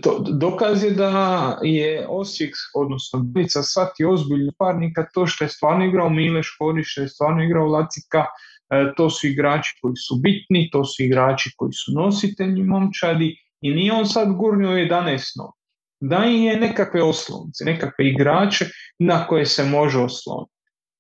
to, 0.02 0.20
dokaz 0.20 0.84
je 0.84 0.92
da 0.92 1.60
je 1.64 2.08
Osijek, 2.10 2.56
odnosno 2.76 3.20
Bilica, 3.20 3.64
svaki 3.64 4.06
ozbiljni 4.06 4.52
parnika 4.58 5.06
to 5.14 5.28
što 5.28 5.44
je 5.44 5.50
stvarno 5.50 5.86
igrao 5.86 6.10
Mile 6.10 6.44
Škorić, 6.44 6.86
što 6.88 7.02
je 7.02 7.08
stvarno 7.08 7.44
igrao 7.44 7.68
Lacika, 7.68 8.26
e, 8.70 8.94
to 8.98 9.10
su 9.10 9.28
igrači 9.28 9.78
koji 9.82 9.96
su 9.96 10.16
bitni, 10.16 10.70
to 10.72 10.86
su 10.86 11.04
igrači 11.04 11.52
koji 11.58 11.74
su 11.74 11.92
nositelji 11.92 12.64
momčadi 12.64 13.38
i 13.62 13.74
nije 13.74 13.94
on 13.94 14.06
sad 14.06 14.36
gurnio 14.36 14.70
11 14.70 15.38
novi. 15.38 15.54
Da 16.00 16.18
je 16.18 16.60
nekakve 16.60 17.04
oslonce, 17.04 17.66
nekakve 17.66 18.08
igrače 18.08 18.66
na 19.00 19.28
koje 19.28 19.46
se 19.46 19.64
može 19.64 20.00
osloniti. 20.00 20.54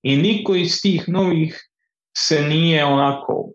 I 0.03 0.17
niko 0.17 0.55
iz 0.55 0.81
tih 0.81 1.09
novih 1.09 1.69
se 2.17 2.41
nije 2.41 2.85
onako 2.85 3.51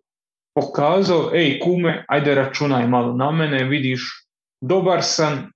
pokazao, 0.55 1.30
ej 1.35 1.60
kume, 1.60 2.05
ajde 2.09 2.35
računaj 2.35 2.86
malo 2.86 3.16
na 3.16 3.30
mene, 3.30 3.64
vidiš 3.64 4.27
dobar 4.60 5.02
sam, 5.02 5.52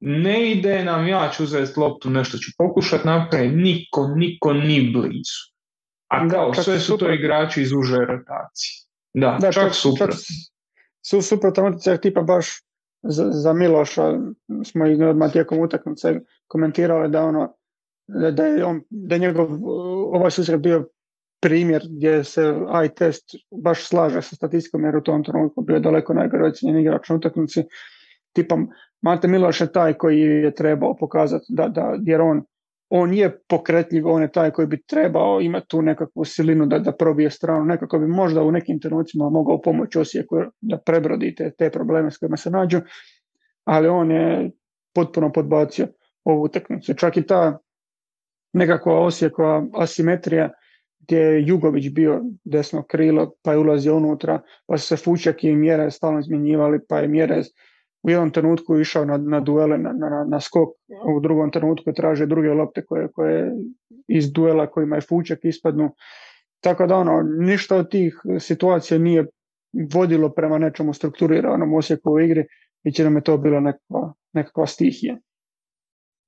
ne 0.00 0.50
ide 0.50 0.84
nam, 0.84 1.08
ja 1.08 1.30
ću 1.36 1.44
uzeti 1.44 1.80
loptu, 1.80 2.10
nešto 2.10 2.38
ću 2.38 2.50
pokušati 2.58 3.06
napraviti, 3.06 3.56
niko, 3.56 4.08
niko 4.16 4.52
ni 4.52 4.90
blizu. 4.92 5.52
A 6.08 6.28
kao, 6.28 6.54
sve 6.54 6.80
su 6.80 6.96
to 6.98 7.10
igrači 7.12 7.62
iz 7.62 7.72
uže 7.72 7.96
rotacije. 7.96 8.72
Da, 9.14 9.38
da 9.40 9.52
čak, 9.52 9.62
čak 9.62 9.74
super. 9.74 10.10
Su 11.06 11.22
suprotan 11.22 11.78
tipa 12.02 12.22
baš 12.22 12.46
za, 13.02 13.28
za 13.30 13.52
Miloša 13.52 14.12
smo 14.64 14.86
i 14.86 15.02
odmah 15.02 15.32
tijekom 15.32 15.58
utakmice 15.58 16.20
komentirali 16.46 17.10
da 17.10 17.24
ono 17.24 17.54
da 18.08 18.46
je 18.46 18.64
on, 18.64 18.82
da 18.90 19.14
je 19.14 19.18
njegov 19.18 19.48
ovaj 20.14 20.30
susret 20.30 20.60
bio 20.60 20.88
primjer 21.40 21.82
gdje 21.90 22.24
se 22.24 22.54
i 22.86 22.94
test 22.94 23.24
baš 23.62 23.88
slaže 23.88 24.22
sa 24.22 24.36
statistikom 24.36 24.84
jer 24.84 24.96
u 24.96 25.02
tom 25.02 25.24
trenutku 25.24 25.62
bio 25.62 25.80
daleko 25.80 26.14
najgore 26.14 26.52
igrač 26.80 27.08
na 27.08 27.16
utakmici 27.16 27.64
tipa 28.32 28.56
Mate 29.00 29.28
Miloš 29.28 29.60
je 29.60 29.72
taj 29.72 29.94
koji 29.94 30.20
je 30.20 30.54
trebao 30.54 30.96
pokazati 30.96 31.46
da, 31.48 31.68
da 31.68 31.98
jer 32.06 32.20
on 32.20 32.42
on 32.94 33.14
je 33.14 33.38
pokretljiv, 33.48 34.08
on 34.08 34.22
je 34.22 34.32
taj 34.32 34.50
koji 34.50 34.66
bi 34.66 34.82
trebao 34.82 35.40
imati 35.40 35.68
tu 35.68 35.82
nekakvu 35.82 36.24
silinu 36.24 36.66
da, 36.66 36.78
da 36.78 36.92
probije 36.92 37.30
stranu, 37.30 37.64
nekako 37.64 37.98
bi 37.98 38.06
možda 38.06 38.42
u 38.42 38.50
nekim 38.50 38.80
trenucima 38.80 39.30
mogao 39.30 39.60
pomoći 39.60 39.98
Osijeku 39.98 40.36
da 40.60 40.78
prebrodi 40.78 41.34
te, 41.34 41.50
te 41.58 41.70
probleme 41.70 42.10
s 42.10 42.18
kojima 42.18 42.36
se 42.36 42.50
nađu, 42.50 42.80
ali 43.64 43.88
on 43.88 44.10
je 44.10 44.50
potpuno 44.94 45.32
podbacio 45.32 45.86
ovu 46.24 46.42
utakmicu. 46.42 46.94
Čak 46.94 47.16
i 47.16 47.26
ta 47.26 47.58
nekakva 48.52 49.00
Osijekova 49.00 49.66
asimetrija 49.74 50.50
gdje 51.00 51.18
je 51.18 51.46
Jugović 51.46 51.88
bio 51.88 52.20
desno 52.44 52.82
krilo, 52.82 53.32
pa 53.42 53.52
je 53.52 53.58
ulazio 53.58 53.96
unutra, 53.96 54.40
pa 54.66 54.78
su 54.78 54.86
se 54.86 54.96
Fučak 54.96 55.44
i 55.44 55.56
Mjere 55.56 55.90
stalno 55.90 56.18
izmjenjivali, 56.18 56.78
pa 56.88 56.98
je 56.98 57.08
Mjere 57.08 57.42
u 58.02 58.10
jednom 58.10 58.30
trenutku 58.30 58.78
išao 58.78 59.04
na, 59.04 59.16
na 59.16 59.40
duele, 59.40 59.78
na, 59.78 59.92
na, 59.92 60.24
na 60.28 60.40
skok, 60.40 60.68
u 61.16 61.20
drugom 61.20 61.50
trenutku 61.50 61.90
je 61.90 61.94
tražio 61.94 62.26
druge 62.26 62.48
lopte 62.48 62.84
koje, 62.84 63.08
koje 63.12 63.52
iz 64.08 64.32
duela 64.32 64.66
kojima 64.66 64.96
je 64.96 65.06
fučak 65.08 65.38
ispadnu. 65.42 65.94
Tako 66.60 66.86
da 66.86 66.96
ono, 66.96 67.22
ništa 67.22 67.76
od 67.76 67.90
tih 67.90 68.20
situacija 68.40 68.98
nije 68.98 69.26
vodilo 69.94 70.28
prema 70.28 70.58
nečemu 70.58 70.92
strukturiranom 70.92 71.74
osjeku 71.74 72.12
u 72.12 72.20
igri 72.20 72.44
će 72.94 73.04
nam 73.04 73.16
je 73.16 73.22
to 73.22 73.36
bilo 73.38 73.60
nekakva, 73.60 74.12
nekakva 74.32 74.66
stihija. 74.66 75.16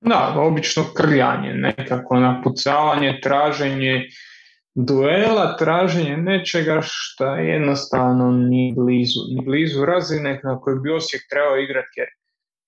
Da, 0.01 0.35
obično 0.37 0.83
krljanje, 0.97 1.55
nekako 1.55 2.21
napucavanje, 2.21 3.21
traženje 3.23 4.09
duela, 4.75 5.57
traženje 5.57 6.17
nečega 6.17 6.81
što 6.83 7.27
jednostavno 7.27 8.31
ni 8.31 8.75
blizu, 8.77 9.21
ni 9.35 9.45
blizu 9.45 9.85
razine 9.85 10.41
na 10.43 10.61
kojoj 10.61 10.81
bi 10.81 10.91
Osijek 10.91 11.23
trebao 11.31 11.59
igrati 11.59 12.01
jer 12.01 12.09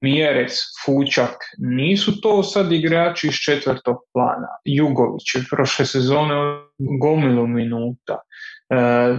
Mjerec, 0.01 0.53
Fučak, 0.85 1.37
nisu 1.59 2.21
to 2.21 2.43
sad 2.43 2.73
igrači 2.73 3.27
iz 3.27 3.35
četvrtog 3.35 3.97
plana. 4.13 4.49
Jugović 4.65 5.35
je 5.35 5.45
prošle 5.51 5.87
sezone 5.87 6.35
gomilu 7.01 7.47
minuta. 7.47 8.19
E, 8.71 8.77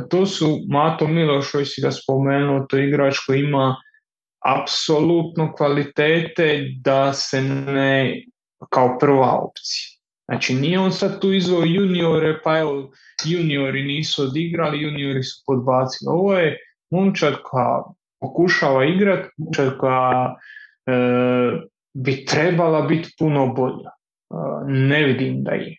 to 0.10 0.26
su 0.26 0.60
Mato 0.70 1.08
Miloš, 1.08 1.52
si 1.52 1.82
ga 1.82 1.92
spomenuo, 1.92 2.66
to 2.70 2.78
igrač 2.78 3.20
koji 3.26 3.40
ima 3.40 3.76
apsolutno 4.46 5.54
kvalitete 5.54 6.66
da 6.84 7.14
se 7.14 7.42
ne 7.42 8.24
kao 8.70 8.98
prva 9.00 9.32
opcija. 9.32 9.97
Znači 10.32 10.56
nije 10.56 10.80
on 10.80 10.92
sad 10.92 11.22
tu 11.22 11.34
izvao 11.34 11.64
juniore, 11.66 12.40
pa 12.44 12.58
evo 12.60 12.92
juniori 13.26 13.84
nisu 13.84 14.24
odigrali, 14.24 14.82
juniori 14.82 15.24
su 15.24 15.44
podbacili. 15.46 16.08
Ovo 16.08 16.34
je 16.34 16.58
momčad 16.92 17.36
koja 17.44 17.84
pokušava 18.20 18.86
igrati, 18.86 19.30
momčad 19.38 19.78
koja 19.78 20.36
e, 20.86 20.92
bi 21.94 22.26
trebala 22.26 22.82
biti 22.82 23.16
puno 23.20 23.48
bolja. 23.48 23.90
ne 24.66 25.04
vidim 25.04 25.44
da 25.44 25.52
je. 25.52 25.76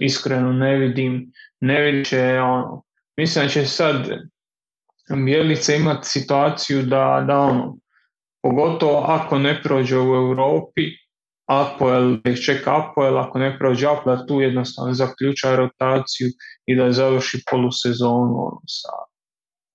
Iskreno 0.00 0.52
ne 0.52 0.76
vidim, 0.76 1.32
ne 1.60 1.80
vidim 1.80 2.04
će 2.04 2.40
ono, 2.40 2.82
mislim 3.16 3.44
da 3.44 3.48
će 3.48 3.64
sad 3.64 3.96
Bjelica 5.24 5.74
imati 5.74 6.08
situaciju 6.08 6.82
da, 6.82 7.24
da 7.26 7.38
ono, 7.38 7.78
pogotovo 8.42 9.04
ako 9.08 9.38
ne 9.38 9.62
prođe 9.62 9.98
u 9.98 10.14
Europi, 10.14 10.82
Apoel, 11.46 12.16
ih 12.24 12.38
čeka 12.38 12.76
Apoel, 12.76 13.18
ako 13.18 13.38
ne 13.38 13.58
prođe 13.58 13.86
Apoel, 13.86 14.26
tu 14.28 14.40
jednostavno 14.40 14.94
zaključa 14.94 15.56
rotaciju 15.56 16.28
i 16.66 16.76
da 16.76 16.92
završi 16.92 17.42
polusezonu 17.50 18.34
ono, 18.46 18.60
sa 18.66 18.92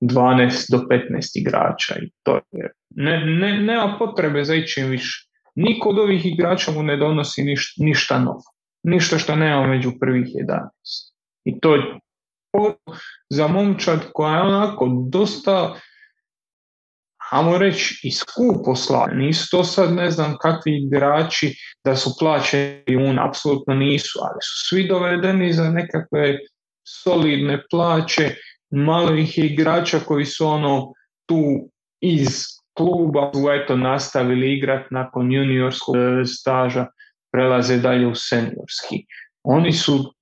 12 0.02 0.72
do 0.72 0.78
15 0.78 1.32
igrača 1.36 1.96
i 2.02 2.10
to 2.24 2.36
je. 2.52 2.72
Ne, 2.90 3.26
ne, 3.26 3.62
nema 3.62 3.96
potrebe 4.00 4.44
za 4.44 4.56
ičim 4.56 4.90
više. 4.90 5.28
Niko 5.56 5.90
od 5.90 6.00
ovih 6.00 6.26
igrača 6.26 6.72
mu 6.72 6.84
ne 6.84 6.98
donosi 6.98 7.44
ništa, 7.44 7.84
ništa 7.84 8.20
novo. 8.20 8.44
Ništa 8.84 9.18
što 9.18 9.36
nema 9.36 9.68
među 9.68 9.92
prvih 10.00 10.28
11. 10.28 10.68
I 11.46 11.60
to 11.60 11.76
je 11.76 11.82
za 13.30 13.48
momčad 13.48 14.00
koja 14.14 14.36
je 14.36 14.42
onako 14.42 14.88
dosta 15.10 15.76
ajmo 17.32 17.58
reći, 17.58 18.00
i 18.04 18.12
skupo 18.12 18.76
slavi. 18.76 19.16
Nisu 19.16 19.48
to 19.52 19.64
sad 19.64 19.94
ne 19.94 20.12
znam 20.12 20.38
kakvi 20.42 20.78
igrači 20.78 21.56
da 21.86 21.96
su 21.96 22.10
plaćeni 22.20 22.96
un, 23.10 23.20
apsolutno 23.20 23.74
nisu, 23.74 24.20
ali 24.22 24.40
su 24.42 24.68
svi 24.70 24.88
dovedeni 24.88 25.54
za 25.54 25.70
nekakve 25.70 26.38
solidne 27.04 27.64
plaće, 27.70 28.36
malo 28.72 29.16
ih 29.16 29.38
je 29.38 29.46
igrača 29.46 30.00
koji 30.00 30.26
su 30.26 30.48
ono 30.48 30.94
tu 31.26 31.70
iz 32.02 32.44
kluba 32.78 33.32
su 33.34 33.52
eto 33.52 33.78
nastavili 33.78 34.54
igrati 34.54 34.88
nakon 34.94 35.32
juniorskog 35.32 35.96
e, 35.96 36.26
staža, 36.26 36.86
prelaze 37.32 37.78
dalje 37.78 38.08
u 38.08 38.16
seniorski. 38.16 39.06
Oni 39.44 39.74
su 39.74 40.14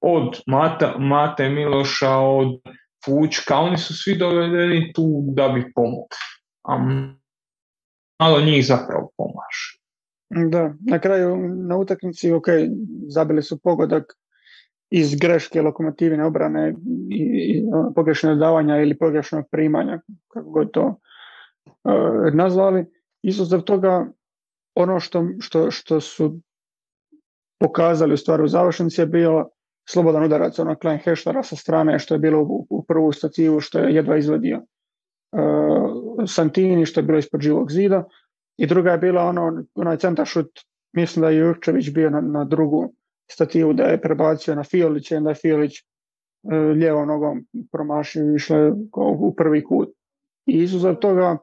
od 0.00 0.40
Mata, 0.46 0.94
Mate 0.98 1.48
Miloša, 1.48 2.16
od 2.16 2.60
Fučka, 3.04 3.56
oni 3.56 3.78
su 3.78 3.94
svi 3.96 4.16
dovedeni 4.16 4.92
tu 4.92 5.24
da 5.26 5.48
bi 5.48 5.72
pomogli. 5.74 6.18
A 6.62 6.78
malo 8.20 8.40
njih 8.40 8.66
zapravo 8.66 9.10
pomaže. 9.16 9.78
Da, 10.50 10.74
na 10.80 10.98
kraju 10.98 11.36
na 11.68 11.76
utakmici, 11.76 12.32
ok, 12.32 12.46
zabili 13.08 13.42
su 13.42 13.58
pogodak 13.58 14.04
iz 14.90 15.14
greške 15.14 15.62
lokomotivine 15.62 16.24
obrane 16.24 16.74
i, 17.10 17.22
i 17.54 17.64
ono, 17.72 17.92
pogrešnog 17.94 18.38
davanja 18.38 18.76
ili 18.76 18.98
pogrešnog 18.98 19.44
primanja, 19.50 20.00
kako 20.28 20.50
god 20.50 20.70
to 20.70 20.84
uh, 20.84 22.34
nazvali. 22.34 22.86
Isto 23.22 23.60
toga 23.60 24.06
ono 24.74 25.00
što, 25.00 25.24
što, 25.40 25.70
što 25.70 26.00
su 26.00 26.40
pokazali 27.60 28.14
u 28.14 28.16
stvari 28.16 28.42
u 28.42 28.48
završnici 28.48 29.00
je 29.00 29.06
bilo 29.06 29.48
slobodan 29.90 30.24
udarac 30.24 30.58
ono 30.58 30.76
Klein 30.76 30.98
Heštara 30.98 31.42
sa 31.42 31.56
strane 31.56 31.98
što 31.98 32.14
je 32.14 32.18
bilo 32.18 32.42
u, 32.42 32.66
u 32.70 32.84
prvu 32.84 33.12
stativu 33.12 33.60
što 33.60 33.78
je 33.78 33.94
jedva 33.94 34.16
izvadio 34.16 34.58
uh, 34.58 36.24
Santini 36.26 36.86
što 36.86 37.00
je 37.00 37.04
bilo 37.04 37.18
ispod 37.18 37.40
živog 37.40 37.72
zida 37.72 38.04
i 38.56 38.66
druga 38.66 38.92
je 38.92 38.98
bila 38.98 39.22
ono, 39.22 39.64
onaj 39.74 39.96
centaršut 39.96 40.50
mislim 40.92 41.22
da 41.22 41.30
je 41.30 41.38
Jurčević 41.38 41.90
bio 41.90 42.10
na, 42.10 42.20
na 42.20 42.44
drugu 42.44 42.94
stativu 43.30 43.72
da 43.72 43.82
je 43.82 44.00
prebacio 44.00 44.54
na 44.54 44.64
Fiolića 44.64 45.16
i 45.16 45.20
da 45.20 45.30
je 45.30 45.34
Fiolić 45.34 45.72
uh, 45.80 46.52
lijevom 46.52 47.08
nogom 47.08 47.46
promašio 47.72 48.32
i 48.32 48.34
išle 48.34 48.72
u 49.20 49.34
prvi 49.36 49.64
kut. 49.64 49.88
I 50.46 50.62
izuzav 50.62 50.94
toga 50.94 51.36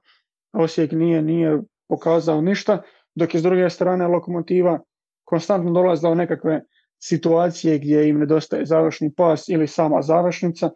Osijek 0.53 0.91
nije, 0.91 1.22
nije 1.22 1.61
pokazao 1.88 2.41
ništa, 2.41 2.81
dok 3.15 3.34
je 3.34 3.39
s 3.39 3.43
druge 3.43 3.69
strane 3.69 4.07
lokomotiva 4.07 4.80
konstantno 5.23 5.72
dolazila 5.72 6.11
u 6.11 6.15
nekakve 6.15 6.61
situacije 6.99 7.77
gdje 7.80 8.09
im 8.09 8.19
nedostaje 8.19 8.65
završni 8.65 9.13
pas 9.13 9.49
ili 9.49 9.67
sama 9.67 10.01
završnica 10.01 10.69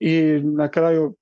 i 0.00 0.40
na 0.44 0.70
kraju 0.70 1.16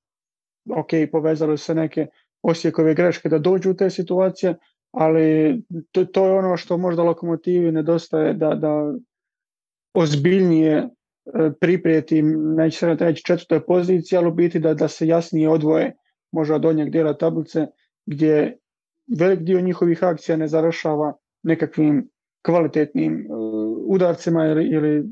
ok, 0.70 0.90
povezali 1.12 1.58
se 1.58 1.74
neke 1.74 2.06
osijekove 2.42 2.94
greške 2.94 3.28
da 3.28 3.38
dođu 3.38 3.70
u 3.70 3.74
te 3.74 3.90
situacije, 3.90 4.54
ali 4.90 5.60
to, 5.92 6.04
to 6.04 6.26
je 6.26 6.32
ono 6.32 6.56
što 6.56 6.76
možda 6.76 7.02
lokomotivi 7.02 7.72
nedostaje 7.72 8.34
da, 8.34 8.54
da 8.54 8.94
ozbiljnije 9.94 10.76
e, 10.76 10.88
priprijeti, 11.60 12.22
neće 12.56 12.78
se 12.78 12.94
reći 12.94 13.24
četvrtoj 13.24 13.66
poziciji, 13.66 14.16
ali 14.16 14.28
u 14.28 14.34
biti 14.34 14.58
da, 14.58 14.74
da 14.74 14.88
se 14.88 15.06
jasnije 15.06 15.48
odvoje 15.48 15.92
možda 16.32 16.54
od 16.54 16.60
donjeg 16.62 16.90
dijela 16.90 17.14
tablice 17.14 17.66
gdje 18.06 18.58
velik 19.18 19.40
dio 19.40 19.60
njihovih 19.60 20.04
akcija 20.04 20.36
ne 20.36 20.48
završava 20.48 21.12
nekakvim 21.42 22.08
kvalitetnim 22.42 23.26
uh, 23.30 23.47
udarcima 23.88 24.46
ili, 24.46 24.64
ili 24.64 25.04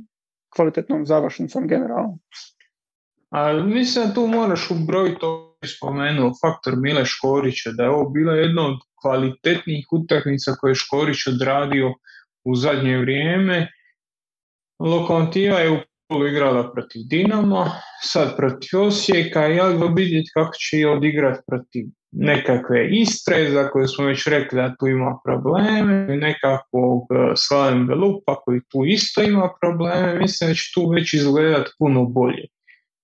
kvalitetnom 0.56 1.06
završnicom 1.06 1.68
generalno. 1.68 2.18
Ali 3.30 3.74
mislim 3.74 4.06
da 4.06 4.14
tu 4.14 4.26
moraš 4.26 4.70
ubrojiti 4.70 5.20
to 5.20 5.56
spomenuo 5.76 6.32
faktor 6.40 6.76
Mile 6.76 7.04
Škorića, 7.04 7.70
da 7.70 7.82
je 7.82 7.90
ovo 7.90 8.10
bila 8.10 8.34
jedna 8.34 8.66
od 8.66 8.78
kvalitetnijih 9.02 9.86
utakmica 9.92 10.52
koje 10.52 10.70
je 10.70 10.74
Škorić 10.74 11.26
odradio 11.26 11.94
u 12.44 12.54
zadnje 12.54 12.98
vrijeme. 12.98 13.68
Lokomotiva 14.78 15.58
je 15.58 15.70
u 15.70 15.76
polu 16.08 16.26
igrala 16.26 16.72
protiv 16.72 17.02
Dinamo, 17.10 17.70
sad 18.02 18.36
protiv 18.36 18.80
Osijeka 18.80 19.46
ja 19.46 19.68
vidjeti 19.96 20.30
kako 20.34 20.52
će 20.52 20.78
je 20.78 20.90
odigrati 20.90 21.42
protiv 21.46 21.86
nekakve 22.18 22.88
Istre 22.90 23.50
za 23.50 23.68
koje 23.68 23.88
smo 23.88 24.04
već 24.04 24.26
rekli 24.26 24.56
da 24.56 24.74
tu 24.78 24.86
ima 24.86 25.18
probleme, 25.24 26.16
nekakvog 26.16 27.02
e, 27.10 27.32
Slaven 27.36 27.86
Belupa 27.86 28.34
koji 28.34 28.60
tu 28.68 28.84
isto 28.86 29.22
ima 29.22 29.50
probleme, 29.60 30.18
mislim 30.18 30.50
da 30.50 30.54
će 30.54 30.70
tu 30.74 30.88
već 30.88 31.14
izgledati 31.14 31.70
puno 31.78 32.04
bolje. 32.04 32.44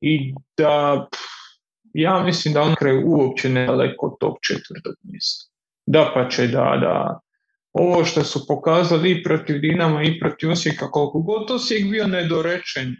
I 0.00 0.34
da, 0.56 1.06
ja 1.94 2.22
mislim 2.24 2.54
da 2.54 2.62
on 2.62 2.74
kraj 2.74 3.02
uopće 3.04 3.48
ne 3.48 3.66
daleko 3.66 4.06
od 4.06 4.12
top 4.20 4.38
četvrtog 4.42 4.94
mjesta. 5.02 5.52
Da 5.86 6.10
pa 6.14 6.28
će 6.28 6.46
da, 6.46 6.78
da, 6.80 7.20
ovo 7.72 8.04
što 8.04 8.24
su 8.24 8.46
pokazali 8.46 9.10
i 9.10 9.22
protiv 9.22 9.60
Dinama 9.60 10.02
i 10.02 10.18
protiv 10.20 10.50
Osijeka, 10.50 10.90
koliko 10.90 11.20
god 11.20 11.50
Osijek 11.50 11.90
bio 11.90 12.06
nedorečen, 12.06 12.96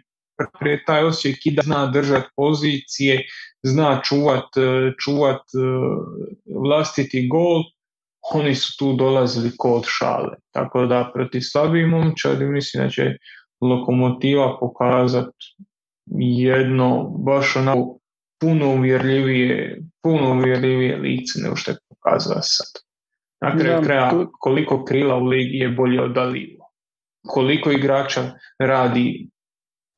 prije 0.59 0.83
taj 0.85 1.03
Osijek 1.03 1.45
i 1.45 1.51
da 1.51 1.61
zna 1.61 1.85
držati 1.85 2.29
pozicije, 2.35 3.25
zna 3.63 4.01
čuvat, 4.03 4.57
e, 4.57 4.93
čuvat 4.99 5.41
e, 5.41 5.59
vlastiti 6.61 7.27
gol, 7.27 7.63
oni 8.33 8.55
su 8.55 8.77
tu 8.79 8.93
dolazili 8.93 9.51
kod 9.57 9.83
šale. 9.87 10.35
Tako 10.51 10.85
da 10.85 11.11
protiv 11.13 11.41
slabih 11.51 11.87
momčadi 11.87 12.45
mislim 12.45 12.83
da 12.83 12.89
će 12.89 13.17
lokomotiva 13.61 14.57
pokazati 14.59 15.55
jedno 16.19 17.03
baš 17.25 17.55
onako 17.55 17.99
puno 18.39 18.73
uvjerljivije, 18.73 19.81
puno 20.01 20.33
uvjerljivije 20.33 20.97
lice 20.97 21.39
nego 21.43 21.55
što 21.55 21.71
je 21.71 21.77
pokazala 21.89 22.41
sad. 22.41 22.83
Na 23.41 23.57
kraju 23.57 23.83
kraja 23.83 24.11
koliko 24.39 24.85
krila 24.85 25.15
u 25.15 25.25
ligi 25.25 25.57
je 25.57 25.69
bolje 25.69 26.01
od 26.01 26.13
Dalila. 26.13 26.65
Koliko 27.27 27.71
igrača 27.71 28.31
radi, 28.59 29.29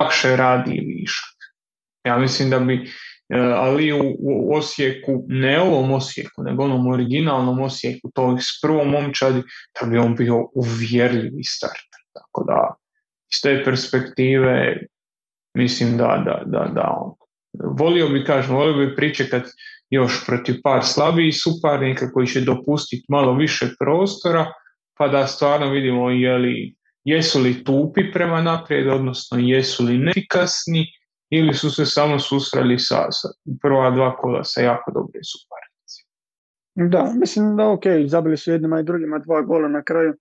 lakše 0.02 0.36
radi 0.36 0.72
višak. 0.72 1.36
Ja 2.04 2.18
mislim 2.18 2.50
da 2.50 2.60
bi 2.60 2.90
ali 3.34 3.94
u, 3.94 4.56
Osijeku, 4.56 5.24
ne 5.28 5.62
ovom 5.62 5.92
Osijeku, 5.92 6.44
nego 6.44 6.64
onom 6.64 6.88
originalnom 6.88 7.62
Osijeku, 7.62 8.12
to 8.14 8.38
s 8.40 8.62
prvom 8.62 8.90
momčadi, 8.90 9.42
da 9.82 9.88
bi 9.88 9.98
on 9.98 10.16
bio 10.16 10.50
uvjerljivi 10.54 11.44
start. 11.44 11.90
Tako 12.14 12.44
da, 12.44 12.76
iz 13.32 13.42
te 13.42 13.64
perspektive, 13.66 14.78
mislim 15.54 15.98
da, 15.98 16.24
da, 16.26 16.42
da, 16.46 16.72
da. 16.74 17.16
Volio 17.80 18.10
bi, 18.10 18.26
kažem, 18.26 18.56
volio 18.56 18.88
bi 18.88 18.96
pričekat 18.96 19.44
još 19.90 20.26
protiv 20.26 20.56
par 20.64 20.84
slabijih 20.84 21.36
suparnika 21.38 22.12
koji 22.12 22.28
će 22.28 22.42
dopustiti 22.42 23.06
malo 23.10 23.34
više 23.34 23.70
prostora, 23.80 24.46
pa 24.98 25.08
da 25.08 25.28
stvarno 25.28 25.70
vidimo 25.70 26.10
je 26.10 26.38
li, 26.38 26.76
jesu 27.04 27.40
li 27.40 27.64
tupi 27.64 28.12
prema 28.14 28.42
naprijed, 28.42 28.88
odnosno 28.88 29.38
jesu 29.40 29.84
li 29.84 29.98
nefikasni, 29.98 30.88
ili 31.30 31.54
su 31.54 31.72
se 31.72 31.86
samo 31.86 32.20
susreli 32.20 32.80
sa, 32.80 33.12
sa 33.12 33.30
prva 33.62 33.92
dva 33.92 34.16
kola 34.18 34.44
sa 34.44 34.62
jako 34.62 34.92
dobrim 34.92 35.24
suparnicima. 35.24 36.10
Da, 36.76 37.20
mislim 37.20 37.58
da 37.58 37.70
ok, 37.70 37.84
zabili 38.08 38.38
su 38.38 38.52
jednima 38.52 38.80
i 38.80 38.84
drugima 38.84 39.20
dva 39.20 39.42
gola 39.42 39.68
na 39.68 39.84
kraju, 39.84 40.14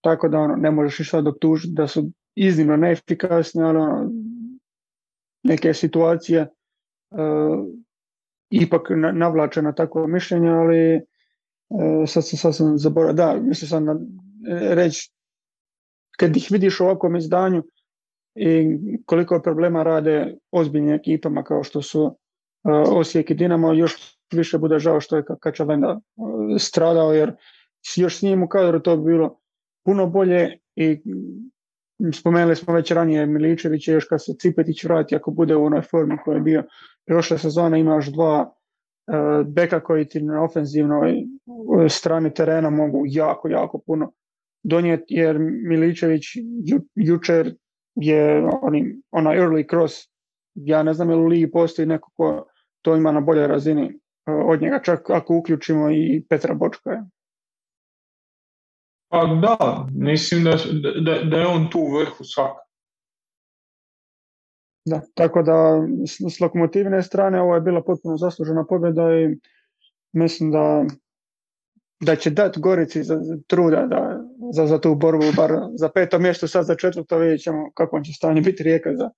tako 0.00 0.28
da 0.28 0.38
ono, 0.38 0.56
ne 0.56 0.70
možeš 0.70 0.98
ništa 0.98 1.22
tužiti 1.40 1.74
da 1.74 1.86
su 1.86 2.10
iznimno 2.34 2.76
neefikasni, 2.76 3.62
ali 3.62 3.78
ono, 3.78 4.10
neke 5.42 5.74
situacije 5.74 6.48
uh, 7.10 7.66
ipak 8.50 8.82
navlače 9.12 9.62
na 9.62 9.72
takvo 9.72 10.06
mišljenje, 10.06 10.50
ali 10.50 11.00
uh, 11.68 12.08
sad, 12.08 12.22
sad 12.26 12.56
sam 12.56 12.78
zaboravio, 12.78 13.12
da, 13.12 13.36
mislim 13.40 13.68
sam 13.68 13.84
na, 13.84 13.96
reći, 14.74 15.10
kad 16.18 16.36
ih 16.36 16.48
vidiš 16.50 16.80
u 16.80 16.84
ovakvom 16.84 17.16
izdanju, 17.16 17.62
i 18.36 18.78
koliko 19.06 19.40
problema 19.42 19.82
rade 19.82 20.36
ozbiljnim 20.50 20.94
ekipama 20.94 21.42
kao 21.42 21.62
što 21.62 21.82
su 21.82 22.04
uh, 22.04 22.12
Osijek 22.92 23.30
i 23.30 23.34
Dinamo, 23.34 23.72
još 23.72 24.18
više 24.32 24.58
bude 24.58 24.78
žao 24.78 25.00
što 25.00 25.16
je 25.16 25.24
Kačavenda 25.40 25.90
uh, 25.90 26.30
stradao 26.58 27.12
jer 27.12 27.32
još 27.96 28.18
s 28.18 28.22
njim 28.22 28.42
u 28.42 28.48
kadru 28.48 28.80
to 28.80 28.96
bi 28.96 29.12
bilo 29.12 29.40
puno 29.84 30.06
bolje 30.06 30.58
i 30.76 31.00
spomenuli 32.12 32.56
smo 32.56 32.74
već 32.74 32.90
ranije 32.90 33.26
Miličević, 33.26 33.88
još 33.88 34.04
kad 34.04 34.24
se 34.24 34.32
Cipetić 34.40 34.84
vrati, 34.84 35.16
ako 35.16 35.30
bude 35.30 35.56
u 35.56 35.64
onoj 35.64 35.82
formi 35.82 36.16
koja 36.24 36.34
je 36.34 36.40
bio 36.40 36.64
prošle 37.06 37.38
sezone, 37.38 37.80
imaš 37.80 38.06
dva 38.06 38.40
uh, 38.42 39.46
beka 39.46 39.80
koji 39.80 40.08
ti 40.08 40.22
na 40.22 40.44
ofenzivnoj 40.44 41.24
strani 41.88 42.34
terena 42.34 42.70
mogu 42.70 43.02
jako, 43.06 43.48
jako 43.48 43.78
puno 43.86 44.12
donijeti, 44.62 45.14
jer 45.14 45.38
Miličević 45.68 46.22
jučer 46.94 47.54
je 47.96 48.48
oni, 48.62 49.02
onaj 49.10 49.38
early 49.38 49.68
cross, 49.70 49.94
ja 50.54 50.82
ne 50.82 50.94
znam 50.94 51.10
je 51.10 51.16
li 51.16 51.22
u 51.22 51.26
ligi 51.26 51.50
postoji 51.50 51.86
neko 51.86 52.10
ko 52.16 52.46
to 52.82 52.96
ima 52.96 53.12
na 53.12 53.20
boljoj 53.20 53.46
razini 53.46 54.00
od 54.26 54.62
njega, 54.62 54.80
čak 54.82 55.10
ako 55.10 55.36
uključimo 55.36 55.90
i 55.90 56.24
Petra 56.28 56.54
Bočka. 56.54 57.04
Pa 59.08 59.26
da, 59.26 59.86
mislim 59.92 60.44
da, 60.44 60.50
da, 61.00 61.22
da 61.22 61.36
je 61.36 61.46
on 61.46 61.70
tu 61.70 61.78
u 61.80 61.98
vrhu 61.98 62.24
svaka. 62.24 62.60
Da, 64.84 65.00
tako 65.14 65.42
da 65.42 65.82
s 66.30 66.40
lokomotivne 66.40 67.02
strane 67.02 67.40
ovo 67.40 67.54
je 67.54 67.60
bila 67.60 67.82
potpuno 67.82 68.16
zaslužena 68.16 68.64
pobjeda 68.68 69.02
i 69.02 69.38
mislim 70.12 70.50
da 70.50 70.84
da 72.00 72.16
će 72.16 72.30
dati 72.30 72.60
Gorici 72.60 73.02
za, 73.02 73.14
truda 73.46 73.86
da, 73.86 74.20
za, 74.52 74.66
za 74.66 74.80
tu 74.80 74.94
borbu, 74.94 75.24
bar 75.36 75.50
za 75.74 75.88
peto 75.88 76.18
mjesto, 76.18 76.48
sad 76.48 76.64
za 76.64 76.74
četvrto 76.74 77.18
vidjet 77.18 77.42
ćemo 77.42 77.70
kako 77.74 78.00
će 78.00 78.12
stanje 78.12 78.40
biti 78.40 78.62
rijeka 78.62 78.90
za, 78.94 79.10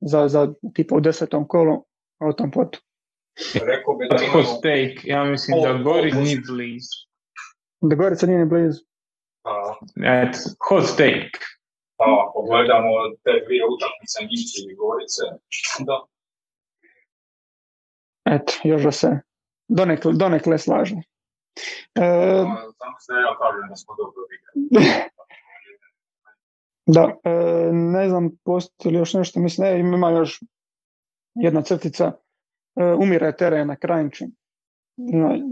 za, 0.00 0.28
za 0.28 0.52
tipa 0.74 0.96
u 0.96 1.00
desetom 1.00 1.48
kolu, 1.48 1.84
a 2.18 2.26
o 2.26 2.32
tom 2.32 2.50
potu. 2.50 2.80
Rekao 3.54 3.96
bi 3.96 4.08
da 4.10 4.18
hot 4.32 4.62
take, 4.62 4.96
ja 5.04 5.24
mislim 5.24 5.62
da 5.62 5.82
Gorica 5.82 6.20
nije 6.20 6.40
blizu. 6.48 6.96
Da 7.80 7.96
Gorica 7.96 8.26
nije 8.26 8.38
ni 8.38 8.46
blizu. 8.46 8.80
Et, 9.96 10.36
hot 10.68 10.84
take. 10.96 11.38
Pa, 11.96 12.30
pogledamo 12.34 12.90
te 13.24 13.32
dvije 13.46 13.64
utakmice 13.74 14.18
Nici 14.30 14.58
i 14.70 14.74
Gorice, 14.74 15.22
da. 15.86 16.04
Eto, 18.34 18.52
još 18.64 18.82
da 18.82 18.92
se 18.92 19.20
donekle, 19.68 20.12
donekle 20.12 20.58
slaže. 20.58 20.96
Samo 22.78 22.96
se 23.00 23.12
ja 23.12 23.32
kažem 23.40 23.68
da 23.68 23.76
smo 23.76 23.94
dobro 23.98 24.22
Da, 26.86 27.16
ne 27.72 28.08
znam, 28.08 28.30
postoji 28.44 28.92
li 28.92 28.98
još 28.98 29.14
nešto, 29.14 29.40
mislim, 29.40 29.68
ne, 29.68 29.80
ima 29.80 30.10
još 30.10 30.42
jedna 31.34 31.62
crtica, 31.62 32.12
umire 32.98 33.32
teren 33.36 33.68
na 33.68 33.76
krajnči. 33.76 34.26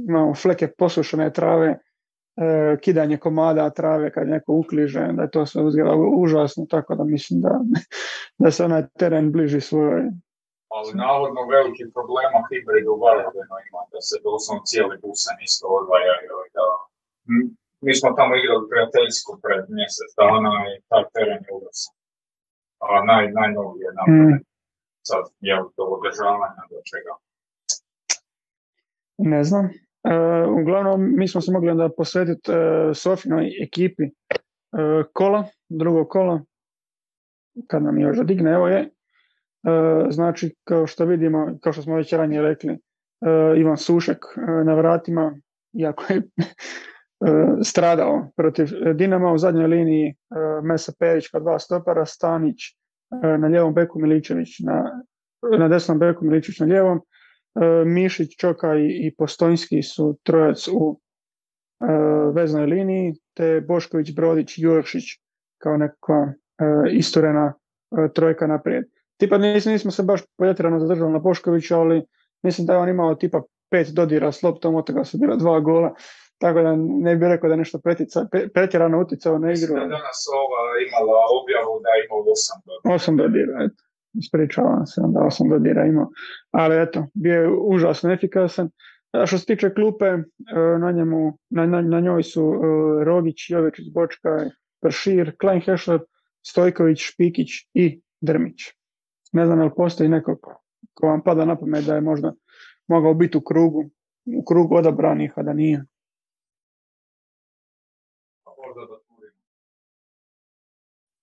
Imamo 0.09 0.35
fleke 0.35 0.69
posušene 0.79 1.33
trave, 1.33 1.79
kidanje 2.81 3.17
komada 3.17 3.71
trave 3.71 4.13
kad 4.13 4.29
neko 4.29 4.53
ukliže, 4.53 5.09
da 5.13 5.23
je 5.23 5.31
to 5.31 5.47
sve 5.47 5.63
uzgleda 5.63 5.95
užasno, 6.17 6.67
tako 6.71 6.95
da 6.95 7.05
mislim 7.05 7.41
da, 7.41 7.61
da 8.39 8.51
se 8.51 8.65
onaj 8.65 8.83
teren 8.99 9.33
bliži 9.33 9.61
svojoj 9.61 10.03
ali 10.77 10.91
navodno 11.05 11.41
veliki 11.55 11.85
problema 11.97 12.39
hibrid 12.49 12.87
u 12.93 12.97
Varaždinu 13.03 13.55
ima, 13.69 13.83
da 13.93 14.01
se 14.09 14.17
doslovno 14.27 14.63
cijeli 14.71 14.97
busan 15.05 15.37
isto 15.49 15.65
odvajaju. 15.79 16.35
Da, 16.57 16.67
mi 17.85 17.93
smo 17.99 18.09
tamo 18.19 18.33
igrali 18.35 18.71
prijateljsku 18.71 19.31
pred 19.45 19.63
mjesec 19.77 20.11
dana 20.21 20.55
i 20.73 20.75
taj 20.91 21.05
teren 21.15 21.41
je 21.47 21.51
ugasan. 21.59 21.95
A 22.87 22.89
naj, 23.09 23.25
najnovije 23.41 23.89
napravljen. 23.99 24.41
Mm. 24.41 24.47
Sad, 25.09 25.25
je 25.49 25.55
do 25.77 25.85
održavanja, 25.97 26.63
do 26.71 26.79
čega? 26.91 27.13
Ne 29.33 29.41
znam. 29.49 29.65
E, 30.13 30.15
uglavnom, 30.61 30.99
mi 31.19 31.29
smo 31.29 31.41
se 31.41 31.53
mogli 31.53 31.71
onda 31.71 31.89
posvetiti 31.97 32.53
e, 32.53 32.95
Sofinoj 32.95 33.45
ekipi 33.67 34.05
e, 34.05 34.11
kola, 35.13 35.45
drugo 35.69 36.05
kola, 36.05 36.41
kad 37.67 37.83
nam 37.83 38.01
još 38.01 38.19
odigne, 38.19 38.51
evo 38.51 38.69
je, 38.69 38.91
znači, 40.11 40.55
kao 40.65 40.87
što 40.87 41.05
vidimo, 41.05 41.59
kao 41.63 41.73
što 41.73 41.83
smo 41.83 41.97
već 41.97 42.13
ranije 42.13 42.43
rekli, 42.43 42.73
e, 42.73 42.79
Ivan 43.57 43.77
Sušek 43.77 44.19
e, 44.37 44.65
na 44.65 44.75
vratima, 44.75 45.37
iako 45.73 46.05
je 46.13 46.23
stradao 47.65 48.31
protiv 48.37 48.67
Dinama 48.95 49.33
u 49.33 49.39
zadnjoj 49.39 49.67
liniji 49.67 50.15
Mesa 50.63 50.93
Perić 50.99 51.29
kao 51.29 51.41
dva 51.41 51.59
stopara, 51.59 52.07
Stanić 52.07 52.57
na 53.39 53.49
ljevom 53.49 53.75
beku 53.75 53.99
Miličević 53.99 54.49
na, 54.59 55.05
na 55.59 55.69
desnom 55.69 55.99
beku 55.99 56.25
Miličević 56.25 56.61
na 56.61 56.67
lijevom, 56.67 57.01
Mišić, 57.87 58.37
Čoka 58.37 58.77
i, 58.77 59.07
i 59.07 59.15
Postojnski 59.19 59.83
su 59.83 60.19
trojac 60.23 60.69
u 60.69 61.01
veznoj 62.35 62.67
liniji, 62.67 63.15
te 63.35 63.61
Bošković, 63.69 64.15
Brodić, 64.15 64.59
Juršić 64.59 65.05
kao 65.59 65.77
neka 65.77 66.33
isturena 66.93 67.55
trojka 68.15 68.47
naprijed 68.47 68.85
tipa 69.17 69.39
nismo, 69.39 69.73
nismo 69.73 69.91
se 69.91 70.03
baš 70.03 70.21
pretjerano 70.39 70.81
zadržali 70.81 71.13
na 71.13 71.23
Poškoviću, 71.23 71.75
ali 71.75 72.03
mislim 72.43 72.67
da 72.67 72.73
je 72.73 72.79
on 72.79 72.89
imao 72.89 73.15
tipa 73.15 73.43
pet 73.71 73.89
dodira 73.89 74.33
s 74.33 74.43
loptom, 74.43 74.75
od 74.75 74.87
toga 74.87 75.05
su 75.05 75.19
bila 75.19 75.37
dva 75.37 75.61
gola, 75.61 75.95
tako 76.39 76.63
da 76.63 76.77
ne 76.77 77.17
bih 77.17 77.29
rekao 77.29 77.49
da 77.49 77.55
je 77.55 77.59
nešto 77.59 77.79
pretica, 77.79 78.27
pretjerano 78.55 79.01
utjecao 79.01 79.39
na 79.39 79.47
igru. 79.47 79.51
Mislim 79.51 79.79
da 79.79 79.97
danas 79.97 80.21
ova 80.43 80.63
imala 80.87 81.19
objavu 81.41 81.81
da 81.85 81.91
je 81.97 82.05
imao 82.07 82.21
osam 82.33 82.59
dodira. 82.67 82.95
Osam 82.95 83.17
dodira, 83.17 83.65
eto. 83.65 83.83
Ispričavam 84.23 84.87
se, 84.87 85.01
da 85.15 85.21
osam 85.21 85.49
dodira 85.49 85.87
imao. 85.87 86.09
Ali 86.51 86.83
eto, 86.83 87.07
bio 87.15 87.41
je 87.43 87.51
užasno 87.51 88.13
efikasan. 88.13 88.71
A 89.13 89.27
što 89.27 89.39
se 89.39 89.47
tiče 89.47 89.75
klupe, 89.75 90.05
e, 90.07 90.19
na, 90.81 90.93
njemu, 90.93 91.39
na, 91.51 91.67
na, 91.67 91.81
na 91.81 92.01
njoj 92.01 92.23
su 92.23 92.55
e, 92.55 93.05
Rogić, 93.05 93.51
Jović, 93.51 93.75
Bočka, 93.95 94.31
Pršir, 94.83 95.37
Klein 95.41 95.61
Hešler, 95.61 96.01
Stojković, 96.47 96.99
Špikić 97.01 97.49
i 97.75 98.01
Drmić. 98.21 98.63
Ne 99.35 99.47
znam 99.47 99.59
je 99.59 99.65
li 99.65 99.71
postoji 99.77 100.09
neko 100.09 100.37
ko 100.95 101.07
vam 101.07 101.23
pada 101.23 101.45
na 101.45 101.57
pamet 101.57 101.85
da 101.85 101.95
je 101.95 102.01
možda 102.01 102.33
mogao 102.87 103.15
biti 103.15 103.39
u 103.39 103.41
krugu, 103.41 103.91
u 104.39 104.45
krugu 104.45 104.77
odabranih, 104.77 105.33
a 105.37 105.43
da 105.43 105.53
nije. 105.53 105.85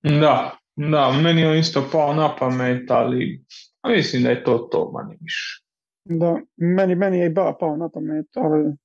Da, 0.03 0.57
da, 0.75 1.11
meni 1.23 1.41
je 1.41 1.59
isto 1.59 1.89
pao 1.91 2.13
na 2.13 2.35
pamet, 2.39 2.91
ali 2.91 3.45
mislim 3.87 4.23
da 4.23 4.29
je 4.29 4.43
to 4.43 4.57
to 4.57 4.91
manje 4.91 5.17
više. 5.21 5.63
Da, 6.03 6.39
meni, 6.57 6.95
meni 6.95 7.19
je 7.19 7.25
i 7.25 7.33
ba 7.33 7.55
pao 7.59 7.77
na 7.77 7.89
pamet, 7.89 8.27
ali... 8.35 8.75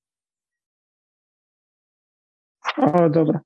Ali 2.77 3.12
dobro. 3.12 3.39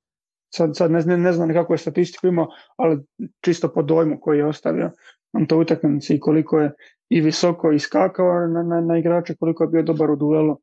Sad, 0.54 0.76
sad 0.76 0.90
ne, 0.90 1.16
ne 1.16 1.32
znam 1.32 1.52
kako 1.52 1.74
je 1.74 1.78
statistiku 1.78 2.26
imao, 2.26 2.48
ali 2.76 3.02
čisto 3.40 3.72
po 3.72 3.82
dojmu 3.82 4.20
koji 4.20 4.38
je 4.38 4.46
ostavio 4.46 4.90
na 5.32 5.46
toj 5.46 5.62
utakmici 5.62 6.14
i 6.14 6.20
koliko 6.20 6.60
je 6.60 6.72
i 7.08 7.20
visoko 7.20 7.72
iskakao 7.72 8.46
na, 8.46 8.62
na, 8.62 8.80
na 8.80 8.98
igrače, 8.98 9.34
koliko 9.36 9.64
je 9.64 9.68
bio 9.68 9.82
dobar 9.82 10.10
u 10.10 10.16
duelu. 10.16 10.56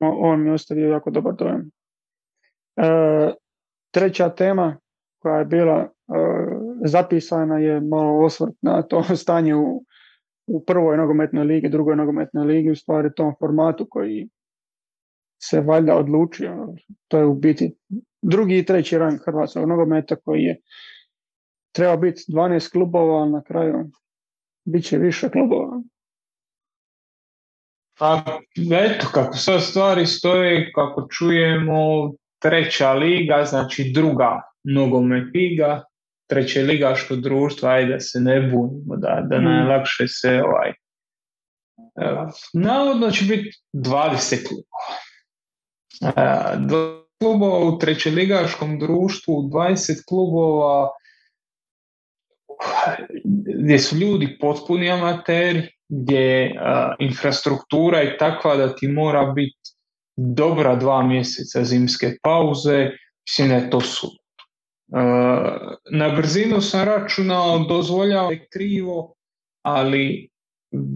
On 0.00 0.42
mi 0.42 0.50
ostavio 0.50 0.90
jako 0.90 1.10
dobar 1.10 1.34
dojam. 1.34 1.70
E, 2.76 3.32
treća 3.90 4.28
tema 4.28 4.76
koja 5.22 5.38
je 5.38 5.44
bila 5.44 5.78
e, 5.78 5.88
zapisana 6.84 7.58
je 7.58 7.80
malo 7.80 8.24
osvrt 8.24 8.54
na 8.62 8.82
to 8.82 9.02
stanje 9.22 9.54
u, 9.54 9.84
u 10.46 10.64
prvoj 10.64 10.96
nogometnoj 10.96 11.44
ligi, 11.44 11.68
drugoj 11.68 11.96
nogometnoj 11.96 12.46
ligi, 12.46 12.70
u 12.70 12.76
stvari 12.76 13.14
tom 13.16 13.34
formatu 13.38 13.86
koji 13.90 14.28
se 15.42 15.60
valjda 15.60 15.96
odlučio. 15.96 16.74
To 17.08 17.18
je 17.18 17.26
u 17.26 17.34
biti 17.34 17.74
drugi 18.22 18.58
i 18.58 18.64
treći 18.64 18.98
rang 18.98 19.18
hrvatskog 19.24 19.68
nogometa 19.68 20.16
koji 20.16 20.42
je 20.42 20.60
treba 21.78 21.96
biti 21.96 22.22
12 22.28 22.72
klubova, 22.72 23.20
ali 23.22 23.30
na 23.30 23.42
kraju 23.42 23.90
bit 24.64 24.84
će 24.84 24.98
više 24.98 25.30
klubova. 25.30 25.82
Pa, 27.98 28.22
eto, 28.72 29.06
kako 29.14 29.36
sad 29.36 29.62
stvari 29.62 30.06
stoje, 30.06 30.72
kako 30.72 31.08
čujemo, 31.10 32.12
treća 32.38 32.92
liga, 32.92 33.44
znači 33.44 33.92
druga 33.94 34.42
nogomet 34.64 35.34
liga, 35.34 35.82
treće 36.26 36.62
ligaško 36.62 37.16
društvo, 37.16 37.68
ajde 37.68 37.92
da 37.92 38.00
se 38.00 38.20
ne 38.20 38.40
bunimo, 38.40 38.96
da, 38.96 39.22
da 39.30 39.40
mm. 39.40 39.44
najlakše 39.44 40.08
se 40.08 40.42
ovaj... 40.42 40.72
Navodno 42.52 43.10
će 43.10 43.24
biti 43.24 43.50
20 43.72 44.46
klubova. 44.48 44.88
E, 46.02 46.56
klubova 47.20 47.58
u 47.58 47.78
trećeligaškom 47.78 48.78
društvu, 48.78 49.34
20 49.34 50.04
klubova 50.08 50.90
gdje 53.64 53.78
su 53.78 53.96
ljudi 53.96 54.36
potpuni 54.40 54.90
amateri, 54.90 55.62
gdje 55.88 56.20
je 56.20 56.54
infrastruktura 56.98 57.98
je 57.98 58.18
takva 58.18 58.56
da 58.56 58.74
ti 58.74 58.88
mora 58.88 59.24
biti 59.24 59.70
dobra 60.16 60.76
dva 60.76 61.02
mjeseca 61.02 61.64
zimske 61.64 62.16
pauze, 62.22 62.90
mislim 63.28 63.48
da 63.48 63.54
je 63.54 63.70
to 63.70 63.80
su. 63.80 64.08
na 65.92 66.08
brzinu 66.16 66.60
sam 66.60 66.84
računao, 66.84 67.58
dozvoljava 67.58 68.32
je 68.32 68.46
krivo, 68.52 69.14
ali 69.62 70.28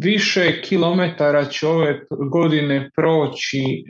više 0.00 0.62
kilometara 0.62 1.44
će 1.44 1.66
ove 1.66 2.00
godine 2.30 2.90
proći 2.96 3.84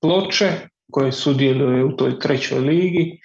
ploče 0.00 0.50
koje 0.90 1.12
sudjeluju 1.12 1.88
u 1.88 1.96
toj 1.96 2.18
trećoj 2.18 2.58
ligi 2.58 3.18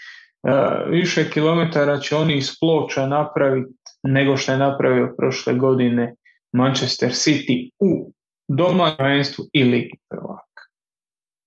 više 0.89 1.29
kilometara 1.29 1.99
će 1.99 2.15
oni 2.15 2.37
iz 2.37 2.59
ploča 2.59 3.07
napraviti 3.07 3.73
nego 4.03 4.37
što 4.37 4.51
je 4.51 4.57
napravio 4.57 5.15
prošle 5.17 5.53
godine 5.53 6.15
Manchester 6.51 7.09
City 7.09 7.69
u 7.79 8.11
domaćem 8.47 8.97
prvenstvu 8.97 9.45
i 9.53 9.63
Ligi 9.63 9.97
prvaka. 10.09 10.61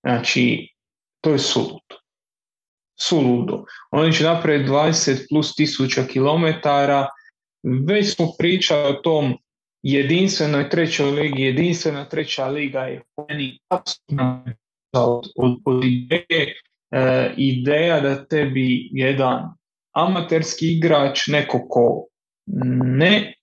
Znači, 0.06 0.68
to 1.20 1.30
je 1.30 1.38
suludo. 1.38 1.96
Suludo. 3.00 3.64
Oni 3.90 4.12
će 4.12 4.24
napraviti 4.24 4.70
20 4.70 5.26
plus 5.30 5.54
tisuća 5.54 6.02
kilometara. 6.04 7.08
Već 7.86 8.14
smo 8.14 8.26
pričali 8.38 8.88
o 8.88 9.00
tom 9.00 9.38
jedinstvenoj 9.82 10.70
trećoj 10.70 11.10
ligi. 11.10 11.42
Jedinstvena 11.42 12.04
treća 12.04 12.46
liga 12.46 12.80
je 12.80 13.02
meni 13.28 13.58
od, 13.70 15.24
od, 15.36 15.60
od 15.64 15.84
ideje, 15.84 16.60
e, 16.90 17.34
ideja 17.36 18.00
da 18.00 18.24
tebi 18.24 18.88
jedan 18.92 19.54
amaterski 19.92 20.72
igrač, 20.76 21.26
neko 21.26 21.66
ko 21.68 22.06
ne 22.84 23.34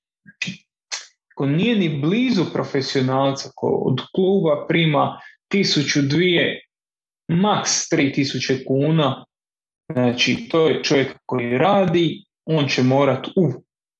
ko 1.36 1.46
nije 1.46 1.76
ni 1.76 1.90
blizu 1.90 2.46
profesionalca, 2.54 3.50
ko 3.56 3.68
od 3.68 4.02
kluba 4.16 4.66
prima 4.68 5.20
tisuću, 5.48 6.02
dvije, 6.02 6.62
maks 7.28 7.90
tri 7.90 8.14
tisuće 8.14 8.64
kuna, 8.66 9.26
znači 9.94 10.48
to 10.52 10.68
je 10.68 10.84
čovjek 10.84 11.18
koji 11.26 11.58
radi, 11.58 12.24
on 12.46 12.68
će 12.68 12.84
morat 12.84 13.28
u 13.28 13.52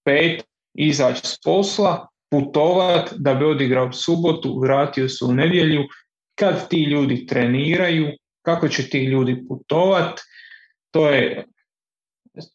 pet 0.06 0.44
izaći 0.78 1.28
s 1.28 1.42
posla, 1.44 2.08
putovat 2.32 3.14
da 3.18 3.34
bi 3.34 3.46
odigrao 3.46 3.92
subotu, 3.92 4.60
vratio 4.60 5.10
se 5.10 5.26
u 5.26 5.34
nedjelju, 5.34 5.84
kad 6.40 6.70
ti 6.70 6.84
ljudi 6.84 7.26
treniraju, 7.26 8.08
kako 8.46 8.68
će 8.68 8.90
ti 8.90 9.04
ljudi 9.04 9.44
putovat, 9.48 10.20
to 10.92 11.10
je, 11.10 11.46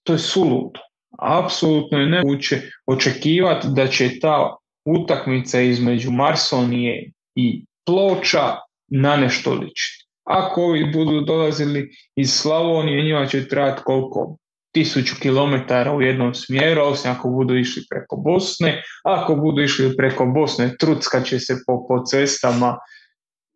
to 0.03 0.13
je 0.13 0.19
suludo. 0.19 0.81
Apsolutno 1.19 1.99
je 1.99 2.07
nemoguće 2.07 2.61
očekivati 2.87 3.67
da 3.71 3.87
će 3.87 4.21
ta 4.21 4.57
utakmica 4.85 5.61
između 5.61 6.11
Marsonije 6.11 7.11
i 7.35 7.65
Ploča 7.87 8.57
na 8.89 9.17
nešto 9.17 9.55
ličiti. 9.55 10.07
Ako 10.25 10.63
ovi 10.63 10.91
budu 10.93 11.21
dolazili 11.21 11.91
iz 12.17 12.33
Slavonije, 12.33 13.05
njima 13.05 13.27
će 13.27 13.49
trajati 13.49 13.83
koliko? 13.85 14.37
Tisuću 14.73 15.15
kilometara 15.21 15.95
u 15.95 16.03
jednom 16.03 16.35
smjeru, 16.35 16.83
osim 16.83 17.11
ako 17.11 17.29
budu 17.29 17.57
išli 17.57 17.83
preko 17.91 18.17
Bosne. 18.17 18.83
Ako 19.05 19.35
budu 19.35 19.63
išli 19.63 19.97
preko 19.97 20.27
Bosne, 20.27 20.77
trucka 20.79 21.23
će 21.23 21.39
se 21.39 21.55
po, 21.67 21.87
po 21.89 22.05
cestama 22.05 22.79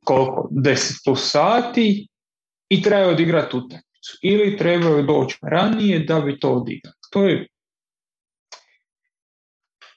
koliko? 0.05 0.48
10 0.51 1.05
plus 1.05 1.31
sati 1.31 2.09
i 2.69 2.82
treba 2.82 3.11
odigrati 3.11 3.57
utakmicu. 3.57 4.19
Ili 4.23 4.57
trebaju 4.57 5.03
doći 5.03 5.39
ranije 5.43 5.99
da 5.99 6.20
bi 6.20 6.39
to 6.39 6.51
odigrati. 6.53 6.99
To 7.11 7.24
je 7.24 7.47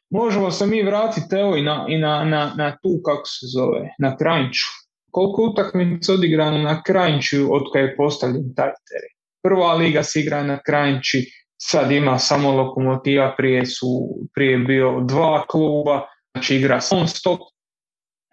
Možemo 0.10 0.52
se 0.52 0.68
mi 0.68 0.84
vratiti 0.84 1.36
evo 1.36 1.56
i 1.56 1.62
na, 1.62 1.86
i 1.90 1.98
na, 1.98 2.24
na, 2.26 2.54
na 2.58 2.78
tu, 2.84 3.02
kako 3.06 3.26
se 3.26 3.46
zove, 3.46 3.90
na 4.00 4.18
Krajnču. 4.18 4.66
Koliko 5.12 5.44
utakmica 5.44 6.14
odigrano 6.14 6.58
na 6.58 6.84
Krajnču 6.84 7.56
od 7.56 7.64
kada 7.74 7.86
je 7.86 7.96
postavljen 7.96 8.54
taj 8.56 8.72
teren? 8.90 9.14
Prva 9.44 9.74
liga 9.74 10.04
se 10.04 10.22
igra 10.22 10.44
na 10.44 10.60
Krajnči, 10.66 11.26
sad 11.58 11.92
ima 11.92 12.20
samo 12.20 12.52
lokomotiva, 12.52 13.34
prije 13.38 13.66
su 13.66 13.88
prije 14.34 14.58
bio 14.58 15.02
dva 15.02 15.46
kluba, 15.48 16.08
znači 16.34 16.56
igra 16.56 16.80
non 16.92 17.08
stop, 17.08 17.40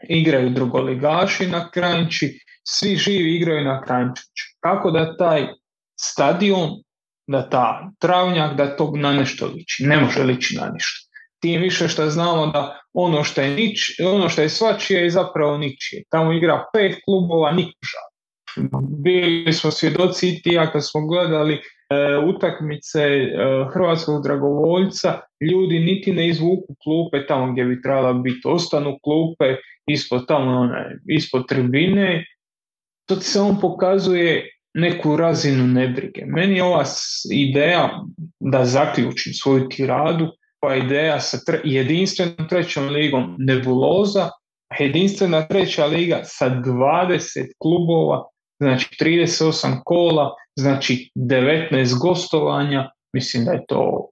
igraju 0.09 0.51
drugoligaši 0.51 1.47
na 1.47 1.71
Krajnči, 1.71 2.39
svi 2.67 2.97
živi 2.97 3.37
igraju 3.37 3.65
na 3.65 3.83
Krajnči. 3.83 4.23
Kako 4.61 4.91
da 4.91 5.17
taj 5.17 5.47
stadion, 6.01 6.71
da 7.27 7.49
ta 7.51 7.91
travnjak, 7.99 8.57
da 8.57 8.77
to 8.77 8.93
na 8.97 9.13
nešto 9.13 9.47
liči? 9.47 9.87
Ne 9.87 9.97
može 10.01 10.23
liči 10.23 10.57
na 10.57 10.69
ništa 10.69 11.05
tim 11.45 11.61
više 11.61 11.89
što 11.89 12.11
znamo 12.11 12.47
da 12.47 12.79
ono 12.93 13.25
što 13.25 13.41
je, 13.41 13.51
nič, 13.51 14.01
ono 14.15 14.29
što 14.29 14.43
je 14.43 14.49
svačije 14.49 15.03
je 15.03 15.11
zapravo 15.11 15.59
ničije. 15.59 16.03
Tamo 16.11 16.33
igra 16.33 16.65
pet 16.73 16.97
klubova, 17.05 17.53
nikža. 17.53 18.03
Bili 19.05 19.53
smo 19.53 19.71
svjedoci 19.71 20.29
i 20.45 20.55
ja 20.55 20.73
kad 20.73 20.83
smo 20.91 21.07
gledali 21.07 21.55
e, 21.55 21.61
utakmice 22.27 23.01
e, 23.01 23.29
hrvatskog 23.75 24.23
dragovoljca, 24.23 25.21
ljudi 25.51 25.79
niti 25.79 26.13
ne 26.13 26.29
izvuku 26.29 26.75
klupe 26.85 27.27
tamo 27.27 27.53
gdje 27.53 27.65
bi 27.65 27.83
trebala 27.83 28.13
biti, 28.13 28.41
ostanu 28.45 28.99
klupe 29.03 29.57
ispod 29.87 30.27
tamo 30.27 30.61
one, 30.61 30.99
ispod 31.09 31.49
tribine. 31.49 32.25
To 33.07 33.17
ti 33.17 33.25
samo 33.25 33.59
pokazuje 33.61 34.51
neku 34.75 35.17
razinu 35.17 35.67
nebrige. 35.67 36.23
Meni 36.27 36.57
je 36.57 36.65
ova 36.65 36.85
ideja 37.33 37.91
da 38.41 38.65
zaključim 38.65 39.33
svoju 39.33 39.69
tiradu, 39.69 40.29
ova 40.63 40.77
ideja 40.77 41.21
sa 41.21 41.39
tre, 41.47 41.61
jedinstvenom 41.65 42.49
trećom 42.49 42.89
ligom 42.89 43.37
nebuloza, 43.39 44.31
jedinstvena 44.79 45.47
treća 45.47 45.87
liga 45.87 46.21
sa 46.25 46.51
20 46.51 47.53
klubova, 47.59 48.25
znači 48.61 48.89
38 49.01 49.81
kola, 49.85 50.35
znači 50.57 51.11
19 51.15 52.01
gostovanja, 52.01 52.91
mislim 53.13 53.45
da 53.45 53.53
je 53.53 53.65
to 53.69 54.11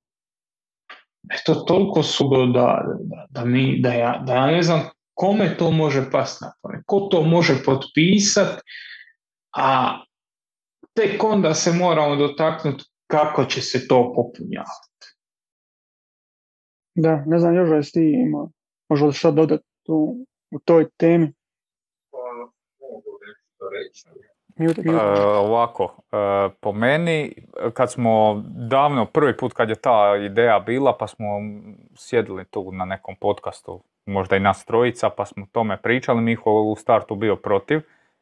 je 1.30 1.38
to 1.44 1.54
toliko 1.54 2.02
sudo 2.02 2.46
da, 2.46 2.84
da, 3.00 3.26
da, 3.30 3.44
mi, 3.44 3.80
da, 3.80 3.92
ja, 3.92 4.22
da 4.26 4.34
ja 4.34 4.46
ne 4.46 4.62
znam 4.62 4.80
kome 5.14 5.56
to 5.56 5.70
može 5.70 6.10
pasti 6.10 6.44
na 6.44 6.52
pamet, 6.62 6.82
ko 6.86 7.00
to 7.00 7.22
može 7.22 7.54
potpisati, 7.64 8.62
a 9.56 9.98
tek 10.94 11.24
onda 11.24 11.54
se 11.54 11.72
moramo 11.72 12.16
dotaknuti 12.16 12.84
kako 13.06 13.44
će 13.44 13.60
se 13.60 13.88
to 13.88 14.12
popunjavati. 14.16 14.92
Da, 16.94 17.24
ne 17.26 17.38
znam, 17.38 17.54
još 17.54 17.70
jesi 17.70 17.92
ti 17.92 18.12
ima, 18.26 18.48
možda 18.88 19.06
li 19.06 19.12
šta 19.12 19.30
dodati 19.30 19.64
u, 19.88 20.26
u 20.50 20.58
toj 20.58 20.90
temi? 20.96 21.32
Mute, 24.56 24.82
mute. 24.84 24.98
E, 24.98 25.24
ovako, 25.24 25.96
e, 26.12 26.50
po 26.60 26.72
meni, 26.72 27.46
kad 27.74 27.92
smo 27.92 28.42
davno, 28.70 29.06
prvi 29.06 29.36
put 29.36 29.52
kad 29.52 29.68
je 29.68 29.74
ta 29.74 30.16
ideja 30.16 30.60
bila, 30.60 30.96
pa 30.98 31.06
smo 31.06 31.26
sjedili 31.96 32.44
tu 32.44 32.72
na 32.72 32.84
nekom 32.84 33.16
podcastu, 33.20 33.82
možda 34.06 34.36
i 34.36 34.40
nas 34.40 34.64
trojica, 34.64 35.10
pa 35.10 35.26
smo 35.26 35.46
tome 35.52 35.76
pričali, 35.76 36.22
Miho 36.22 36.52
u 36.52 36.76
startu 36.76 37.14
bio 37.14 37.36
protiv, 37.36 37.80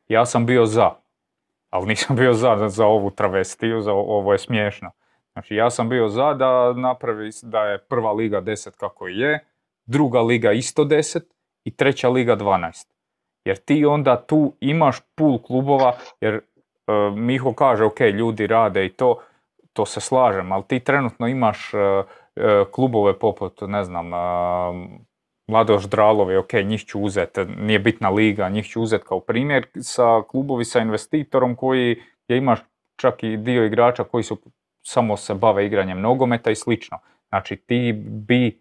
ja 0.08 0.26
sam 0.26 0.46
bio 0.46 0.66
za, 0.66 0.90
ali 1.70 1.86
nisam 1.86 2.16
bio 2.16 2.32
za, 2.32 2.68
za 2.68 2.86
ovu 2.86 3.10
travestiju, 3.10 3.80
za 3.80 3.92
ovo 3.92 4.32
je 4.32 4.38
smiješno. 4.38 4.90
Znači 5.32 5.54
ja 5.54 5.70
sam 5.70 5.88
bio 5.88 6.08
za 6.08 6.34
da 6.34 6.72
napravi 6.72 7.30
da 7.42 7.64
je 7.64 7.78
prva 7.78 8.12
liga 8.12 8.42
10 8.42 8.70
kako 8.76 9.06
je, 9.08 9.44
druga 9.86 10.20
liga 10.20 10.52
isto 10.52 10.84
10 10.84 11.20
i 11.64 11.76
treća 11.76 12.08
liga 12.08 12.36
12. 12.36 12.86
Jer 13.44 13.56
ti 13.56 13.84
onda 13.84 14.16
tu 14.26 14.52
imaš 14.60 15.00
pul 15.14 15.38
klubova, 15.38 15.96
jer 16.20 16.34
e, 16.34 16.40
Miho 17.16 17.52
kaže 17.52 17.84
ok, 17.84 18.00
ljudi 18.00 18.46
rade 18.46 18.86
i 18.86 18.88
to, 18.88 19.18
to 19.72 19.86
se 19.86 20.00
slažem, 20.00 20.52
ali 20.52 20.64
ti 20.64 20.80
trenutno 20.80 21.28
imaš 21.28 21.74
e, 21.74 21.78
e, 21.78 22.64
klubove 22.72 23.18
poput, 23.18 23.60
ne 23.60 23.84
znam, 23.84 24.10
Mladoš 25.50 25.84
Dralovi, 25.84 26.36
ok, 26.36 26.52
njih 26.52 26.84
ću 26.84 27.00
uzeti, 27.00 27.44
nije 27.44 27.78
bitna 27.78 28.10
liga, 28.10 28.48
njih 28.48 28.66
ću 28.66 28.82
uzeti 28.82 29.04
kao 29.04 29.20
primjer 29.20 29.66
sa 29.80 30.22
klubovi 30.28 30.64
sa 30.64 30.80
investitorom 30.80 31.56
koji 31.56 32.02
je 32.28 32.36
imaš 32.36 32.60
čak 32.96 33.22
i 33.22 33.36
dio 33.36 33.64
igrača 33.64 34.04
koji 34.04 34.24
su 34.24 34.38
samo 34.82 35.16
se 35.16 35.34
bave 35.34 35.66
igranjem 35.66 36.00
nogometa 36.00 36.50
i 36.50 36.54
slično. 36.54 36.98
Znači 37.28 37.56
ti 37.56 37.92
bi 38.06 38.60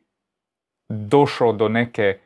došao 0.90 1.54
do 1.54 1.70
neke 1.70 2.18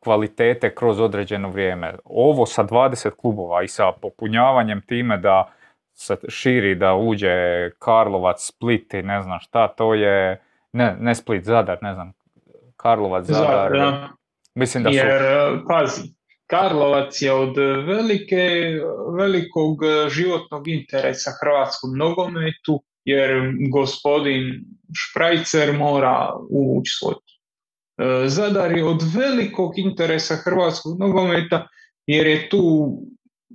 kvalitete 0.00 0.74
kroz 0.74 1.00
određeno 1.00 1.50
vrijeme. 1.50 1.94
Ovo 2.04 2.46
sa 2.46 2.64
20 2.64 3.10
klubova 3.16 3.62
i 3.62 3.68
sa 3.68 3.92
popunjavanjem 3.92 4.80
time 4.80 5.16
da 5.16 5.52
se 5.94 6.16
širi, 6.28 6.74
da 6.74 6.94
uđe 6.94 7.70
Karlovac, 7.78 8.46
Split 8.46 8.94
i 8.94 9.02
ne 9.02 9.22
znam 9.22 9.38
šta, 9.40 9.68
to 9.68 9.94
je, 9.94 10.42
ne, 10.72 10.96
ne 11.00 11.14
Split, 11.14 11.44
Zadar, 11.44 11.78
ne 11.82 11.94
znam, 11.94 12.12
Karlovac, 12.82 13.26
Zadar. 13.26 13.72
da. 13.72 14.08
Mislim 14.54 14.84
da 14.84 14.90
su... 14.90 14.96
Jer, 14.96 15.22
pazi, 15.68 16.02
Karlovac 16.46 17.22
je 17.22 17.32
od 17.32 17.56
velike, 17.86 18.72
velikog 19.18 19.78
životnog 20.08 20.68
interesa 20.68 21.30
hrvatskom 21.40 21.90
nogometu 21.96 22.82
jer 23.04 23.52
gospodin 23.72 24.64
Šprajcer 24.94 25.72
mora 25.72 26.32
uvući 26.50 26.90
svoj. 26.98 27.14
E, 27.98 28.28
Zadar 28.28 28.76
je 28.76 28.84
od 28.84 29.02
velikog 29.14 29.78
interesa 29.78 30.36
hrvatskog 30.44 30.98
nogometa 30.98 31.68
jer 32.06 32.26
je 32.26 32.48
tu 32.48 32.92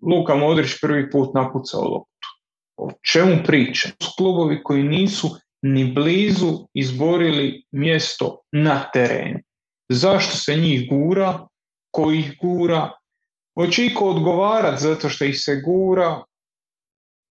Luka 0.02 0.36
Modrić 0.36 0.72
prvi 0.82 1.12
put 1.12 1.34
napucao 1.34 1.82
loptu. 1.82 2.28
O 2.78 2.90
čemu 3.12 3.36
priča? 3.46 3.90
Klubovi 4.18 4.64
koji 4.64 4.84
nisu 4.84 5.30
ni 5.64 5.86
blizu 5.94 6.68
izborili 6.74 7.64
mjesto 7.72 8.42
na 8.52 8.90
terenu. 8.94 9.40
Zašto 9.90 10.38
se 10.38 10.56
njih 10.56 10.90
gura? 10.90 11.48
Ko 11.92 12.12
ih 12.12 12.38
gura? 12.42 12.92
Hoće 13.56 13.86
iko 13.86 14.10
odgovarati 14.10 14.82
zato 14.82 15.10
što 15.10 15.26
ih 15.26 15.40
se 15.40 15.62
gura? 15.66 16.24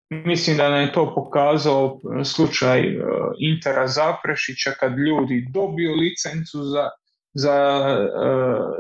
Mislim 0.10 0.58
da 0.58 0.70
nam 0.70 0.82
je 0.82 0.94
to 0.94 1.16
pokazao 1.16 2.00
slučaj 2.24 2.80
e, 2.80 3.02
Intera 3.40 3.88
Zaprešića 3.88 4.72
kad 4.80 4.98
ljudi 4.98 5.48
dobiju 5.54 5.96
licencu 5.96 6.64
za, 6.64 6.90
za 7.34 7.56
e, 7.56 8.08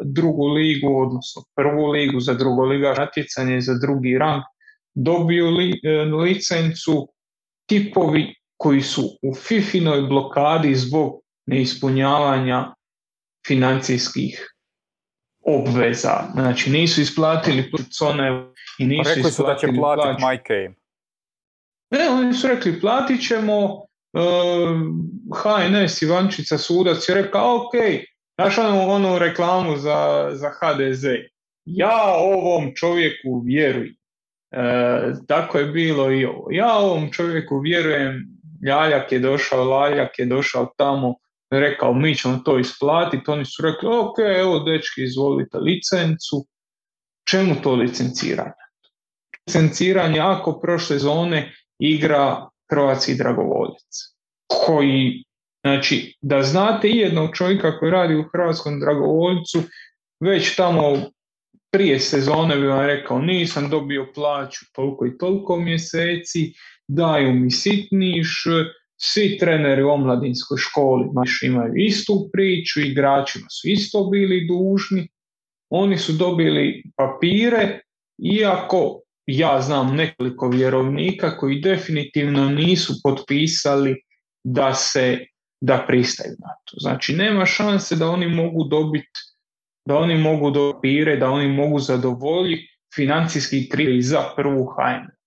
drugu 0.03 0.48
ligu, 0.48 1.02
odnosno 1.02 1.44
prvu 1.56 1.91
ligu, 1.91 2.19
za 2.19 2.34
drugo 2.34 2.65
liga 2.65 2.94
natjecanje, 2.98 3.61
za 3.61 3.73
drugi 3.82 4.18
rang, 4.18 4.41
dobiju 4.94 5.49
li, 5.49 5.82
licencu 6.23 7.07
tipovi 7.65 8.40
koji 8.61 8.81
su 8.81 9.01
u 9.21 9.35
Fifinoj 9.35 10.01
blokadi 10.01 10.75
zbog 10.75 11.21
neispunjavanja 11.45 12.73
financijskih 13.47 14.55
obveza. 15.45 16.29
Znači 16.33 16.69
nisu 16.69 17.01
isplatili 17.01 17.71
cone 17.97 18.45
i 18.79 18.85
nisu 18.85 19.09
Rekli 19.15 19.31
su 19.31 19.43
da 19.43 19.55
će 19.55 19.67
platiti 19.77 20.25
Mike 20.25 20.73
Ne, 21.91 22.09
oni 22.09 22.33
su 22.33 22.47
rekli 22.47 22.79
platit 22.79 23.27
ćemo, 23.27 23.65
uh, 23.75 23.81
HNS 25.35 26.01
Ivančica 26.01 26.57
sudac 26.57 27.09
je 27.09 27.15
rekao 27.15 27.55
ok, 27.55 27.73
znaš 28.39 28.57
onu, 28.57 28.89
onu 28.89 29.19
reklamu 29.19 29.77
za, 29.77 30.29
za 30.31 30.49
HDZ. 30.49 31.03
Ja 31.65 32.13
ovom 32.17 32.71
čovjeku 32.75 33.41
vjerujem. 33.45 33.95
E, 34.51 35.13
tako 35.27 35.57
je 35.57 35.65
bilo 35.65 36.11
i 36.11 36.25
ovo. 36.25 36.47
Ja 36.51 36.77
ovom 36.77 37.11
čovjeku 37.11 37.59
vjerujem, 37.59 38.31
Ljaljak 38.67 39.11
je 39.11 39.19
došao, 39.19 39.63
Laljak 39.63 40.19
je 40.19 40.25
došao 40.25 40.73
tamo, 40.77 41.15
rekao 41.51 41.93
mi 41.93 42.15
ćemo 42.15 42.41
to 42.45 42.59
isplatiti, 42.59 43.31
oni 43.31 43.45
su 43.45 43.63
rekli 43.63 43.89
ok, 43.89 44.15
evo 44.39 44.59
dečki 44.59 45.03
izvolite 45.03 45.57
licencu, 45.57 46.45
čemu 47.29 47.55
to 47.63 47.75
licenciranje? 47.75 48.61
Licenciranje 49.47 50.19
ako 50.19 50.59
prošle 50.59 50.97
zone 50.97 51.53
igra 51.79 52.49
hrvatski 52.71 53.15
dragovoljac, 53.15 54.11
koji, 54.65 55.23
znači, 55.65 56.17
da 56.21 56.43
znate 56.43 56.89
i 56.89 56.97
jednog 56.97 57.29
čovjeka 57.35 57.79
koji 57.79 57.91
radi 57.91 58.15
u 58.15 58.29
hrvatskom 58.31 58.79
dragovoljcu, 58.79 59.61
već 60.19 60.55
tamo 60.55 60.97
prije 61.71 61.99
sezone 61.99 62.55
bi 62.55 62.67
vam 62.67 62.85
rekao 62.85 63.19
nisam 63.19 63.69
dobio 63.69 64.11
plaću 64.15 64.65
toliko 64.71 65.05
i 65.05 65.17
toliko 65.17 65.55
mjeseci, 65.55 66.53
daju 66.95 67.34
mi 67.34 67.51
sitniš, 67.51 68.43
svi 68.97 69.38
treneri 69.38 69.84
u 69.84 69.89
omladinskoj 69.89 70.57
školi 70.57 71.05
imaju 71.43 71.73
istu 71.76 72.30
priču, 72.34 72.81
igračima 72.81 73.45
su 73.49 73.68
isto 73.68 74.03
bili 74.03 74.47
dužni, 74.47 75.07
oni 75.69 75.97
su 75.97 76.13
dobili 76.13 76.84
papire, 76.95 77.80
iako 78.18 79.01
ja 79.26 79.61
znam 79.61 79.95
nekoliko 79.95 80.49
vjerovnika 80.49 81.38
koji 81.38 81.61
definitivno 81.61 82.49
nisu 82.49 82.93
potpisali 83.03 83.95
da 84.43 84.73
se 84.73 85.19
da 85.61 85.85
pristaju 85.88 86.35
na 86.39 86.49
to. 86.65 86.77
Znači 86.80 87.13
nema 87.13 87.45
šanse 87.45 87.95
da 87.95 88.09
oni 88.09 88.27
mogu 88.27 88.63
dobiti 88.63 89.19
da 89.85 89.95
oni 89.97 90.18
mogu 90.18 90.53
papire, 90.53 91.18
da 91.18 91.30
oni 91.30 91.47
mogu 91.47 91.80
zadovoljiti 91.80 92.68
financijski 92.95 93.69
kriterij 93.69 94.01
za 94.01 94.23
prvu 94.35 94.65
HN. 94.65 95.20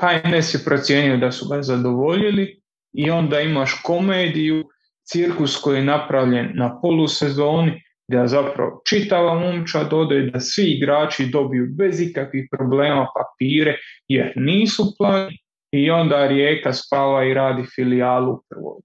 HNS 0.00 0.54
je 0.54 0.64
procijenio 0.64 1.16
da 1.16 1.32
su 1.32 1.48
ga 1.48 1.62
zadovoljili 1.62 2.60
i 2.92 3.10
onda 3.10 3.40
imaš 3.40 3.80
komediju, 3.84 4.64
cirkus 5.04 5.56
koji 5.56 5.76
je 5.76 5.84
napravljen 5.84 6.50
na 6.54 6.80
polusezoni, 6.82 7.82
da 8.08 8.26
zapravo 8.26 8.82
čitava 8.88 9.34
momča 9.34 9.84
dodaje 9.84 10.30
da 10.30 10.40
svi 10.40 10.64
igrači 10.64 11.26
dobiju 11.26 11.66
bez 11.70 12.00
ikakvih 12.00 12.48
problema 12.50 13.06
papire 13.14 13.76
jer 14.08 14.32
nisu 14.36 14.94
plani 14.98 15.38
i 15.72 15.90
onda 15.90 16.26
Rijeka 16.26 16.72
spava 16.72 17.24
i 17.24 17.34
radi 17.34 17.62
filijalu 17.74 18.32
u 18.32 18.42
prvoj. 18.48 18.80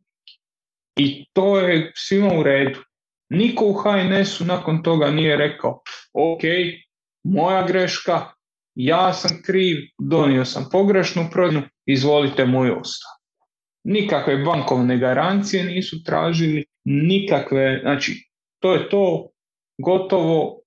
I 0.97 1.25
to 1.33 1.59
je 1.59 1.91
svima 1.95 2.39
u 2.39 2.43
redu. 2.43 2.79
Niko 3.29 3.65
u 3.65 3.73
HNS-u 3.73 4.45
nakon 4.45 4.83
toga 4.83 5.11
nije 5.11 5.37
rekao 5.37 5.81
ok, 6.13 6.41
moja 7.23 7.67
greška, 7.67 8.32
ja 8.75 9.13
sam 9.13 9.41
kriv, 9.45 9.77
donio 9.99 10.45
sam 10.45 10.67
pogrešnu 10.71 11.27
prodnju, 11.31 11.61
izvolite 11.85 12.45
moj 12.45 12.71
ostav. 12.71 13.09
Nikakve 13.83 14.37
bankovne 14.37 14.97
garancije 14.97 15.63
nisu 15.63 16.03
tražili, 16.03 16.65
nikakve, 16.85 17.79
znači 17.81 18.29
to 18.59 18.73
je 18.73 18.89
to, 18.89 19.29
gotovo, 19.77 20.59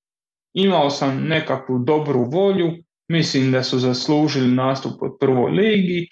imao 0.54 0.90
sam 0.90 1.28
nekakvu 1.28 1.78
dobru 1.78 2.24
volju, 2.24 2.72
mislim 3.08 3.52
da 3.52 3.62
su 3.62 3.78
zaslužili 3.78 4.48
nastup 4.48 5.02
od 5.02 5.16
prvoj 5.20 5.52
ligi, 5.52 6.08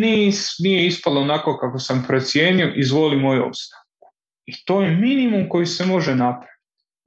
Nis, 0.00 0.58
nije 0.58 0.86
ispalo 0.86 1.20
onako 1.20 1.58
kako 1.58 1.78
sam 1.78 2.04
procijenio, 2.08 2.72
izvoli 2.76 3.16
moj 3.16 3.38
ostavku. 3.38 4.14
I 4.46 4.64
to 4.64 4.82
je 4.82 4.96
minimum 4.96 5.48
koji 5.48 5.66
se 5.66 5.86
može 5.86 6.14
napraviti. 6.14 6.57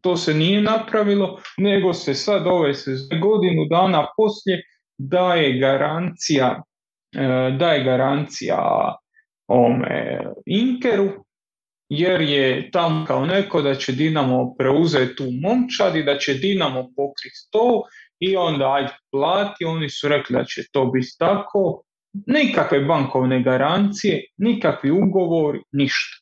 To 0.02 0.18
se 0.18 0.34
nije 0.34 0.62
napravilo, 0.62 1.40
nego 1.58 1.94
se 1.94 2.14
sad 2.14 2.48
ove 2.48 2.74
se 2.74 2.92
godinu 3.22 3.66
dana 3.70 4.08
poslije 4.18 4.64
daje 4.98 5.60
garancija, 5.60 6.64
e, 7.16 7.58
daje 7.60 7.84
garancija 7.84 8.96
ome 9.48 10.20
Inkeru, 10.46 11.10
jer 11.90 12.22
je 12.22 12.72
tamo 12.72 13.06
kao 13.06 13.26
neko 13.26 13.62
da 13.62 13.76
će 13.76 13.92
Dinamo 13.92 14.56
preuzeti 14.58 15.16
tu 15.16 15.24
momčad 15.42 15.96
i 15.96 16.04
da 16.04 16.18
će 16.18 16.34
Dinamo 16.34 16.84
pokriti 16.96 17.48
to 17.52 17.84
i 18.20 18.36
onda 18.36 18.74
ajde 18.74 18.94
plati, 19.12 19.66
oni 19.66 19.90
su 19.90 20.08
rekli 20.08 20.36
da 20.38 20.44
će 20.44 20.62
to 20.72 20.86
biti 20.86 21.16
tako, 21.20 21.84
nikakve 22.28 22.80
bankovne 22.80 23.44
garancije, 23.44 24.26
nikakvi 24.38 24.92
ugovori, 24.92 25.60
ništa. 25.72 26.18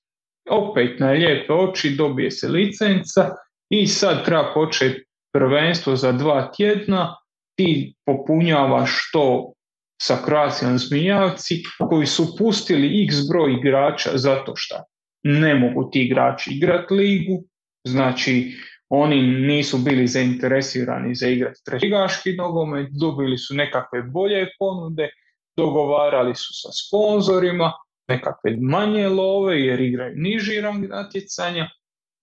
Opet 0.50 1.00
na 1.00 1.12
lijepe 1.12 1.54
oči 1.54 1.96
dobije 1.96 2.32
se 2.32 2.48
licenca 2.48 3.30
i 3.70 3.88
sad 3.88 4.26
treba 4.26 4.52
početi 4.54 5.06
prvenstvo 5.34 5.96
za 5.96 6.12
dva 6.12 6.52
tjedna, 6.52 7.16
ti 7.58 7.96
popunjavaš 8.06 9.10
to 9.14 9.54
sa 10.02 10.18
Croatian 10.26 10.78
Zmijavci 10.78 11.64
koji 11.90 12.06
su 12.06 12.38
pustili 12.38 13.04
x 13.04 13.16
broj 13.30 13.54
igrača 13.54 14.10
zato 14.14 14.54
što 14.56 14.76
ne 15.24 15.56
mogu 15.56 15.90
ti 15.92 16.02
igrači 16.02 16.52
igrati 16.54 16.94
ligu, 16.94 17.44
znači 17.88 18.52
oni 18.90 19.22
nisu 19.22 19.78
bili 19.78 20.08
zainteresirani 20.08 21.16
za 21.16 21.28
igrati 21.28 21.62
trećigaški 21.66 22.34
nogomet, 22.34 22.88
dobili 22.92 23.38
su 23.38 23.56
nekakve 23.56 24.02
bolje 24.02 24.48
ponude, 24.60 25.10
dogovarali 25.58 26.36
su 26.36 26.50
sa 26.52 26.70
sponzorima, 26.72 27.72
nekakve 28.08 28.58
manje 28.62 29.10
love 29.10 29.62
jer 29.62 29.82
igraju 29.82 30.14
niži 30.16 30.62
rang 30.62 30.90
natjecanja. 30.90 31.70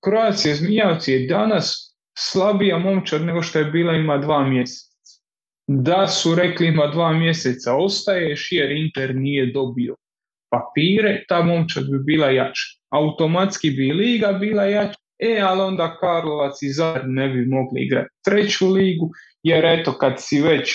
Croatia 0.07 0.55
Zmijavci 0.55 1.13
je 1.13 1.27
danas 1.27 1.97
slabija 2.19 2.79
momčad 2.79 3.23
nego 3.23 3.43
što 3.43 3.59
je 3.59 3.65
bila 3.65 3.93
ima 3.93 4.19
dva 4.19 4.49
mjeseca. 4.49 4.87
Da 5.69 6.07
su 6.07 6.35
rekli 6.35 6.67
ima 6.67 6.87
dva 6.87 7.13
mjeseca 7.13 7.75
ostaješ 7.75 8.49
jer 8.51 8.71
Inter 8.71 9.15
nije 9.15 9.53
dobio 9.53 9.97
papire, 10.51 11.25
ta 11.29 11.43
momčad 11.43 11.85
bi 11.91 11.99
bila 11.99 12.31
jača. 12.31 12.67
Automatski 12.91 13.71
bi 13.71 13.93
liga 13.93 14.33
bila 14.33 14.65
jača, 14.65 14.99
e, 15.19 15.41
ali 15.43 15.61
onda 15.61 15.97
Karlovac 16.01 16.63
i 16.63 16.73
Zadar 16.73 17.03
ne 17.07 17.29
bi 17.29 17.47
mogli 17.47 17.83
igrati 17.83 18.15
treću 18.25 18.69
ligu, 18.69 19.11
jer 19.43 19.65
eto, 19.65 19.93
kad 19.93 20.15
si 20.19 20.41
već 20.41 20.73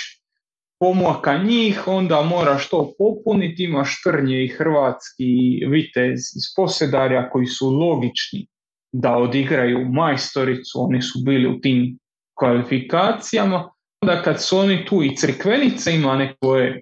pomaka 0.80 1.38
njih, 1.38 1.88
onda 1.88 2.22
moraš 2.22 2.70
to 2.70 2.94
popuniti, 2.98 3.64
imaš 3.64 4.02
Trnje 4.04 4.44
i 4.44 4.48
Hrvatski 4.48 5.26
vitez 5.68 6.20
iz 6.20 6.46
Posedarja 6.56 7.30
koji 7.30 7.46
su 7.46 7.70
logični 7.70 8.51
da 8.92 9.16
odigraju 9.18 9.86
majstoricu, 9.92 10.72
oni 10.82 11.02
su 11.02 11.20
bili 11.26 11.48
u 11.48 11.60
tim 11.62 11.98
kvalifikacijama, 12.40 13.72
onda 14.02 14.22
kad 14.22 14.44
su 14.44 14.58
oni 14.58 14.86
tu 14.86 15.04
i 15.04 15.16
Crkvenica 15.16 15.92
ima 15.92 16.16
neke, 16.16 16.82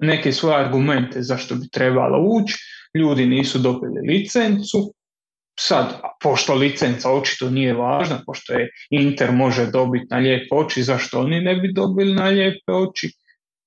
neke 0.00 0.32
svoje 0.32 0.56
argumente 0.56 1.22
zašto 1.22 1.54
bi 1.54 1.68
trebalo 1.68 2.18
ući, 2.22 2.54
ljudi 2.94 3.26
nisu 3.26 3.58
dobili 3.58 4.00
licencu, 4.08 4.94
sad, 5.60 6.00
pošto 6.22 6.54
licenca 6.54 7.10
očito 7.10 7.50
nije 7.50 7.74
važna, 7.74 8.22
pošto 8.26 8.52
je 8.52 8.70
Inter 8.90 9.32
može 9.32 9.66
dobiti 9.66 10.06
na 10.10 10.16
lijepe 10.16 10.54
oči, 10.54 10.82
zašto 10.82 11.20
oni 11.20 11.40
ne 11.40 11.56
bi 11.56 11.72
dobili 11.72 12.14
na 12.14 12.24
lijepe 12.24 12.72
oči? 12.72 13.12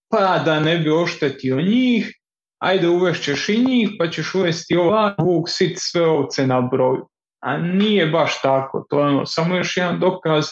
Pa 0.10 0.40
da 0.46 0.60
ne 0.60 0.78
bi 0.78 0.90
oštetio 0.90 1.62
njih, 1.62 2.14
ajde 2.60 2.88
uvešćeš 2.88 3.50
i 3.50 3.58
njih, 3.58 3.90
pa 4.00 4.10
ćeš 4.10 4.36
uvesti 4.36 4.76
ovaj 4.76 5.14
vuk, 5.20 5.50
sit 5.50 5.74
sve 5.76 6.06
ovce 6.06 6.48
na 6.48 6.62
broju. 6.62 7.08
A 7.48 7.58
nije 7.58 8.08
baš 8.08 8.42
tako, 8.42 8.86
to 8.90 9.00
je 9.00 9.06
ono, 9.06 9.26
samo 9.26 9.56
još 9.56 9.78
jedan 9.78 10.00
dokaz 10.00 10.46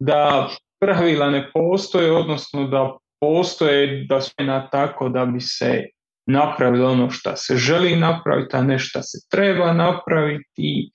da 0.00 0.48
pravila 0.80 1.30
ne 1.30 1.50
postoje, 1.52 2.12
odnosno 2.12 2.64
da 2.64 2.96
postoje 3.20 4.04
da 4.08 4.20
su 4.20 4.32
na 4.38 4.68
tako 4.70 5.08
da 5.08 5.24
bi 5.24 5.40
se 5.40 5.84
napravilo 6.26 6.90
ono 6.90 7.10
što 7.10 7.36
se 7.36 7.56
želi 7.56 7.96
napraviti, 7.96 8.56
a 8.56 8.62
ne 8.62 8.78
što 8.78 9.02
se 9.02 9.18
treba 9.30 9.72
napraviti. 9.72 10.90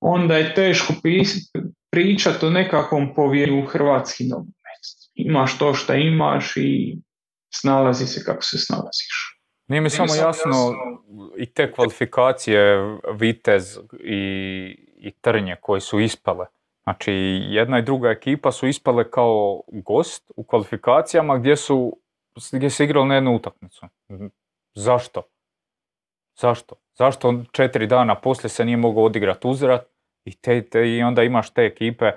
Onda 0.00 0.36
je 0.36 0.54
teško 0.54 0.92
pričati 1.90 2.46
o 2.46 2.50
nekakvom 2.50 3.14
povjerenju 3.14 3.62
u 3.62 3.66
hrvatski 3.66 4.24
nogomet. 4.24 4.84
Imaš 5.14 5.58
to 5.58 5.74
što 5.74 5.94
imaš 5.94 6.56
i 6.56 6.98
snalazi 7.54 8.06
se 8.06 8.24
kako 8.24 8.42
se 8.42 8.58
snalaziš. 8.58 9.39
Nije 9.70 9.80
mi 9.80 9.90
samo 9.90 10.14
jasno 10.14 10.74
i 11.36 11.46
te 11.46 11.72
kvalifikacije 11.72 12.76
Vitez 13.12 13.78
i, 14.00 14.18
i 14.96 15.10
Trnje 15.20 15.56
koji 15.60 15.80
su 15.80 16.00
ispale. 16.00 16.46
Znači, 16.82 17.12
jedna 17.48 17.78
i 17.78 17.82
druga 17.82 18.10
ekipa 18.10 18.52
su 18.52 18.66
ispale 18.66 19.10
kao 19.10 19.62
gost 19.72 20.32
u 20.36 20.44
kvalifikacijama 20.44 21.38
gdje 21.38 21.56
su 21.56 21.96
gdje 22.52 22.70
se 22.70 22.84
igralo 22.84 23.06
na 23.06 23.14
jednu 23.14 23.36
utakmicu. 23.36 23.86
Zašto? 24.74 25.22
Zašto? 26.36 26.76
Zašto 26.94 27.34
četiri 27.52 27.86
dana 27.86 28.14
poslije 28.14 28.50
se 28.50 28.64
nije 28.64 28.76
mogao 28.76 29.04
odigrati 29.04 29.46
uzrat 29.46 29.86
i, 30.24 30.34
te, 30.36 30.88
i 30.96 31.02
onda 31.02 31.22
imaš 31.22 31.50
te 31.50 31.62
ekipe 31.62 32.12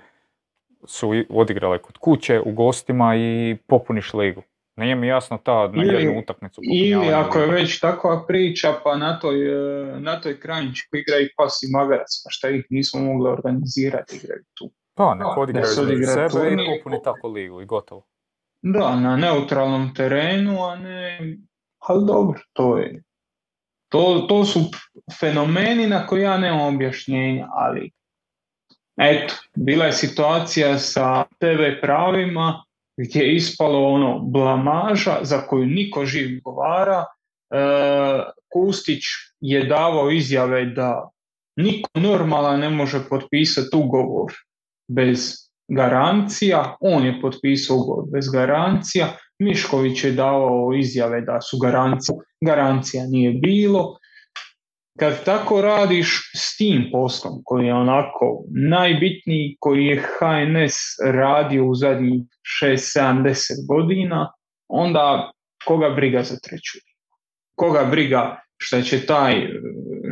su 0.86 1.12
odigrale 1.30 1.78
kod 1.78 1.98
kuće, 1.98 2.42
u 2.46 2.52
gostima 2.52 3.16
i 3.16 3.58
popuniš 3.68 4.14
ligu. 4.14 4.44
Nije 4.76 4.96
mi 4.96 5.08
jasno 5.08 5.38
ta 5.38 5.68
na 5.68 5.84
jednu 5.84 6.20
utakmicu. 6.20 6.62
Ili 6.64 7.14
ako 7.14 7.40
je 7.40 7.48
već 7.48 7.80
takva 7.80 8.26
priča, 8.28 8.74
pa 8.84 8.96
na 8.96 9.20
toj, 9.20 9.48
e, 9.48 10.00
na 10.00 10.22
toj 10.22 10.40
krajničku 10.40 10.98
igra 10.98 11.18
i 11.20 11.30
pas 11.38 11.64
i 11.64 11.72
magarac, 11.72 12.22
pa 12.24 12.30
šta 12.30 12.50
ih 12.50 12.66
nismo 12.70 13.00
mogli 13.02 13.30
organizirati, 13.30 14.16
igraju 14.16 14.44
tu. 14.54 14.72
Pa, 14.94 15.16
neko 15.16 15.42
odigraju 15.42 15.68
sebe 16.06 16.54
i 16.54 16.78
popuni 16.78 16.98
tako 17.04 17.28
ligu 17.28 17.62
i 17.62 17.66
gotovo. 17.66 18.06
Da, 18.62 18.96
na 18.96 19.18
neutralnom 19.18 19.94
terenu, 19.96 20.64
a 20.64 20.76
ne... 20.76 21.20
Ali 21.80 22.06
dobro, 22.06 22.40
to 22.54 22.78
je... 22.78 23.04
To, 23.90 24.26
to 24.30 24.46
su 24.46 24.60
fenomeni 25.20 25.88
na 25.88 26.08
koje 26.08 26.22
ja 26.22 26.38
nemam 26.38 26.76
objašnjenja, 26.76 27.48
ali 27.52 27.92
eto, 28.98 29.34
bila 29.56 29.86
je 29.86 29.92
situacija 29.92 30.80
sa 30.80 31.24
TV 31.24 31.82
pravima 31.82 32.64
gdje 32.98 33.20
je 33.20 33.36
ispalo 33.36 33.88
ono 33.88 34.20
blamaža 34.20 35.18
za 35.22 35.42
koju 35.48 35.66
niko 35.66 36.06
živ 36.06 36.42
govara. 36.44 37.06
E, 37.06 37.58
Kustić 38.54 39.04
je 39.42 39.64
davao 39.66 40.12
izjave 40.12 40.66
da 40.66 41.10
niko 41.56 41.90
normalan 42.00 42.60
ne 42.60 42.70
može 42.70 43.00
potpisati 43.10 43.76
ugovor 43.76 44.34
bez 44.88 45.34
garancija, 45.68 46.78
on 46.80 47.06
je 47.06 47.22
potpisao 47.22 47.78
ugovor 47.78 48.06
bez 48.14 48.30
garancija, 48.30 49.08
Mišković 49.40 50.04
je 50.04 50.12
davao 50.12 50.74
izjave 50.74 51.22
da 51.22 51.42
su 51.42 51.58
garancije, 51.58 52.18
garancija 52.42 53.06
nije 53.08 53.32
bilo. 53.32 53.98
Kad 55.00 55.26
tako 55.26 55.62
radiš 55.62 56.32
s 56.36 56.58
tim 56.58 56.90
poslom 56.92 57.42
koji 57.46 57.66
je 57.66 57.74
onako 57.74 58.44
najbitniji, 58.70 59.56
koji 59.60 59.86
je 59.86 60.02
HNS 60.02 60.78
radio 61.06 61.66
u 61.66 61.76
zadnjih 61.76 62.22
6-70 62.64 63.34
godina, 63.68 64.32
onda 64.68 65.32
koga 65.66 65.90
briga 65.90 66.24
za 66.24 66.36
treću 66.44 66.78
Koga 67.56 67.86
briga 67.92 68.42
šta 68.58 68.82
će 68.82 69.06
taj, 69.06 69.48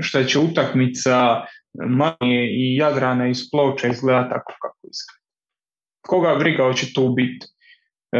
šta 0.01 0.23
će 0.23 0.39
utakmica 0.39 1.45
manje 1.73 2.47
i 2.51 2.75
Jadrana 2.75 3.27
iz 3.27 3.37
Ploča 3.51 3.87
izgleda 3.87 4.29
tako 4.29 4.53
kako 4.61 4.77
izgleda. 4.83 5.21
Koga 6.07 6.35
briga 6.39 6.63
hoće 6.63 6.93
tu 6.93 7.09
biti 7.09 7.47
e, 8.11 8.19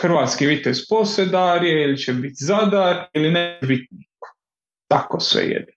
hrvatski 0.00 0.46
vitez 0.46 0.88
posedarje 0.88 1.84
ili 1.84 1.96
će 1.96 2.12
biti 2.12 2.36
zadar 2.38 3.06
ili 3.12 3.30
ne 3.30 3.58
biti 3.62 3.88
niko. 3.90 4.13
Tako 4.88 5.20
sve 5.20 5.42
jede. 5.42 5.72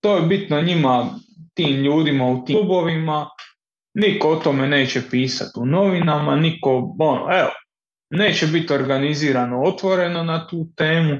To, 0.00 0.16
je 0.16 0.22
bitno 0.22 0.62
njima, 0.62 1.10
tim 1.54 1.76
ljudima 1.76 2.26
u 2.26 2.44
tim 2.44 2.56
klubovima. 2.56 3.26
Niko 3.94 4.28
o 4.28 4.36
tome 4.36 4.68
neće 4.68 5.02
pisati 5.10 5.60
u 5.60 5.66
novinama, 5.66 6.36
niko, 6.36 6.96
ono, 6.98 7.38
evo, 7.38 7.50
neće 8.10 8.46
biti 8.46 8.72
organizirano 8.72 9.62
otvoreno 9.62 10.22
na 10.22 10.46
tu 10.46 10.66
temu, 10.76 11.16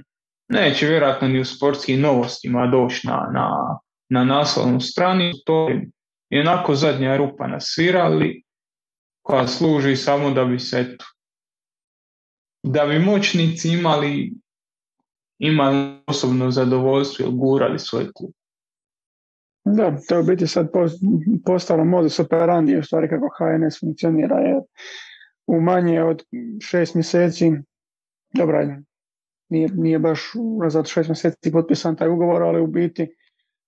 neće 0.48 0.86
vjerojatno 0.86 1.28
ni 1.28 1.40
u 1.40 1.44
sportskim 1.44 2.00
novostima 2.00 2.66
doći 2.66 3.06
na, 3.06 3.30
na, 3.32 3.78
na 4.08 4.24
naslovnu 4.24 4.80
stranicu, 4.80 5.42
to 5.46 5.68
je 6.30 6.40
onako 6.40 6.74
zadnja 6.74 7.16
rupa 7.16 7.46
na 7.46 7.60
svirali, 7.60 8.42
koja 9.22 9.46
služi 9.46 9.96
samo 9.96 10.30
da 10.30 10.44
bi 10.44 10.58
se 10.58 10.96
da 12.62 12.86
bi 12.86 12.98
moćnici 12.98 13.68
imali 13.68 14.32
imali 15.38 15.98
osobno 16.06 16.50
zadovoljstvo 16.50 17.26
i 17.26 17.32
gurali 17.32 17.78
svoj 17.78 18.12
klub. 18.14 18.30
Da, 19.64 19.96
to 20.08 20.16
je 20.16 20.22
biti 20.22 20.46
sad 20.46 20.68
postalo 21.46 21.84
modus 21.84 22.20
operandi 22.20 22.78
u 22.78 22.82
stvari 22.82 23.08
kako 23.08 23.28
HNS 23.38 23.80
funkcionira 23.80 24.36
jer 24.36 24.56
u 25.46 25.60
manje 25.60 26.02
od 26.02 26.22
šest 26.62 26.94
mjeseci, 26.94 27.52
dobra, 28.34 28.82
nije, 29.48 29.68
nije 29.68 29.98
baš 29.98 30.20
unazad 30.34 30.86
šest 30.86 31.08
mjeseci 31.08 31.52
potpisan 31.52 31.96
taj 31.96 32.08
ugovor, 32.08 32.42
ali 32.42 32.60
u 32.60 32.66
biti 32.66 33.08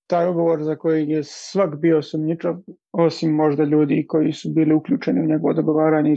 taj 0.07 0.29
ugovor 0.29 0.63
za 0.63 0.77
koji 0.77 1.09
je 1.09 1.23
svak 1.25 1.77
bio 1.77 2.03
sumnjičav, 2.03 2.57
osim 2.93 3.35
možda 3.35 3.65
ljudi 3.65 4.07
koji 4.09 4.33
su 4.33 4.49
bili 4.51 4.75
uključeni 4.75 5.21
u 5.21 5.27
njegovo 5.27 5.53
dogovaranje 5.53 6.15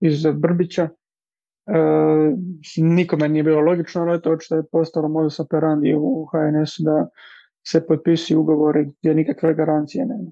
izuzev, 0.00 0.34
Brbića. 0.34 0.88
E, 1.66 1.78
nikome 2.76 3.28
nije 3.28 3.42
bilo 3.42 3.60
logično, 3.60 4.02
ali 4.02 4.22
to 4.22 4.30
očito 4.30 4.54
je 4.54 4.68
postalo 4.72 5.08
modus 5.08 5.40
operandi 5.40 5.94
u 5.94 6.28
HNS 6.32 6.76
da 6.78 7.08
se 7.66 7.86
potpisuju 7.86 8.40
ugovori 8.40 8.86
gdje 9.00 9.14
nikakve 9.14 9.54
garancije 9.54 10.06
nema. 10.06 10.30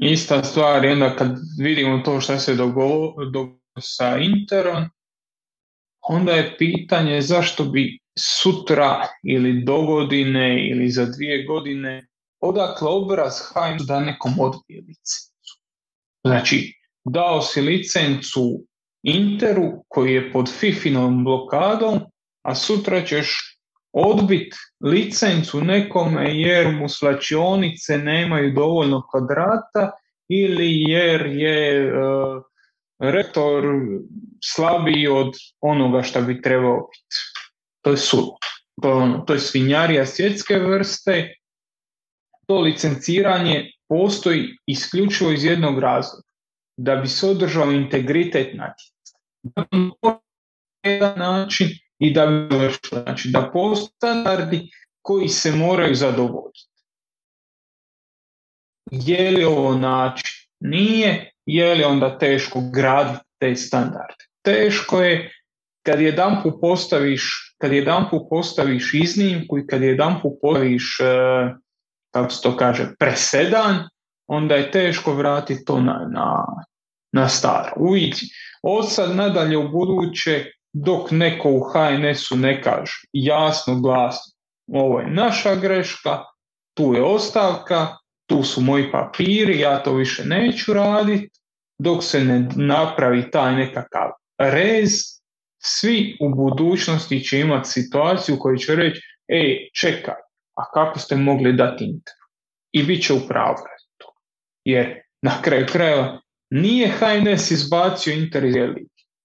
Ista 0.00 0.42
stvar 0.44 0.84
je 0.84 0.92
onda 0.92 1.16
kad 1.16 1.38
vidimo 1.62 1.98
to 1.98 2.20
što 2.20 2.38
se 2.38 2.54
dogodilo 2.54 3.58
sa 3.80 4.16
Interom, 4.16 4.84
onda 6.00 6.32
je 6.32 6.56
pitanje 6.58 7.20
zašto 7.20 7.64
bi 7.64 7.98
sutra 8.18 9.06
ili 9.22 9.64
do 9.64 9.82
godine 9.82 10.70
ili 10.70 10.88
za 10.88 11.06
dvije 11.06 11.44
godine 11.44 12.06
odakle 12.40 12.88
obraz 12.88 13.32
HM 13.40 13.86
da 13.86 14.00
nekom 14.00 14.32
odbije 14.40 14.80
licencu. 14.80 15.60
Znači, 16.24 16.72
dao 17.04 17.42
si 17.42 17.60
licencu 17.60 18.64
Interu 19.04 19.84
koji 19.88 20.14
je 20.14 20.32
pod 20.32 20.52
Fifinom 20.58 21.24
blokadom, 21.24 22.00
a 22.42 22.54
sutra 22.54 23.04
ćeš 23.04 23.58
odbit 23.92 24.54
licencu 24.80 25.60
nekome 25.60 26.38
jer 26.40 26.72
mu 26.72 26.88
slačionice 26.88 27.98
nemaju 27.98 28.52
dovoljno 28.52 29.06
kvadrata 29.10 29.90
ili 30.28 30.80
jer 30.80 31.26
je 31.26 31.86
uh, 31.92 32.42
rektor 32.98 33.64
slabiji 34.44 35.08
od 35.08 35.32
onoga 35.60 36.02
što 36.02 36.22
bi 36.22 36.42
trebao 36.42 36.88
biti. 36.90 37.16
To 37.80 37.90
je 37.90 37.96
sud. 37.96 38.28
To 38.82 38.92
ono, 38.92 39.18
to 39.18 39.32
je 39.32 39.40
svinjarija 39.40 40.06
svjetske 40.06 40.58
vrste. 40.58 41.34
To 42.46 42.60
licenciranje 42.60 43.70
postoji 43.88 44.48
isključivo 44.66 45.30
iz 45.30 45.44
jednog 45.44 45.78
razloga. 45.78 46.28
Da 46.76 46.96
bi 46.96 47.08
se 47.08 47.26
održao 47.26 47.72
integritet 47.72 48.54
natjecanja. 48.54 48.93
Jedan 50.84 51.18
način 51.18 51.68
i 51.98 52.12
da 52.12 52.48
znači 52.88 53.28
da 53.28 53.50
postoje 53.52 53.90
standardi 53.96 54.70
koji 55.02 55.28
se 55.28 55.52
moraju 55.52 55.94
zadovoljiti. 55.94 56.68
Je 58.90 59.30
li 59.30 59.44
ovo 59.44 59.74
način? 59.74 60.48
Nije. 60.60 61.30
Je 61.46 61.74
li 61.74 61.84
onda 61.84 62.18
teško 62.18 62.60
graditi 62.74 63.24
te 63.38 63.56
standarde? 63.56 64.24
Teško 64.42 65.00
je 65.00 65.32
kad 65.86 66.00
jedan 66.00 66.42
postaviš, 66.60 67.54
kad 67.58 67.72
jedan 67.72 68.04
postaviš 68.30 68.94
iznimku 68.94 69.58
i 69.58 69.66
kad 69.66 69.82
jedan 69.82 70.20
postaviš, 70.22 71.00
e, 71.00 71.04
kako 72.10 72.30
se 72.30 72.42
to 72.42 72.56
kaže, 72.56 72.88
presedan, 72.98 73.88
onda 74.26 74.54
je 74.54 74.70
teško 74.70 75.14
vratiti 75.14 75.64
to 75.64 75.80
na, 75.80 76.08
na, 76.12 76.46
na 77.12 77.28
staro. 77.28 77.72
Uvijek, 77.76 78.14
od 78.64 78.92
sad 78.92 79.16
nadalje 79.16 79.58
u 79.58 79.68
buduće, 79.68 80.44
dok 80.72 81.10
neko 81.10 81.50
u 81.50 81.60
HNS-u 81.60 82.36
ne 82.36 82.62
kaže 82.62 82.92
jasno, 83.12 83.80
glasno, 83.80 84.32
ovo 84.72 85.00
je 85.00 85.10
naša 85.10 85.54
greška, 85.54 86.24
tu 86.74 86.94
je 86.94 87.02
ostavka, 87.02 87.96
tu 88.26 88.42
su 88.42 88.60
moji 88.60 88.92
papiri, 88.92 89.60
ja 89.60 89.82
to 89.82 89.94
više 89.94 90.24
neću 90.24 90.72
raditi, 90.72 91.30
dok 91.78 92.04
se 92.04 92.24
ne 92.24 92.48
napravi 92.56 93.30
taj 93.30 93.54
nekakav 93.56 94.10
rez, 94.38 94.90
svi 95.58 96.16
u 96.20 96.34
budućnosti 96.34 97.24
će 97.24 97.40
imati 97.40 97.68
situaciju 97.70 98.36
koju 98.38 98.56
će 98.56 98.74
reći, 98.74 99.00
ej, 99.28 99.68
čekaj, 99.80 100.14
a 100.56 100.70
kako 100.74 100.98
ste 100.98 101.16
mogli 101.16 101.52
dati 101.52 101.84
Inter? 101.84 102.14
I 102.72 102.82
bit 102.82 103.06
će 103.06 103.12
u 103.12 103.20
to. 103.96 104.14
Jer 104.64 105.00
na 105.22 105.42
kraju 105.42 105.66
krajeva 105.72 106.20
nije 106.54 106.88
HNS 106.88 107.50
izbacio 107.50 108.14
Inter 108.14 108.44
iz 108.44 108.54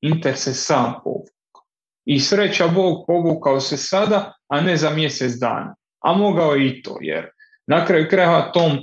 Inter 0.01 0.37
se 0.37 0.53
sam 0.53 0.93
povukao. 1.03 1.63
I 2.05 2.19
sreća 2.19 2.67
Bog 2.67 3.03
povukao 3.07 3.59
se 3.59 3.77
sada, 3.77 4.33
a 4.47 4.61
ne 4.61 4.77
za 4.77 4.89
mjesec 4.89 5.33
dana. 5.39 5.75
A 5.99 6.13
mogao 6.13 6.57
i 6.57 6.81
to, 6.81 6.97
jer 7.01 7.29
na 7.67 7.85
kraju 7.85 8.07
krajeva 8.09 8.51
tom 8.51 8.71
e, 8.71 8.79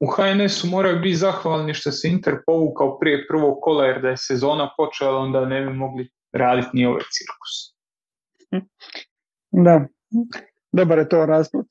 u 0.00 0.06
HNS-u 0.06 0.66
moraju 0.66 1.00
biti 1.00 1.16
zahvalni 1.16 1.74
što 1.74 1.92
se 1.92 2.08
Inter 2.08 2.34
povukao 2.46 2.98
prije 2.98 3.26
prvog 3.28 3.58
kola 3.60 3.86
jer 3.86 4.02
da 4.02 4.08
je 4.08 4.16
sezona 4.16 4.70
počela 4.76 5.18
onda 5.18 5.44
ne 5.44 5.60
bi 5.60 5.72
mogli 5.72 6.10
raditi 6.32 6.68
ni 6.72 6.86
ovaj 6.86 7.02
cirkus. 7.12 7.76
Da, 9.50 9.86
dobar 10.72 10.98
je 10.98 11.08
to 11.08 11.26
rasput. 11.26 11.66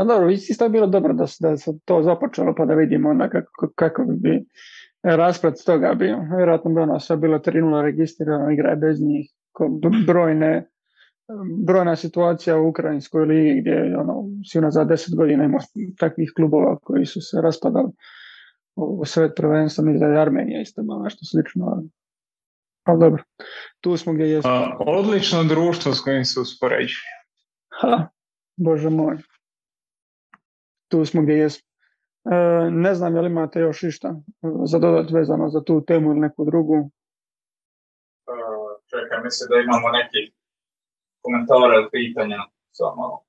A 0.00 0.04
dobro, 0.04 0.30
isto 0.30 0.64
je 0.64 0.70
bilo 0.70 0.86
dobro 0.86 1.12
da, 1.12 1.24
da 1.40 1.56
se 1.56 1.72
to 1.84 2.02
započelo 2.02 2.54
pa 2.56 2.64
da 2.64 2.74
vidimo 2.74 3.10
onda 3.10 3.28
kako, 3.28 3.68
kako 3.74 4.04
bi 4.08 4.44
rasplet 5.02 5.54
toga 5.66 5.94
bio. 5.94 6.18
Vjerojatno 6.36 6.70
bi 6.74 6.80
ono 6.80 7.00
sve 7.00 7.16
bilo 7.16 7.38
3-0 7.38 7.82
registrirano, 7.82 8.50
igra 8.50 8.70
je 8.70 8.76
bez 8.76 9.00
njih, 9.00 9.30
brojne 10.06 10.66
brojna 11.66 11.96
situacija 11.96 12.58
u 12.58 12.68
Ukrajinskoj 12.68 13.24
ligi 13.24 13.60
gdje 13.60 13.98
ono, 13.98 14.24
si 14.52 14.60
za 14.70 14.84
deset 14.84 15.14
godina 15.16 15.44
ima 15.44 15.58
takvih 15.98 16.32
klubova 16.36 16.78
koji 16.78 17.06
su 17.06 17.20
se 17.20 17.40
raspadali 17.42 17.88
u 18.76 19.04
svet 19.04 19.32
prvenstva, 19.36 19.84
mislim 19.84 20.00
da 20.00 20.14
je 20.14 20.22
Armenija 20.22 20.60
isto 20.60 20.82
malo 20.82 21.02
nešto 21.02 21.24
slično. 21.24 21.82
Ali 22.84 23.00
dobro, 23.00 23.22
tu 23.80 23.96
smo 23.96 24.12
gdje 24.12 24.24
jesmo. 24.24 24.50
odlično 24.78 25.44
društvo 25.44 25.92
s 25.92 26.00
kojim 26.00 26.24
se 26.24 26.40
uspoređuje. 26.40 27.12
Ha, 27.80 28.08
bože 28.56 28.90
moj. 28.90 29.16
Tu 30.88 31.04
smo 31.04 31.22
gdje 31.22 31.34
jesmo. 31.34 31.68
E, 32.24 32.70
ne 32.70 32.94
znam 32.94 33.16
je 33.16 33.22
li 33.22 33.30
imate 33.30 33.60
još 33.60 33.82
išta 33.82 34.14
za 34.64 34.78
dodat 34.78 35.10
vezano 35.10 35.48
za 35.48 35.64
tu 35.64 35.84
temu 35.84 36.10
ili 36.10 36.20
neku 36.20 36.44
drugu. 36.44 36.90
E, 38.28 38.32
čekaj, 38.90 39.24
mislim 39.24 39.48
da 39.50 39.56
imamo 39.56 39.88
neki 39.88 40.32
komentare 41.22 41.74
ili 41.76 41.88
pitanja. 41.90 42.38
Samo. 42.72 43.22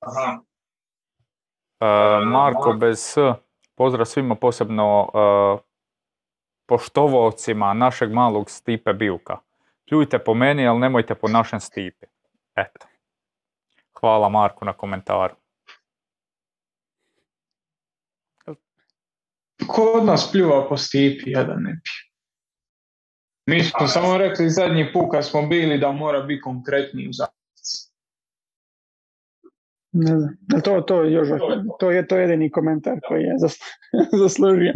Aha. 0.00 0.40
Uh, 1.80 2.32
Marko 2.32 2.72
bez 2.72 2.98
S, 2.98 3.16
pozdrav 3.74 4.06
svima 4.06 4.34
posebno 4.34 5.10
uh, 5.14 5.60
poštovocima 6.66 7.74
našeg 7.74 8.12
malog 8.12 8.50
Stipe 8.50 8.92
Bilka. 8.92 9.38
Pljujte 9.88 10.18
po 10.18 10.34
meni, 10.34 10.68
ali 10.68 10.78
nemojte 10.78 11.14
po 11.14 11.28
našem 11.28 11.60
Stipi. 11.60 12.06
Eto. 12.56 12.86
Hvala 14.00 14.28
Marku 14.28 14.64
na 14.64 14.72
komentaru. 14.72 15.34
Ko 19.66 19.82
od 19.82 20.04
nas 20.04 20.32
pljuva 20.32 20.68
po 20.68 20.76
Stipi, 20.76 21.30
jedan 21.30 21.62
ne 21.62 21.80
pije. 21.84 22.14
Mi 23.46 23.64
smo 23.64 23.86
samo 23.86 24.18
rekli 24.18 24.50
zadnji 24.50 24.92
put 24.92 25.10
kad 25.10 25.26
smo 25.26 25.46
bili 25.46 25.78
da 25.78 25.92
mora 25.92 26.20
biti 26.20 26.40
konkretniji 26.40 27.08
u 27.08 27.12
zajednici. 27.12 27.94
Ne 29.92 30.18
znam, 30.18 30.36
to, 30.64 30.80
to, 30.80 31.04
još, 31.04 31.28
to 31.78 31.90
je 31.90 32.06
to 32.06 32.16
jedini 32.16 32.50
komentar 32.50 32.98
koji 33.08 33.22
je 33.22 33.34
zaslužio 34.22 34.72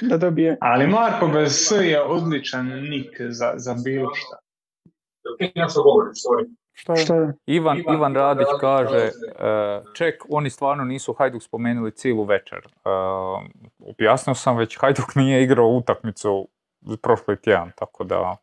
da 0.00 0.16
dobije. 0.16 0.56
Ali 0.60 0.86
Marko 0.86 1.28
bez 1.28 1.52
S 1.52 1.70
je 1.70 2.02
odličan 2.02 2.66
nik 2.66 3.20
za, 3.28 3.52
za 3.56 3.74
bilo 3.84 4.14
šta. 4.14 4.36
Što 6.72 6.94
je? 6.94 7.32
Ivan, 7.46 7.78
Ivan 7.94 8.14
Radić 8.14 8.46
kaže, 8.60 8.96
e, 8.96 9.10
ček, 9.94 10.22
oni 10.28 10.50
stvarno 10.50 10.84
nisu 10.84 11.12
Hajduk 11.12 11.42
spomenuli 11.42 11.90
cijelu 11.90 12.24
večer. 12.24 12.58
Uh, 12.58 13.42
objasnio 13.88 14.34
sam 14.34 14.56
već, 14.56 14.78
Hajduk 14.80 15.14
nije 15.14 15.42
igrao 15.42 15.68
utakmicu 15.68 16.48
prošli 17.02 17.40
tjedan, 17.40 17.70
tako 17.76 18.04
da 18.04 18.36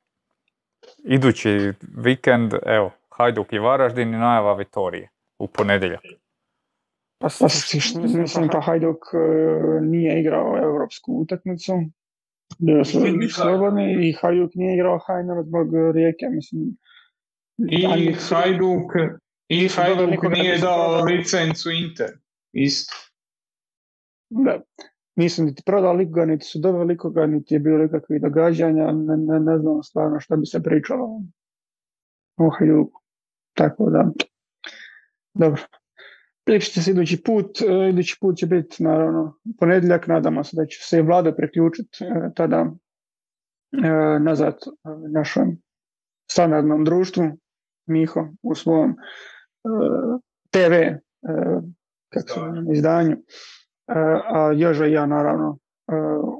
idući 1.03 1.73
vikend, 1.97 2.53
evo, 2.65 2.91
Hajduk 3.09 3.53
i 3.53 3.59
Varaždin 3.59 4.13
i 4.13 4.17
najava 4.17 4.53
Vitorije 4.53 5.09
u 5.39 5.47
ponedjeljak. 5.47 6.01
Pa, 7.19 7.27
pa 7.39 7.45
mislim 8.11 8.49
pa 8.51 8.61
Hajduk 8.61 8.97
e, 9.13 9.17
nije 9.81 10.19
igrao 10.19 10.57
europsku 10.57 11.13
utakmicu. 11.13 11.73
Bio 12.59 12.85
su 12.85 12.99
slobodni 13.35 14.09
i 14.09 14.13
Hajduk 14.21 14.51
nije 14.55 14.73
igrao 14.73 14.99
Hajner 15.07 15.43
zbog 15.43 15.67
rijeke, 15.93 16.25
mislim. 16.29 16.77
I 17.67 18.13
Hajduk, 18.13 18.91
i 19.47 19.67
Hajduk 19.67 20.23
nije 20.31 20.57
dao 20.57 21.03
licencu 21.03 21.69
Inter, 21.71 22.09
isto. 22.53 22.93
Da, 24.29 24.61
nisu 25.15 25.43
niti 25.43 25.63
prodali 25.65 25.97
likoga, 25.97 26.25
niti 26.25 26.45
su 26.45 26.59
doveli 26.59 26.85
likoga, 26.85 27.25
niti 27.25 27.53
je 27.53 27.59
bilo 27.59 27.85
ikakvih 27.85 28.21
događanja, 28.21 28.91
ne, 28.91 29.17
ne, 29.17 29.39
ne 29.39 29.57
znam 29.57 29.83
stvarno 29.83 30.19
što 30.19 30.37
bi 30.37 30.45
se 30.45 30.63
pričalo 30.63 31.21
o 32.37 32.49
Hajduku. 32.49 33.01
Tako 33.53 33.89
da, 33.89 34.11
dobro. 35.33 35.61
Pričat 36.45 36.73
će 36.73 36.83
se 36.83 36.91
idući 36.91 37.23
put, 37.23 37.61
e, 37.61 37.89
idući 37.89 38.17
put 38.21 38.37
će 38.37 38.45
biti 38.45 38.83
naravno 38.83 39.39
ponedjeljak, 39.59 40.07
nadamo 40.07 40.43
se 40.43 40.55
da 40.55 40.65
će 40.65 40.79
se 40.81 40.99
i 40.99 41.01
vlada 41.01 41.35
priključiti 41.35 42.03
e, 42.03 42.33
tada 42.35 42.65
e, 43.71 44.19
nazad 44.19 44.57
našem 45.13 45.61
standardnom 46.31 46.85
društvu, 46.85 47.23
Miho 47.89 48.27
u 48.43 48.55
svom 48.55 48.95
TV 50.51 50.73
kako 52.09 52.53
izdanju 52.73 53.17
a 54.33 54.51
Joža 54.55 54.85
i 54.85 54.91
ja 54.91 55.05
naravno 55.05 55.57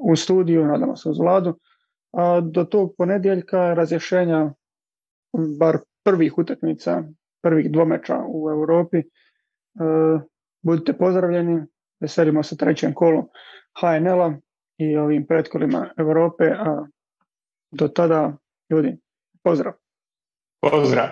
u 0.02 0.16
studiju, 0.16 0.66
nadamo 0.66 0.96
se 0.96 1.08
uz 1.08 1.18
vladu. 1.18 1.58
A 2.12 2.40
do 2.40 2.64
tog 2.64 2.94
ponedjeljka 2.98 3.74
razrješenja 3.74 4.52
bar 5.58 5.78
prvih 6.04 6.38
utakmica, 6.38 7.02
prvih 7.42 7.72
dvomeča 7.72 8.18
u 8.28 8.50
Europi. 8.50 9.02
Budite 10.62 10.92
pozdravljeni, 10.92 11.66
veselimo 12.00 12.42
se 12.42 12.56
trećem 12.56 12.94
kolu 12.94 13.28
HNL-a 13.80 14.34
i 14.78 14.96
ovim 14.96 15.26
pretkolima 15.26 15.90
Europe, 15.98 16.44
a 16.44 16.86
do 17.70 17.88
tada 17.88 18.36
ljudi, 18.70 18.98
pozdrav! 19.42 19.72
Pozdrav! 20.60 21.08